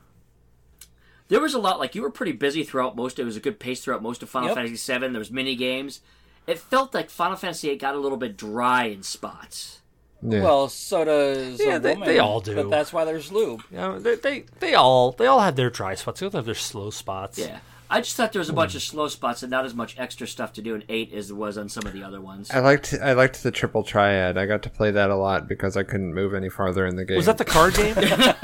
there 1.29 1.41
was 1.41 1.55
a 1.55 1.59
lot 1.59 1.79
like 1.79 1.95
you 1.95 2.03
were 2.03 2.11
pretty 2.11 2.33
busy 2.33 2.63
throughout 2.65 2.97
most 2.97 3.19
it 3.19 3.25
was 3.25 3.37
a 3.37 3.41
good 3.41 3.59
pace 3.61 3.83
throughout 3.85 4.03
most 4.03 4.23
of 4.23 4.29
final 4.29 4.49
Yep. 4.49 4.57
fantasy 4.57 4.77
7 4.77 5.13
there 5.13 5.19
was 5.21 5.31
mini 5.31 5.55
games 5.57 6.01
it 6.47 6.59
felt 6.59 6.95
like 6.95 7.11
final 7.11 7.37
fantasy 7.37 7.71
8 7.71 7.81
got 7.81 7.95
a 7.95 7.99
little 7.99 8.19
bit 8.19 8.37
dry 8.37 8.85
in 8.85 9.03
spots 9.03 9.77
Yeah. 10.23 10.43
Well, 10.43 10.69
so 10.69 11.05
does 11.05 11.61
Yeah, 11.61 11.77
a 11.77 11.79
they- 11.81 11.93
woman, 11.95 12.09
they 12.09 12.19
all 12.19 12.41
do. 12.43 12.55
But 12.55 12.69
that's 12.69 12.93
why 12.93 13.05
there's 13.07 13.33
lube. 13.33 13.63
you 13.71 13.79
know, 13.79 13.99
they, 13.99 14.17
they 14.17 14.45
they 14.59 14.75
all 14.75 15.13
they 15.13 15.27
all 15.27 15.41
have 15.41 15.57
their 15.57 15.71
dry 15.71 15.95
spots. 15.95 16.21
They 16.21 16.27
all 16.27 16.33
have 16.33 16.45
their 16.45 16.55
slow 16.55 16.91
spots. 16.91 17.39
yeah 17.39 17.61
i 17.91 18.01
just 18.01 18.17
thought 18.17 18.33
there 18.33 18.41
was 18.41 18.49
a 18.49 18.53
bunch 18.55 18.75
of 18.75 18.83
slow 18.83 19.09
spots 19.09 19.43
and 19.43 19.51
not 19.51 19.65
as 19.67 19.75
much 19.75 19.99
extra 19.99 20.27
stuff 20.27 20.53
to 20.55 20.63
do 20.63 20.75
in 20.75 20.83
8 20.89 21.13
as 21.13 21.29
there 21.29 21.37
was 21.37 21.59
on 21.59 21.69
some 21.69 21.87
of 21.87 21.93
the 21.93 22.03
other 22.03 22.21
ones 22.21 22.51
I 22.51 22.61
liked 22.61 22.95
I 23.03 23.13
liked 23.13 23.43
the 23.43 23.51
triple 23.51 23.83
triad. 23.83 24.39
I 24.39 24.47
got 24.47 24.63
to 24.63 24.71
play 24.71 24.91
that 24.93 25.11
a 25.11 25.17
lot 25.17 25.47
because 25.49 25.77
I 25.77 25.83
couldn't 25.83 26.15
move 26.15 26.33
any 26.35 26.49
farther 26.49 26.87
in 26.87 26.97
the 26.97 27.05
game. 27.05 27.17
Was 27.17 27.27
that 27.27 27.39
the 27.39 27.45
card 27.45 27.75
game? 27.75 27.95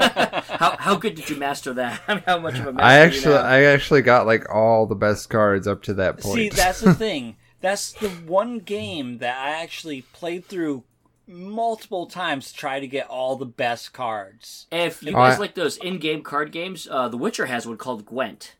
how, 0.59 0.75
how 0.77 0.95
good 0.95 1.15
did 1.15 1.29
you 1.29 1.35
master 1.37 1.73
that 1.73 2.01
I 2.07 2.15
mean, 2.15 2.23
how 2.25 2.39
much 2.39 2.59
of 2.59 2.67
a 2.67 2.73
master 2.73 2.83
I 2.83 2.95
are 2.95 2.99
you 2.99 3.05
actually? 3.07 3.35
I 3.35 3.63
actually 3.63 4.01
got 4.01 4.25
like 4.25 4.53
all 4.53 4.85
the 4.85 4.95
best 4.95 5.29
cards 5.29 5.67
up 5.67 5.81
to 5.83 5.93
that 5.95 6.19
point. 6.19 6.35
See, 6.35 6.49
that's 6.49 6.81
the 6.81 6.93
thing. 7.05 7.37
That's 7.61 7.93
the 7.93 8.09
one 8.09 8.59
game 8.59 9.17
that 9.19 9.37
I 9.37 9.61
actually 9.61 10.01
played 10.01 10.45
through 10.45 10.83
multiple 11.27 12.05
times 12.05 12.51
to 12.51 12.57
try 12.57 12.79
to 12.79 12.87
get 12.87 13.07
all 13.07 13.35
the 13.35 13.45
best 13.45 13.93
cards. 13.93 14.67
If 14.71 15.03
you 15.03 15.09
I- 15.09 15.29
guys 15.29 15.39
like 15.39 15.55
those 15.55 15.77
in-game 15.77 16.23
card 16.23 16.51
games, 16.51 16.87
uh, 16.89 17.07
The 17.09 17.17
Witcher 17.17 17.47
has 17.47 17.67
one 17.67 17.77
called 17.77 18.05
Gwent. 18.05 18.55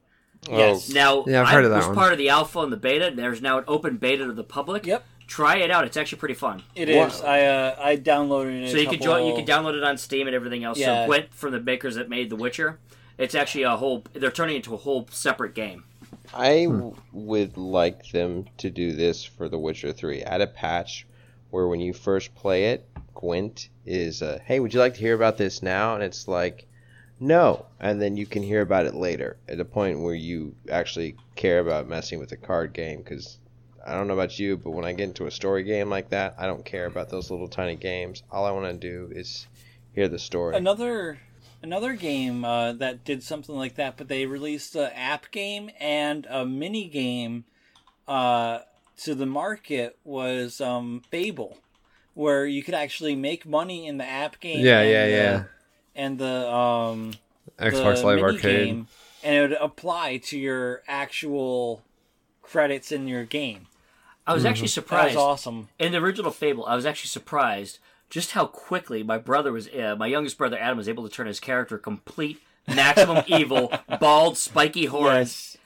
Yes. 0.50 0.90
Now, 0.90 1.24
Yeah, 1.28 1.42
I've 1.42 1.48
I 1.48 1.52
heard 1.52 1.66
of 1.66 1.72
that 1.72 1.78
was 1.78 1.88
one. 1.88 1.96
part 1.96 2.12
of 2.14 2.18
the 2.18 2.30
alpha 2.30 2.60
and 2.60 2.72
the 2.72 2.78
beta. 2.78 3.12
There's 3.14 3.42
now 3.42 3.58
an 3.58 3.64
open 3.68 3.98
beta 3.98 4.26
to 4.26 4.34
the 4.34 4.44
public. 4.44 4.86
Yep. 4.86 5.04
Try 5.28 5.58
it 5.58 5.70
out. 5.72 5.84
It's 5.86 5.98
actually 5.98 6.20
pretty 6.20 6.36
fun. 6.36 6.64
It 6.74 6.88
is. 6.88 7.22
I 7.22 7.42
uh, 7.46 7.76
I 7.80 7.98
downloaded 7.98 8.64
it. 8.64 8.72
So 8.72 8.78
a 8.78 8.82
you 8.82 8.88
can 8.90 9.02
join. 9.02 9.26
You 9.26 9.36
can 9.36 9.46
download 9.46 9.76
it 9.76 9.84
on 9.84 9.98
Steam 9.98 10.26
and 10.28 10.36
everything 10.36 10.64
else. 10.64 10.78
Yeah. 10.78 11.04
So 11.04 11.08
Gwent 11.08 11.34
from 11.34 11.52
the 11.52 11.60
makers 11.60 11.96
that 11.96 12.08
made 12.10 12.30
The 12.30 12.38
Witcher. 12.38 12.80
It's 13.18 13.36
actually 13.36 13.64
a 13.64 13.76
whole. 13.76 14.06
They're 14.14 14.32
turning 14.32 14.56
it 14.56 14.60
into 14.60 14.74
a 14.74 14.78
whole 14.78 15.08
separate 15.12 15.54
game. 15.54 15.84
I 16.34 16.66
w- 16.66 16.96
would 17.12 17.58
like 17.58 18.10
them 18.12 18.46
to 18.58 18.70
do 18.70 18.92
this 18.94 19.24
for 19.24 19.50
The 19.50 19.58
Witcher 19.58 19.92
3. 19.92 20.22
Add 20.24 20.42
a 20.42 20.48
patch 20.48 21.06
where 21.50 21.68
when 21.68 21.80
you 21.80 21.94
first 21.94 22.34
play 22.36 22.66
it, 22.68 22.88
Gwent 23.16 23.70
is, 23.86 24.22
uh, 24.22 24.40
hey, 24.46 24.60
would 24.60 24.74
you 24.74 24.80
like 24.82 24.94
to 24.96 25.00
hear 25.00 25.16
about 25.16 25.38
this 25.38 25.64
now? 25.64 25.96
And 25.96 26.04
it's 26.04 26.28
like, 26.28 26.67
no. 27.20 27.66
And 27.80 28.02
then 28.02 28.18
you 28.18 28.26
can 28.26 28.44
hear 28.44 28.62
about 28.62 28.86
it 28.86 28.96
later 28.96 29.38
at 29.48 29.60
a 29.60 29.66
point 29.66 30.00
where 30.00 30.16
you 30.16 30.56
actually 30.70 31.16
care 31.36 31.60
about 31.60 31.88
messing 31.88 32.20
with 32.20 32.32
a 32.32 32.38
card 32.38 32.74
game. 32.74 33.00
Because 33.00 33.38
I 33.86 33.94
don't 33.94 34.08
know 34.08 34.14
about 34.14 34.38
you, 34.40 34.58
but 34.58 34.72
when 34.72 34.86
I 34.86 34.94
get 34.94 35.06
into 35.06 35.28
a 35.28 35.32
story 35.32 35.64
game 35.64 35.90
like 35.90 36.10
that, 36.10 36.36
I 36.38 36.46
don't 36.46 36.66
care 36.66 36.86
about 36.86 37.10
those 37.10 37.32
little 37.32 37.48
tiny 37.48 37.76
games. 37.76 38.24
All 38.32 38.46
I 38.46 38.52
want 38.52 38.66
to 38.66 38.90
do 38.90 39.12
is 39.16 39.48
hear 39.94 40.08
the 40.08 40.20
story. 40.20 40.56
another 40.56 41.20
another 41.62 41.94
game 41.94 42.46
uh, 42.46 42.74
that 42.74 43.04
did 43.04 43.24
something 43.24 43.56
like 43.56 43.76
that, 43.76 43.98
but 43.98 44.08
they 44.08 44.26
released 44.26 44.76
an 44.76 44.92
app 44.94 45.32
game 45.32 45.70
and 45.80 46.28
a 46.30 46.46
mini 46.46 46.88
game 46.88 47.46
uh, 48.08 48.60
to 48.98 49.16
the 49.16 49.26
market 49.26 49.98
was 50.04 50.62
um, 50.62 51.02
Fable, 51.10 51.58
where 52.14 52.46
you 52.46 52.64
could 52.64 52.74
actually 52.74 53.16
make 53.16 53.46
money 53.46 53.88
in 53.88 53.98
the 53.98 54.06
app 54.06 54.40
game. 54.40 54.66
Yeah, 54.66 54.82
and 54.82 54.90
yeah, 54.90 55.06
the- 55.06 55.12
yeah. 55.12 55.44
And 55.98 56.18
the 56.18 56.50
um, 56.50 57.14
Xbox 57.60 58.02
the 58.02 58.06
Live 58.06 58.22
Arcade. 58.22 58.42
game, 58.68 58.88
and 59.24 59.36
it 59.36 59.42
would 59.42 59.58
apply 59.60 60.18
to 60.18 60.38
your 60.40 60.84
actual 60.88 61.82
credits 62.44 62.92
in 62.92 63.08
your 63.08 63.26
game. 63.26 63.68
I 64.26 64.34
was 64.34 64.46
actually 64.46 64.68
That 64.68 64.74
surprised 64.74 65.16
was 65.16 65.24
awesome. 65.24 65.70
in 65.80 65.92
the 65.94 65.98
original 65.98 66.32
Fable. 66.32 66.66
I 66.66 66.76
was 66.76 66.86
actually 66.86 67.08
surprised 67.10 67.80
just 68.10 68.32
how 68.32 68.46
quickly 68.46 69.02
my 69.04 69.18
brother 69.18 69.52
was. 69.52 69.68
Uh, 69.70 69.96
my 69.98 70.08
youngest 70.08 70.38
brother 70.38 70.58
Adam 70.60 70.78
was 70.78 70.88
able 70.88 71.08
to 71.08 71.14
turn 71.14 71.28
his 71.28 71.40
character 71.40 71.78
complete 71.78 72.40
maximum 72.68 73.24
evil, 73.28 73.72
bald, 74.00 74.38
spiky 74.38 74.86
horns. 74.86 75.56
Yes. 75.56 75.58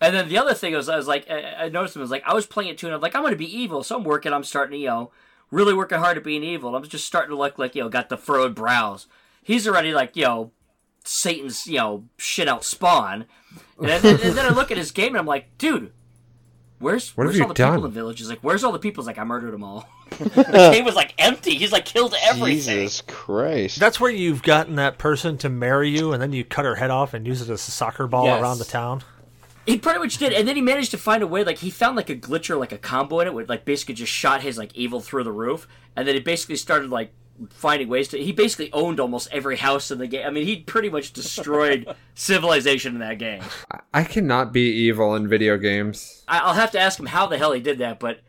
And 0.00 0.14
then 0.14 0.28
the 0.28 0.38
other 0.38 0.54
thing 0.54 0.74
was, 0.74 0.88
I 0.88 0.96
was 0.96 1.08
like, 1.08 1.28
I, 1.30 1.64
I 1.64 1.68
noticed 1.70 1.96
him 1.96 2.02
was 2.02 2.10
like, 2.10 2.22
I 2.26 2.34
was 2.34 2.46
playing 2.46 2.70
it 2.70 2.78
too, 2.78 2.86
and 2.86 2.94
I'm 2.94 3.00
like, 3.00 3.16
I'm 3.16 3.22
going 3.22 3.32
to 3.32 3.38
be 3.38 3.56
evil. 3.56 3.82
So 3.82 3.96
I'm 3.96 4.04
working, 4.04 4.32
I'm 4.32 4.44
starting 4.44 4.72
to, 4.72 4.78
you 4.78 4.86
know, 4.86 5.10
really 5.50 5.74
working 5.74 5.98
hard 5.98 6.16
at 6.16 6.22
being 6.24 6.44
evil. 6.44 6.76
I'm 6.76 6.84
just 6.84 7.04
starting 7.06 7.30
to 7.30 7.36
look 7.36 7.58
like, 7.58 7.74
you 7.74 7.82
know, 7.82 7.88
got 7.88 8.08
the 8.08 8.16
furrowed 8.16 8.54
brows. 8.54 9.06
He's 9.48 9.66
already 9.66 9.92
like, 9.94 10.14
you 10.14 10.24
know, 10.24 10.52
Satan's, 11.04 11.66
you 11.66 11.78
know, 11.78 12.04
shit 12.18 12.48
out 12.48 12.64
spawn. 12.64 13.24
And 13.78 13.88
then, 13.88 14.04
and 14.20 14.36
then 14.36 14.44
I 14.44 14.50
look 14.50 14.70
at 14.70 14.76
his 14.76 14.90
game 14.90 15.08
and 15.14 15.16
I'm 15.18 15.24
like, 15.26 15.56
dude, 15.56 15.90
where's 16.80 17.16
What 17.16 17.26
where's 17.26 17.40
all 17.40 17.48
the 17.48 17.54
done? 17.54 17.72
people 17.72 17.86
in 17.86 17.90
the 17.90 17.94
village? 18.00 18.18
He's 18.18 18.28
like, 18.28 18.40
where's 18.42 18.62
all 18.62 18.72
the 18.72 18.78
people? 18.78 19.02
He's 19.02 19.06
like, 19.06 19.18
I 19.18 19.24
murdered 19.24 19.52
them 19.54 19.64
all. 19.64 19.88
the 20.18 20.70
game 20.74 20.84
was 20.84 20.94
like 20.94 21.14
empty. 21.18 21.54
He's 21.54 21.72
like 21.72 21.86
killed 21.86 22.14
everything. 22.22 22.76
Jesus 22.76 23.00
Christ. 23.06 23.80
That's 23.80 23.98
where 23.98 24.10
you've 24.10 24.42
gotten 24.42 24.76
that 24.76 24.98
person 24.98 25.38
to 25.38 25.48
marry 25.48 25.88
you, 25.88 26.12
and 26.12 26.20
then 26.20 26.32
you 26.32 26.44
cut 26.44 26.64
her 26.66 26.74
head 26.74 26.90
off 26.90 27.14
and 27.14 27.26
use 27.26 27.40
it 27.40 27.48
as 27.50 27.66
a 27.66 27.70
soccer 27.70 28.06
ball 28.06 28.26
Yes. 28.26 28.42
around 28.42 28.58
the 28.58 28.64
town. 28.66 29.02
He 29.66 29.76
pretty 29.78 29.98
much 29.98 30.16
did, 30.18 30.32
and 30.32 30.46
then 30.48 30.56
he 30.56 30.62
managed 30.62 30.90
to 30.92 30.98
find 30.98 31.22
a 31.22 31.26
way. 31.26 31.44
Like 31.44 31.58
he 31.58 31.70
found 31.70 31.96
like 31.96 32.08
a 32.10 32.16
glitch 32.16 32.48
or 32.50 32.56
like 32.56 32.72
a 32.72 32.78
combo 32.78 33.20
in 33.20 33.26
it, 33.28 33.34
where 33.34 33.44
like 33.46 33.64
basically 33.64 33.94
just 33.94 34.12
shot 34.12 34.40
his 34.42 34.56
like 34.58 34.74
evil 34.74 35.00
through 35.00 35.24
the 35.24 35.32
roof, 35.32 35.68
and 35.96 36.06
then 36.08 36.14
he 36.14 36.20
basically 36.20 36.56
started 36.56 36.90
like 36.90 37.12
finding 37.50 37.88
ways 37.88 38.08
to. 38.08 38.18
He 38.18 38.32
basically 38.32 38.72
owned 38.72 39.00
almost 39.00 39.28
every 39.32 39.56
house 39.56 39.90
in 39.90 39.98
the 39.98 40.06
game. 40.06 40.26
I 40.26 40.30
mean, 40.30 40.44
he 40.44 40.60
pretty 40.60 40.90
much 40.90 41.12
destroyed 41.12 41.94
civilization 42.14 42.94
in 42.94 43.00
that 43.00 43.18
game. 43.18 43.42
I 43.92 44.04
cannot 44.04 44.52
be 44.52 44.70
evil 44.70 45.14
in 45.14 45.28
video 45.28 45.56
games. 45.56 46.24
I, 46.28 46.38
I'll 46.38 46.54
have 46.54 46.70
to 46.72 46.80
ask 46.80 46.98
him 46.98 47.06
how 47.06 47.26
the 47.26 47.38
hell 47.38 47.52
he 47.52 47.60
did 47.60 47.78
that, 47.78 48.00
but 48.00 48.20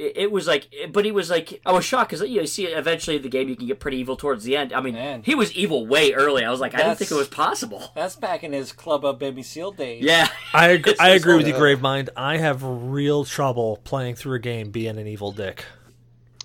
it, 0.00 0.16
it 0.16 0.32
was 0.32 0.46
like, 0.46 0.68
but 0.92 1.04
he 1.04 1.12
was 1.12 1.30
like, 1.30 1.60
I 1.66 1.72
was 1.72 1.84
shocked 1.84 2.10
because 2.10 2.28
you, 2.28 2.36
know, 2.36 2.40
you 2.42 2.46
see 2.46 2.66
eventually 2.66 3.18
the 3.18 3.28
game 3.28 3.48
you 3.48 3.56
can 3.56 3.66
get 3.66 3.80
pretty 3.80 3.98
evil 3.98 4.16
towards 4.16 4.44
the 4.44 4.56
end. 4.56 4.72
I 4.72 4.80
mean, 4.80 4.94
Man. 4.94 5.22
he 5.22 5.34
was 5.34 5.52
evil 5.52 5.86
way 5.86 6.12
early. 6.12 6.44
I 6.44 6.50
was 6.50 6.60
like, 6.60 6.74
I 6.74 6.78
didn't 6.78 6.98
think 6.98 7.10
it 7.10 7.16
was 7.16 7.28
possible. 7.28 7.92
That's 7.94 8.16
back 8.16 8.42
in 8.42 8.52
his 8.52 8.72
Club 8.72 9.04
of 9.04 9.18
Baby 9.18 9.42
Seal 9.42 9.72
days. 9.72 10.02
Yeah, 10.02 10.28
I 10.54 10.68
agree, 10.68 10.94
I 10.98 11.10
agree 11.10 11.36
with 11.36 11.46
you, 11.46 11.54
Gravemynd. 11.54 12.08
I 12.16 12.38
have 12.38 12.62
real 12.62 13.24
trouble 13.24 13.78
playing 13.84 14.14
through 14.14 14.34
a 14.34 14.40
game 14.40 14.70
being 14.70 14.98
an 14.98 15.06
evil 15.06 15.32
dick. 15.32 15.64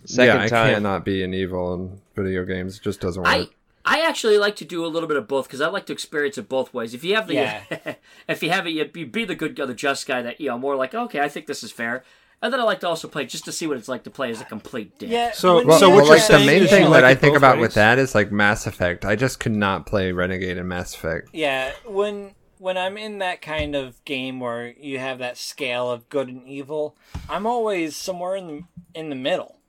Second 0.03 0.35
yeah, 0.35 0.43
I 0.43 0.47
time. 0.47 0.73
cannot 0.75 1.05
be 1.05 1.23
an 1.23 1.33
evil 1.33 1.73
in 1.73 2.01
video 2.15 2.45
games. 2.45 2.77
It 2.77 2.83
just 2.83 3.01
doesn't 3.01 3.21
work. 3.23 3.31
I 3.31 3.49
I 3.87 4.01
actually 4.01 4.37
like 4.39 4.55
to 4.57 4.65
do 4.65 4.83
a 4.85 4.87
little 4.87 5.07
bit 5.07 5.17
of 5.17 5.27
both 5.27 5.47
because 5.47 5.61
I 5.61 5.67
like 5.67 5.85
to 5.87 5.93
experience 5.93 6.37
it 6.39 6.49
both 6.49 6.73
ways. 6.73 6.93
If 6.95 7.03
you 7.03 7.13
have 7.15 7.27
the, 7.27 7.35
Yeah. 7.35 7.63
if 8.27 8.41
you 8.41 8.49
have 8.49 8.65
it, 8.65 8.71
you 8.71 8.89
you 8.95 9.05
be 9.05 9.25
the 9.25 9.35
good 9.35 9.55
guy, 9.55 9.65
the 9.65 9.75
just 9.75 10.07
guy 10.07 10.21
that 10.23 10.41
you 10.41 10.49
know 10.49 10.57
more 10.57 10.75
like 10.75 10.95
okay, 10.95 11.19
I 11.19 11.29
think 11.29 11.45
this 11.45 11.63
is 11.63 11.71
fair. 11.71 12.03
And 12.41 12.51
then 12.51 12.59
I 12.59 12.63
like 12.63 12.81
to 12.81 12.87
also 12.87 13.07
play 13.07 13.25
just 13.25 13.45
to 13.45 13.51
see 13.51 13.65
what 13.65 13.77
it's 13.77 13.87
like 13.87 14.03
to 14.03 14.09
play 14.09 14.29
as 14.29 14.41
a 14.41 14.45
complete 14.45 14.99
dick. 14.99 15.09
Yeah. 15.09 15.31
So- 15.31 15.65
Well, 15.65 15.79
So 15.79 15.87
you- 15.87 15.93
what 15.93 16.03
well, 16.03 16.11
you're 16.11 16.17
like 16.17 16.27
the 16.27 16.45
main 16.45 16.63
is 16.63 16.69
thing 16.69 16.79
you 16.83 16.89
that 16.89 17.03
like 17.03 17.03
I 17.05 17.15
think 17.15 17.37
about 17.37 17.55
ways? 17.55 17.61
with 17.61 17.73
that 17.75 17.97
is 17.97 18.13
like 18.13 18.31
Mass 18.31 18.67
Effect. 18.67 19.05
I 19.05 19.15
just 19.15 19.39
could 19.39 19.53
not 19.53 19.85
play 19.85 20.11
Renegade 20.11 20.57
and 20.57 20.67
Mass 20.67 20.93
Effect. 20.95 21.29
Yeah, 21.33 21.71
when 21.85 22.35
when 22.57 22.77
I'm 22.77 22.97
in 22.97 23.19
that 23.19 23.41
kind 23.41 23.75
of 23.75 24.03
game 24.05 24.39
where 24.39 24.67
you 24.79 24.99
have 24.99 25.19
that 25.19 25.37
scale 25.37 25.89
of 25.91 26.09
good 26.09 26.27
and 26.27 26.47
evil, 26.47 26.97
I'm 27.29 27.45
always 27.47 27.95
somewhere 27.95 28.35
in 28.35 28.47
the 28.47 28.63
in 28.99 29.09
the 29.09 29.15
middle. 29.15 29.59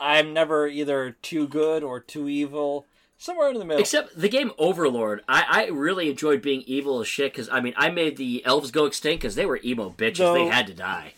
I'm 0.00 0.32
never 0.32 0.66
either 0.66 1.16
too 1.22 1.46
good 1.46 1.82
or 1.82 2.00
too 2.00 2.28
evil. 2.28 2.86
Somewhere 3.18 3.50
in 3.50 3.58
the 3.58 3.66
middle. 3.66 3.80
Except 3.82 4.18
the 4.18 4.30
game 4.30 4.50
Overlord, 4.56 5.20
I, 5.28 5.44
I 5.46 5.66
really 5.66 6.08
enjoyed 6.08 6.40
being 6.40 6.62
evil 6.66 7.00
as 7.00 7.06
shit 7.06 7.32
because 7.32 7.50
I 7.50 7.60
mean 7.60 7.74
I 7.76 7.90
made 7.90 8.16
the 8.16 8.42
elves 8.46 8.70
go 8.70 8.86
extinct 8.86 9.20
because 9.20 9.34
they 9.34 9.44
were 9.44 9.60
emo 9.62 9.90
bitches. 9.90 10.32
They 10.32 10.46
had 10.46 10.66
to 10.68 10.74
die. 10.74 11.12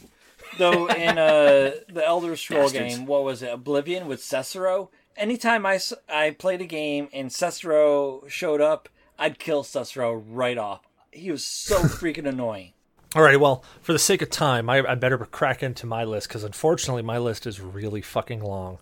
Though 0.59 0.87
in 0.91 1.17
uh, 1.17 1.73
the 1.89 2.03
Elder 2.05 2.37
Scroll 2.37 2.63
Bastards. 2.65 2.97
game, 2.97 3.07
what 3.07 3.23
was 3.23 3.43
it, 3.43 3.53
Oblivion 3.53 4.09
with 4.09 4.23
Cicero? 4.23 4.91
Anytime 5.17 5.65
I 5.65 6.31
played 6.39 6.61
a 6.61 6.67
game 6.67 7.09
and 7.13 7.33
Cicero 7.33 8.25
showed 8.27 8.61
up, 8.61 8.89
I'd 9.19 9.39
kill 9.39 9.63
Cicero 9.63 10.13
right 10.13 10.59
off. 10.59 10.81
He 11.13 11.31
was 11.31 11.47
so 11.47 11.79
freaking 11.83 12.27
annoying. 12.27 12.73
All 13.15 13.21
right, 13.21 13.39
well, 13.39 13.63
for 13.83 13.93
the 13.93 13.99
sake 13.99 14.23
of 14.23 14.31
time, 14.31 14.71
I, 14.71 14.79
I 14.89 14.95
better 14.95 15.19
crack 15.19 15.63
into 15.63 15.85
my 15.85 16.03
list 16.03 16.29
because 16.29 16.45
unfortunately 16.45 17.03
my 17.03 17.19
list 17.19 17.47
is 17.47 17.61
really 17.61 18.01
fucking 18.01 18.43
long. 18.43 18.79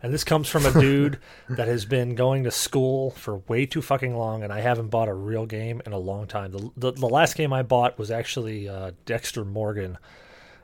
And 0.00 0.14
this 0.14 0.22
comes 0.22 0.48
from 0.48 0.64
a 0.64 0.72
dude 0.80 1.18
that 1.48 1.66
has 1.66 1.84
been 1.84 2.14
going 2.14 2.44
to 2.44 2.52
school 2.52 3.10
for 3.10 3.38
way 3.48 3.66
too 3.66 3.82
fucking 3.82 4.16
long, 4.16 4.44
and 4.44 4.52
I 4.52 4.60
haven't 4.60 4.90
bought 4.90 5.08
a 5.08 5.14
real 5.14 5.46
game 5.46 5.82
in 5.84 5.92
a 5.92 5.98
long 5.98 6.28
time. 6.28 6.52
The, 6.52 6.70
the, 6.76 6.92
the 6.92 7.08
last 7.08 7.34
game 7.34 7.52
I 7.52 7.64
bought 7.64 7.98
was 7.98 8.12
actually 8.12 8.68
uh, 8.68 8.92
Dexter 9.04 9.44
Morgan, 9.44 9.98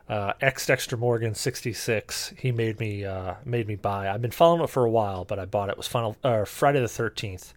uh, 0.09 0.35
ex 0.41 0.67
Dexter 0.67 0.97
Morgan 0.97 1.35
sixty 1.35 1.73
six. 1.73 2.33
He 2.39 2.53
made 2.53 2.79
me 2.79 3.05
uh, 3.05 3.35
made 3.45 3.67
me 3.67 3.75
buy. 3.75 4.09
I've 4.09 4.23
been 4.23 4.31
following 4.31 4.63
it 4.63 4.71
for 4.71 4.85
a 4.85 4.91
while, 4.91 5.25
but 5.25 5.41
I 5.41 5.45
bought 5.45 5.71
it. 5.71 5.73
It 5.73 5.79
was 5.79 5.89
Final 5.89 6.17
uh, 6.23 6.45
Friday 6.45 6.81
the 6.81 6.89
thirteenth. 6.89 7.53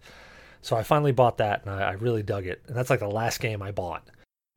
So 0.60 0.76
I 0.76 0.82
finally 0.82 1.12
bought 1.12 1.38
that, 1.38 1.62
and 1.64 1.70
I, 1.70 1.90
I 1.90 1.92
really 1.92 2.24
dug 2.24 2.46
it. 2.46 2.62
And 2.66 2.76
that's 2.76 2.90
like 2.90 3.00
the 3.00 3.08
last 3.08 3.38
game 3.38 3.62
I 3.62 3.70
bought. 3.70 4.02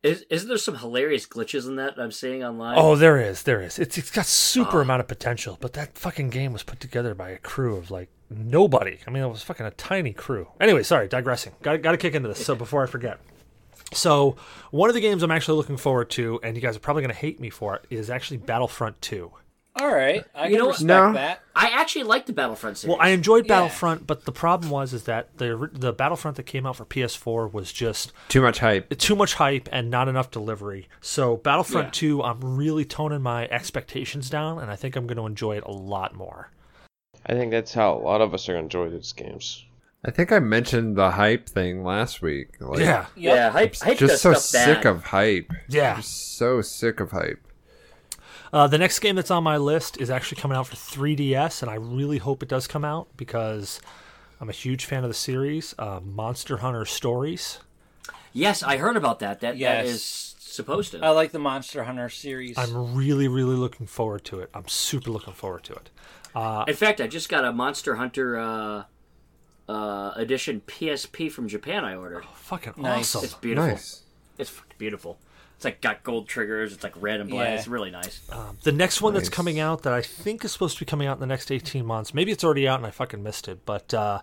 Is, 0.06 0.24
isn't 0.30 0.48
there 0.48 0.58
some 0.60 0.76
hilarious 0.78 1.26
glitches 1.26 1.68
in 1.68 1.78
that 1.78 1.98
I'm 1.98 2.12
seeing 2.12 2.44
online? 2.44 2.76
Oh, 2.78 2.96
there 2.96 3.18
is, 3.20 3.42
there 3.44 3.60
is. 3.62 3.80
It's 3.80 3.98
it's 3.98 4.12
got 4.12 4.26
super 4.28 4.78
Ah. 4.80 4.82
amount 4.82 5.00
of 5.02 5.08
potential, 5.08 5.58
but 5.60 5.74
that 5.74 5.98
fucking 5.98 6.30
game 6.30 6.54
was 6.54 6.62
put 6.62 6.80
together 6.80 7.16
by 7.16 7.30
a 7.32 7.38
crew 7.40 7.76
of 7.76 7.90
like 7.90 8.10
nobody. 8.30 9.00
I 9.08 9.10
mean, 9.10 9.24
it 9.24 9.28
was 9.28 9.42
fucking 9.42 9.66
a 9.66 9.72
tiny 9.72 10.14
crew. 10.14 10.48
Anyway, 10.62 10.84
sorry, 10.84 11.08
digressing. 11.08 11.54
Got 11.64 11.82
got 11.82 11.94
to 11.94 11.98
kick 11.98 12.14
into 12.14 12.30
this. 12.30 12.46
So 12.46 12.54
before 12.66 12.84
I 12.84 12.86
forget, 12.86 13.20
so 13.94 14.36
one 14.70 14.90
of 14.90 14.94
the 14.94 15.02
games 15.02 15.24
I'm 15.24 15.32
actually 15.32 15.58
looking 15.58 15.78
forward 15.78 16.12
to, 16.12 16.40
and 16.44 16.56
you 16.56 16.62
guys 16.62 16.76
are 16.76 16.80
probably 16.82 17.02
going 17.02 17.14
to 17.14 17.20
hate 17.20 17.40
me 17.40 17.50
for 17.50 17.76
it, 17.76 17.86
is 17.90 18.10
actually 18.12 18.38
Battlefront 18.38 19.02
Two. 19.02 19.32
All 19.78 19.94
right, 19.94 20.24
I 20.34 20.46
You 20.48 20.52
can 20.52 20.60
know 20.60 20.68
respect 20.68 20.88
No. 20.88 21.14
that. 21.14 21.42
I 21.54 21.68
actually 21.68 22.04
like 22.04 22.26
the 22.28 22.34
Battlefront 22.34 22.78
series. 22.78 22.96
Well, 22.96 23.06
I 23.06 23.10
enjoyed 23.10 23.46
Yeah. 23.46 23.56
Battlefront, 23.56 24.08
but 24.08 24.24
the 24.24 24.32
problem 24.32 24.72
was 24.72 24.94
is 24.94 25.04
that 25.04 25.38
the 25.38 25.70
the 25.74 25.92
Battlefront 25.92 26.38
that 26.38 26.44
came 26.44 26.66
out 26.66 26.78
for 26.78 26.86
PS4 26.86 27.52
was 27.52 27.74
just 27.74 28.14
Too 28.30 28.42
much 28.42 28.60
hype. 28.60 28.98
too 28.98 29.16
much 29.18 29.34
hype 29.34 29.68
and 29.74 29.92
not 29.92 30.08
enough 30.08 30.32
delivery. 30.32 30.88
So 31.02 31.36
Battlefront 31.38 31.88
Yeah. 31.88 31.92
2, 32.20 32.24
I'm 32.24 32.40
really 32.58 32.86
toning 32.86 33.22
my 33.22 33.48
expectations 33.50 34.30
down, 34.30 34.60
and 34.60 34.72
I 34.72 34.78
think 34.78 34.96
I'm 34.96 35.08
going 35.08 35.18
to 35.18 35.26
enjoy 35.26 35.58
it 35.58 35.64
a 35.66 35.72
lot 35.72 36.16
more. 36.16 36.52
I 37.26 37.34
think 37.34 37.52
that's 37.52 37.74
how 37.74 37.96
a 37.96 38.00
lot 38.00 38.22
of 38.22 38.34
us 38.34 38.48
are 38.48 38.54
gonna 38.54 38.64
enjoy 38.64 38.90
these 38.90 39.12
games. 39.12 39.66
I 40.06 40.12
think 40.12 40.32
I 40.32 40.38
mentioned 40.40 40.96
the 40.96 41.12
hype 41.12 41.50
thing 41.50 41.84
last 41.84 42.22
week. 42.22 42.50
Like, 42.62 42.80
yeah, 42.80 43.08
yeah, 43.16 43.50
hype, 43.50 43.76
hype 43.76 43.98
Just 43.98 44.22
so 44.22 44.34
sick 44.34 44.84
bad. 44.84 44.86
of 44.86 45.04
hype. 45.06 45.52
yeah. 45.68 46.00
So 46.02 46.62
sick 46.62 47.00
of 47.00 47.12
hype. 47.12 47.40
Uh, 48.56 48.68
the 48.68 48.78
next 48.78 49.00
game 49.00 49.18
that's 49.18 49.32
on 49.32 49.44
my 49.44 49.58
list 49.58 50.00
is 50.00 50.10
actually 50.10 50.40
coming 50.40 50.58
out 50.58 50.66
for 50.66 50.78
3DS, 50.78 51.62
and 51.62 51.70
I 51.70 51.76
really 51.76 52.20
hope 52.20 52.42
it 52.42 52.48
does 52.48 52.68
come 52.68 52.86
out 52.86 53.10
because 53.18 53.82
I'm 54.40 54.48
a 54.48 54.54
huge 54.54 54.86
fan 54.86 55.04
of 55.04 55.10
the 55.10 55.14
series. 55.14 55.76
Uh, 55.78 56.00
Monster 56.02 56.58
Hunter 56.58 56.86
Stories. 56.86 57.60
Yes, 58.32 58.64
I 58.64 58.78
heard 58.78 58.96
about 58.96 59.20
that. 59.20 59.42
That 59.42 59.58
Yes. 59.58 59.86
that 59.86 59.92
is 59.92 60.36
supposed 60.40 60.94
to. 60.94 61.04
I 61.04 61.10
like 61.10 61.34
the 61.34 61.40
Monster 61.40 61.84
Hunter 61.84 62.08
series. 62.08 62.58
I'm 62.58 62.96
really, 62.96 63.28
really 63.28 63.58
looking 63.58 63.88
forward 63.88 64.24
to 64.26 64.40
it. 64.40 64.50
I'm 64.54 64.70
super 64.70 65.12
looking 65.12 65.34
forward 65.34 65.66
to 65.66 65.74
it. 65.74 65.90
In 66.70 66.76
fact, 66.76 67.02
I 67.02 67.08
just 67.08 67.28
got 67.28 67.44
a 67.44 67.52
Monster 67.52 67.96
Hunter 67.96 68.40
uh, 68.40 68.84
uh, 69.68 70.14
edition 70.16 70.62
PSP 70.66 71.30
from 71.30 71.50
Japan. 71.50 71.84
I 71.84 71.96
ordered. 71.96 72.24
Fucking 72.36 72.76
Nice. 72.78 73.16
It's 73.16 73.34
beautiful. 73.34 73.72
Nice. 73.72 74.04
It's 74.38 74.54
beautiful. 74.78 75.18
It's 75.56 75.66
like 75.66 75.82
got 75.82 76.04
gold 76.04 76.28
triggers. 76.28 76.74
It's 76.74 76.84
like 76.84 76.94
red 77.02 77.22
and 77.22 77.30
black. 77.30 77.48
Yeah. 77.48 77.56
It's 77.56 77.68
really 77.68 77.92
nice. 77.92 78.22
The 78.64 78.72
next 78.72 79.02
one 79.02 79.14
that's 79.14 79.30
coming 79.30 79.60
out 79.60 79.84
that 79.84 79.94
I 79.94 80.02
think 80.02 80.44
is 80.44 80.52
supposed 80.52 80.78
to 80.78 80.86
be 80.86 80.90
coming 80.90 81.08
out 81.08 81.18
in 81.18 81.22
the 81.22 81.28
next 81.28 81.52
18 81.52 81.86
months, 81.86 82.14
maybe 82.14 82.32
it's 82.32 82.44
already 82.44 82.68
out 82.68 82.80
and 82.80 82.86
I 82.86 82.92
fucking 82.92 83.24
missed 83.24 83.48
it, 83.48 83.66
but 83.66 83.94
uh, 83.94 84.22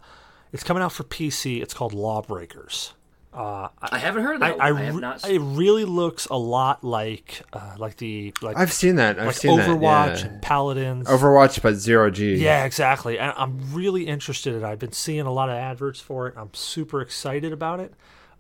it's 0.53 0.63
coming 0.63 0.83
out 0.83 0.93
for 0.93 1.05
PC. 1.05 1.63
It's 1.63 1.75
called 1.75 1.95
Lawbreakers. 1.95 2.93
Uh, 3.33 3.69
I 3.81 3.97
haven't 3.97 4.25
heard 4.25 4.37
of 4.37 4.43
I, 4.43 4.51
that. 4.51 4.61
I, 4.61 4.73
one. 4.73 4.83
I 4.83 4.85
have 4.85 4.95
re- 4.95 5.01
not. 5.01 5.29
it 5.29 5.39
really 5.39 5.87
looks 5.87 6.27
a 6.27 6.37
lot 6.37 6.85
like 6.85 7.41
uh, 7.55 7.77
like 7.79 7.97
the 7.97 8.35
like 8.43 8.59
I've 8.59 8.75
seen 8.75 8.97
that. 8.97 9.19
I've 9.19 9.29
like 9.29 9.37
seen 9.37 9.59
Overwatch 9.59 9.81
that. 9.81 10.19
Yeah. 10.19 10.27
and 10.27 10.43
Paladins. 10.43 11.09
Overwatch, 11.09 11.63
but 11.63 11.77
zero 11.77 12.11
G. 12.11 12.35
Yeah, 12.35 12.67
exactly. 12.67 13.19
And 13.19 13.33
I'm 13.39 13.73
really 13.73 14.07
interested 14.07 14.55
in 14.55 14.63
it. 14.63 14.67
I've 14.67 14.79
been 14.79 14.93
seeing 14.93 15.23
a 15.23 15.33
lot 15.33 15.49
of 15.49 15.55
adverts 15.55 15.99
for 15.99 16.29
it. 16.29 16.35
I'm 16.37 16.53
super 16.53 17.01
excited 17.01 17.55
about 17.55 17.81
it. 17.81 17.95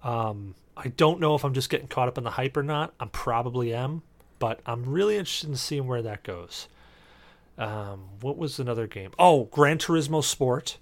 Um, 0.04 0.54
I 0.76 0.88
don't 0.88 1.20
know 1.20 1.34
if 1.34 1.44
I'm 1.44 1.54
just 1.54 1.68
getting 1.70 1.88
caught 1.88 2.08
up 2.08 2.16
in 2.18 2.24
the 2.24 2.30
hype 2.30 2.56
or 2.56 2.62
not. 2.62 2.94
I 2.98 3.06
probably 3.06 3.74
am, 3.74 4.02
but 4.38 4.60
I'm 4.66 4.84
really 4.84 5.16
interested 5.16 5.50
in 5.50 5.56
seeing 5.56 5.86
where 5.86 6.02
that 6.02 6.22
goes. 6.22 6.68
Um, 7.58 8.04
what 8.20 8.38
was 8.38 8.58
another 8.58 8.86
game? 8.86 9.10
Oh, 9.18 9.44
Gran 9.44 9.78
Turismo 9.78 10.24
Sport. 10.24 10.78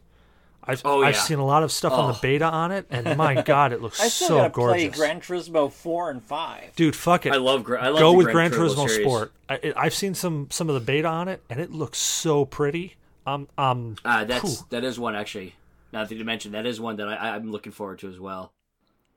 I've 0.62 0.82
Oh, 0.84 1.02
I've 1.02 1.14
yeah. 1.14 1.20
seen 1.22 1.38
a 1.38 1.44
lot 1.44 1.62
of 1.62 1.72
stuff 1.72 1.92
on 1.92 2.08
the 2.12 2.14
Oh. 2.16 2.20
beta 2.22 2.44
on 2.44 2.70
it, 2.70 2.86
and 2.90 3.16
my 3.16 3.40
god, 3.42 3.72
it 3.72 3.80
looks 3.82 4.00
I 4.00 4.08
still 4.08 4.28
so 4.28 4.36
gotta 4.36 4.50
gorgeous. 4.50 4.74
play 4.74 4.88
Gran 5.06 5.20
Turismo 5.20 5.72
four 5.72 6.10
and 6.10 6.22
five. 6.22 6.76
Dude, 6.76 6.94
fuck 6.94 7.26
it. 7.26 7.32
I 7.32 7.36
love. 7.38 7.64
Gra- 7.64 7.82
I 7.82 7.88
love 7.88 7.98
Go 7.98 8.12
with 8.12 8.26
Gran 8.30 8.50
Gran 8.50 8.60
Turismo 8.68 8.86
series. 8.88 9.04
Sport. 9.06 9.32
I, 9.48 9.72
I've 9.74 9.94
seen 9.94 10.14
some 10.14 10.48
some 10.50 10.68
of 10.68 10.74
the 10.74 10.80
beta 10.80 11.08
on 11.08 11.28
it, 11.28 11.42
and 11.50 11.58
it 11.60 11.72
looks 11.72 11.98
so 11.98 12.44
pretty. 12.44 12.96
Um, 13.26 13.48
um, 13.58 13.96
Uh, 14.04 14.24
that's 14.24 14.42
Whew. 14.60 14.66
that 14.70 14.84
is 14.84 14.98
one 15.00 15.16
actually. 15.16 15.54
Now 15.92 16.04
that 16.04 16.14
you 16.14 16.24
mentioned, 16.24 16.54
that 16.54 16.66
is 16.66 16.78
one 16.80 16.96
that 16.96 17.08
I, 17.08 17.34
I'm 17.34 17.50
looking 17.50 17.72
forward 17.72 17.98
to 18.00 18.08
as 18.08 18.20
well 18.20 18.52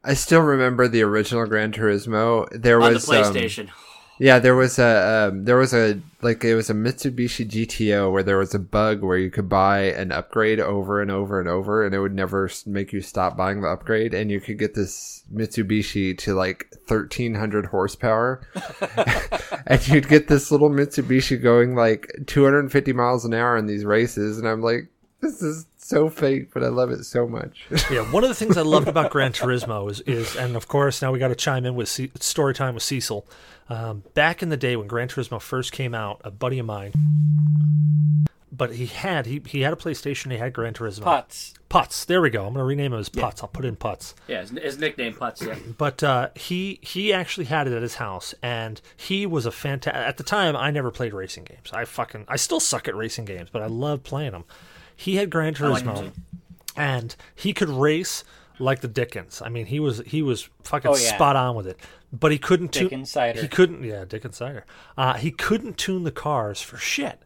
I 0.04 0.14
still 0.16 0.42
remember 0.42 0.88
the 0.88 1.02
original 1.02 1.46
Gran 1.46 1.72
Turismo. 1.72 2.48
There 2.52 2.82
on 2.82 2.92
the 2.92 2.96
was 2.96 3.10
um, 3.10 3.16
PlayStation. 3.16 3.70
yeah, 4.20 4.38
there 4.40 4.56
was 4.56 4.78
a 4.78 5.30
um, 5.30 5.46
there 5.46 5.56
was 5.56 5.74
a 5.74 6.00
like 6.22 6.44
it 6.44 6.56
was 6.56 6.70
a 6.70 6.74
Mitsubishi 6.74 7.48
GTO 7.48 8.12
where 8.12 8.24
there 8.24 8.38
was 8.38 8.54
a 8.54 8.60
bug 8.60 9.02
where 9.02 9.18
you 9.18 9.32
could 9.32 9.48
buy 9.48 9.80
an 9.80 10.12
upgrade 10.12 10.60
over 10.60 11.02
and 11.02 11.10
over 11.10 11.40
and 11.40 11.48
over, 11.48 11.86
and 11.86 11.96
it 11.96 12.00
would 12.00 12.14
never 12.14 12.50
make 12.66 12.92
you 12.92 13.00
stop 13.00 13.38
buying 13.38 13.62
the 13.62 13.70
upgrade, 13.70 14.14
and 14.14 14.30
you 14.30 14.42
could 14.42 14.60
get 14.60 14.76
this 14.76 15.24
Mitsubishi 15.34 16.18
to 16.18 16.34
like 16.34 16.68
thirteen 16.86 17.36
hundred 17.36 17.68
horsepower, 17.68 18.46
and 19.68 19.88
you'd 19.88 20.10
get 20.10 20.28
this 20.28 20.52
little 20.52 20.70
Mitsubishi 20.70 21.42
going 21.42 21.76
like 21.76 22.12
two 22.28 22.44
hundred 22.44 22.60
and 22.60 22.72
fifty 22.72 22.92
miles 22.92 23.24
an 23.24 23.34
hour 23.34 23.56
in 23.56 23.68
these 23.68 23.86
races, 23.86 24.38
and 24.38 24.50
I'm 24.50 24.62
like, 24.62 24.90
this 25.22 25.42
is 25.42 25.66
so 25.84 26.10
fake, 26.10 26.54
but 26.54 26.64
I 26.64 26.68
love 26.68 26.92
it 26.92 27.04
so 27.04 27.28
much. 27.28 27.66
Yeah, 27.92 28.02
one 28.12 28.24
of 28.24 28.30
the 28.30 28.36
things 28.36 28.58
I 28.58 28.62
loved 28.62 28.88
about 28.88 29.12
Gran 29.12 29.34
Turismo 29.34 29.90
is, 29.90 30.02
is 30.02 30.36
and 30.36 30.56
of 30.56 30.68
course 30.68 31.02
now 31.02 31.12
we 31.12 31.20
got 31.20 31.30
to 31.30 31.36
chime 31.36 31.66
in 31.66 31.76
with 31.76 31.90
C- 31.90 32.12
story 32.20 32.54
time 32.54 32.74
with 32.74 32.84
Cecil. 32.84 33.26
Um, 33.70 34.04
back 34.14 34.44
in 34.44 34.50
the 34.50 34.58
day 34.58 34.76
when 34.76 34.88
Gran 34.88 35.08
Turismo 35.08 35.42
first 35.42 35.72
came 35.72 35.94
out, 35.96 36.22
a 36.24 36.32
buddy 36.32 36.60
of 36.60 36.66
mine, 36.66 36.92
but 38.52 38.76
he 38.76 38.86
had 38.86 39.26
he, 39.26 39.42
he 39.48 39.62
had 39.62 39.74
a 39.74 39.76
PlayStation. 39.76 40.32
He 40.32 40.38
had 40.38 40.54
Gran 40.54 40.74
Turismo. 40.74 41.04
Putts. 41.04 41.54
Putz. 41.70 42.06
There 42.06 42.22
we 42.22 42.30
go. 42.30 42.46
I'm 42.46 42.54
gonna 42.54 42.66
rename 42.66 42.94
him 42.94 43.00
as 43.00 43.10
Putz. 43.10 43.42
I'll 43.42 43.50
put 43.50 43.66
in 43.66 43.76
Putz. 43.76 44.14
Yeah, 44.28 44.42
his, 44.42 44.52
his 44.52 44.78
nickname 44.78 45.14
Putz. 45.14 45.46
Yeah. 45.46 45.56
But 45.78 46.04
uh, 46.04 46.30
he 46.36 46.80
he 46.82 47.12
actually 47.12 47.46
had 47.46 47.68
it 47.68 47.74
at 47.74 47.82
his 47.82 47.96
house, 47.96 48.36
and 48.44 48.80
he 48.96 49.26
was 49.26 49.46
a 49.46 49.52
fantastic. 49.52 50.00
At 50.00 50.18
the 50.18 50.24
time, 50.24 50.56
I 50.56 50.70
never 50.70 50.92
played 50.92 51.14
racing 51.14 51.46
games. 51.46 51.72
I 51.74 51.86
fucking 51.86 52.26
I 52.28 52.36
still 52.36 52.60
suck 52.60 52.88
at 52.88 52.96
racing 52.96 53.26
games, 53.26 53.50
but 53.52 53.62
I 53.64 53.68
love 53.68 54.04
playing 54.04 54.32
them. 54.32 54.44
He 54.95 55.15
had 55.15 55.30
Gran 55.30 55.53
like 55.60 55.84
Turismo, 55.84 55.99
too. 55.99 56.11
and 56.76 57.15
he 57.36 57.53
could 57.53 57.70
race 57.70 58.24
like 58.60 58.82
the 58.82 58.88
Dickens. 58.88 59.41
I 59.44 59.49
mean, 59.49 59.65
he 59.68 59.80
was 59.80 60.02
he 60.06 60.22
was 60.22 60.49
fucking 60.64 60.91
Oh, 60.91 60.95
yeah. 60.95 61.15
spot 61.15 61.36
on 61.36 61.56
with 61.56 61.68
it. 61.68 61.80
But 62.11 62.32
he 62.32 62.38
couldn't 62.38 62.70
tune. 62.74 63.06
He 63.06 63.48
couldn't. 63.48 63.84
Yeah, 63.84 64.06
Dickens 64.06 64.38
cider. 64.38 64.65
Uh, 64.98 65.14
he 65.15 65.32
couldn't 65.32 65.78
tune 65.78 66.03
the 66.03 66.11
cars 66.11 66.61
for 66.61 66.78
shit. 66.78 67.20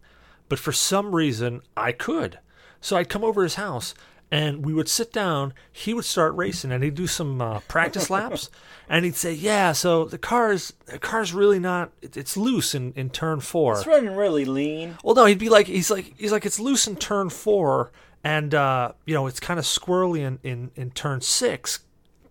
but 0.49 0.57
for 0.59 0.71
some 0.71 1.13
reason 1.13 1.61
I 1.75 1.91
could. 1.91 2.39
So 2.79 2.95
I'd 2.95 3.09
come 3.09 3.23
over 3.25 3.43
his 3.43 3.55
house 3.55 3.93
and 4.31 4.65
we 4.65 4.73
would 4.73 4.89
sit 4.89 5.13
down. 5.13 5.53
He 5.71 5.93
would 5.93 6.05
start 6.05 6.35
racing 6.35 6.71
and 6.71 6.83
he'd 6.83 6.95
do 6.95 7.07
some 7.07 7.41
uh, 7.41 7.59
practice 7.67 8.09
laps. 8.09 8.49
And 8.89 9.03
he'd 9.03 9.17
say, 9.17 9.33
"Yeah, 9.33 9.73
so 9.73 10.05
the 10.05 10.17
car's 10.17 10.71
the 10.85 10.97
car's 10.97 11.33
really 11.33 11.59
not. 11.59 11.91
it- 12.01 12.15
It's 12.15 12.37
loose 12.37 12.73
in, 12.73 12.93
in 12.93 13.09
turn 13.09 13.41
four. 13.41 13.73
It's 13.73 13.85
running 13.85 14.15
really 14.15 14.45
lean. 14.45 14.97
Well, 15.03 15.13
no, 15.13 15.25
he'd 15.25 15.37
be 15.39 15.49
like, 15.49 15.67
he's 15.67 15.91
like, 15.91 16.13
he's 16.17 16.31
like, 16.31 16.45
it's 16.45 16.57
loose 16.57 16.87
in 16.87 16.95
turn 16.95 17.29
four, 17.29 17.91
and 18.23 18.55
uh, 18.55 18.93
you 19.05 19.13
know, 19.13 19.27
it's 19.27 19.41
kind 19.41 19.59
of 19.59 19.65
squirrely 19.65 20.19
in, 20.19 20.39
in 20.41 20.71
in 20.77 20.91
turn 20.91 21.19
six. 21.19 21.79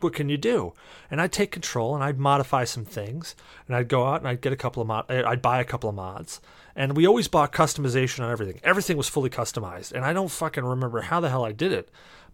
What 0.01 0.15
can 0.15 0.31
you 0.31 0.39
do? 0.39 0.73
And 1.11 1.21
I'd 1.21 1.31
take 1.33 1.53
control 1.53 1.95
and 1.95 2.03
I'd 2.03 2.19
modify 2.19 2.65
some 2.65 2.87
things, 2.87 3.37
and 3.69 3.77
I'd 3.77 3.89
go 3.89 4.07
out 4.07 4.21
and 4.21 4.29
I'd 4.29 4.41
get 4.41 4.55
a 4.55 4.57
couple 4.57 4.81
of 4.81 4.89
mod, 4.89 5.11
I'd 5.11 5.43
buy 5.43 5.61
a 5.61 5.65
couple 5.65 5.91
of 5.91 5.97
mods, 5.97 6.41
and 6.77 6.97
we 6.97 7.07
always 7.07 7.27
bought 7.27 7.53
customization 7.53 8.23
on 8.23 8.31
everything. 8.31 8.61
Everything 8.63 8.97
was 8.97 9.09
fully 9.09 9.31
customized, 9.31 9.93
and 9.93 10.05
I 10.05 10.13
don't 10.13 10.31
fucking 10.31 10.65
remember 10.65 11.01
how 11.01 11.19
the 11.19 11.31
hell 11.31 11.45
I 11.45 11.53
did 11.53 11.73
it, 11.73 11.89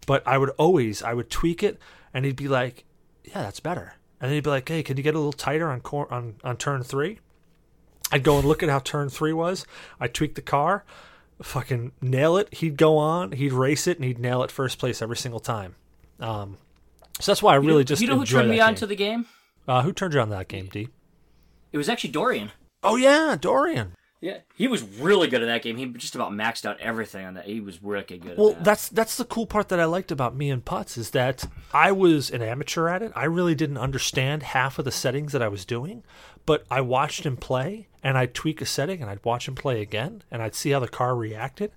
but 0.05 0.21
I 0.27 0.37
would 0.37 0.49
always, 0.51 1.01
I 1.01 1.13
would 1.13 1.29
tweak 1.31 1.63
it, 1.63 1.79
and 2.13 2.25
he'd 2.25 2.35
be 2.35 2.47
like, 2.49 2.83
yeah, 3.23 3.41
that's 3.41 3.61
better. 3.61 3.95
And 4.19 4.29
then 4.29 4.35
he'd 4.35 4.43
be 4.43 4.49
like, 4.49 4.67
hey, 4.67 4.83
can 4.83 4.97
you 4.97 5.03
get 5.03 5.15
a 5.15 5.17
little 5.17 5.33
tighter 5.33 5.69
on 5.69 5.79
cor- 5.81 6.13
on 6.13 6.35
on 6.43 6.57
turn 6.57 6.83
three? 6.83 7.19
I'd 8.11 8.23
go 8.23 8.37
and 8.37 8.47
look 8.47 8.61
at 8.61 8.69
how 8.69 8.79
turn 8.79 9.09
three 9.09 9.33
was. 9.33 9.65
I'd 9.99 10.13
tweak 10.13 10.35
the 10.35 10.41
car, 10.41 10.83
fucking 11.41 11.93
nail 12.01 12.37
it. 12.37 12.53
He'd 12.53 12.77
go 12.77 12.97
on, 12.97 13.31
he'd 13.31 13.53
race 13.53 13.87
it, 13.87 13.97
and 13.97 14.05
he'd 14.05 14.19
nail 14.19 14.43
it 14.43 14.51
first 14.51 14.77
place 14.77 15.01
every 15.01 15.17
single 15.17 15.39
time. 15.39 15.75
Um, 16.19 16.57
so 17.19 17.31
that's 17.31 17.41
why 17.41 17.53
I 17.53 17.57
really 17.57 17.83
just 17.83 18.01
you 18.01 18.07
know 18.07 18.17
who 18.17 18.25
turned 18.25 18.49
me 18.49 18.59
on 18.59 18.69
game. 18.71 18.75
to 18.75 18.87
the 18.87 18.95
game? 18.95 19.25
Uh, 19.67 19.81
who 19.81 19.93
turned 19.93 20.13
you 20.13 20.19
on 20.19 20.29
that 20.29 20.47
game, 20.47 20.67
D? 20.71 20.89
It 21.71 21.77
was 21.77 21.89
actually 21.89 22.11
Dorian. 22.11 22.51
Oh 22.83 22.97
yeah, 22.97 23.35
Dorian. 23.39 23.95
Yeah, 24.23 24.37
he 24.55 24.69
was 24.69 24.81
really 24.83 25.27
good 25.27 25.41
at 25.41 25.47
that 25.47 25.63
game. 25.63 25.75
He 25.75 25.85
just 25.85 26.15
about 26.15 26.31
maxed 26.31 26.65
out 26.65 26.79
everything 26.79 27.25
on 27.25 27.33
that. 27.33 27.43
He 27.43 27.59
was 27.59 27.83
really 27.83 28.03
good. 28.03 28.37
Well, 28.37 28.51
at 28.51 28.55
that. 28.55 28.63
that's 28.63 28.87
that's 28.87 29.17
the 29.17 29.25
cool 29.25 29.45
part 29.45 29.67
that 29.67 29.81
I 29.81 29.83
liked 29.83 30.13
about 30.13 30.33
me 30.33 30.49
and 30.49 30.63
Putz 30.63 30.97
is 30.97 31.09
that 31.09 31.43
I 31.73 31.91
was 31.91 32.31
an 32.31 32.41
amateur 32.41 32.87
at 32.87 33.01
it. 33.01 33.11
I 33.17 33.25
really 33.25 33.53
didn't 33.53 33.79
understand 33.79 34.41
half 34.43 34.79
of 34.79 34.85
the 34.85 34.93
settings 34.93 35.33
that 35.33 35.41
I 35.41 35.49
was 35.49 35.65
doing, 35.65 36.03
but 36.45 36.63
I 36.71 36.79
watched 36.79 37.25
him 37.25 37.35
play 37.35 37.89
and 38.01 38.17
I'd 38.17 38.33
tweak 38.33 38.61
a 38.61 38.65
setting 38.65 39.01
and 39.01 39.11
I'd 39.11 39.25
watch 39.25 39.45
him 39.45 39.55
play 39.55 39.81
again 39.81 40.23
and 40.31 40.41
I'd 40.41 40.55
see 40.55 40.69
how 40.69 40.79
the 40.79 40.87
car 40.87 41.17
reacted 41.17 41.73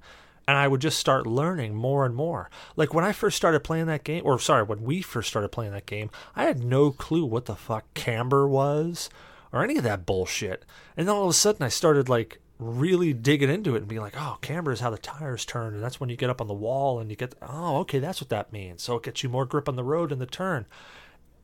and 0.46 0.56
I 0.56 0.68
would 0.68 0.80
just 0.80 1.00
start 1.00 1.26
learning 1.26 1.74
more 1.74 2.06
and 2.06 2.14
more. 2.14 2.48
Like 2.76 2.94
when 2.94 3.04
I 3.04 3.10
first 3.10 3.36
started 3.36 3.64
playing 3.64 3.86
that 3.86 4.04
game, 4.04 4.22
or 4.24 4.38
sorry, 4.38 4.62
when 4.62 4.84
we 4.84 5.02
first 5.02 5.28
started 5.28 5.48
playing 5.48 5.72
that 5.72 5.86
game, 5.86 6.10
I 6.36 6.44
had 6.44 6.62
no 6.62 6.92
clue 6.92 7.24
what 7.24 7.46
the 7.46 7.56
fuck 7.56 7.92
camber 7.94 8.46
was 8.46 9.10
or 9.52 9.62
any 9.62 9.76
of 9.76 9.84
that 9.84 10.06
bullshit. 10.06 10.64
And 10.96 11.06
then 11.08 11.14
all 11.14 11.24
of 11.24 11.30
a 11.30 11.34
sudden 11.34 11.62
I 11.62 11.68
started 11.68 12.08
like 12.08 12.40
really 12.58 13.12
digging 13.12 13.50
into 13.50 13.74
it 13.74 13.78
and 13.78 13.88
being 13.88 14.00
like, 14.00 14.14
oh, 14.16 14.38
camber 14.40 14.72
is 14.72 14.80
how 14.80 14.90
the 14.90 14.98
tires 14.98 15.44
turn, 15.44 15.74
and 15.74 15.82
that's 15.82 16.00
when 16.00 16.08
you 16.08 16.16
get 16.16 16.30
up 16.30 16.40
on 16.40 16.46
the 16.46 16.54
wall 16.54 16.98
and 16.98 17.10
you 17.10 17.16
get, 17.16 17.34
oh, 17.42 17.78
okay, 17.78 17.98
that's 17.98 18.20
what 18.20 18.30
that 18.30 18.52
means. 18.52 18.82
So 18.82 18.96
it 18.96 19.02
gets 19.02 19.22
you 19.22 19.28
more 19.28 19.44
grip 19.44 19.68
on 19.68 19.76
the 19.76 19.84
road 19.84 20.10
in 20.10 20.18
the 20.18 20.26
turn. 20.26 20.66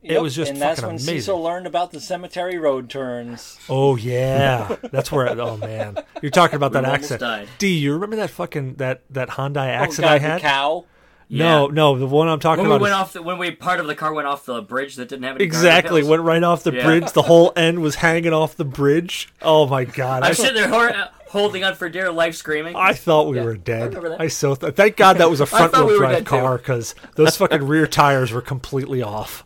It 0.01 0.21
was 0.21 0.35
just 0.35 0.51
and 0.51 0.61
that's 0.61 0.81
fucking 0.81 0.95
when 0.95 1.01
amazing. 1.01 1.21
Cecil 1.21 1.41
learned 1.41 1.65
about 1.65 1.91
the 1.91 2.01
cemetery 2.01 2.57
road 2.57 2.89
turns. 2.89 3.57
Oh 3.69 3.95
yeah, 3.95 4.75
that's 4.91 5.13
where. 5.13 5.29
Oh 5.39 5.55
man, 5.55 5.97
you're 6.21 6.29
talking 6.29 6.57
about 6.57 6.73
that 6.73 6.83
accident. 6.83 7.47
D, 7.57 7.77
you 7.77 7.93
remember 7.93 8.17
that 8.17 8.29
fucking 8.29 8.75
that 8.75 9.03
that 9.11 9.29
Hyundai 9.29 9.67
Oh 9.67 9.83
accident 9.83 10.09
God, 10.09 10.15
I 10.15 10.19
the 10.19 10.27
had? 10.27 10.41
cow. 10.41 10.85
No, 11.29 11.67
Yeah. 11.67 11.73
no, 11.73 11.97
the 11.97 12.05
one 12.05 12.27
I'm 12.27 12.39
talking 12.39 12.63
when 12.63 12.69
we 12.69 12.75
about. 12.75 12.81
went 12.81 12.93
is- 12.93 12.99
off, 12.99 13.13
the, 13.13 13.21
when 13.23 13.37
we 13.37 13.51
part 13.51 13.79
of 13.79 13.87
the 13.87 13.95
car 13.95 14.13
went 14.13 14.27
off 14.27 14.45
the 14.45 14.61
bridge 14.61 14.95
that 14.97 15.09
didn't 15.09 15.23
have 15.23 15.35
any 15.37 15.45
exactly 15.45 16.03
went 16.03 16.21
right 16.21 16.43
off 16.43 16.63
the 16.63 16.73
Yeah. 16.73 16.83
bridge. 16.85 17.11
The 17.13 17.23
whole 17.23 17.53
end 17.55 17.79
was 17.81 17.95
hanging 17.95 18.33
off 18.33 18.55
the 18.57 18.65
bridge. 18.65 19.29
Oh 19.41 19.65
my 19.67 19.83
god! 19.85 20.23
I 20.23 20.27
I, 20.27 20.29
was 20.29 20.37
sitting 20.37 20.55
there 20.55 20.69
hor- 20.69 20.93
holding 21.29 21.63
on 21.63 21.75
for 21.75 21.89
dear 21.89 22.11
life, 22.11 22.35
screaming. 22.35 22.75
I 22.75 22.93
thought 22.93 23.27
we 23.29 23.37
Yeah, 23.37 23.45
were 23.45 23.55
dead. 23.57 23.87
remember 23.95 24.09
that. 24.09 24.21
I 24.21 24.27
so 24.27 24.53
th- 24.55 24.75
thank 24.75 24.95
God 24.97 25.17
that 25.17 25.29
was 25.29 25.39
a 25.41 25.45
front 25.47 25.73
wheel 25.73 25.87
we 25.87 25.97
drive 25.97 26.25
car 26.25 26.57
because 26.57 26.93
those 27.15 27.35
fucking 27.37 27.65
rear 27.65 27.87
tires 27.87 28.31
were 28.31 28.41
completely 28.41 29.01
off. 29.01 29.43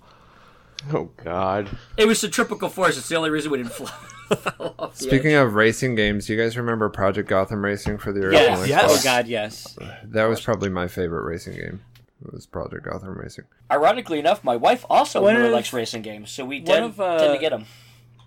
Oh 0.94 1.10
God. 1.24 1.70
It 1.96 2.08
was 2.08 2.20
centrifugal 2.20 2.70
force. 2.70 2.98
It's 2.98 3.08
the 3.10 3.16
only 3.16 3.30
reason 3.30 3.52
we 3.52 3.58
didn't 3.60 3.74
fly. 3.74 3.92
fall 4.36 4.76
off 4.80 4.96
the 4.98 5.04
Speaking 5.04 5.34
of 5.36 5.56
racing 5.56 5.96
games, 5.96 6.26
do 6.28 6.34
you 6.34 6.42
guys 6.42 6.58
remember 6.58 6.90
Project 6.90 7.30
Gotham 7.30 7.64
Racing 7.64 7.98
for 7.98 8.12
the 8.12 8.22
original 8.22 8.66
Yes. 8.66 8.68
Yes. 8.68 8.84
Oh 8.92 9.04
God, 9.04 9.28
yes. 9.28 9.78
That 10.04 10.26
was 10.26 10.42
probably 10.42 10.70
my 10.70 10.88
favorite 10.88 11.24
racing 11.24 11.56
game. 11.56 11.82
It 12.26 12.34
was 12.34 12.46
Project 12.46 12.84
Gotham 12.86 13.16
Racing. 13.18 13.46
ironically 13.72 14.18
enough, 14.20 14.44
my 14.44 14.56
wife 14.56 14.86
also 14.90 15.22
One 15.24 15.36
really 15.36 15.48
of- 15.48 15.54
likes 15.54 15.72
racing 15.72 16.02
games, 16.02 16.32
so 16.32 16.46
we 16.46 16.58
one 16.60 16.66
tend, 16.66 16.86
of, 16.86 17.00
uh, 17.00 17.18
tend 17.20 17.34
to 17.36 17.40
get 17.40 17.52
them. 17.52 17.66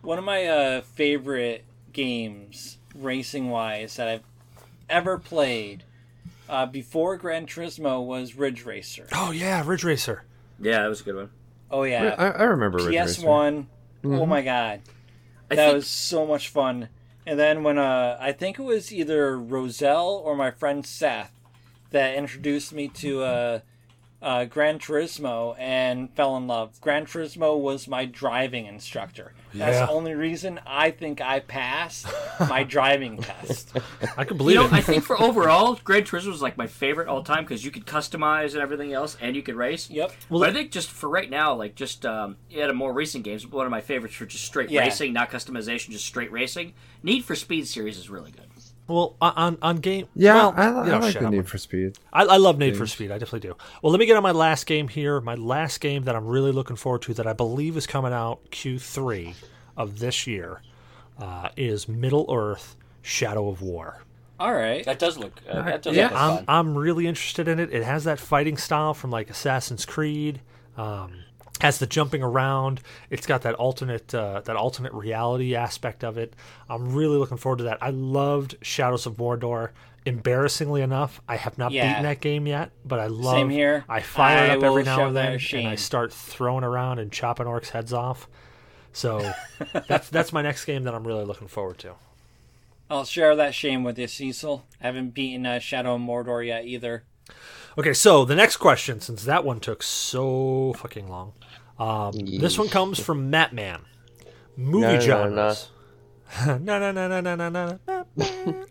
One 0.02 0.16
of 0.18 0.24
my 0.24 0.46
uh, 0.46 0.80
favorite 0.82 1.64
games, 1.92 2.78
racing 2.94 3.50
wise, 3.50 3.96
that 3.96 4.08
I've 4.08 4.22
ever 4.88 5.18
played 5.18 5.82
uh, 6.48 6.66
before 6.66 7.16
Gran 7.16 7.46
Turismo 7.46 8.04
was 8.04 8.34
Ridge 8.36 8.64
Racer. 8.64 9.06
Oh 9.12 9.30
yeah, 9.32 9.62
Ridge 9.66 9.84
Racer. 9.84 10.24
Yeah, 10.60 10.82
that 10.82 10.88
was 10.88 11.00
a 11.00 11.04
good 11.04 11.16
one. 11.16 11.30
Oh 11.70 11.82
yeah, 11.82 12.14
I, 12.16 12.28
I 12.30 12.42
remember 12.44 12.78
Ridge 12.78 12.94
PS 12.96 13.18
Racer. 13.18 13.26
One. 13.26 13.68
Oh 14.04 14.24
my 14.24 14.40
God, 14.42 14.80
I 15.50 15.56
that 15.56 15.64
think 15.66 15.74
was 15.74 15.86
so 15.86 16.26
much 16.26 16.48
fun. 16.48 16.88
And 17.26 17.38
then 17.38 17.62
when 17.62 17.78
uh, 17.78 18.16
I 18.20 18.32
think 18.32 18.58
it 18.58 18.62
was 18.62 18.92
either 18.92 19.38
Roselle 19.38 20.22
or 20.24 20.34
my 20.34 20.50
friend 20.50 20.84
Seth 20.84 21.32
that 21.90 22.14
introduced 22.14 22.72
me 22.72 22.88
to 22.88 23.22
uh, 23.22 23.60
uh, 24.22 24.44
Gran 24.44 24.78
Turismo 24.78 25.56
and 25.58 26.10
fell 26.14 26.36
in 26.36 26.46
love. 26.46 26.80
Gran 26.80 27.06
Turismo 27.06 27.58
was 27.58 27.88
my 27.88 28.04
driving 28.04 28.66
instructor. 28.66 29.32
That's 29.54 29.76
Yeah. 29.78 29.86
the 29.86 29.92
only 29.92 30.14
reason 30.14 30.60
I 30.66 30.90
think 30.90 31.20
I 31.20 31.40
passed 31.40 32.06
my 32.40 32.62
driving 32.76 33.18
test. 33.18 33.72
I 34.16 34.24
can 34.24 34.34
you 34.34 34.38
believe 34.38 34.56
know, 34.56 34.66
it. 34.66 34.72
I 34.72 34.80
think 34.80 35.04
for 35.04 35.20
overall, 35.20 35.78
Gran 35.82 36.02
Turismo 36.02 36.28
was 36.28 36.42
like 36.42 36.56
my 36.56 36.66
favorite 36.66 37.08
all 37.08 37.22
time 37.22 37.44
because 37.44 37.64
you 37.64 37.70
could 37.70 37.86
customize 37.86 38.52
and 38.52 38.62
everything 38.62 38.92
else, 38.92 39.16
and 39.20 39.34
you 39.34 39.42
could 39.42 39.54
race. 39.56 39.90
Yep. 39.90 40.12
but 40.30 40.48
I 40.48 40.52
think 40.52 40.70
just 40.70 40.90
for 40.90 41.08
right 41.08 41.28
now, 41.30 41.54
like 41.54 41.74
just 41.74 42.04
um, 42.06 42.36
out 42.60 42.70
of 42.70 42.76
more 42.76 42.92
recent 42.92 43.24
games, 43.24 43.46
one 43.46 43.66
of 43.66 43.70
my 43.70 43.80
favorites 43.80 44.14
for 44.14 44.26
just 44.26 44.44
straight 44.44 44.70
Yeah. 44.70 44.80
racing, 44.82 45.12
not 45.12 45.30
customization, 45.30 45.90
just 45.90 46.06
straight 46.06 46.30
racing. 46.30 46.74
Need 47.02 47.24
for 47.24 47.34
Speed 47.34 47.66
series 47.66 47.96
is 47.98 48.10
really 48.10 48.30
good. 48.30 48.49
Well, 48.90 49.16
on- 49.20 49.32
on 49.36 49.58
on 49.62 49.76
game. 49.76 50.06
Yeah, 50.14 50.34
well, 50.34 50.54
I, 50.56 50.68
li- 50.70 50.74
you 50.74 50.82
I 50.82 50.84
know, 50.86 50.98
like 51.04 51.12
shit, 51.12 51.20
the 51.20 51.26
I'm- 51.26 51.34
Need 51.36 51.48
for 51.48 51.58
Speed. 51.58 51.98
I, 52.12 52.24
I 52.24 52.36
love 52.36 52.58
Need 52.58 52.76
for 52.76 52.86
Speed. 52.86 53.10
I 53.10 53.18
definitely 53.18 53.48
do. 53.48 53.56
Well, 53.82 53.92
let 53.92 53.98
me 54.00 54.06
get 54.06 54.16
on 54.16 54.22
my 54.22 54.32
last 54.32 54.66
game 54.66 54.88
here. 54.88 55.20
My 55.20 55.34
last 55.36 55.80
game 55.80 56.04
that 56.04 56.14
I'm 56.16 56.26
really 56.26 56.52
looking 56.52 56.76
forward 56.76 57.02
to 57.02 57.14
that 57.14 57.26
I 57.26 57.32
believe 57.32 57.76
is 57.76 57.86
coming 57.86 58.12
out 58.12 58.40
Q3 58.50 59.34
of 59.76 59.98
this 59.98 60.26
year 60.26 60.60
uh, 61.18 61.48
is 61.56 61.88
Middle 61.88 62.26
Earth: 62.34 62.76
Shadow 63.02 63.48
of 63.48 63.62
War. 63.62 64.02
All 64.38 64.54
right. 64.54 64.84
That 64.84 64.98
does 64.98 65.18
look. 65.18 65.38
Uh, 65.48 65.62
that 65.62 65.82
does 65.82 65.94
Yeah, 65.94 66.04
look 66.08 66.12
I'm 66.18 66.36
fun. 66.36 66.44
I'm 66.48 66.74
really 66.78 67.06
interested 67.06 67.46
in 67.46 67.58
it. 67.60 67.72
It 67.74 67.82
has 67.84 68.04
that 68.04 68.18
fighting 68.18 68.56
style 68.56 68.94
from 68.94 69.10
like 69.10 69.28
Assassin's 69.30 69.84
Creed. 69.84 70.40
Um, 70.78 71.24
has 71.60 71.78
the 71.78 71.86
jumping 71.86 72.22
around. 72.22 72.80
It's 73.10 73.26
got 73.26 73.42
that 73.42 73.54
alternate 73.54 74.14
uh, 74.14 74.40
that 74.44 74.56
alternate 74.56 74.92
reality 74.92 75.54
aspect 75.54 76.04
of 76.04 76.18
it. 76.18 76.34
I'm 76.68 76.92
really 76.94 77.16
looking 77.16 77.36
forward 77.36 77.58
to 77.58 77.64
that. 77.64 77.78
I 77.80 77.90
loved 77.90 78.56
Shadows 78.62 79.06
of 79.06 79.14
Mordor. 79.16 79.70
Embarrassingly 80.06 80.80
enough, 80.80 81.20
I 81.28 81.36
have 81.36 81.58
not 81.58 81.72
Yeah. 81.72 81.86
beaten 81.88 82.02
that 82.04 82.20
game 82.22 82.46
yet, 82.46 82.70
but 82.86 82.98
I 83.00 83.06
love. 83.08 83.34
Same 83.34 83.50
here. 83.50 83.84
I 83.86 84.00
fire 84.00 84.46
it 84.46 84.50
up 84.56 84.62
every 84.62 84.82
now 84.82 85.06
and 85.06 85.14
then, 85.14 85.38
and. 85.52 85.68
I 85.68 85.74
start 85.74 86.10
throwing 86.10 86.64
around 86.64 87.00
and 87.00 87.12
chopping 87.12 87.46
orcs' 87.46 87.68
heads 87.68 87.92
off. 87.92 88.26
So 88.92 89.30
that's 89.88 90.08
that's 90.08 90.32
my 90.32 90.40
next 90.40 90.64
game 90.64 90.84
that 90.84 90.94
I'm 90.94 91.06
really 91.06 91.24
looking 91.24 91.48
forward 91.48 91.78
to. 91.80 91.94
I'll 92.88 93.04
share 93.04 93.36
that 93.36 93.54
shame 93.54 93.84
with 93.84 93.98
you, 93.98 94.08
Cecil. 94.08 94.64
I 94.80 94.86
haven't 94.86 95.10
beaten 95.14 95.44
uh, 95.46 95.58
Shadow 95.58 95.94
of 95.94 96.00
Mordor 96.00 96.44
yet 96.44 96.64
either. 96.64 97.04
Okay, 97.78 97.92
so 97.92 98.24
the 98.24 98.34
next 98.34 98.56
question, 98.56 99.00
since 99.00 99.22
that 99.24 99.44
one 99.44 99.60
took 99.60 99.82
so 99.84 100.72
fucking 100.78 101.08
long, 101.08 101.34
um, 101.80 102.12
this 102.12 102.58
one 102.58 102.68
comes 102.68 102.98
from 103.00 103.30
Matt 103.30 103.52
Man. 103.52 103.82
Movie 104.56 105.00
genres. 105.00 105.68
No, 106.46 106.58
no, 106.58 106.58
genres. 106.58 106.60
No, 106.62 106.78
no, 106.78 106.92
no, 106.92 107.20
no, 107.20 107.34
no, 107.34 107.48
no, 107.48 107.78
no. 107.86 108.64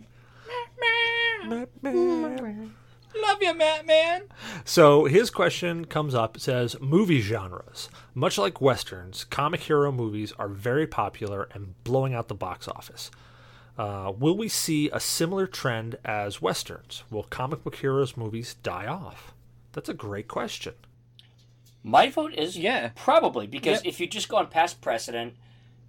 Love 3.15 3.41
you, 3.41 3.53
Matt 3.53 3.85
Man. 3.85 4.23
So 4.63 5.05
his 5.05 5.29
question 5.29 5.85
comes 5.85 6.13
up. 6.13 6.37
It 6.37 6.41
says 6.41 6.79
movie 6.79 7.21
genres. 7.21 7.89
Much 8.13 8.37
like 8.37 8.61
westerns, 8.61 9.23
comic 9.23 9.61
hero 9.61 9.91
movies 9.91 10.31
are 10.37 10.47
very 10.47 10.85
popular 10.87 11.49
and 11.53 11.73
blowing 11.83 12.13
out 12.13 12.27
the 12.27 12.35
box 12.35 12.67
office. 12.67 13.09
Uh, 13.77 14.11
will 14.17 14.37
we 14.37 14.47
see 14.47 14.89
a 14.91 14.99
similar 14.99 15.47
trend 15.47 15.97
as 16.05 16.41
westerns? 16.41 17.03
Will 17.09 17.23
comic 17.23 17.63
book 17.63 17.77
heroes 17.77 18.15
movies 18.17 18.55
die 18.61 18.85
off? 18.87 19.33
That's 19.71 19.89
a 19.89 19.93
great 19.93 20.27
question. 20.27 20.73
My 21.83 22.09
vote 22.09 22.33
is 22.33 22.57
Yeah. 22.57 22.91
probably 22.95 23.47
because 23.47 23.83
Yep. 23.83 23.85
if 23.85 23.99
you 23.99 24.07
just 24.07 24.29
go 24.29 24.37
on 24.37 24.47
past 24.47 24.81
precedent 24.81 25.35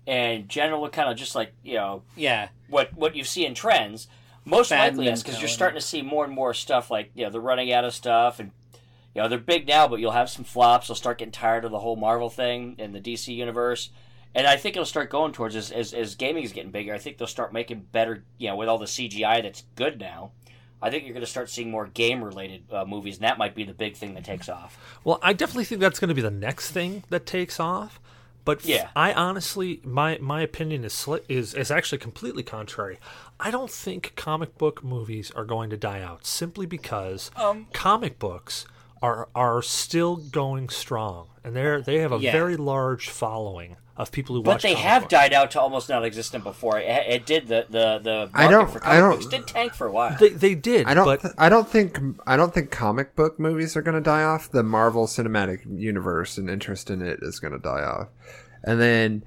and 0.07 0.49
general 0.49 0.89
kind 0.89 1.11
of 1.11 1.17
just 1.17 1.35
like 1.35 1.53
you 1.62 1.75
know 1.75 2.03
Yeah. 2.17 2.49
what 2.69 2.95
what 2.97 3.15
you 3.17 3.25
see 3.25 3.45
in 3.45 3.55
trends, 3.55 4.09
most 4.45 4.71
Bad 4.71 4.93
likely 4.93 5.07
yes, 5.07 5.23
because 5.23 5.41
you're 5.41 5.49
starting 5.49 5.79
to 5.81 5.87
see 5.87 6.03
more 6.03 6.25
and 6.25 6.33
more 6.33 6.55
stuff 6.55 6.91
like 6.91 7.11
you 7.15 7.25
know 7.25 7.31
they're 7.31 7.41
running 7.41 7.73
out 7.73 7.85
of 7.85 7.93
stuff 7.95 8.39
and 8.41 8.53
you 9.15 9.21
know 9.23 9.29
they're 9.29 9.39
big 9.39 9.67
now, 9.67 9.89
but 9.89 10.01
you'll 10.01 10.12
have 10.12 10.31
some 10.31 10.45
flops. 10.45 10.87
They'll 10.89 10.95
start 10.95 11.19
getting 11.19 11.33
tired 11.33 11.65
of 11.65 11.73
the 11.73 11.81
whole 11.81 11.97
Marvel 11.97 12.31
thing 12.31 12.77
and 12.79 12.95
the 12.95 13.01
DC 13.01 13.35
universe, 13.35 13.91
And 14.33 14.47
I 14.47 14.57
think 14.57 14.77
it'll 14.77 14.87
start 14.87 15.11
going 15.11 15.33
towards 15.33 15.57
as, 15.57 15.73
as 15.73 15.93
as 15.93 16.15
gaming 16.15 16.45
is 16.45 16.53
getting 16.53 16.71
bigger. 16.71 16.95
I 16.95 16.99
think 16.99 17.19
they'll 17.19 17.27
start 17.27 17.53
making 17.53 17.89
better, 17.91 18.23
you 18.39 18.47
know, 18.49 18.55
with 18.57 18.69
all 18.69 18.79
the 18.79 18.87
CGI 18.87 19.43
that's 19.43 19.65
good 19.75 19.99
now. 19.99 20.31
I 20.82 20.90
think 20.90 21.05
you're 21.05 21.12
going 21.12 21.24
to 21.24 21.31
start 21.31 21.51
seeing 21.51 21.70
more 21.70 21.86
game 21.86 22.23
related 22.24 22.62
uh, 22.73 22.85
movies, 22.85 23.16
and 23.16 23.24
that 23.24 23.36
might 23.39 23.55
be 23.55 23.65
the 23.65 23.74
big 23.74 23.97
thing 23.97 24.15
that 24.15 24.24
takes 24.24 24.48
off. 24.48 24.78
Well, 25.05 25.19
I 25.23 25.32
definitely 25.32 25.65
think 25.66 25.81
that's 25.81 25.98
going 26.01 26.09
to 26.09 26.15
be 26.15 26.23
the 26.23 26.31
next 26.31 26.70
thing 26.70 27.05
that 27.11 27.27
takes 27.27 27.61
off. 27.61 28.01
But 28.47 28.65
Yeah. 28.65 28.89
I 28.97 29.12
honestly, 29.12 29.81
my 29.85 30.16
my 30.20 30.40
opinion 30.40 30.82
is 30.85 30.94
sli- 30.94 31.23
is 31.28 31.52
is 31.55 31.70
actually 31.70 31.98
completely 31.98 32.43
contrary. 32.43 32.98
I 33.39 33.51
don't 33.51 33.70
think 33.70 34.15
comic 34.16 34.57
book 34.57 34.82
movies 34.82 35.31
are 35.32 35.44
going 35.44 35.69
to 35.70 35.77
die 35.77 36.01
out 36.01 36.24
simply 36.27 36.65
because 36.65 37.31
Um, 37.36 37.66
comic 37.74 38.19
books 38.19 38.65
are 39.02 39.28
are 39.35 39.61
still 39.61 40.16
going 40.16 40.70
strong, 40.70 41.28
and 41.44 41.55
they're 41.55 41.82
they 41.82 41.98
have 41.98 42.12
a 42.12 42.19
Yeah. 42.19 42.32
very 42.32 42.57
large 42.57 43.11
following 43.11 43.77
of 44.02 44.12
people 44.12 44.35
who 44.36 44.43
But 44.43 44.51
watch. 44.56 44.62
they 44.62 44.72
comic 44.74 44.85
have 44.86 45.02
books. 45.02 45.10
died 45.10 45.32
out 45.32 45.51
to 45.52 45.60
almost 45.60 45.89
non-existent 45.89 46.44
before. 46.44 46.78
It, 46.78 46.85
it 47.09 47.27
did 47.27 47.48
the 47.48 47.66
the 47.68 47.98
the 48.02 48.31
market 48.32 48.35
I 48.35 48.51
don't- 48.51 48.70
for 48.70 48.78
I 48.78 48.81
comic 48.82 49.01
don't- 49.01 49.10
books 49.10 49.27
did 49.27 49.47
tank 49.47 49.74
for 49.74 49.86
a 49.86 49.93
while. 49.93 50.16
They 50.18 50.31
they 50.31 50.55
did. 50.55 50.86
I 50.86 50.94
don't. 50.94 51.05
But 51.05 51.20
th- 51.22 51.35
I 51.39 51.48
don't 51.48 51.68
think. 51.68 51.98
I 52.27 52.36
don't 52.36 52.52
think 52.55 52.70
comic 52.70 53.14
book 53.16 53.39
movies 53.39 53.77
are 53.77 53.82
going 53.82 53.94
to 53.97 54.01
die 54.01 54.22
off. 54.22 54.51
The 54.51 54.62
Marvel 54.62 55.06
Cinematic 55.06 55.60
Universe 55.78 56.39
and 56.39 56.48
interest 56.51 56.90
in 56.90 57.02
it 57.02 57.18
is 57.22 57.39
going 57.40 57.52
to 57.52 57.59
die 57.59 57.82
off, 57.82 58.09
and 58.64 58.81
then 58.81 59.22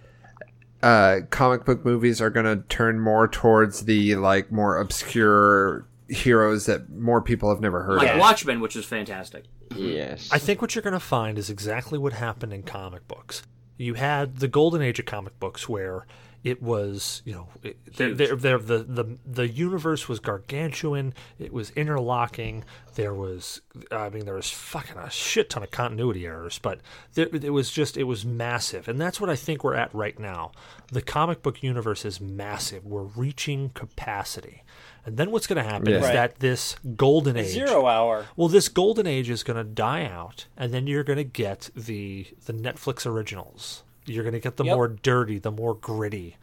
uh, 0.82 1.22
comic 1.30 1.66
book 1.66 1.86
movies 1.86 2.20
are 2.22 2.30
going 2.30 2.46
to 2.46 2.64
turn 2.68 3.00
more 3.00 3.28
towards 3.28 3.86
the 3.86 4.16
like 4.16 4.52
more 4.52 4.78
obscure 4.78 5.88
heroes 6.10 6.66
that 6.66 6.90
more 6.90 7.22
people 7.22 7.50
have 7.50 7.62
never 7.62 7.84
heard 7.84 7.98
like 7.98 8.10
of. 8.12 8.20
Watchmen, 8.20 8.60
which 8.60 8.76
is 8.76 8.86
fantastic. 8.86 9.46
Yes. 9.76 10.30
I 10.32 10.38
think 10.38 10.62
what 10.62 10.76
you're 10.76 10.82
going 10.84 10.94
to 10.94 11.00
find 11.00 11.38
is 11.40 11.50
exactly 11.50 11.98
what 11.98 12.14
happened 12.14 12.54
in 12.54 12.62
comic 12.64 13.08
books. 13.08 13.42
You 13.78 13.96
had 13.96 14.38
the 14.38 14.48
golden 14.48 14.82
age 14.82 15.00
of 15.00 15.06
comic 15.06 15.40
books 15.40 15.68
where 15.68 16.06
it 16.44 16.62
was, 16.62 17.22
you 17.24 17.32
know, 17.32 17.48
there, 17.96 18.14
there, 18.36 18.58
the, 18.58 18.80
the 18.80 19.18
the 19.26 19.48
universe 19.48 20.10
was 20.10 20.20
gargantuan. 20.20 21.14
It 21.40 21.54
was 21.54 21.70
interlocking. 21.72 22.66
There 22.96 23.14
was, 23.14 23.62
I 23.92 24.10
mean, 24.10 24.26
there 24.26 24.36
was 24.36 24.52
fucking 24.52 24.98
a 24.98 25.10
shit 25.10 25.50
ton 25.50 25.64
of 25.64 25.72
continuity 25.72 26.26
errors, 26.26 26.60
but 26.60 26.82
there, 27.14 27.30
it 27.32 27.52
was 27.52 27.72
just, 27.72 27.96
it 27.96 28.04
was 28.04 28.26
massive, 28.26 28.90
and 28.90 29.00
that's 29.00 29.22
what 29.22 29.30
I 29.30 29.38
think 29.38 29.64
we're 29.64 29.76
at 29.76 29.96
right 29.96 30.20
now. 30.20 30.52
The 30.92 31.02
comic 31.02 31.42
book 31.42 31.64
universe 31.64 32.04
is 32.04 32.20
massive. 32.20 32.86
We're 32.86 33.04
reaching 33.04 33.70
capacity, 33.70 34.63
and 35.06 35.18
then 35.18 35.32
what's 35.32 35.48
going 35.48 35.64
to 35.64 35.70
happen 35.70 35.90
Yeah. 35.90 35.98
is 35.98 36.04
Right. 36.04 36.14
that 36.14 36.40
this 36.40 36.76
golden 36.96 37.38
age, 37.38 37.48
Zero 37.54 37.86
hour. 37.88 38.26
well, 38.36 38.48
this 38.48 38.70
golden 38.70 39.06
age 39.08 39.30
is 39.30 39.44
going 39.44 39.58
to 39.58 39.64
die 39.64 40.06
out, 40.06 40.46
and 40.58 40.74
then 40.74 40.88
you're 40.88 41.04
going 41.04 41.18
to 41.18 41.24
get 41.24 41.70
the 41.76 42.28
the 42.46 42.54
Netflix 42.54 43.06
originals. 43.06 43.84
You're 44.06 44.24
going 44.24 44.34
to 44.34 44.40
get 44.40 44.58
the 44.58 44.66
Yep. 44.66 44.76
more 44.76 44.88
dirty, 44.90 45.40
the 45.40 45.52
more 45.52 45.74
gritty, 45.76 46.38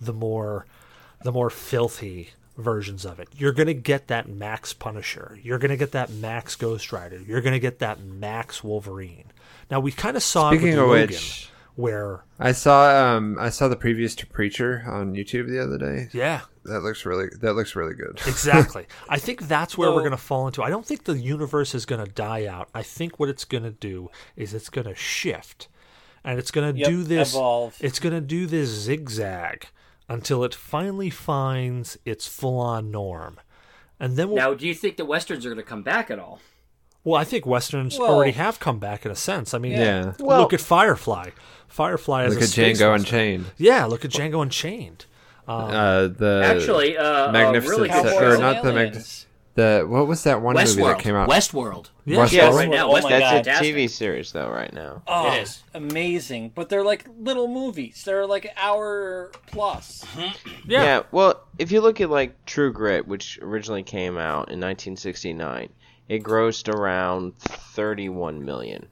the 0.00 0.12
more 0.12 0.66
the 1.22 1.32
more 1.32 1.48
filthy 1.50 2.30
versions 2.58 3.04
of 3.04 3.18
it. 3.20 3.28
You're 3.36 3.52
going 3.52 3.66
to 3.66 3.74
get 3.74 4.06
that 4.08 4.28
Max 4.28 4.72
Punisher. 4.72 5.38
You're 5.42 5.58
going 5.58 5.70
to 5.70 5.76
get 5.76 5.92
that 5.92 6.10
Max 6.10 6.56
Ghost 6.56 6.92
Rider. 6.92 7.18
You're 7.20 7.40
going 7.42 7.52
to 7.54 7.58
get 7.60 7.78
that 7.80 8.00
Max 8.02 8.62
Wolverine. 8.64 9.24
Now 9.70 9.80
we 9.80 9.92
kind 9.92 10.16
of 10.16 10.22
saw 10.22 10.50
Speaking 10.50 10.68
it 10.68 10.70
with 10.72 10.78
of 10.80 10.88
Logan, 10.88 11.06
which- 11.08 11.48
where 11.76 12.24
I 12.40 12.52
saw. 12.52 13.14
Um, 13.16 13.36
I 13.38 13.50
saw 13.50 13.68
the 13.68 13.76
previews 13.76 14.16
to 14.18 14.26
Preacher 14.26 14.84
on 14.86 15.14
YouTube 15.14 15.48
the 15.48 15.62
other 15.62 15.78
day. 15.78 16.08
yeah, 16.12 16.40
That 16.64 16.80
looks 16.80 17.06
really. 17.06 17.28
That 17.40 17.52
looks 17.54 17.76
really 17.76 17.94
good. 17.94 18.20
Exactly. 18.26 18.86
I 19.08 19.18
think 19.18 19.42
that's 19.46 19.78
where 19.78 19.90
we're 19.92 20.00
going 20.00 20.10
to 20.10 20.16
fall 20.16 20.46
into. 20.46 20.62
I 20.62 20.70
don't 20.70 20.84
think 20.86 21.04
the 21.04 21.18
universe 21.18 21.74
is 21.74 21.86
going 21.86 22.04
to 22.04 22.10
die 22.10 22.46
out. 22.46 22.68
I 22.74 22.82
think 22.82 23.18
what 23.20 23.28
it's 23.28 23.44
going 23.44 23.64
to 23.64 23.70
do 23.70 24.10
is 24.36 24.52
it's 24.54 24.68
going 24.70 24.86
to 24.86 24.94
shift. 24.94 25.68
And 26.24 26.38
it's 26.40 26.50
going 26.50 26.74
to 26.74 26.80
Yep, 26.80 26.88
do 26.88 27.02
this 27.04 27.34
evolve. 27.34 27.76
it's 27.80 28.00
going 28.00 28.14
to 28.14 28.20
do 28.20 28.46
this 28.46 28.68
zigzag 28.68 29.68
until 30.08 30.42
it 30.42 30.54
finally 30.56 31.08
finds 31.10 31.98
its 32.04 32.26
full-on 32.26 32.90
norm. 32.90 33.38
And 34.00 34.16
then 34.16 34.28
we'll, 34.28 34.36
Now, 34.36 34.54
do 34.54 34.66
you 34.66 34.74
think 34.74 34.96
the 34.96 35.04
westerns 35.04 35.46
are 35.46 35.50
going 35.50 35.62
to 35.62 35.68
come 35.68 35.82
back 35.84 36.10
at 36.10 36.18
all? 36.18 36.40
well, 37.04 37.20
I 37.20 37.22
think 37.22 37.46
westerns 37.46 37.96
Well- 37.96 38.12
already 38.12 38.32
have 38.32 38.58
come 38.58 38.80
back 38.80 39.06
in 39.06 39.12
a 39.12 39.14
sense. 39.16 39.54
I 39.54 39.58
mean, 39.58 39.72
Yeah. 39.72 40.14
look 40.18 40.52
at 40.52 40.60
Firefly. 40.60 41.30
Firefly 41.68 42.24
is 42.26 42.34
Look 42.34 42.40
a 42.40 42.44
at 42.44 42.50
space 42.50 42.78
Django 42.80 42.92
western. 42.92 43.18
Unchained. 43.18 43.44
Yeah, 43.58 43.84
look 43.86 44.04
at 44.04 44.10
Django 44.10 44.42
Unchained. 44.42 45.06
Uh, 45.48 46.08
the 46.08 46.42
Actually, 46.44 46.96
uh, 46.96 47.30
Magnificent 47.30 47.90
uh, 47.90 47.94
really 48.02 48.10
Se- 48.10 48.24
or 48.24 48.38
not 48.38 48.62
the 48.64 48.72
Mag- 48.72 48.88
aliens. 48.88 49.26
the 49.54 49.86
what 49.88 50.08
was 50.08 50.24
that 50.24 50.42
one 50.42 50.56
movie 50.56 50.82
that 50.82 50.98
came 50.98 51.14
out? 51.14 51.28
Westworld. 51.28 51.90
Yeah, 52.04 52.18
Westworld? 52.18 52.32
Yeah, 52.32 52.50
right 52.56 52.68
now, 52.68 52.88
Oh 52.88 52.92
my 52.94 53.00
Westworld's 53.00 53.20
God. 53.20 53.44
That's 53.44 53.60
a. 53.60 53.64
TV 53.72 53.88
series 53.88 54.32
though, 54.32 54.48
right 54.50 54.72
now. 54.72 55.02
Oh, 55.06 55.32
It 55.32 55.42
is. 55.42 55.62
amazing. 55.72 56.50
But 56.54 56.68
they're 56.68 56.82
like 56.82 57.06
little 57.20 57.46
movies. 57.46 58.02
They're 58.04 58.26
like 58.26 58.44
an 58.46 58.52
hour 58.56 59.30
plus. 59.46 60.04
Yeah. 60.16 60.32
Yeah. 60.82 61.02
Well, 61.12 61.40
if 61.58 61.70
you 61.70 61.80
look 61.80 62.00
at 62.00 62.10
like 62.10 62.44
True 62.46 62.72
Grit, 62.72 63.06
which 63.06 63.38
originally 63.40 63.84
came 63.84 64.16
out 64.18 64.50
in 64.50 64.58
1969, 64.60 65.68
it 66.08 66.22
grossed 66.24 66.68
around 66.72 67.38
31 67.38 68.44
million. 68.44 68.86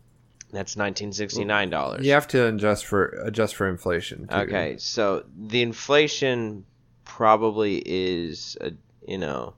That's 0.54 0.76
1969 0.76 1.70
dollars. 1.70 2.06
You 2.06 2.12
have 2.12 2.28
to 2.28 2.46
adjust 2.46 2.86
for 2.86 3.06
adjust 3.24 3.54
for 3.56 3.68
inflation. 3.68 4.26
too. 4.28 4.34
Okay, 4.34 4.76
so 4.78 5.24
the 5.36 5.62
inflation 5.62 6.64
probably 7.04 7.82
is, 7.84 8.56
a, 8.60 8.72
you 9.06 9.18
know, 9.18 9.54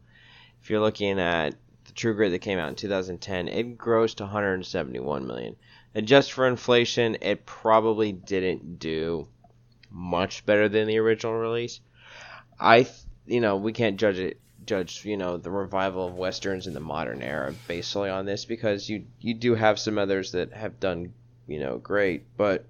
if 0.63 0.71
you're 0.71 0.81
looking 0.81 1.21
at 1.21 1.55
the 1.85 1.93
True 1.93 2.15
Grit 2.15 2.33
that 2.33 2.41
came 2.41 2.59
out 2.59 2.69
in 2.69 2.75
2010, 2.75 3.49
it 3.49 3.79
grossed 3.79 4.21
171 4.21 5.27
million. 5.27 5.57
Adjust 5.95 6.33
for 6.33 6.47
inflation, 6.47 7.17
it 7.23 7.47
probably 7.47 8.13
didn't 8.13 8.79
do 8.79 9.29
much 9.91 10.45
better 10.45 10.69
than 10.69 10.87
the 10.87 10.99
original 10.99 11.35
release. 11.35 11.81
I, 12.59 12.83
th- 12.83 12.95
you 13.27 13.41
know, 13.41 13.57
we 13.57 13.73
can't 13.73 13.99
judge 13.99 14.19
it, 14.19 14.41
judge, 14.67 15.05
you 15.05 15.17
know, 15.17 15.37
the 15.37 15.51
revival 15.51 16.07
of 16.09 16.15
westerns 16.15 16.67
in 16.67 16.75
the 16.75 16.81
modern 16.81 17.23
era 17.23 17.55
based 17.69 17.91
solely 17.91 18.11
on 18.11 18.27
this 18.27 18.45
because 18.45 18.89
you 18.89 19.05
you 19.21 19.35
do 19.35 19.55
have 19.55 19.79
some 19.79 19.99
others 19.99 20.33
that 20.33 20.53
have 20.53 20.79
done, 20.81 21.13
you 21.47 21.61
know, 21.61 21.79
great, 21.79 22.25
but 22.37 22.65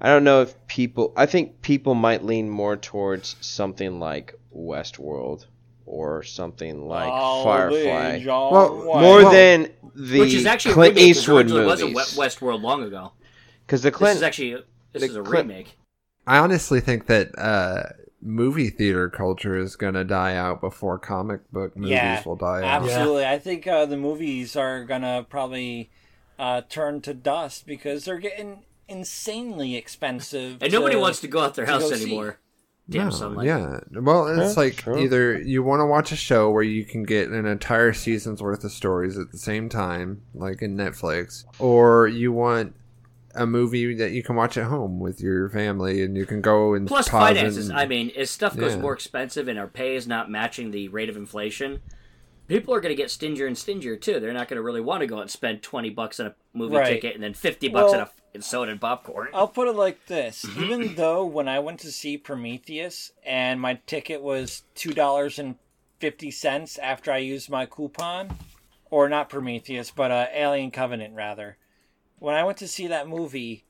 I 0.00 0.08
don't 0.08 0.24
know 0.24 0.42
if 0.42 0.66
people. 0.66 1.12
I 1.16 1.26
think 1.26 1.62
people 1.62 1.94
might 1.94 2.24
lean 2.24 2.50
more 2.50 2.76
towards 2.76 3.36
something 3.40 4.00
like 4.00 4.34
Westworld 4.54 5.46
or 5.86 6.22
something 6.22 6.86
like 6.88 7.08
All 7.10 7.44
Firefly, 7.44 8.22
Well, 8.26 8.76
White. 8.76 9.00
more 9.02 9.22
Well- 9.22 9.30
than 9.32 9.70
the 9.94 10.20
Which 10.20 10.34
is 10.34 10.44
actually 10.46 10.72
a 10.72 10.74
Clint 10.74 10.96
remake, 10.96 11.14
'cause 11.14 11.18
Eastwood 11.22 11.46
originally 11.46 11.64
movies. 11.66 11.80
It 11.82 11.94
wasn't 11.94 12.20
Westworld 12.20 12.62
long 12.62 12.82
ago. 12.82 13.12
Because 13.66 13.82
the 13.82 13.90
This 13.90 13.96
Clint, 13.96 14.16
is 14.16 14.22
actually 14.22 14.62
this 14.92 15.02
is 15.04 15.16
a 15.16 15.22
Clint- 15.22 15.48
remake. 15.48 15.76
I 16.26 16.38
honestly 16.38 16.80
think 16.80 17.06
that 17.06 17.38
uh, 17.38 17.84
movie 18.24 18.70
theater 18.70 19.08
culture 19.08 19.56
is 19.56 19.76
going 19.76 19.94
to 19.94 20.04
die 20.04 20.34
out 20.34 20.60
before 20.60 20.98
comic 20.98 21.40
book 21.52 21.76
movies 21.76 21.92
Yeah, 21.92 22.22
will 22.24 22.36
die 22.36 22.62
out. 22.62 22.82
Absolutely. 22.82 23.26
I 23.26 23.38
think 23.38 23.66
uh, 23.66 23.84
the 23.86 23.96
movies 23.98 24.56
are 24.56 24.84
gonna 24.84 25.26
probably 25.28 25.90
uh, 26.38 26.62
turn 26.68 27.00
to 27.02 27.14
dust 27.14 27.66
because 27.66 28.06
they're 28.06 28.18
getting 28.18 28.64
insanely 28.88 29.76
expensive. 29.76 30.62
And 30.62 30.72
nobody 30.72 30.96
wants 30.96 31.20
to 31.20 31.28
go 31.28 31.40
out 31.40 31.54
their 31.54 31.66
house 31.66 31.82
go 31.90 31.92
see. 31.94 32.04
anymore. 32.04 32.40
Damn 32.88 33.04
No, 33.04 33.10
sunlight. 33.10 33.46
yeah. 33.46 33.80
Well, 33.92 34.26
it's 34.26 34.56
Yeah, 34.56 34.62
like 34.62 34.80
sure. 34.80 34.98
either 34.98 35.40
you 35.40 35.62
want 35.62 35.80
to 35.80 35.86
watch 35.86 36.12
a 36.12 36.16
show 36.16 36.50
where 36.50 36.62
you 36.62 36.84
can 36.84 37.02
get 37.04 37.30
an 37.30 37.46
entire 37.46 37.92
season's 37.94 38.42
worth 38.42 38.62
of 38.64 38.72
stories 38.72 39.16
at 39.16 39.32
the 39.32 39.38
same 39.38 39.68
time, 39.70 40.22
like 40.34 40.60
in 40.60 40.76
Netflix, 40.76 41.44
or 41.58 42.06
you 42.08 42.30
want 42.32 42.74
a 43.34 43.46
movie 43.46 43.94
that 43.94 44.12
you 44.12 44.22
can 44.22 44.36
watch 44.36 44.56
at 44.56 44.64
home 44.66 45.00
with 45.00 45.20
your 45.20 45.48
family 45.48 46.02
and 46.02 46.16
you 46.16 46.26
can 46.26 46.40
go 46.40 46.74
and 46.74 46.86
Plus 46.86 47.08
pause 47.08 47.28
finances. 47.34 47.68
and- 47.68 47.78
I 47.78 47.86
mean, 47.86 48.10
as 48.16 48.30
stuff 48.30 48.56
goes 48.56 48.74
Yeah. 48.74 48.80
more 48.80 48.92
expensive 48.92 49.48
and 49.48 49.58
our 49.58 49.66
pay 49.66 49.96
is 49.96 50.06
not 50.06 50.30
matching 50.30 50.70
the 50.70 50.88
rate 50.88 51.08
of 51.08 51.16
inflation, 51.16 51.80
people 52.48 52.74
are 52.74 52.80
going 52.80 52.94
to 52.94 53.00
get 53.02 53.10
stingier 53.10 53.46
and 53.46 53.56
stingier 53.56 53.96
too. 53.96 54.20
They're 54.20 54.32
not 54.32 54.48
going 54.48 54.56
to 54.58 54.62
really 54.62 54.80
want 54.80 55.00
to 55.00 55.06
go 55.06 55.16
out 55.16 55.22
and 55.22 55.30
spend 55.30 55.62
twenty 55.62 55.90
bucks 55.90 56.20
on 56.20 56.26
a 56.26 56.34
movie 56.52 56.76
Right. 56.76 56.88
ticket 56.94 57.14
and 57.14 57.22
then 57.24 57.34
fifty 57.34 57.68
bucks 57.68 57.92
Well- 57.92 57.94
on 57.94 58.00
a 58.00 58.10
f- 58.36 58.42
soda 58.42 58.70
and 58.72 58.80
popcorn. 58.80 59.28
I'll 59.32 59.48
put 59.48 59.68
it 59.68 59.76
like 59.76 60.06
this: 60.06 60.44
even 60.58 60.94
though 60.96 61.24
when 61.24 61.48
I 61.48 61.58
went 61.60 61.80
to 61.80 61.90
see 61.92 62.16
Prometheus 62.18 63.12
and 63.24 63.60
my 63.60 63.80
ticket 63.86 64.22
was 64.22 64.62
two 64.74 64.92
dollars 64.92 65.38
and 65.38 65.54
fifty 66.00 66.30
cents 66.30 66.76
after 66.78 67.10
I 67.12 67.18
used 67.18 67.48
my 67.48 67.64
coupon, 67.66 68.36
or 68.90 69.08
not 69.08 69.28
Prometheus, 69.30 69.90
but 69.90 70.10
uh, 70.10 70.26
Alien 70.34 70.70
Covenant 70.70 71.14
rather. 71.14 71.56
When 72.24 72.34
I 72.34 72.44
went 72.44 72.56
to 72.58 72.68
see 72.68 72.86
that 72.86 73.06
movie, 73.06 73.64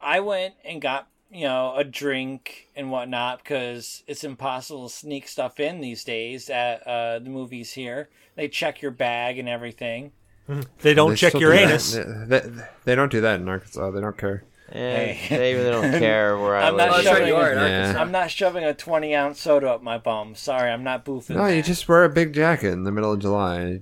I 0.00 0.20
went 0.20 0.54
and 0.64 0.80
got 0.80 1.08
you 1.30 1.42
know 1.44 1.74
a 1.76 1.84
drink 1.84 2.68
and 2.74 2.90
whatnot 2.90 3.42
because 3.44 4.02
it's 4.06 4.24
impossible 4.24 4.88
to 4.88 4.94
sneak 4.94 5.28
stuff 5.28 5.60
in 5.60 5.80
these 5.82 6.04
days 6.04 6.48
at 6.48 6.86
uh, 6.86 7.18
the 7.18 7.28
movies 7.28 7.72
here. 7.72 8.08
They 8.34 8.48
check 8.48 8.80
your 8.80 8.92
bag 8.92 9.38
and 9.38 9.48
everything. 9.48 10.12
They 10.80 10.94
don't 10.94 11.10
They 11.10 11.16
check 11.16 11.34
your 11.34 11.52
do 11.52 11.58
anus. 11.58 11.92
They, 11.92 12.02
they- 12.40 12.64
they 12.84 12.94
don't 12.94 13.12
do 13.12 13.20
that 13.20 13.40
in 13.40 13.46
Arkansas. 13.48 13.90
They 13.90 14.00
don't 14.00 14.16
care. 14.16 14.44
eh, 14.72 15.12
Hey. 15.12 15.36
they 15.36 15.54
really 15.54 15.70
don't 15.70 15.98
care 16.06 16.38
where 16.38 16.56
I 16.56 16.68
I'm 16.68 16.76
not 16.78 16.90
live. 16.90 17.04
Shoving 17.04 17.26
you 17.28 17.36
are 17.36 17.52
in 17.52 17.58
Yeah. 17.58 17.94
I'm 18.00 18.10
not 18.10 18.30
shoving 18.30 18.64
a 18.64 18.72
twenty 18.72 19.14
ounce 19.14 19.38
soda 19.42 19.68
up 19.72 19.82
my 19.82 19.98
bum. 19.98 20.34
Sorry, 20.34 20.70
I'm 20.70 20.82
not 20.84 21.04
boofing. 21.04 21.36
No, 21.36 21.44
you 21.46 21.60
just 21.62 21.86
wear 21.86 22.04
a 22.04 22.08
big 22.08 22.32
jacket 22.32 22.72
in 22.72 22.84
the 22.84 22.90
middle 22.92 23.12
of 23.12 23.18
July. 23.20 23.80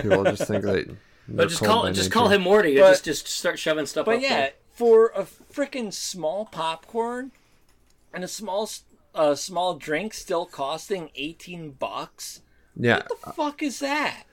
People 0.00 0.24
just 0.24 0.46
think 0.46 0.64
that. 0.64 0.96
But 1.28 1.48
just 1.48 1.62
call 1.64 1.90
just 1.92 2.10
call 2.10 2.28
him 2.28 2.42
Morty. 2.42 2.70
and 2.70 2.80
But- 2.80 2.90
just 2.92 3.04
just 3.04 3.28
start 3.28 3.58
shoving 3.58 3.86
stuff. 3.86 4.06
But 4.06 4.16
up 4.16 4.22
yeah, 4.22 4.36
there. 4.36 4.50
for 4.72 5.08
a 5.14 5.24
freaking 5.24 5.92
small 5.92 6.44
popcorn 6.46 7.32
and 8.12 8.22
a 8.24 8.28
small 8.28 8.64
s- 8.64 8.82
uh, 9.14 9.34
small 9.34 9.74
drink 9.74 10.12
still 10.14 10.46
costing 10.46 11.10
18 11.16 11.70
bucks. 11.72 12.42
Yeah, 12.78 12.96
What 13.08 13.20
the 13.24 13.32
fuck 13.32 13.62
is 13.62 13.78
that? 13.80 14.24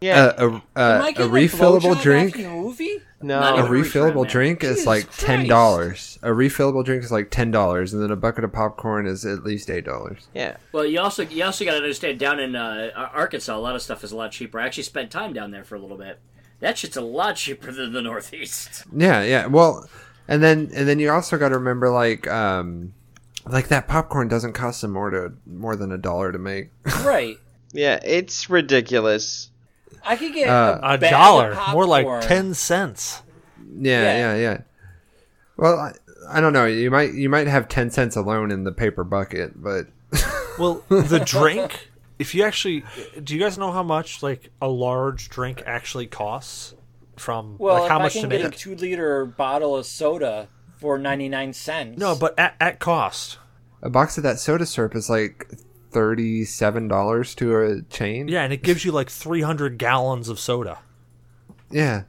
Yeah, 0.00 0.26
uh, 0.26 0.32
a, 0.38 0.44
Am 0.46 0.62
uh, 0.76 1.04
I 1.04 1.08
a 1.08 1.12
refillable 1.28 1.80
blowjob 1.96 2.02
drink. 2.02 2.38
movie? 2.38 3.02
no. 3.20 3.40
Not 3.40 3.54
A 3.58 3.64
even 3.64 3.72
refillable 3.72 3.82
refund, 3.82 4.14
man. 4.14 4.26
drink 4.30 4.62
is 4.64 4.70
Jesus 4.76 4.86
like 4.86 5.16
ten 5.16 5.48
dollars. 5.48 6.20
A 6.22 6.28
refillable 6.28 6.84
drink 6.84 7.02
is 7.02 7.10
like 7.10 7.30
ten 7.32 7.50
dollars, 7.50 7.92
and 7.92 8.00
then 8.00 8.12
a 8.12 8.16
bucket 8.16 8.44
of 8.44 8.52
popcorn 8.52 9.08
is 9.08 9.24
at 9.26 9.42
least 9.42 9.68
eight 9.68 9.84
dollars. 9.84 10.28
Yeah. 10.32 10.58
Well, 10.70 10.86
you 10.86 11.00
also 11.00 11.24
you 11.24 11.42
also 11.42 11.64
got 11.64 11.72
to 11.72 11.78
understand 11.78 12.20
down 12.20 12.38
in 12.38 12.54
uh, 12.54 12.90
Arkansas, 13.12 13.56
a 13.56 13.58
lot 13.58 13.74
of 13.74 13.82
stuff 13.82 14.04
is 14.04 14.12
a 14.12 14.16
lot 14.16 14.30
cheaper. 14.30 14.60
I 14.60 14.66
actually 14.66 14.84
spent 14.84 15.10
time 15.10 15.32
down 15.32 15.50
there 15.50 15.64
for 15.64 15.74
a 15.74 15.80
little 15.80 15.98
bit. 15.98 16.20
That 16.60 16.76
shit's 16.78 16.96
a 16.96 17.00
lot 17.00 17.36
cheaper 17.36 17.70
than 17.72 17.92
the 17.92 18.02
Northeast. 18.02 18.84
Yeah, 18.96 19.22
yeah. 19.22 19.46
Well, 19.46 19.88
and 20.26 20.42
then 20.42 20.70
and 20.74 20.88
then 20.88 20.98
you 20.98 21.10
also 21.10 21.38
got 21.38 21.50
to 21.50 21.56
remember 21.56 21.90
like 21.90 22.26
um 22.26 22.94
like 23.46 23.68
that 23.68 23.86
popcorn 23.88 24.28
doesn't 24.28 24.52
cost 24.54 24.82
them 24.82 24.92
more 24.92 25.10
to 25.10 25.32
more 25.46 25.76
than 25.76 25.92
a 25.92 25.98
dollar 25.98 26.32
to 26.32 26.38
make. 26.38 26.70
Right. 27.04 27.38
Yeah, 27.72 28.00
it's 28.02 28.48
ridiculous. 28.50 29.50
I 30.04 30.16
could 30.16 30.32
get 30.32 30.48
Uh, 30.48 30.78
a, 30.82 30.94
A 30.94 30.98
dollar, 30.98 31.56
more 31.72 31.86
like 31.86 32.06
ten 32.26 32.54
cents. 32.54 33.22
yeah, 33.78 34.02
Yeah. 34.02 34.16
yeah, 34.16 34.36
yeah. 34.36 34.60
Well, 35.56 35.78
I, 35.78 35.92
I 36.30 36.40
don't 36.40 36.52
know. 36.52 36.64
You 36.66 36.90
might 36.90 37.12
you 37.14 37.28
might 37.28 37.46
have 37.46 37.68
ten 37.68 37.90
cents 37.90 38.16
alone 38.16 38.50
in 38.50 38.64
the 38.64 38.72
paper 38.72 39.04
bucket, 39.04 39.62
but 39.62 39.86
Well, 40.58 40.82
the 40.88 41.20
drink. 41.26 41.88
If 42.18 42.34
you 42.34 42.42
actually, 42.42 42.84
do 43.22 43.34
you 43.34 43.40
guys 43.40 43.58
know 43.58 43.70
how 43.70 43.82
much 43.82 44.22
like 44.22 44.50
a 44.60 44.68
large 44.68 45.28
drink 45.28 45.62
actually 45.66 46.06
costs? 46.06 46.74
From 47.16 47.56
Well, 47.58 47.80
like 47.80 47.90
how 47.90 47.96
if 47.96 48.02
much 48.02 48.16
I 48.16 48.20
to 48.20 48.28
can 48.28 48.42
get 48.42 48.54
a 48.54 48.56
two 48.56 48.76
liter 48.76 49.24
bottle 49.24 49.76
of 49.76 49.86
soda 49.86 50.48
for 50.76 50.98
99 50.98 51.52
cents. 51.52 51.98
No, 51.98 52.14
but 52.14 52.38
at, 52.38 52.54
at 52.60 52.78
cost. 52.78 53.38
a 53.82 53.90
box 53.90 54.16
of 54.18 54.22
that 54.22 54.38
soda 54.38 54.64
syrup 54.64 54.94
is 54.94 55.10
like 55.10 55.48
thirty 55.90 56.44
seven 56.44 56.86
dollars 56.86 57.34
to 57.36 57.56
a 57.58 57.82
chain. 57.82 58.28
Yeah, 58.28 58.42
and 58.44 58.52
it 58.52 58.62
gives 58.62 58.84
you 58.84 58.92
like 58.92 59.10
300 59.10 59.78
gallons 59.78 60.28
of 60.28 60.38
soda. 60.38 60.78
Yeah. 61.72 62.04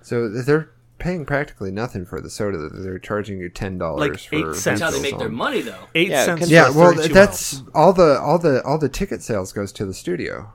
So 0.00 0.30
they're 0.30 0.70
paying 0.98 1.24
practically 1.24 1.70
nothing 1.70 2.04
for 2.04 2.20
the 2.20 2.30
soda. 2.30 2.58
that 2.58 2.70
They're 2.82 2.98
charging 2.98 3.38
you 3.38 3.48
ten 3.48 3.78
dollars 3.78 4.00
Like 4.10 4.18
for 4.20 4.36
eight 4.50 4.56
cents. 4.56 4.80
That's 4.80 4.80
how 4.80 4.90
they 4.90 5.00
make 5.02 5.14
on 5.14 5.18
their 5.20 5.28
money, 5.28 5.60
though. 5.62 5.84
Eight 5.94 6.08
Yeah, 6.08 6.24
cents. 6.24 6.50
Yeah, 6.50 6.70
well, 6.70 6.94
that's 6.94 7.58
ounce. 7.58 7.62
all 7.74 7.92
the 7.92 8.20
all 8.20 8.38
the 8.38 8.62
all 8.64 8.78
the 8.78 8.88
ticket 8.88 9.22
sales 9.22 9.52
goes 9.52 9.72
to 9.72 9.86
the 9.86 9.94
studio. 9.94 10.52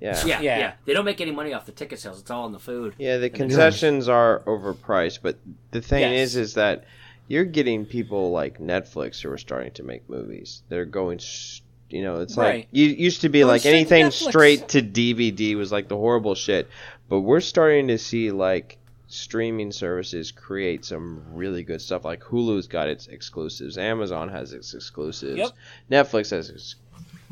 Yeah. 0.00 0.16
Yeah, 0.24 0.40
yeah, 0.40 0.58
Yeah. 0.58 0.72
They 0.84 0.92
don't 0.92 1.04
make 1.04 1.20
any 1.20 1.32
money 1.32 1.52
off 1.52 1.66
the 1.66 1.72
ticket 1.72 1.98
sales. 1.98 2.20
It's 2.20 2.30
all 2.30 2.44
on 2.44 2.52
the 2.52 2.60
food. 2.60 2.94
Yeah, 2.98 3.16
the 3.18 3.30
concessions 3.30 4.08
are 4.08 4.40
overpriced, 4.46 5.18
but 5.22 5.38
the 5.72 5.80
thing 5.80 6.02
Yes. 6.02 6.28
is, 6.30 6.36
is 6.36 6.54
that 6.54 6.84
you're 7.26 7.44
getting 7.44 7.84
people 7.84 8.30
like 8.30 8.58
Netflix 8.60 9.20
who 9.20 9.30
are 9.30 9.36
starting 9.38 9.72
to 9.72 9.82
make 9.82 10.08
movies. 10.08 10.62
They're 10.68 10.84
going, 10.84 11.18
s- 11.18 11.62
you 11.90 12.02
know, 12.02 12.20
it's 12.20 12.36
Right. 12.36 12.54
like 12.60 12.68
you 12.70 12.86
used 12.86 13.22
to 13.22 13.28
be 13.28 13.40
Go 13.40 13.48
like 13.48 13.66
anything 13.66 14.06
Netflix. 14.06 14.28
straight 14.28 14.68
to 14.68 14.82
DVD 14.82 15.56
was 15.56 15.72
like 15.72 15.88
the 15.88 15.96
horrible 15.96 16.34
shit, 16.36 16.68
but 17.08 17.20
we're 17.20 17.40
starting 17.40 17.88
to 17.88 17.98
see 17.98 18.30
like 18.30 18.77
streaming 19.08 19.72
services 19.72 20.30
create 20.30 20.84
some 20.84 21.22
really 21.32 21.62
good 21.62 21.80
stuff. 21.82 22.04
Like 22.04 22.20
Hulu's 22.22 22.66
got 22.66 22.88
its 22.88 23.08
exclusives, 23.08 23.76
Amazon 23.76 24.28
has 24.28 24.52
its 24.52 24.74
exclusives, 24.74 25.36
Yep. 25.38 25.50
Netflix 25.90 26.30
has 26.30 26.50
its 26.50 26.76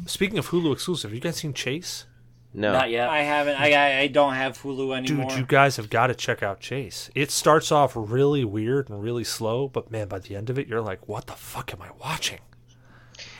Speaking 0.06 0.38
of 0.38 0.48
Hulu 0.50 0.72
exclusive, 0.72 1.14
you 1.14 1.20
guys 1.20 1.36
seen 1.36 1.52
Chase? 1.54 2.06
no. 2.52 2.72
Not 2.72 2.90
yet. 2.90 3.08
I 3.08 3.22
haven't. 3.22 3.60
I, 3.60 3.72
I 3.72 3.98
I 4.00 4.06
don't 4.08 4.34
have 4.34 4.58
Hulu 4.62 4.96
anymore. 4.96 5.28
Dude, 5.30 5.38
you 5.38 5.46
guys 5.46 5.76
have 5.76 5.90
got 5.90 6.06
to 6.08 6.14
check 6.14 6.42
out 6.42 6.60
Chase. 6.60 7.10
It 7.14 7.30
starts 7.30 7.70
off 7.72 7.92
really 7.94 8.44
weird 8.44 8.88
and 8.88 9.02
really 9.02 9.24
slow, 9.24 9.68
but 9.68 9.90
man, 9.90 10.08
by 10.08 10.18
the 10.18 10.34
end 10.36 10.48
of 10.50 10.58
it, 10.58 10.66
you're 10.68 10.80
like, 10.82 11.06
what 11.08 11.26
the 11.26 11.34
fuck 11.34 11.72
am 11.74 11.82
I 11.82 11.90
watching? 12.00 12.38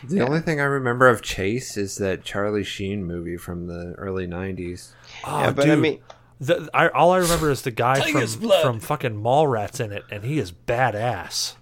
The 0.02 0.20
only 0.20 0.40
thing 0.40 0.60
I 0.60 0.64
remember 0.64 1.08
of 1.08 1.22
Chase 1.22 1.76
is 1.76 1.96
that 1.96 2.24
Charlie 2.24 2.64
Sheen 2.64 3.04
movie 3.04 3.36
from 3.36 3.66
the 3.66 3.94
early 3.98 4.26
'90s. 4.26 4.92
Oh, 5.18 5.26
ah, 5.26 5.40
Yeah, 5.44 5.50
but 5.52 5.62
dude. 5.62 5.72
I 5.72 5.76
mean, 5.76 6.00
The, 6.40 6.68
I, 6.74 6.88
all 6.88 7.12
I 7.12 7.18
remember 7.18 7.50
is 7.50 7.62
the 7.62 7.70
guy 7.72 8.00
from 8.00 8.26
from 8.62 8.80
fucking 8.80 9.22
Mallrats 9.22 9.80
in 9.82 9.92
it, 9.92 10.04
and 10.10 10.24
he 10.24 10.38
is 10.38 10.52
badass. 10.52 11.54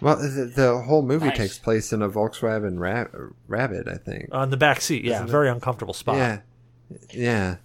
Well, 0.00 0.16
the, 0.16 0.50
the 0.54 0.78
whole 0.78 1.02
movie 1.02 1.26
Nice. 1.26 1.36
takes 1.36 1.58
place 1.58 1.92
in 1.92 2.00
a 2.00 2.08
Volkswagen 2.08 2.78
Ra- 2.78 3.28
Rabbit, 3.48 3.86
I 3.86 3.96
think. 3.96 4.28
On 4.32 4.48
the 4.50 4.56
back 4.56 4.80
seat, 4.80 5.04
yeah, 5.04 5.24
very 5.26 5.48
uncomfortable 5.50 5.92
spot. 5.94 6.16
yeah, 6.16 6.40
yeah. 7.10 7.56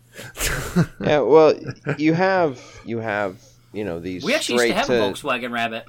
yeah. 1.00 1.20
Well, 1.20 1.56
you 1.98 2.14
have 2.14 2.62
you 2.86 3.00
have 3.00 3.42
you 3.74 3.84
know 3.84 4.00
these 4.00 4.24
we 4.24 4.34
actually 4.34 4.68
used 4.68 4.74
to 4.74 4.78
have 4.78 4.88
to 4.88 4.94
a 5.04 5.12
Volkswagen 5.12 5.52
Rabbit. 5.52 5.86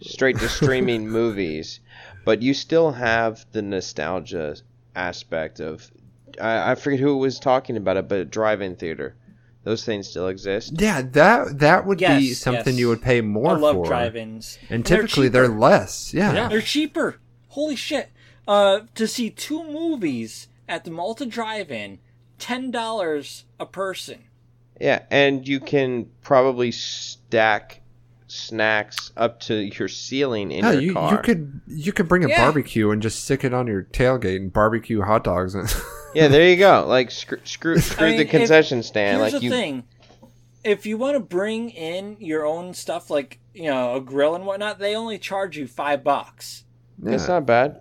straight 0.00 0.38
to 0.38 0.48
streaming 0.48 1.08
movies, 1.20 1.80
but 2.24 2.42
you 2.42 2.54
still 2.54 2.92
have 2.92 3.44
the 3.52 3.62
nostalgia 3.62 4.56
aspect 4.96 5.60
of 5.60 5.90
I, 6.40 6.72
I 6.72 6.74
forget 6.74 7.00
who 7.00 7.16
was 7.18 7.38
talking 7.38 7.76
about 7.76 7.96
it, 7.98 8.08
but 8.08 8.18
a 8.18 8.24
drive-in 8.24 8.76
theater. 8.76 9.14
Those 9.64 9.84
things 9.84 10.08
still 10.08 10.26
exist. 10.28 10.72
Yeah, 10.80 11.02
that 11.02 11.60
that 11.60 11.86
would 11.86 11.98
be 11.98 12.32
something 12.34 12.74
yes. 12.74 12.80
you 12.80 12.88
would 12.88 13.02
pay 13.02 13.20
more 13.20 13.50
for. 13.50 13.56
I 13.56 13.60
love 13.60 13.76
for. 13.76 13.86
drive-ins. 13.86 14.58
And 14.68 14.84
They're 14.84 15.02
typically 15.02 15.28
they're, 15.28 15.48
less. 15.48 16.12
Yeah. 16.12 16.32
Yeah. 16.32 16.48
They're 16.48 16.60
cheaper. 16.60 17.20
Holy 17.48 17.76
shit. 17.76 18.10
Uh, 18.48 18.80
to 18.96 19.06
see 19.06 19.30
two 19.30 19.62
movies 19.62 20.48
at 20.68 20.84
the 20.84 20.90
Malta 20.90 21.24
Drive-In, 21.26 22.00
ten 22.38 22.72
dollars 22.72 23.44
a 23.60 23.66
person. 23.66 24.24
Yeah, 24.80 25.02
and 25.12 25.46
you 25.46 25.60
can 25.60 26.10
probably 26.22 26.72
stack 26.72 27.82
snacks 28.26 29.12
up 29.16 29.38
to 29.40 29.54
your 29.54 29.86
ceiling 29.88 30.50
in 30.50 30.64
Yeah, 30.64 30.72
your 30.72 30.80
you, 30.80 30.92
car. 30.94 31.12
you 31.12 31.18
could 31.18 31.60
you 31.68 31.92
could 31.92 32.08
bring 32.08 32.24
a 32.24 32.28
Yeah. 32.28 32.40
barbecue 32.42 32.90
and 32.90 33.00
just 33.02 33.22
stick 33.24 33.44
it 33.44 33.52
on 33.54 33.66
your 33.66 33.82
tailgate 33.84 34.36
and 34.36 34.52
barbecue 34.52 35.02
hot 35.02 35.22
dogs. 35.22 35.54
Yeah, 36.14 36.28
there 36.28 36.48
you 36.48 36.56
go. 36.56 36.84
Like 36.86 37.10
screw 37.10 37.38
screw, 37.44 37.78
screw 37.80 38.08
mean, 38.08 38.16
the 38.18 38.24
if- 38.24 38.30
concession 38.30 38.82
stand. 38.82 39.20
Here's 39.20 39.32
like 39.32 39.40
the 39.40 39.46
you. 39.46 39.50
thing: 39.50 39.84
if 40.64 40.86
you 40.86 40.96
want 40.98 41.14
to 41.16 41.20
bring 41.20 41.70
in 41.70 42.16
your 42.20 42.44
own 42.46 42.74
stuff, 42.74 43.10
like 43.10 43.38
you 43.54 43.64
know 43.64 43.96
a 43.96 44.00
grill 44.00 44.34
and 44.34 44.46
whatnot, 44.46 44.78
they 44.78 44.94
only 44.94 45.18
charge 45.18 45.56
you 45.56 45.66
five 45.66 46.04
bucks. 46.04 46.64
It's 47.04 47.24
yeah. 47.24 47.34
not 47.34 47.46
bad. 47.46 47.80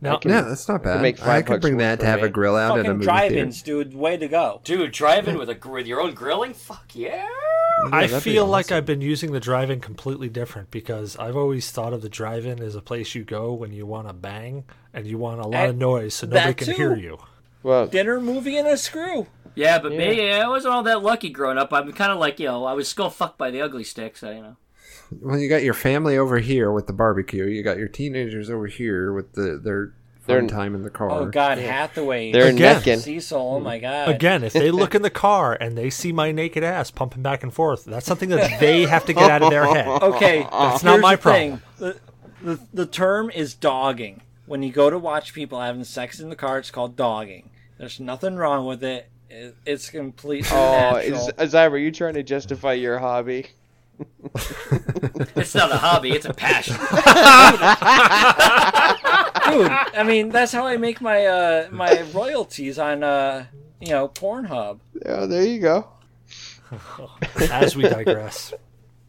No, 0.00 0.14
I 0.14 0.16
can- 0.16 0.30
yeah, 0.32 0.40
that's 0.42 0.68
not 0.68 0.82
bad. 0.82 1.00
make 1.00 1.22
I 1.24 1.42
could 1.42 1.60
bring 1.60 1.76
that 1.76 2.00
to 2.00 2.06
have 2.06 2.20
me. 2.22 2.26
a 2.26 2.28
grill 2.28 2.56
out 2.56 2.72
at 2.78 2.86
a 2.86 2.88
Fucking 2.88 2.92
movie 2.98 3.04
theater. 3.06 3.28
drive-ins, 3.28 3.62
dude, 3.62 3.94
way 3.94 4.16
to 4.16 4.26
go. 4.26 4.60
Dude, 4.64 4.90
driving 4.90 5.38
with 5.38 5.48
a 5.48 5.56
with 5.68 5.86
your 5.86 6.00
own 6.00 6.12
grilling? 6.12 6.54
Fuck 6.54 6.96
yeah! 6.96 7.28
I 7.92 8.06
that'd 8.08 8.24
be 8.24 8.32
feel 8.32 8.46
like. 8.46 8.72
I've 8.72 8.84
been 8.84 9.00
using 9.00 9.30
the 9.30 9.38
drive-in 9.38 9.80
completely 9.80 10.28
different 10.28 10.72
because 10.72 11.16
I've 11.18 11.36
always 11.36 11.70
thought 11.70 11.92
of 11.92 12.02
the 12.02 12.08
drive-in 12.08 12.60
as 12.60 12.74
a 12.74 12.82
place 12.82 13.14
you 13.14 13.22
go 13.22 13.52
when 13.52 13.72
you 13.72 13.86
want 13.86 14.08
to 14.08 14.12
bang 14.12 14.64
and 14.92 15.06
you 15.06 15.18
want 15.18 15.40
a 15.40 15.46
lot 15.46 15.68
of 15.68 15.76
noise 15.76 16.14
so 16.14 16.26
nobody 16.26 16.54
can 16.54 16.66
too. 16.68 16.72
hear 16.74 16.96
you. 16.96 17.18
Well, 17.62 17.86
Dinner, 17.86 18.20
movie, 18.20 18.56
and 18.56 18.66
a 18.68 18.76
screw. 18.76 19.26
Yeah, 19.54 19.78
but 19.78 19.92
me, 19.92 20.32
I 20.32 20.48
wasn't 20.48 20.74
all 20.74 20.82
that 20.84 21.02
lucky 21.02 21.28
growing 21.28 21.58
up. 21.58 21.72
I'm 21.72 21.92
kind 21.92 22.10
of 22.10 22.18
like, 22.18 22.40
you 22.40 22.46
know, 22.46 22.64
I 22.64 22.72
was 22.72 22.88
still 22.88 23.10
fucked 23.10 23.36
by 23.38 23.50
the 23.50 23.60
ugly 23.60 23.84
sticks. 23.84 24.20
So, 24.20 24.30
you 24.30 24.40
know. 24.42 24.56
Well, 25.20 25.38
you 25.38 25.48
got 25.48 25.62
your 25.62 25.74
family 25.74 26.16
over 26.16 26.38
here 26.38 26.72
with 26.72 26.86
the 26.86 26.94
barbecue. 26.94 27.44
You 27.44 27.62
got 27.62 27.76
your 27.76 27.88
teenagers 27.88 28.48
over 28.48 28.66
here 28.66 29.12
with 29.12 29.34
the 29.34 29.60
their 29.62 29.94
fun 30.22 30.46
They're- 30.46 30.46
time 30.48 30.74
in 30.74 30.82
the 30.84 30.88
car. 30.90 31.10
Oh 31.10 31.26
God, 31.26 31.58
Hathaway. 31.58 32.32
They're 32.32 32.46
Again. 32.48 32.76
necking. 32.78 32.98
Cecil. 33.00 33.38
Oh 33.38 33.60
my 33.60 33.78
God. 33.78 34.08
Again, 34.08 34.42
if 34.42 34.54
they 34.54 34.70
look 34.70 34.94
in 34.94 35.02
the 35.02 35.10
car 35.10 35.52
and 35.60 35.76
they 35.76 35.90
see 35.90 36.12
my 36.12 36.32
naked 36.32 36.64
ass 36.64 36.90
pumping 36.90 37.22
back 37.22 37.42
and 37.42 37.52
forth, 37.52 37.84
that's 37.84 38.06
something 38.06 38.30
that 38.30 38.58
they 38.58 38.84
have 38.86 39.04
to 39.04 39.12
get 39.12 39.30
out 39.30 39.42
of 39.42 39.50
their 39.50 39.66
head. 39.66 39.86
Okay, 40.02 40.46
That's 40.50 40.82
not 40.82 40.92
here's 40.92 41.02
my 41.02 41.16
the 41.16 41.22
thing. 41.22 41.62
The, 41.78 42.00
the 42.42 42.60
the 42.72 42.86
term 42.86 43.30
is 43.30 43.52
dogging. 43.52 44.22
When 44.46 44.62
you 44.62 44.72
go 44.72 44.88
to 44.88 44.98
watch 44.98 45.34
people 45.34 45.60
having 45.60 45.84
sex 45.84 46.20
in 46.20 46.30
the 46.30 46.36
car, 46.36 46.58
it's 46.58 46.70
called 46.70 46.96
dogging. 46.96 47.50
There's 47.82 47.98
nothing 47.98 48.36
wrong 48.36 48.64
with 48.64 48.84
it. 48.84 49.08
It- 49.28 49.56
It's 49.66 49.90
completely 49.90 50.48
Oh, 50.52 50.92
natural. 50.92 51.30
is 51.36 51.52
Zyra, 51.52 51.72
are 51.72 51.78
you 51.78 51.90
trying 51.90 52.14
to 52.14 52.22
justify 52.22 52.74
your 52.74 53.00
hobby? 53.00 53.48
It's 55.34 55.52
not 55.56 55.72
a 55.72 55.76
hobby; 55.78 56.12
it's 56.12 56.24
a 56.24 56.32
passion. 56.32 56.74
Dude, 56.76 56.86
I 59.98 60.04
mean 60.06 60.28
that's 60.28 60.52
how 60.52 60.64
I 60.64 60.76
make 60.76 61.00
my 61.00 61.26
uh 61.26 61.68
my 61.72 62.02
royalties 62.14 62.78
on 62.78 63.02
uh 63.02 63.46
you 63.80 63.88
know 63.88 64.08
Pornhub. 64.08 64.78
Oh, 65.04 65.26
there 65.26 65.44
you 65.44 65.58
go. 65.58 65.88
As 67.50 67.74
we 67.74 67.82
digress. 67.82 68.54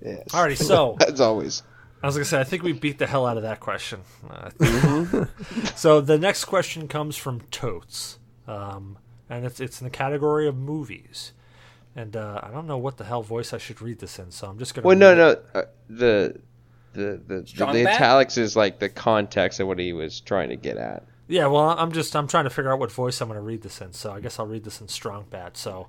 Yes. 0.03 0.27
Alrighty, 0.29 0.57
so 0.57 0.97
As 1.07 1.21
always. 1.21 1.61
I 2.01 2.07
was 2.07 2.15
gonna 2.15 2.25
say 2.25 2.39
I 2.39 2.43
think 2.43 2.63
we 2.63 2.73
beat 2.73 2.97
the 2.97 3.05
hell 3.07 3.27
out 3.27 3.37
of 3.37 3.43
that 3.43 3.59
question. 3.59 4.01
Uh, 4.27 4.49
so 5.75 6.01
the 6.01 6.17
next 6.17 6.45
question 6.45 6.87
comes 6.87 7.15
from 7.15 7.41
Totes, 7.51 8.17
um, 8.47 8.97
and 9.29 9.45
it's 9.45 9.59
it's 9.59 9.81
in 9.81 9.85
the 9.85 9.91
category 9.91 10.47
of 10.47 10.55
movies, 10.57 11.33
and 11.95 12.15
uh, 12.15 12.39
I 12.43 12.49
don't 12.51 12.67
know 12.67 12.77
what 12.77 12.97
the 12.97 13.03
hell 13.05 13.23
voice 13.23 13.53
I 13.53 13.57
should 13.57 13.81
read 13.81 13.99
this 13.99 14.19
in, 14.19 14.31
so 14.31 14.47
I'm 14.47 14.59
just 14.59 14.73
gonna. 14.73 14.85
Well, 14.87 14.95
read 14.97 15.17
no, 15.17 15.29
it. 15.29 15.45
no. 15.53 15.59
Uh, 15.61 15.65
the 15.89 16.39
the 16.93 17.21
the, 17.27 17.47
Strong 17.47 17.73
the 17.73 17.87
italics 17.87 18.37
is 18.37 18.55
like 18.55 18.79
the 18.79 18.89
context 18.89 19.59
of 19.59 19.67
what 19.67 19.79
he 19.79 19.93
was 19.93 20.19
trying 20.19 20.49
to 20.49 20.55
get 20.55 20.77
at. 20.77 21.03
Yeah, 21.27 21.47
well, 21.47 21.69
I'm 21.69 21.91
just 21.91 22.15
I'm 22.15 22.27
trying 22.27 22.43
to 22.43 22.49
figure 22.49 22.71
out 22.71 22.79
what 22.79 22.91
voice 22.91 23.21
I'm 23.21 23.27
going 23.29 23.39
to 23.39 23.41
read 23.41 23.61
this 23.61 23.81
in. 23.81 23.93
So 23.93 24.11
I 24.11 24.19
guess 24.19 24.39
I'll 24.39 24.45
read 24.45 24.63
this 24.65 24.81
in 24.81 24.87
strong 24.89 25.25
bad. 25.29 25.55
So, 25.57 25.87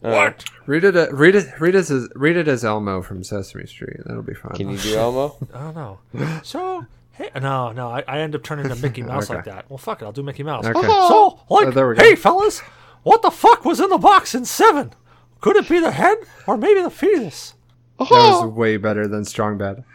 What? 0.00 0.44
Read 0.66 0.82
it. 0.84 0.96
uh, 0.96 1.10
Read 1.12 1.36
it. 1.36 1.46
Read 1.60 1.74
it 1.76 1.88
as 1.90 2.08
read 2.16 2.36
it 2.36 2.48
as 2.48 2.64
Elmo 2.64 3.00
from 3.00 3.22
Sesame 3.22 3.66
Street. 3.66 3.98
That'll 4.04 4.22
be 4.22 4.34
fine. 4.34 4.52
Can 4.54 4.68
you 4.70 4.76
do 4.78 4.96
Elmo? 4.96 5.36
I 5.54 5.58
don't 5.60 5.74
know. 5.76 5.98
So, 6.42 6.84
hey, 7.12 7.30
no, 7.40 7.72
no, 7.72 7.88
I, 7.88 8.04
I 8.08 8.18
end 8.20 8.34
up 8.34 8.42
turning 8.42 8.64
into 8.66 8.80
Mickey 8.82 9.02
Mouse 9.04 9.28
like 9.30 9.44
that. 9.44 9.68
Well, 9.70 9.78
fuck 9.78 10.02
it, 10.02 10.04
I'll 10.04 10.12
do 10.12 10.22
Mickey 10.22 10.42
Mouse. 10.42 10.64
Okay. 10.66 10.78
Oh, 10.82 11.38
so, 11.48 11.54
like, 11.54 11.66
Oh, 11.68 11.70
there 11.70 11.88
we 11.88 11.94
go. 11.96 12.02
hey, 12.02 12.14
fellas, 12.16 12.60
what 13.02 13.22
the 13.22 13.30
fuck 13.30 13.64
was 13.64 13.80
in 13.80 13.88
the 13.90 13.98
box 13.98 14.34
in 14.34 14.44
seven? 14.44 14.92
Could 15.40 15.56
it 15.56 15.68
be 15.68 15.80
the 15.80 15.90
head 15.92 16.18
or 16.46 16.56
maybe 16.56 16.82
the 16.82 16.90
fetus? 16.90 17.54
That 17.98 18.10
was 18.10 18.52
way 18.52 18.76
better 18.78 19.06
than 19.06 19.24
Strong 19.24 19.58
Bad. 19.58 19.84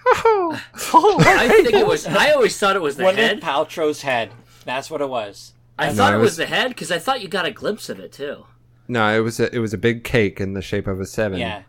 Oh, 0.94 1.18
I 1.20 1.50
think 1.50 1.74
it 1.74 1.86
was. 1.86 2.06
I 2.08 2.32
always 2.32 2.58
thought 2.58 2.78
it 2.78 2.82
was 2.82 2.96
the 2.96 3.04
Gwyneth 3.04 3.16
head. 3.16 3.42
Paltrow's 3.42 4.02
head. 4.04 4.32
That's 4.64 4.90
what 4.90 5.02
it 5.02 5.10
was. 5.10 5.52
I 5.78 5.88
No, 5.88 5.94
thought 5.96 6.14
it 6.14 6.16
it 6.16 6.20
was 6.20 6.26
was- 6.32 6.38
the 6.38 6.46
head 6.46 6.70
because 6.70 6.90
I 6.90 7.00
thought 7.00 7.22
you 7.22 7.28
got 7.28 7.46
a 7.46 7.52
glimpse 7.52 7.90
of 7.90 8.00
it 8.00 8.14
too. 8.14 8.46
No, 8.88 9.14
it 9.14 9.20
was 9.20 9.40
a, 9.42 9.54
it 9.54 9.60
was 9.60 9.74
a 9.74 9.78
big 9.78 10.06
cake 10.06 10.40
in 10.40 10.54
the 10.54 10.62
shape 10.62 10.88
of 10.88 11.02
a 11.02 11.06
seven. 11.06 11.38
Yeah. 11.40 11.64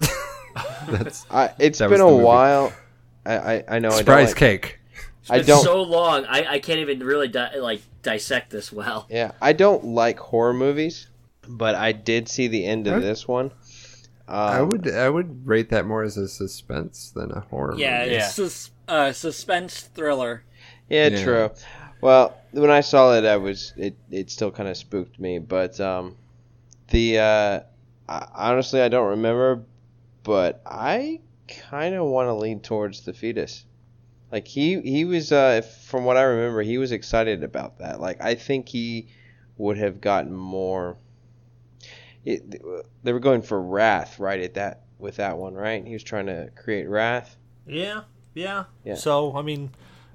That's 0.88 1.26
I, 1.30 1.50
it's 1.58 1.78
That 1.80 1.90
been 1.90 2.00
a 2.00 2.04
the 2.04 2.10
movie. 2.10 2.24
while. 2.24 2.72
I 3.26 3.54
I, 3.56 3.64
I 3.68 3.78
know 3.78 3.90
surprise 3.90 4.16
I 4.16 4.16
don't 4.20 4.26
like, 4.28 4.36
cake. 4.36 4.78
I 5.28 5.40
don't. 5.40 5.64
so 5.64 5.82
long. 5.82 6.24
I, 6.26 6.46
I 6.52 6.58
can't 6.60 6.78
even 6.80 7.00
really 7.00 7.28
di- 7.28 7.58
like 7.58 7.82
dissect 8.02 8.50
this 8.50 8.72
well. 8.72 9.06
Yeah, 9.10 9.32
I 9.42 9.52
don't 9.52 9.84
like 9.84 10.18
horror 10.18 10.52
movies, 10.54 11.08
but 11.48 11.74
I 11.74 11.92
did 11.92 12.28
see 12.28 12.46
the 12.48 12.64
end 12.64 12.86
of 12.86 12.94
Huh? 12.94 13.00
this 13.00 13.26
one. 13.26 13.46
Um, 14.28 14.36
I 14.38 14.62
would 14.62 14.88
I 14.88 15.08
would 15.08 15.46
rate 15.46 15.70
that 15.70 15.86
more 15.86 16.02
as 16.02 16.16
a 16.16 16.28
suspense 16.28 17.10
than 17.10 17.30
a 17.32 17.40
horror. 17.40 17.74
Yeah, 17.76 18.00
movie. 18.04 18.14
it's 18.16 18.34
sus- 18.34 18.70
uh, 18.88 19.12
suspense 19.12 19.80
thriller. 19.80 20.44
Yeah, 20.88 21.08
Yeah. 21.08 21.24
true. 21.24 21.50
Well, 22.00 22.36
when 22.52 22.70
I 22.70 22.80
saw 22.80 23.14
it, 23.16 23.24
I 23.24 23.36
was 23.36 23.72
it. 23.76 23.96
It 24.10 24.30
still 24.30 24.50
kind 24.52 24.68
of 24.68 24.76
spooked 24.76 25.18
me, 25.18 25.38
but 25.40 25.80
um, 25.80 26.16
the 26.90 27.18
uh, 27.18 27.60
I, 28.08 28.26
honestly, 28.34 28.80
I 28.80 28.88
don't 28.88 29.08
remember, 29.10 29.64
but 30.22 30.60
I 30.66 31.20
kind 31.48 31.94
of 31.94 32.06
want 32.06 32.28
to 32.28 32.34
lean 32.34 32.60
towards 32.60 33.02
the 33.02 33.12
fetus. 33.12 33.64
Like 34.30 34.48
he 34.48 34.80
he 34.80 35.04
was 35.04 35.32
uh, 35.32 35.62
from 35.62 36.04
what 36.04 36.16
I 36.16 36.22
remember, 36.22 36.62
he 36.62 36.78
was 36.78 36.92
excited 36.92 37.42
about 37.44 37.78
that. 37.78 38.00
Like 38.00 38.20
I 38.20 38.34
think 38.34 38.68
he 38.68 39.08
would 39.56 39.78
have 39.78 40.00
gotten 40.00 40.32
more. 40.32 40.96
It, 42.24 42.60
they 43.04 43.12
were 43.12 43.20
going 43.20 43.42
for 43.42 43.60
wrath 43.60 44.18
right 44.18 44.40
at 44.40 44.54
that 44.54 44.82
with 44.98 45.16
that 45.16 45.38
one, 45.38 45.54
right? 45.54 45.86
He 45.86 45.92
was 45.92 46.02
trying 46.02 46.26
to 46.26 46.50
create 46.56 46.88
wrath. 46.88 47.36
Yeah, 47.66 48.02
yeah. 48.34 48.64
Yeah. 48.84 48.94
So, 48.96 49.36
I 49.36 49.42
mean, 49.42 49.70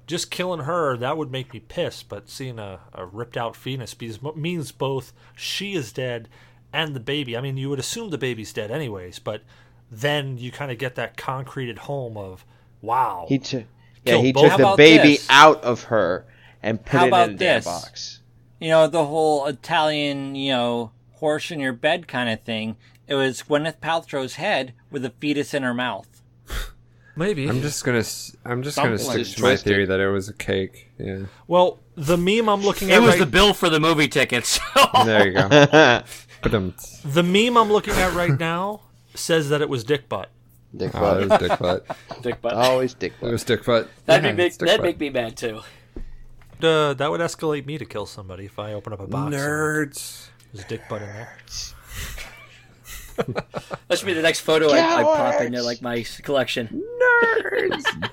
just 0.08 0.30
killing 0.32 0.62
her, 0.62 0.98
that 0.98 1.18
would 1.18 1.32
make 1.32 1.54
me 1.54 1.62
pissed, 1.62 2.10
but 2.10 2.30
seeing 2.30 2.60
a, 2.60 2.80
a 2.94 3.06
ripped 3.06 3.38
out 3.38 3.56
fetus 3.56 4.00
means, 4.00 4.20
means 4.36 4.72
both 4.72 5.14
she 5.36 5.74
is 5.74 5.94
dead 5.94 6.28
and 6.74 6.96
the 6.96 7.00
baby. 7.00 7.38
I 7.38 7.42
mean, 7.42 7.58
you 7.58 7.70
would 7.70 7.80
assume 7.80 8.10
the 8.10 8.18
baby's 8.18 8.54
dead 8.54 8.72
anyways, 8.72 9.20
but 9.20 9.44
then 9.92 10.38
you 10.38 10.52
kind 10.52 10.72
of 10.72 10.78
get 10.78 10.96
that 10.96 11.18
concreted 11.18 11.80
home 11.80 12.16
of, 12.16 12.46
wow. 12.82 13.26
He 13.28 13.38
took 13.38 13.66
yeah, 14.06 14.18
he 14.18 14.32
both. 14.32 14.50
took 14.50 14.58
the 14.58 14.76
baby 14.78 15.12
this? 15.14 15.28
out 15.30 15.64
of 15.64 15.84
her 15.84 16.26
and 16.64 16.84
put 16.84 17.00
How 17.00 17.06
it 17.06 17.08
about 17.10 17.30
in 17.30 17.36
a 17.36 17.38
damn 17.38 17.58
this? 17.58 17.66
box. 17.66 18.20
You 18.60 18.70
know, 18.70 18.88
the 18.88 19.06
whole 19.06 19.46
Italian, 19.46 20.36
you 20.36 20.52
know, 20.52 20.92
horse 21.14 21.52
in 21.52 21.60
your 21.60 21.74
bed 21.74 22.08
kind 22.08 22.30
of 22.30 22.42
thing. 22.42 22.78
It 23.08 23.16
was 23.16 23.44
Gwyneth 23.44 23.80
Paltrow's 23.80 24.36
head 24.36 24.74
with 24.90 25.04
a 25.04 25.10
fetus 25.10 25.54
in 25.54 25.64
her 25.64 25.74
mouth. 25.74 26.22
Maybe. 27.16 27.48
I'm 27.48 27.62
just 27.62 27.84
gonna 27.84 28.04
I'm 28.46 28.64
just 28.64 28.78
gonna 28.78 28.98
stick 28.98 29.18
like 29.18 29.28
to 29.36 29.42
my 29.42 29.56
theory 29.58 29.86
that 29.86 30.00
it 30.00 30.10
was 30.10 30.30
a 30.30 30.34
cake. 30.34 30.90
Yeah. 30.98 31.24
well, 31.48 31.80
the 31.96 32.18
meme 32.18 32.48
I'm 32.48 32.62
looking 32.62 32.92
at. 32.92 32.98
It 32.98 33.02
was 33.02 33.12
right, 33.12 33.20
the 33.20 33.26
bill 33.26 33.54
for 33.54 33.70
the 33.70 33.80
movie 33.80 34.08
tickets. 34.08 34.60
There 35.06 35.28
you 35.28 35.34
go. 35.34 36.04
The 36.44 37.22
meme 37.24 37.56
I'm 37.56 37.72
looking 37.72 37.94
at 37.94 38.14
right 38.14 38.40
now 38.40 38.82
says 39.16 39.50
that 39.50 39.62
it 39.62 39.70
was 39.70 39.84
dick 39.84 40.08
butt. 40.10 40.30
dick 40.76 40.92
oh, 40.94 41.20
it 41.20 41.28
butt. 41.28 41.40
was 41.42 41.50
dick 41.50 41.60
butt. 41.60 41.98
Dick 42.22 42.42
butt. 42.42 42.54
Always 42.54 42.94
dick 42.94 43.14
It 43.14 43.22
butt. 43.22 43.32
was 43.32 43.44
dick 43.44 43.66
butt. 43.66 43.90
that'd 44.06 44.24
Yeah, 44.24 44.32
be 44.34 44.44
it's 44.44 44.56
make, 44.56 44.60
dick 44.60 44.68
that'd 44.68 44.78
butt. 44.82 44.86
make 44.86 45.00
me 45.00 45.10
mad 45.10 45.36
too. 45.38 45.62
Uh, 46.62 46.94
that 46.94 47.10
would 47.10 47.22
escalate 47.22 47.66
me 47.66 47.78
to 47.80 47.86
kill 47.86 48.06
somebody 48.06 48.46
if 48.46 48.60
I 48.60 48.74
open 48.74 48.94
up 48.94 49.00
a 49.00 49.08
box. 49.08 49.36
nerds. 49.36 50.28
There's 50.54 50.66
a 50.66 50.68
dick 50.68 50.82
butt 50.90 51.02
in 51.02 51.08
there. 51.10 51.38
That 53.88 54.00
should 54.00 54.06
be 54.08 54.14
the 54.14 54.22
next 54.22 54.40
photo 54.40 54.70
I, 54.72 55.00
I 55.00 55.04
pop 55.04 55.42
into 55.42 55.62
like 55.62 55.82
my 55.82 56.04
collection. 56.24 56.82
Nerds. 57.44 57.84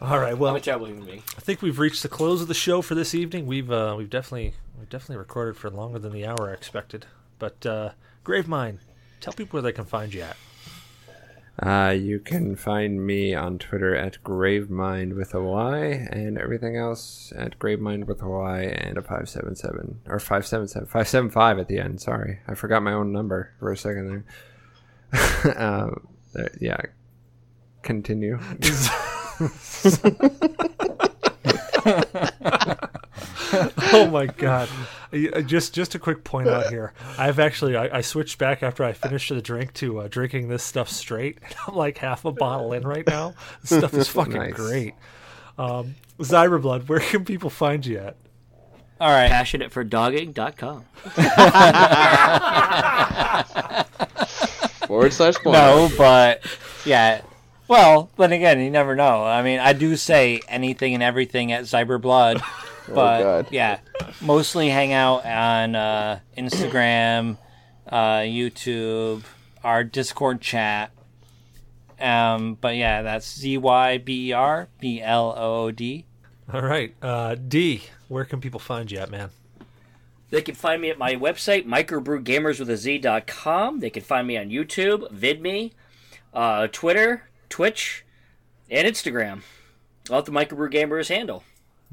All 0.00 0.18
right. 0.18 0.32
I'm 0.32 0.38
Well, 0.38 0.54
a 0.56 0.60
terrible 0.60 0.86
human 0.86 1.04
being. 1.04 1.22
I 1.36 1.40
think 1.40 1.60
we've 1.60 1.78
reached 1.78 2.02
the 2.02 2.08
close 2.08 2.40
of 2.40 2.48
the 2.48 2.54
show 2.54 2.80
for 2.82 2.94
this 2.94 3.14
evening. 3.14 3.46
We've 3.46 3.70
uh, 3.70 3.94
we've 3.98 4.08
definitely 4.08 4.54
we've 4.78 4.88
definitely 4.88 5.16
recorded 5.18 5.56
for 5.56 5.68
longer 5.70 5.98
than 5.98 6.12
the 6.12 6.24
hour 6.24 6.48
I 6.50 6.52
expected. 6.54 7.06
But 7.38 7.66
uh, 7.66 7.90
Gravemynd, 8.24 8.78
tell 9.20 9.32
people 9.32 9.58
where 9.58 9.62
they 9.62 9.72
can 9.72 9.84
find 9.84 10.12
you 10.12 10.22
at. 10.22 10.36
Uh, 11.62 11.90
you 11.90 12.18
can 12.18 12.56
find 12.56 13.06
me 13.06 13.34
on 13.34 13.58
Twitter 13.58 13.94
at 13.94 14.16
Gravemynd 14.24 15.14
with 15.14 15.34
a 15.34 15.42
Y, 15.42 16.08
and 16.10 16.38
everything 16.38 16.76
else 16.76 17.34
at 17.36 17.58
Gravemynd 17.58 18.06
with 18.06 18.22
a 18.22 18.28
Y 18.28 18.62
and 18.62 18.96
a 18.96 19.02
five 19.02 19.28
seven 19.28 19.54
seven 19.54 20.00
or 20.06 20.18
five 20.18 20.46
seven 20.46 20.66
seven 20.68 20.88
five 20.88 21.06
seven 21.06 21.28
five 21.28 21.58
at 21.58 21.68
the 21.68 21.78
end. 21.78 22.00
Sorry, 22.00 22.38
I 22.48 22.54
forgot 22.54 22.82
my 22.82 22.94
own 22.94 23.12
number 23.12 23.52
for 23.58 23.70
a 23.72 23.76
second 23.76 24.24
there. 25.12 25.52
uh, 25.58 25.90
there- 26.32 26.50
yeah, 26.60 26.80
continue. 27.82 28.38
oh 33.92 34.08
my 34.10 34.26
god! 34.26 34.68
Uh, 35.12 35.40
Just 35.40 35.74
just 35.74 35.94
a 35.94 35.98
quick 35.98 36.22
point 36.24 36.48
out 36.48 36.68
here. 36.68 36.92
I've 37.18 37.38
actually 37.40 37.76
I, 37.76 37.98
I 37.98 38.00
switched 38.00 38.38
back 38.38 38.62
after 38.62 38.84
I 38.84 38.92
finished 38.92 39.28
the 39.28 39.42
drink 39.42 39.74
to 39.74 40.00
uh, 40.00 40.08
drinking 40.08 40.48
this 40.48 40.62
stuff 40.62 40.88
straight. 40.88 41.38
I'm 41.68 41.74
like 41.74 41.98
half 41.98 42.24
a 42.24 42.32
bottle 42.32 42.72
in 42.72 42.84
right 42.86 43.06
now. 43.06 43.34
This 43.62 43.78
stuff 43.78 43.92
is 43.94 44.08
fucking 44.08 44.34
Nice. 44.34 44.54
great. 44.54 44.94
Um, 45.58 45.96
Zyberblood, 46.20 46.88
where 46.88 47.00
can 47.00 47.24
people 47.24 47.50
find 47.50 47.84
you 47.84 47.98
at? 47.98 48.16
All 49.00 49.10
right. 49.10 49.30
Passionatefordogging.com. 49.30 50.84
Forward 54.86 55.12
slash 55.12 55.34
point. 55.36 55.52
No, 55.54 55.90
but 55.96 56.44
yeah. 56.84 57.22
Well, 57.68 58.10
then 58.16 58.32
again, 58.32 58.60
you 58.60 58.70
never 58.70 58.96
know. 58.96 59.24
I 59.24 59.42
mean, 59.42 59.60
I 59.60 59.72
do 59.72 59.96
say 59.96 60.40
anything 60.48 60.94
and 60.94 61.02
everything 61.02 61.52
at 61.52 61.64
Zyberblood, 61.64 62.42
but 62.94 63.22
God. 63.22 63.46
yeah, 63.50 63.80
mostly 64.20 64.68
hang 64.68 64.92
out 64.92 65.24
on 65.24 65.74
uh, 65.74 66.20
Instagram, 66.36 67.38
uh, 67.88 68.18
YouTube, 68.18 69.22
our 69.64 69.84
Discord 69.84 70.40
chat. 70.40 70.90
Um, 71.98 72.56
but 72.60 72.76
yeah, 72.76 73.02
that's 73.02 73.38
Z 73.38 73.58
Y 73.58 73.98
B 73.98 74.28
E 74.28 74.32
R 74.32 74.68
B 74.80 75.02
L 75.02 75.34
O 75.36 75.64
O 75.64 75.70
D. 75.70 76.06
All 76.52 76.62
right, 76.62 76.94
uh, 77.02 77.36
Dee, 77.36 77.82
where 78.08 78.24
can 78.24 78.40
people 78.40 78.60
find 78.60 78.90
you 78.90 78.98
at, 78.98 79.10
man? 79.10 79.30
They 80.30 80.42
can 80.42 80.54
find 80.54 80.80
me 80.80 80.90
at 80.90 80.98
my 80.98 81.16
website, 81.16 81.66
microbrewgamerz.com. 81.66 83.80
They 83.80 83.90
can 83.90 84.02
find 84.02 84.26
me 84.26 84.36
on 84.36 84.50
YouTube, 84.50 85.12
VidMe, 85.12 85.72
uh, 86.32 86.68
Twitter, 86.68 87.28
Twitch, 87.48 88.04
and 88.70 88.86
Instagram. 88.86 89.42
I'll 90.08 90.16
have 90.16 90.24
the 90.24 90.32
MicroBrewGamerz 90.32 91.08
handle. 91.08 91.44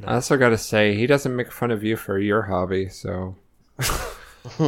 I 0.06 0.16
also 0.16 0.38
got 0.38 0.50
to 0.50 0.58
say, 0.58 0.96
he 0.96 1.08
doesn't 1.08 1.36
make 1.36 1.52
fun 1.52 1.72
of 1.72 1.84
you 1.84 1.96
for 1.98 2.20
your 2.20 2.44
hobby, 2.44 2.90
so 2.90 3.36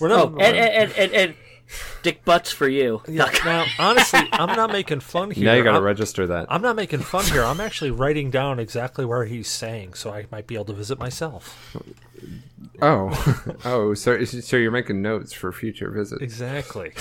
We're 0.00 0.08
not. 0.08 0.32
Oh, 0.32 0.36
and, 0.40 0.56
and, 0.56 0.56
and, 0.56 0.92
and, 0.92 1.12
and 1.12 1.34
dick 2.02 2.24
butts 2.24 2.50
for 2.52 2.68
you. 2.68 3.02
yeah, 3.08 3.30
now, 3.44 3.64
honestly, 3.78 4.20
I'm 4.32 4.56
not 4.56 4.72
making 4.72 5.00
fun 5.00 5.30
here. 5.30 5.44
now 5.46 5.54
you 5.54 5.62
got 5.62 5.70
to 5.72 5.76
I'm- 5.76 5.84
register 5.84 6.26
that. 6.26 6.46
I'm 6.48 6.62
not 6.62 6.76
making 6.76 7.00
fun 7.00 7.24
here. 7.26 7.42
I'm 7.44 7.60
actually 7.60 7.90
writing 7.90 8.30
down 8.30 8.58
exactly 8.58 9.04
where 9.04 9.24
he's 9.24 9.48
saying, 9.48 9.94
so 9.94 10.12
I 10.12 10.26
might 10.30 10.46
be 10.46 10.54
able 10.54 10.66
to 10.66 10.72
visit 10.72 10.98
myself. 10.98 11.76
Oh, 12.82 13.54
oh, 13.64 13.94
so 13.94 14.24
so 14.24 14.56
you're 14.56 14.70
making 14.70 15.00
notes 15.00 15.32
for 15.32 15.52
future 15.52 15.90
visits. 15.90 16.22
Exactly. 16.22 16.92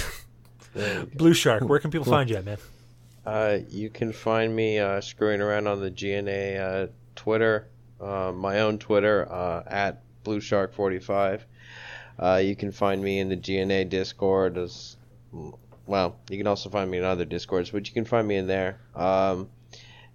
Blue 1.15 1.33
Shark, 1.33 1.63
where 1.63 1.79
can 1.79 1.91
people 1.91 2.05
find 2.05 2.29
you 2.29 2.35
at, 2.37 2.45
man? 2.45 2.57
Uh, 3.25 3.59
you 3.69 3.89
can 3.89 4.11
find 4.11 4.53
me 4.53 4.79
uh, 4.79 4.99
screwing 4.99 5.41
around 5.41 5.67
on 5.67 5.79
the 5.79 5.89
GNA 5.89 6.57
uh, 6.57 6.87
Twitter, 7.15 7.67
uh, 8.01 8.33
my 8.33 8.59
own 8.59 8.77
Twitter 8.77 9.31
uh, 9.31 9.63
at 9.65 10.03
BlueShark45. 10.25 11.41
Uh, 12.19 12.41
you 12.43 12.55
can 12.55 12.71
find 12.71 13.01
me 13.01 13.19
in 13.19 13.29
the 13.29 13.37
GNA 13.37 13.85
Discord. 13.85 14.57
As 14.57 14.97
well, 15.87 16.17
you 16.29 16.37
can 16.37 16.47
also 16.47 16.69
find 16.69 16.91
me 16.91 16.97
in 16.97 17.05
other 17.05 17.23
Discords, 17.23 17.71
but 17.71 17.87
you 17.87 17.93
can 17.93 18.05
find 18.05 18.27
me 18.27 18.35
in 18.35 18.47
there. 18.47 18.79
Um, 18.93 19.49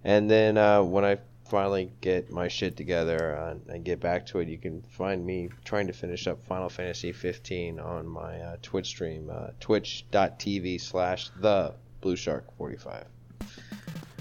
and 0.03 0.29
then 0.29 0.55
when 0.91 1.03
I 1.03 1.17
finally 1.45 1.91
get 2.01 2.31
my 2.31 2.47
shit 2.47 2.77
together 2.77 3.57
and 3.67 3.83
get 3.83 3.99
back 3.99 4.27
to 4.27 4.39
it, 4.39 4.47
you 4.47 4.59
can 4.59 4.83
find 4.83 5.25
me 5.25 5.49
trying 5.65 5.87
to 5.87 5.93
finish 5.93 6.27
up 6.27 6.45
Final 6.45 6.69
Fantasy 6.69 7.11
15 7.11 7.79
on 7.79 8.07
my 8.07 8.55
Twitch 8.61 8.87
stream, 8.87 9.31
twitch.tv 9.59 10.79
slash 10.79 11.31
the 11.41 11.73
Blue 12.01 12.15
Shark 12.15 12.45
45. 12.57 13.05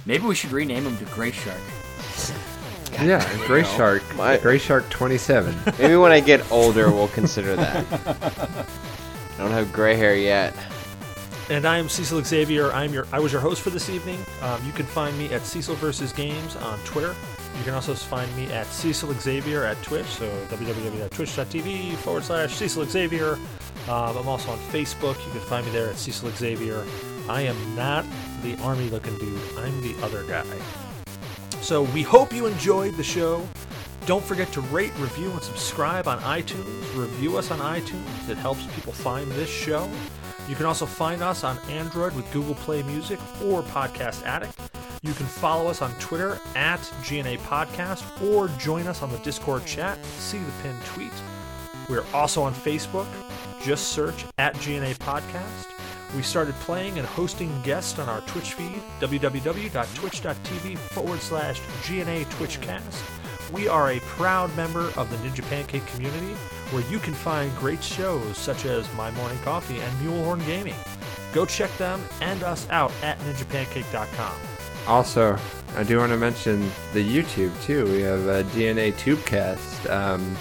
Maybe 0.06 0.24
we 0.24 0.34
should 0.34 0.52
rename 0.52 0.84
him 0.84 0.96
to 0.98 1.05
Gray 1.14 1.32
Shark. 1.32 1.60
Yeah, 3.00 3.24
Gray 3.46 3.62
Shark. 3.64 4.02
My- 4.16 4.38
Gray 4.38 4.59
Shark 4.59 4.88
27. 4.90 5.55
Maybe 5.78 5.96
when 5.96 6.10
I 6.12 6.20
get 6.20 6.50
older, 6.50 6.90
we'll 6.90 7.09
consider 7.09 7.55
that. 7.56 7.84
I 7.92 9.38
don't 9.42 9.52
have 9.52 9.72
gray 9.72 9.94
hair 9.94 10.16
yet. 10.16 10.55
And 11.50 11.64
I 11.66 11.78
am 11.78 11.88
Cecil 11.88 12.22
Xavier. 12.24 12.70
I'm 12.72 12.92
your 12.92 13.06
I 13.12 13.20
was 13.20 13.32
your 13.32 13.40
host 13.40 13.62
for 13.62 13.70
this 13.70 13.88
evening. 13.88 14.18
Um, 14.42 14.62
you 14.66 14.72
can 14.72 14.84
find 14.84 15.16
me 15.18 15.32
at 15.32 15.42
Cecil 15.46 15.76
versus 15.76 16.12
Games 16.12 16.56
on 16.56 16.78
Twitter. 16.80 17.14
You 17.56 17.64
can 17.64 17.72
also 17.74 17.94
find 17.94 18.34
me 18.36 18.52
at 18.52 18.66
Cecil 18.66 19.12
Xavier 19.14 19.64
at 19.64 19.80
Twitch, 19.82 20.06
so 20.06 20.28
www.twitch.tv 20.50 21.94
forward 21.96 22.24
slash 22.24 22.55
Cecil 22.55 22.84
Xavier. 22.84 23.34
Um, 23.88 24.16
I'm 24.16 24.28
also 24.28 24.50
on 24.50 24.59
Facebook. 24.59 25.16
You 25.26 25.32
can 25.32 25.40
find 25.42 25.64
me 25.64 25.72
there 25.72 25.88
at 25.88 25.96
Cecil 25.96 26.30
Xavier. 26.30 26.84
I 27.28 27.42
am 27.42 27.76
not 27.76 28.05
the 28.42 28.56
army 28.62 28.88
looking 28.88 29.16
dude, 29.18 29.40
I'm 29.59 29.80
the 29.82 29.94
other 30.02 30.22
guy. 30.24 30.46
So 31.60 31.82
we 31.82 32.02
hope 32.02 32.32
you 32.32 32.46
enjoyed 32.46 32.96
the 32.96 33.02
show. 33.02 33.46
Don't 34.06 34.24
forget 34.24 34.50
to 34.52 34.62
rate, 34.62 34.92
review, 34.96 35.30
and 35.30 35.42
subscribe 35.42 36.09
on 36.09 36.18
iTunes. 36.20 36.96
Review 36.96 37.36
us 37.36 37.50
on 37.50 37.59
iTunes. 37.59 38.28
It 38.28 38.38
helps 38.38 38.64
people 38.74 38.92
find 38.92 39.30
this 39.32 39.50
show. 39.50 39.90
You 40.48 40.55
can 40.55 40.64
also 40.64 40.86
find 40.86 41.22
us 41.22 41.44
on 41.44 41.59
Android 41.68 42.14
with 42.14 42.30
Google 42.32 42.55
Play 42.55 42.82
Music 42.84 43.18
or 43.44 43.62
Podcast 43.62 44.24
Addict. 44.24 44.59
You 45.02 45.12
can 45.12 45.26
follow 45.26 45.68
us 45.68 45.82
on 45.82 45.92
Twitter 45.98 46.40
at 46.56 46.80
GNA 47.02 47.36
Podcast 47.40 48.02
or 48.32 48.48
join 48.59 48.86
us 48.86 49.02
on 49.02 49.12
the 49.12 49.18
Discord 49.18 49.66
chat. 49.66 50.02
See 50.06 50.38
the 50.38 50.52
pinned 50.62 50.82
tweet. 50.86 51.12
We're 51.90 52.05
also 52.14 52.42
on 52.42 52.55
Facebook. 52.55 53.06
Just 53.62 53.88
search 53.88 54.24
at 54.38 54.55
GNA 54.55 54.94
Podcast. 54.94 55.77
We 56.16 56.22
started 56.22 56.55
playing 56.56 56.98
and 56.98 57.06
hosting 57.06 57.60
guests 57.62 57.98
on 57.98 58.09
our 58.09 58.20
Twitch 58.22 58.55
feed, 58.55 58.82
www.twitch.tv 59.01 60.78
forward 60.78 61.20
slash 61.20 61.60
GNA 61.86 62.24
Twitchcast. 62.24 63.52
We 63.52 63.68
are 63.68 63.93
a 63.93 64.01
proud 64.01 64.55
member 64.56 64.90
of 64.97 65.10
the 65.10 65.16
Ninja 65.16 65.48
Pancake 65.48 65.86
community 65.86 66.35
where 66.70 66.82
you 66.90 66.98
can 66.98 67.14
find 67.14 67.55
great 67.56 67.82
shows 67.82 68.36
such 68.36 68.64
as 68.66 68.93
My 68.94 69.10
Morning 69.12 69.39
Coffee 69.43 69.80
and 69.80 69.93
Mulehorn 70.01 70.44
Gaming. 70.47 70.74
Go 71.32 71.47
check 71.47 71.74
them 71.78 72.02
and 72.20 72.43
us 72.43 72.68
out 72.70 72.93
at 73.02 73.18
ninjapancake.com. 73.20 74.35
Also, 74.86 75.39
I 75.76 75.82
do 75.82 75.98
want 75.98 76.12
to 76.12 76.16
mention 76.16 76.70
the 76.93 77.06
YouTube 77.06 77.52
too. 77.62 77.85
We 77.85 78.01
have 78.02 78.26
a 78.26 78.43
GNA 78.44 78.93
Tubecast. 78.97 79.90
Um, 79.90 80.36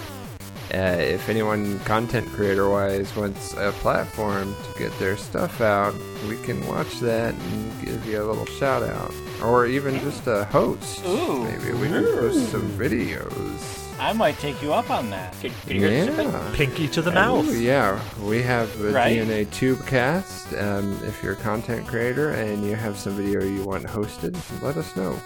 uh, 0.73 0.98
if 0.99 1.30
anyone 1.30 1.80
content 1.80 2.27
creator 2.30 2.69
wise 2.69 3.15
wants 3.15 3.53
a 3.53 3.72
platform 3.73 4.56
to 4.73 4.80
get 4.80 4.98
their 4.99 5.18
stuff 5.18 5.61
out, 5.61 5.94
we 6.27 6.38
can 6.38 6.65
watch 6.68 6.99
that 6.99 7.34
and 7.34 7.85
give 7.85 8.06
you 8.06 8.22
a 8.22 8.26
little 8.26 8.45
shout 8.45 8.84
out, 8.84 9.14
or 9.44 9.65
even 9.65 9.99
just 10.02 10.27
a 10.27 10.44
host. 10.45 11.06
Ooh. 11.06 11.44
Maybe 11.44 11.73
we 11.73 11.88
can 11.88 12.03
post 12.03 12.52
some 12.52 12.69
videos. 12.72 13.84
I 13.99 14.14
might 14.14 14.38
take 14.38 14.61
you 14.61 14.73
up 14.73 14.91
on 14.91 15.10
that. 15.10 15.34
Can, 15.41 15.52
can 15.65 15.77
you? 15.77 15.88
Yeah. 15.88 16.52
Pinky 16.53 16.88
to 16.89 17.02
the 17.02 17.11
mouth. 17.11 17.48
Ooh, 17.48 17.60
yeah, 17.60 17.99
we 18.22 18.44
have 18.44 18.77
the 18.77 18.91
Right? 18.91 19.18
GNA 19.18 19.45
Tubecast. 19.45 20.61
Um, 20.61 20.99
if 21.03 21.23
you're 21.23 21.34
a 21.34 21.38
content 21.38 21.88
creator 21.88 22.31
and 22.31 22.64
you 22.64 22.76
have 22.76 22.98
some 22.98 23.14
video 23.14 23.44
you 23.44 23.64
want 23.65 23.85
hosted, 23.85 24.38
let 24.61 24.77
us 24.77 24.95
know. 24.95 25.19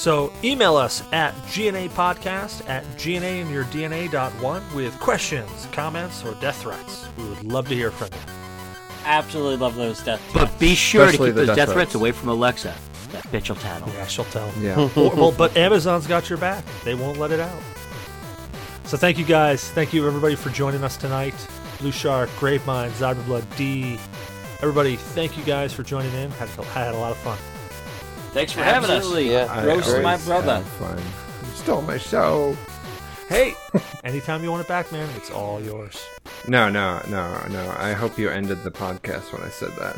So 0.00 0.32
email 0.42 0.76
us 0.76 1.02
at 1.12 1.34
GNApodcast 1.48 2.66
at 2.66 2.86
GNAinyourdNA.one 2.96 4.74
with 4.74 4.98
questions, 4.98 5.68
comments, 5.72 6.24
or 6.24 6.32
death 6.36 6.62
threats. 6.62 7.06
We 7.18 7.28
would 7.28 7.44
love 7.44 7.68
to 7.68 7.74
hear 7.74 7.90
from 7.90 8.08
you. 8.10 8.32
Absolutely 9.04 9.58
love 9.58 9.74
those 9.74 10.02
death. 10.02 10.18
Threats. 10.30 10.52
But 10.52 10.58
be 10.58 10.74
sure 10.74 11.04
Especially 11.04 11.28
to 11.28 11.32
the 11.34 11.40
keep 11.42 11.46
those 11.48 11.48
death 11.48 11.56
death 11.56 11.74
threats 11.74 11.90
threats. 11.90 11.94
away 11.96 12.12
from 12.12 12.30
Alexa. 12.30 12.74
That 13.12 13.24
bitch 13.24 13.50
will 13.50 13.56
tattle. 13.56 13.90
Yeah, 13.92 14.06
she'll 14.06 14.24
tell. 14.24 14.50
Yeah. 14.58 14.76
well, 14.96 15.14
well, 15.14 15.32
but 15.32 15.54
Amazon's 15.54 16.06
got 16.06 16.30
your 16.30 16.38
back. 16.38 16.64
They 16.82 16.94
won't 16.94 17.18
let 17.18 17.30
it 17.30 17.40
out. 17.40 17.60
So 18.84 18.96
thank 18.96 19.18
you 19.18 19.26
guys. 19.26 19.68
Thank 19.72 19.92
you 19.92 20.06
everybody 20.06 20.34
for 20.34 20.48
joining 20.48 20.82
us 20.82 20.96
tonight. 20.96 21.34
Blue 21.78 21.92
Shark, 21.92 22.30
Gravemynd, 22.38 22.92
Zyberblood, 22.92 23.54
Dee. 23.54 23.98
Everybody, 24.62 24.96
thank 24.96 25.36
you 25.36 25.44
guys 25.44 25.74
for 25.74 25.82
joining 25.82 26.14
in. 26.14 26.30
Had, 26.30 26.48
had 26.48 26.94
a 26.94 26.98
lot 26.98 27.10
of 27.10 27.18
fun. 27.18 27.36
Thanks 28.32 28.52
for 28.52 28.62
having 28.62 28.90
us. 28.90 29.12
Yeah. 29.18 29.46
I 29.50 29.66
Roast 29.66 29.88
always 29.88 30.04
my 30.04 30.16
brother. 30.18 30.56
have 30.56 30.66
Fun. 30.78 30.98
You 30.98 31.54
stole 31.56 31.82
my 31.82 31.98
show. 31.98 32.56
Hey, 33.28 33.54
anytime 34.04 34.42
you 34.42 34.50
want 34.50 34.62
it 34.64 34.68
back, 34.68 34.90
man, 34.90 35.08
it's 35.16 35.30
all 35.30 35.60
yours. 35.60 36.02
No, 36.48 36.68
no, 36.68 37.00
no, 37.08 37.46
no. 37.48 37.74
I 37.78 37.92
hope 37.92 38.18
you 38.18 38.28
ended 38.28 38.64
the 38.64 38.70
podcast 38.70 39.32
when 39.32 39.42
I 39.42 39.50
said 39.50 39.70
that. 39.78 39.96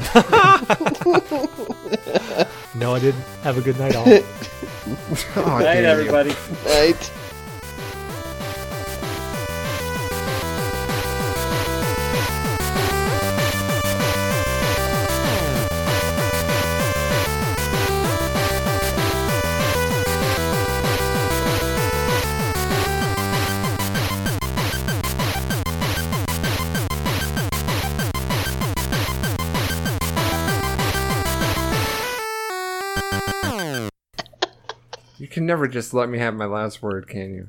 No, 2.74 2.94
I 2.94 3.00
didn't. 3.00 3.20
Have 3.42 3.59
a 3.59 3.60
good 3.60 3.78
night, 3.78 3.94
all. 3.94 4.04
oh, 4.09 4.09
Good 5.34 5.64
night, 5.64 5.84
everybody. 5.84 6.34
Right. 6.64 7.12
Never 35.52 35.68
just 35.68 35.92
let 35.92 36.08
me 36.08 36.16
have 36.16 36.34
my 36.34 36.46
last 36.46 36.82
word, 36.82 37.06
can 37.06 37.34
you? 37.34 37.46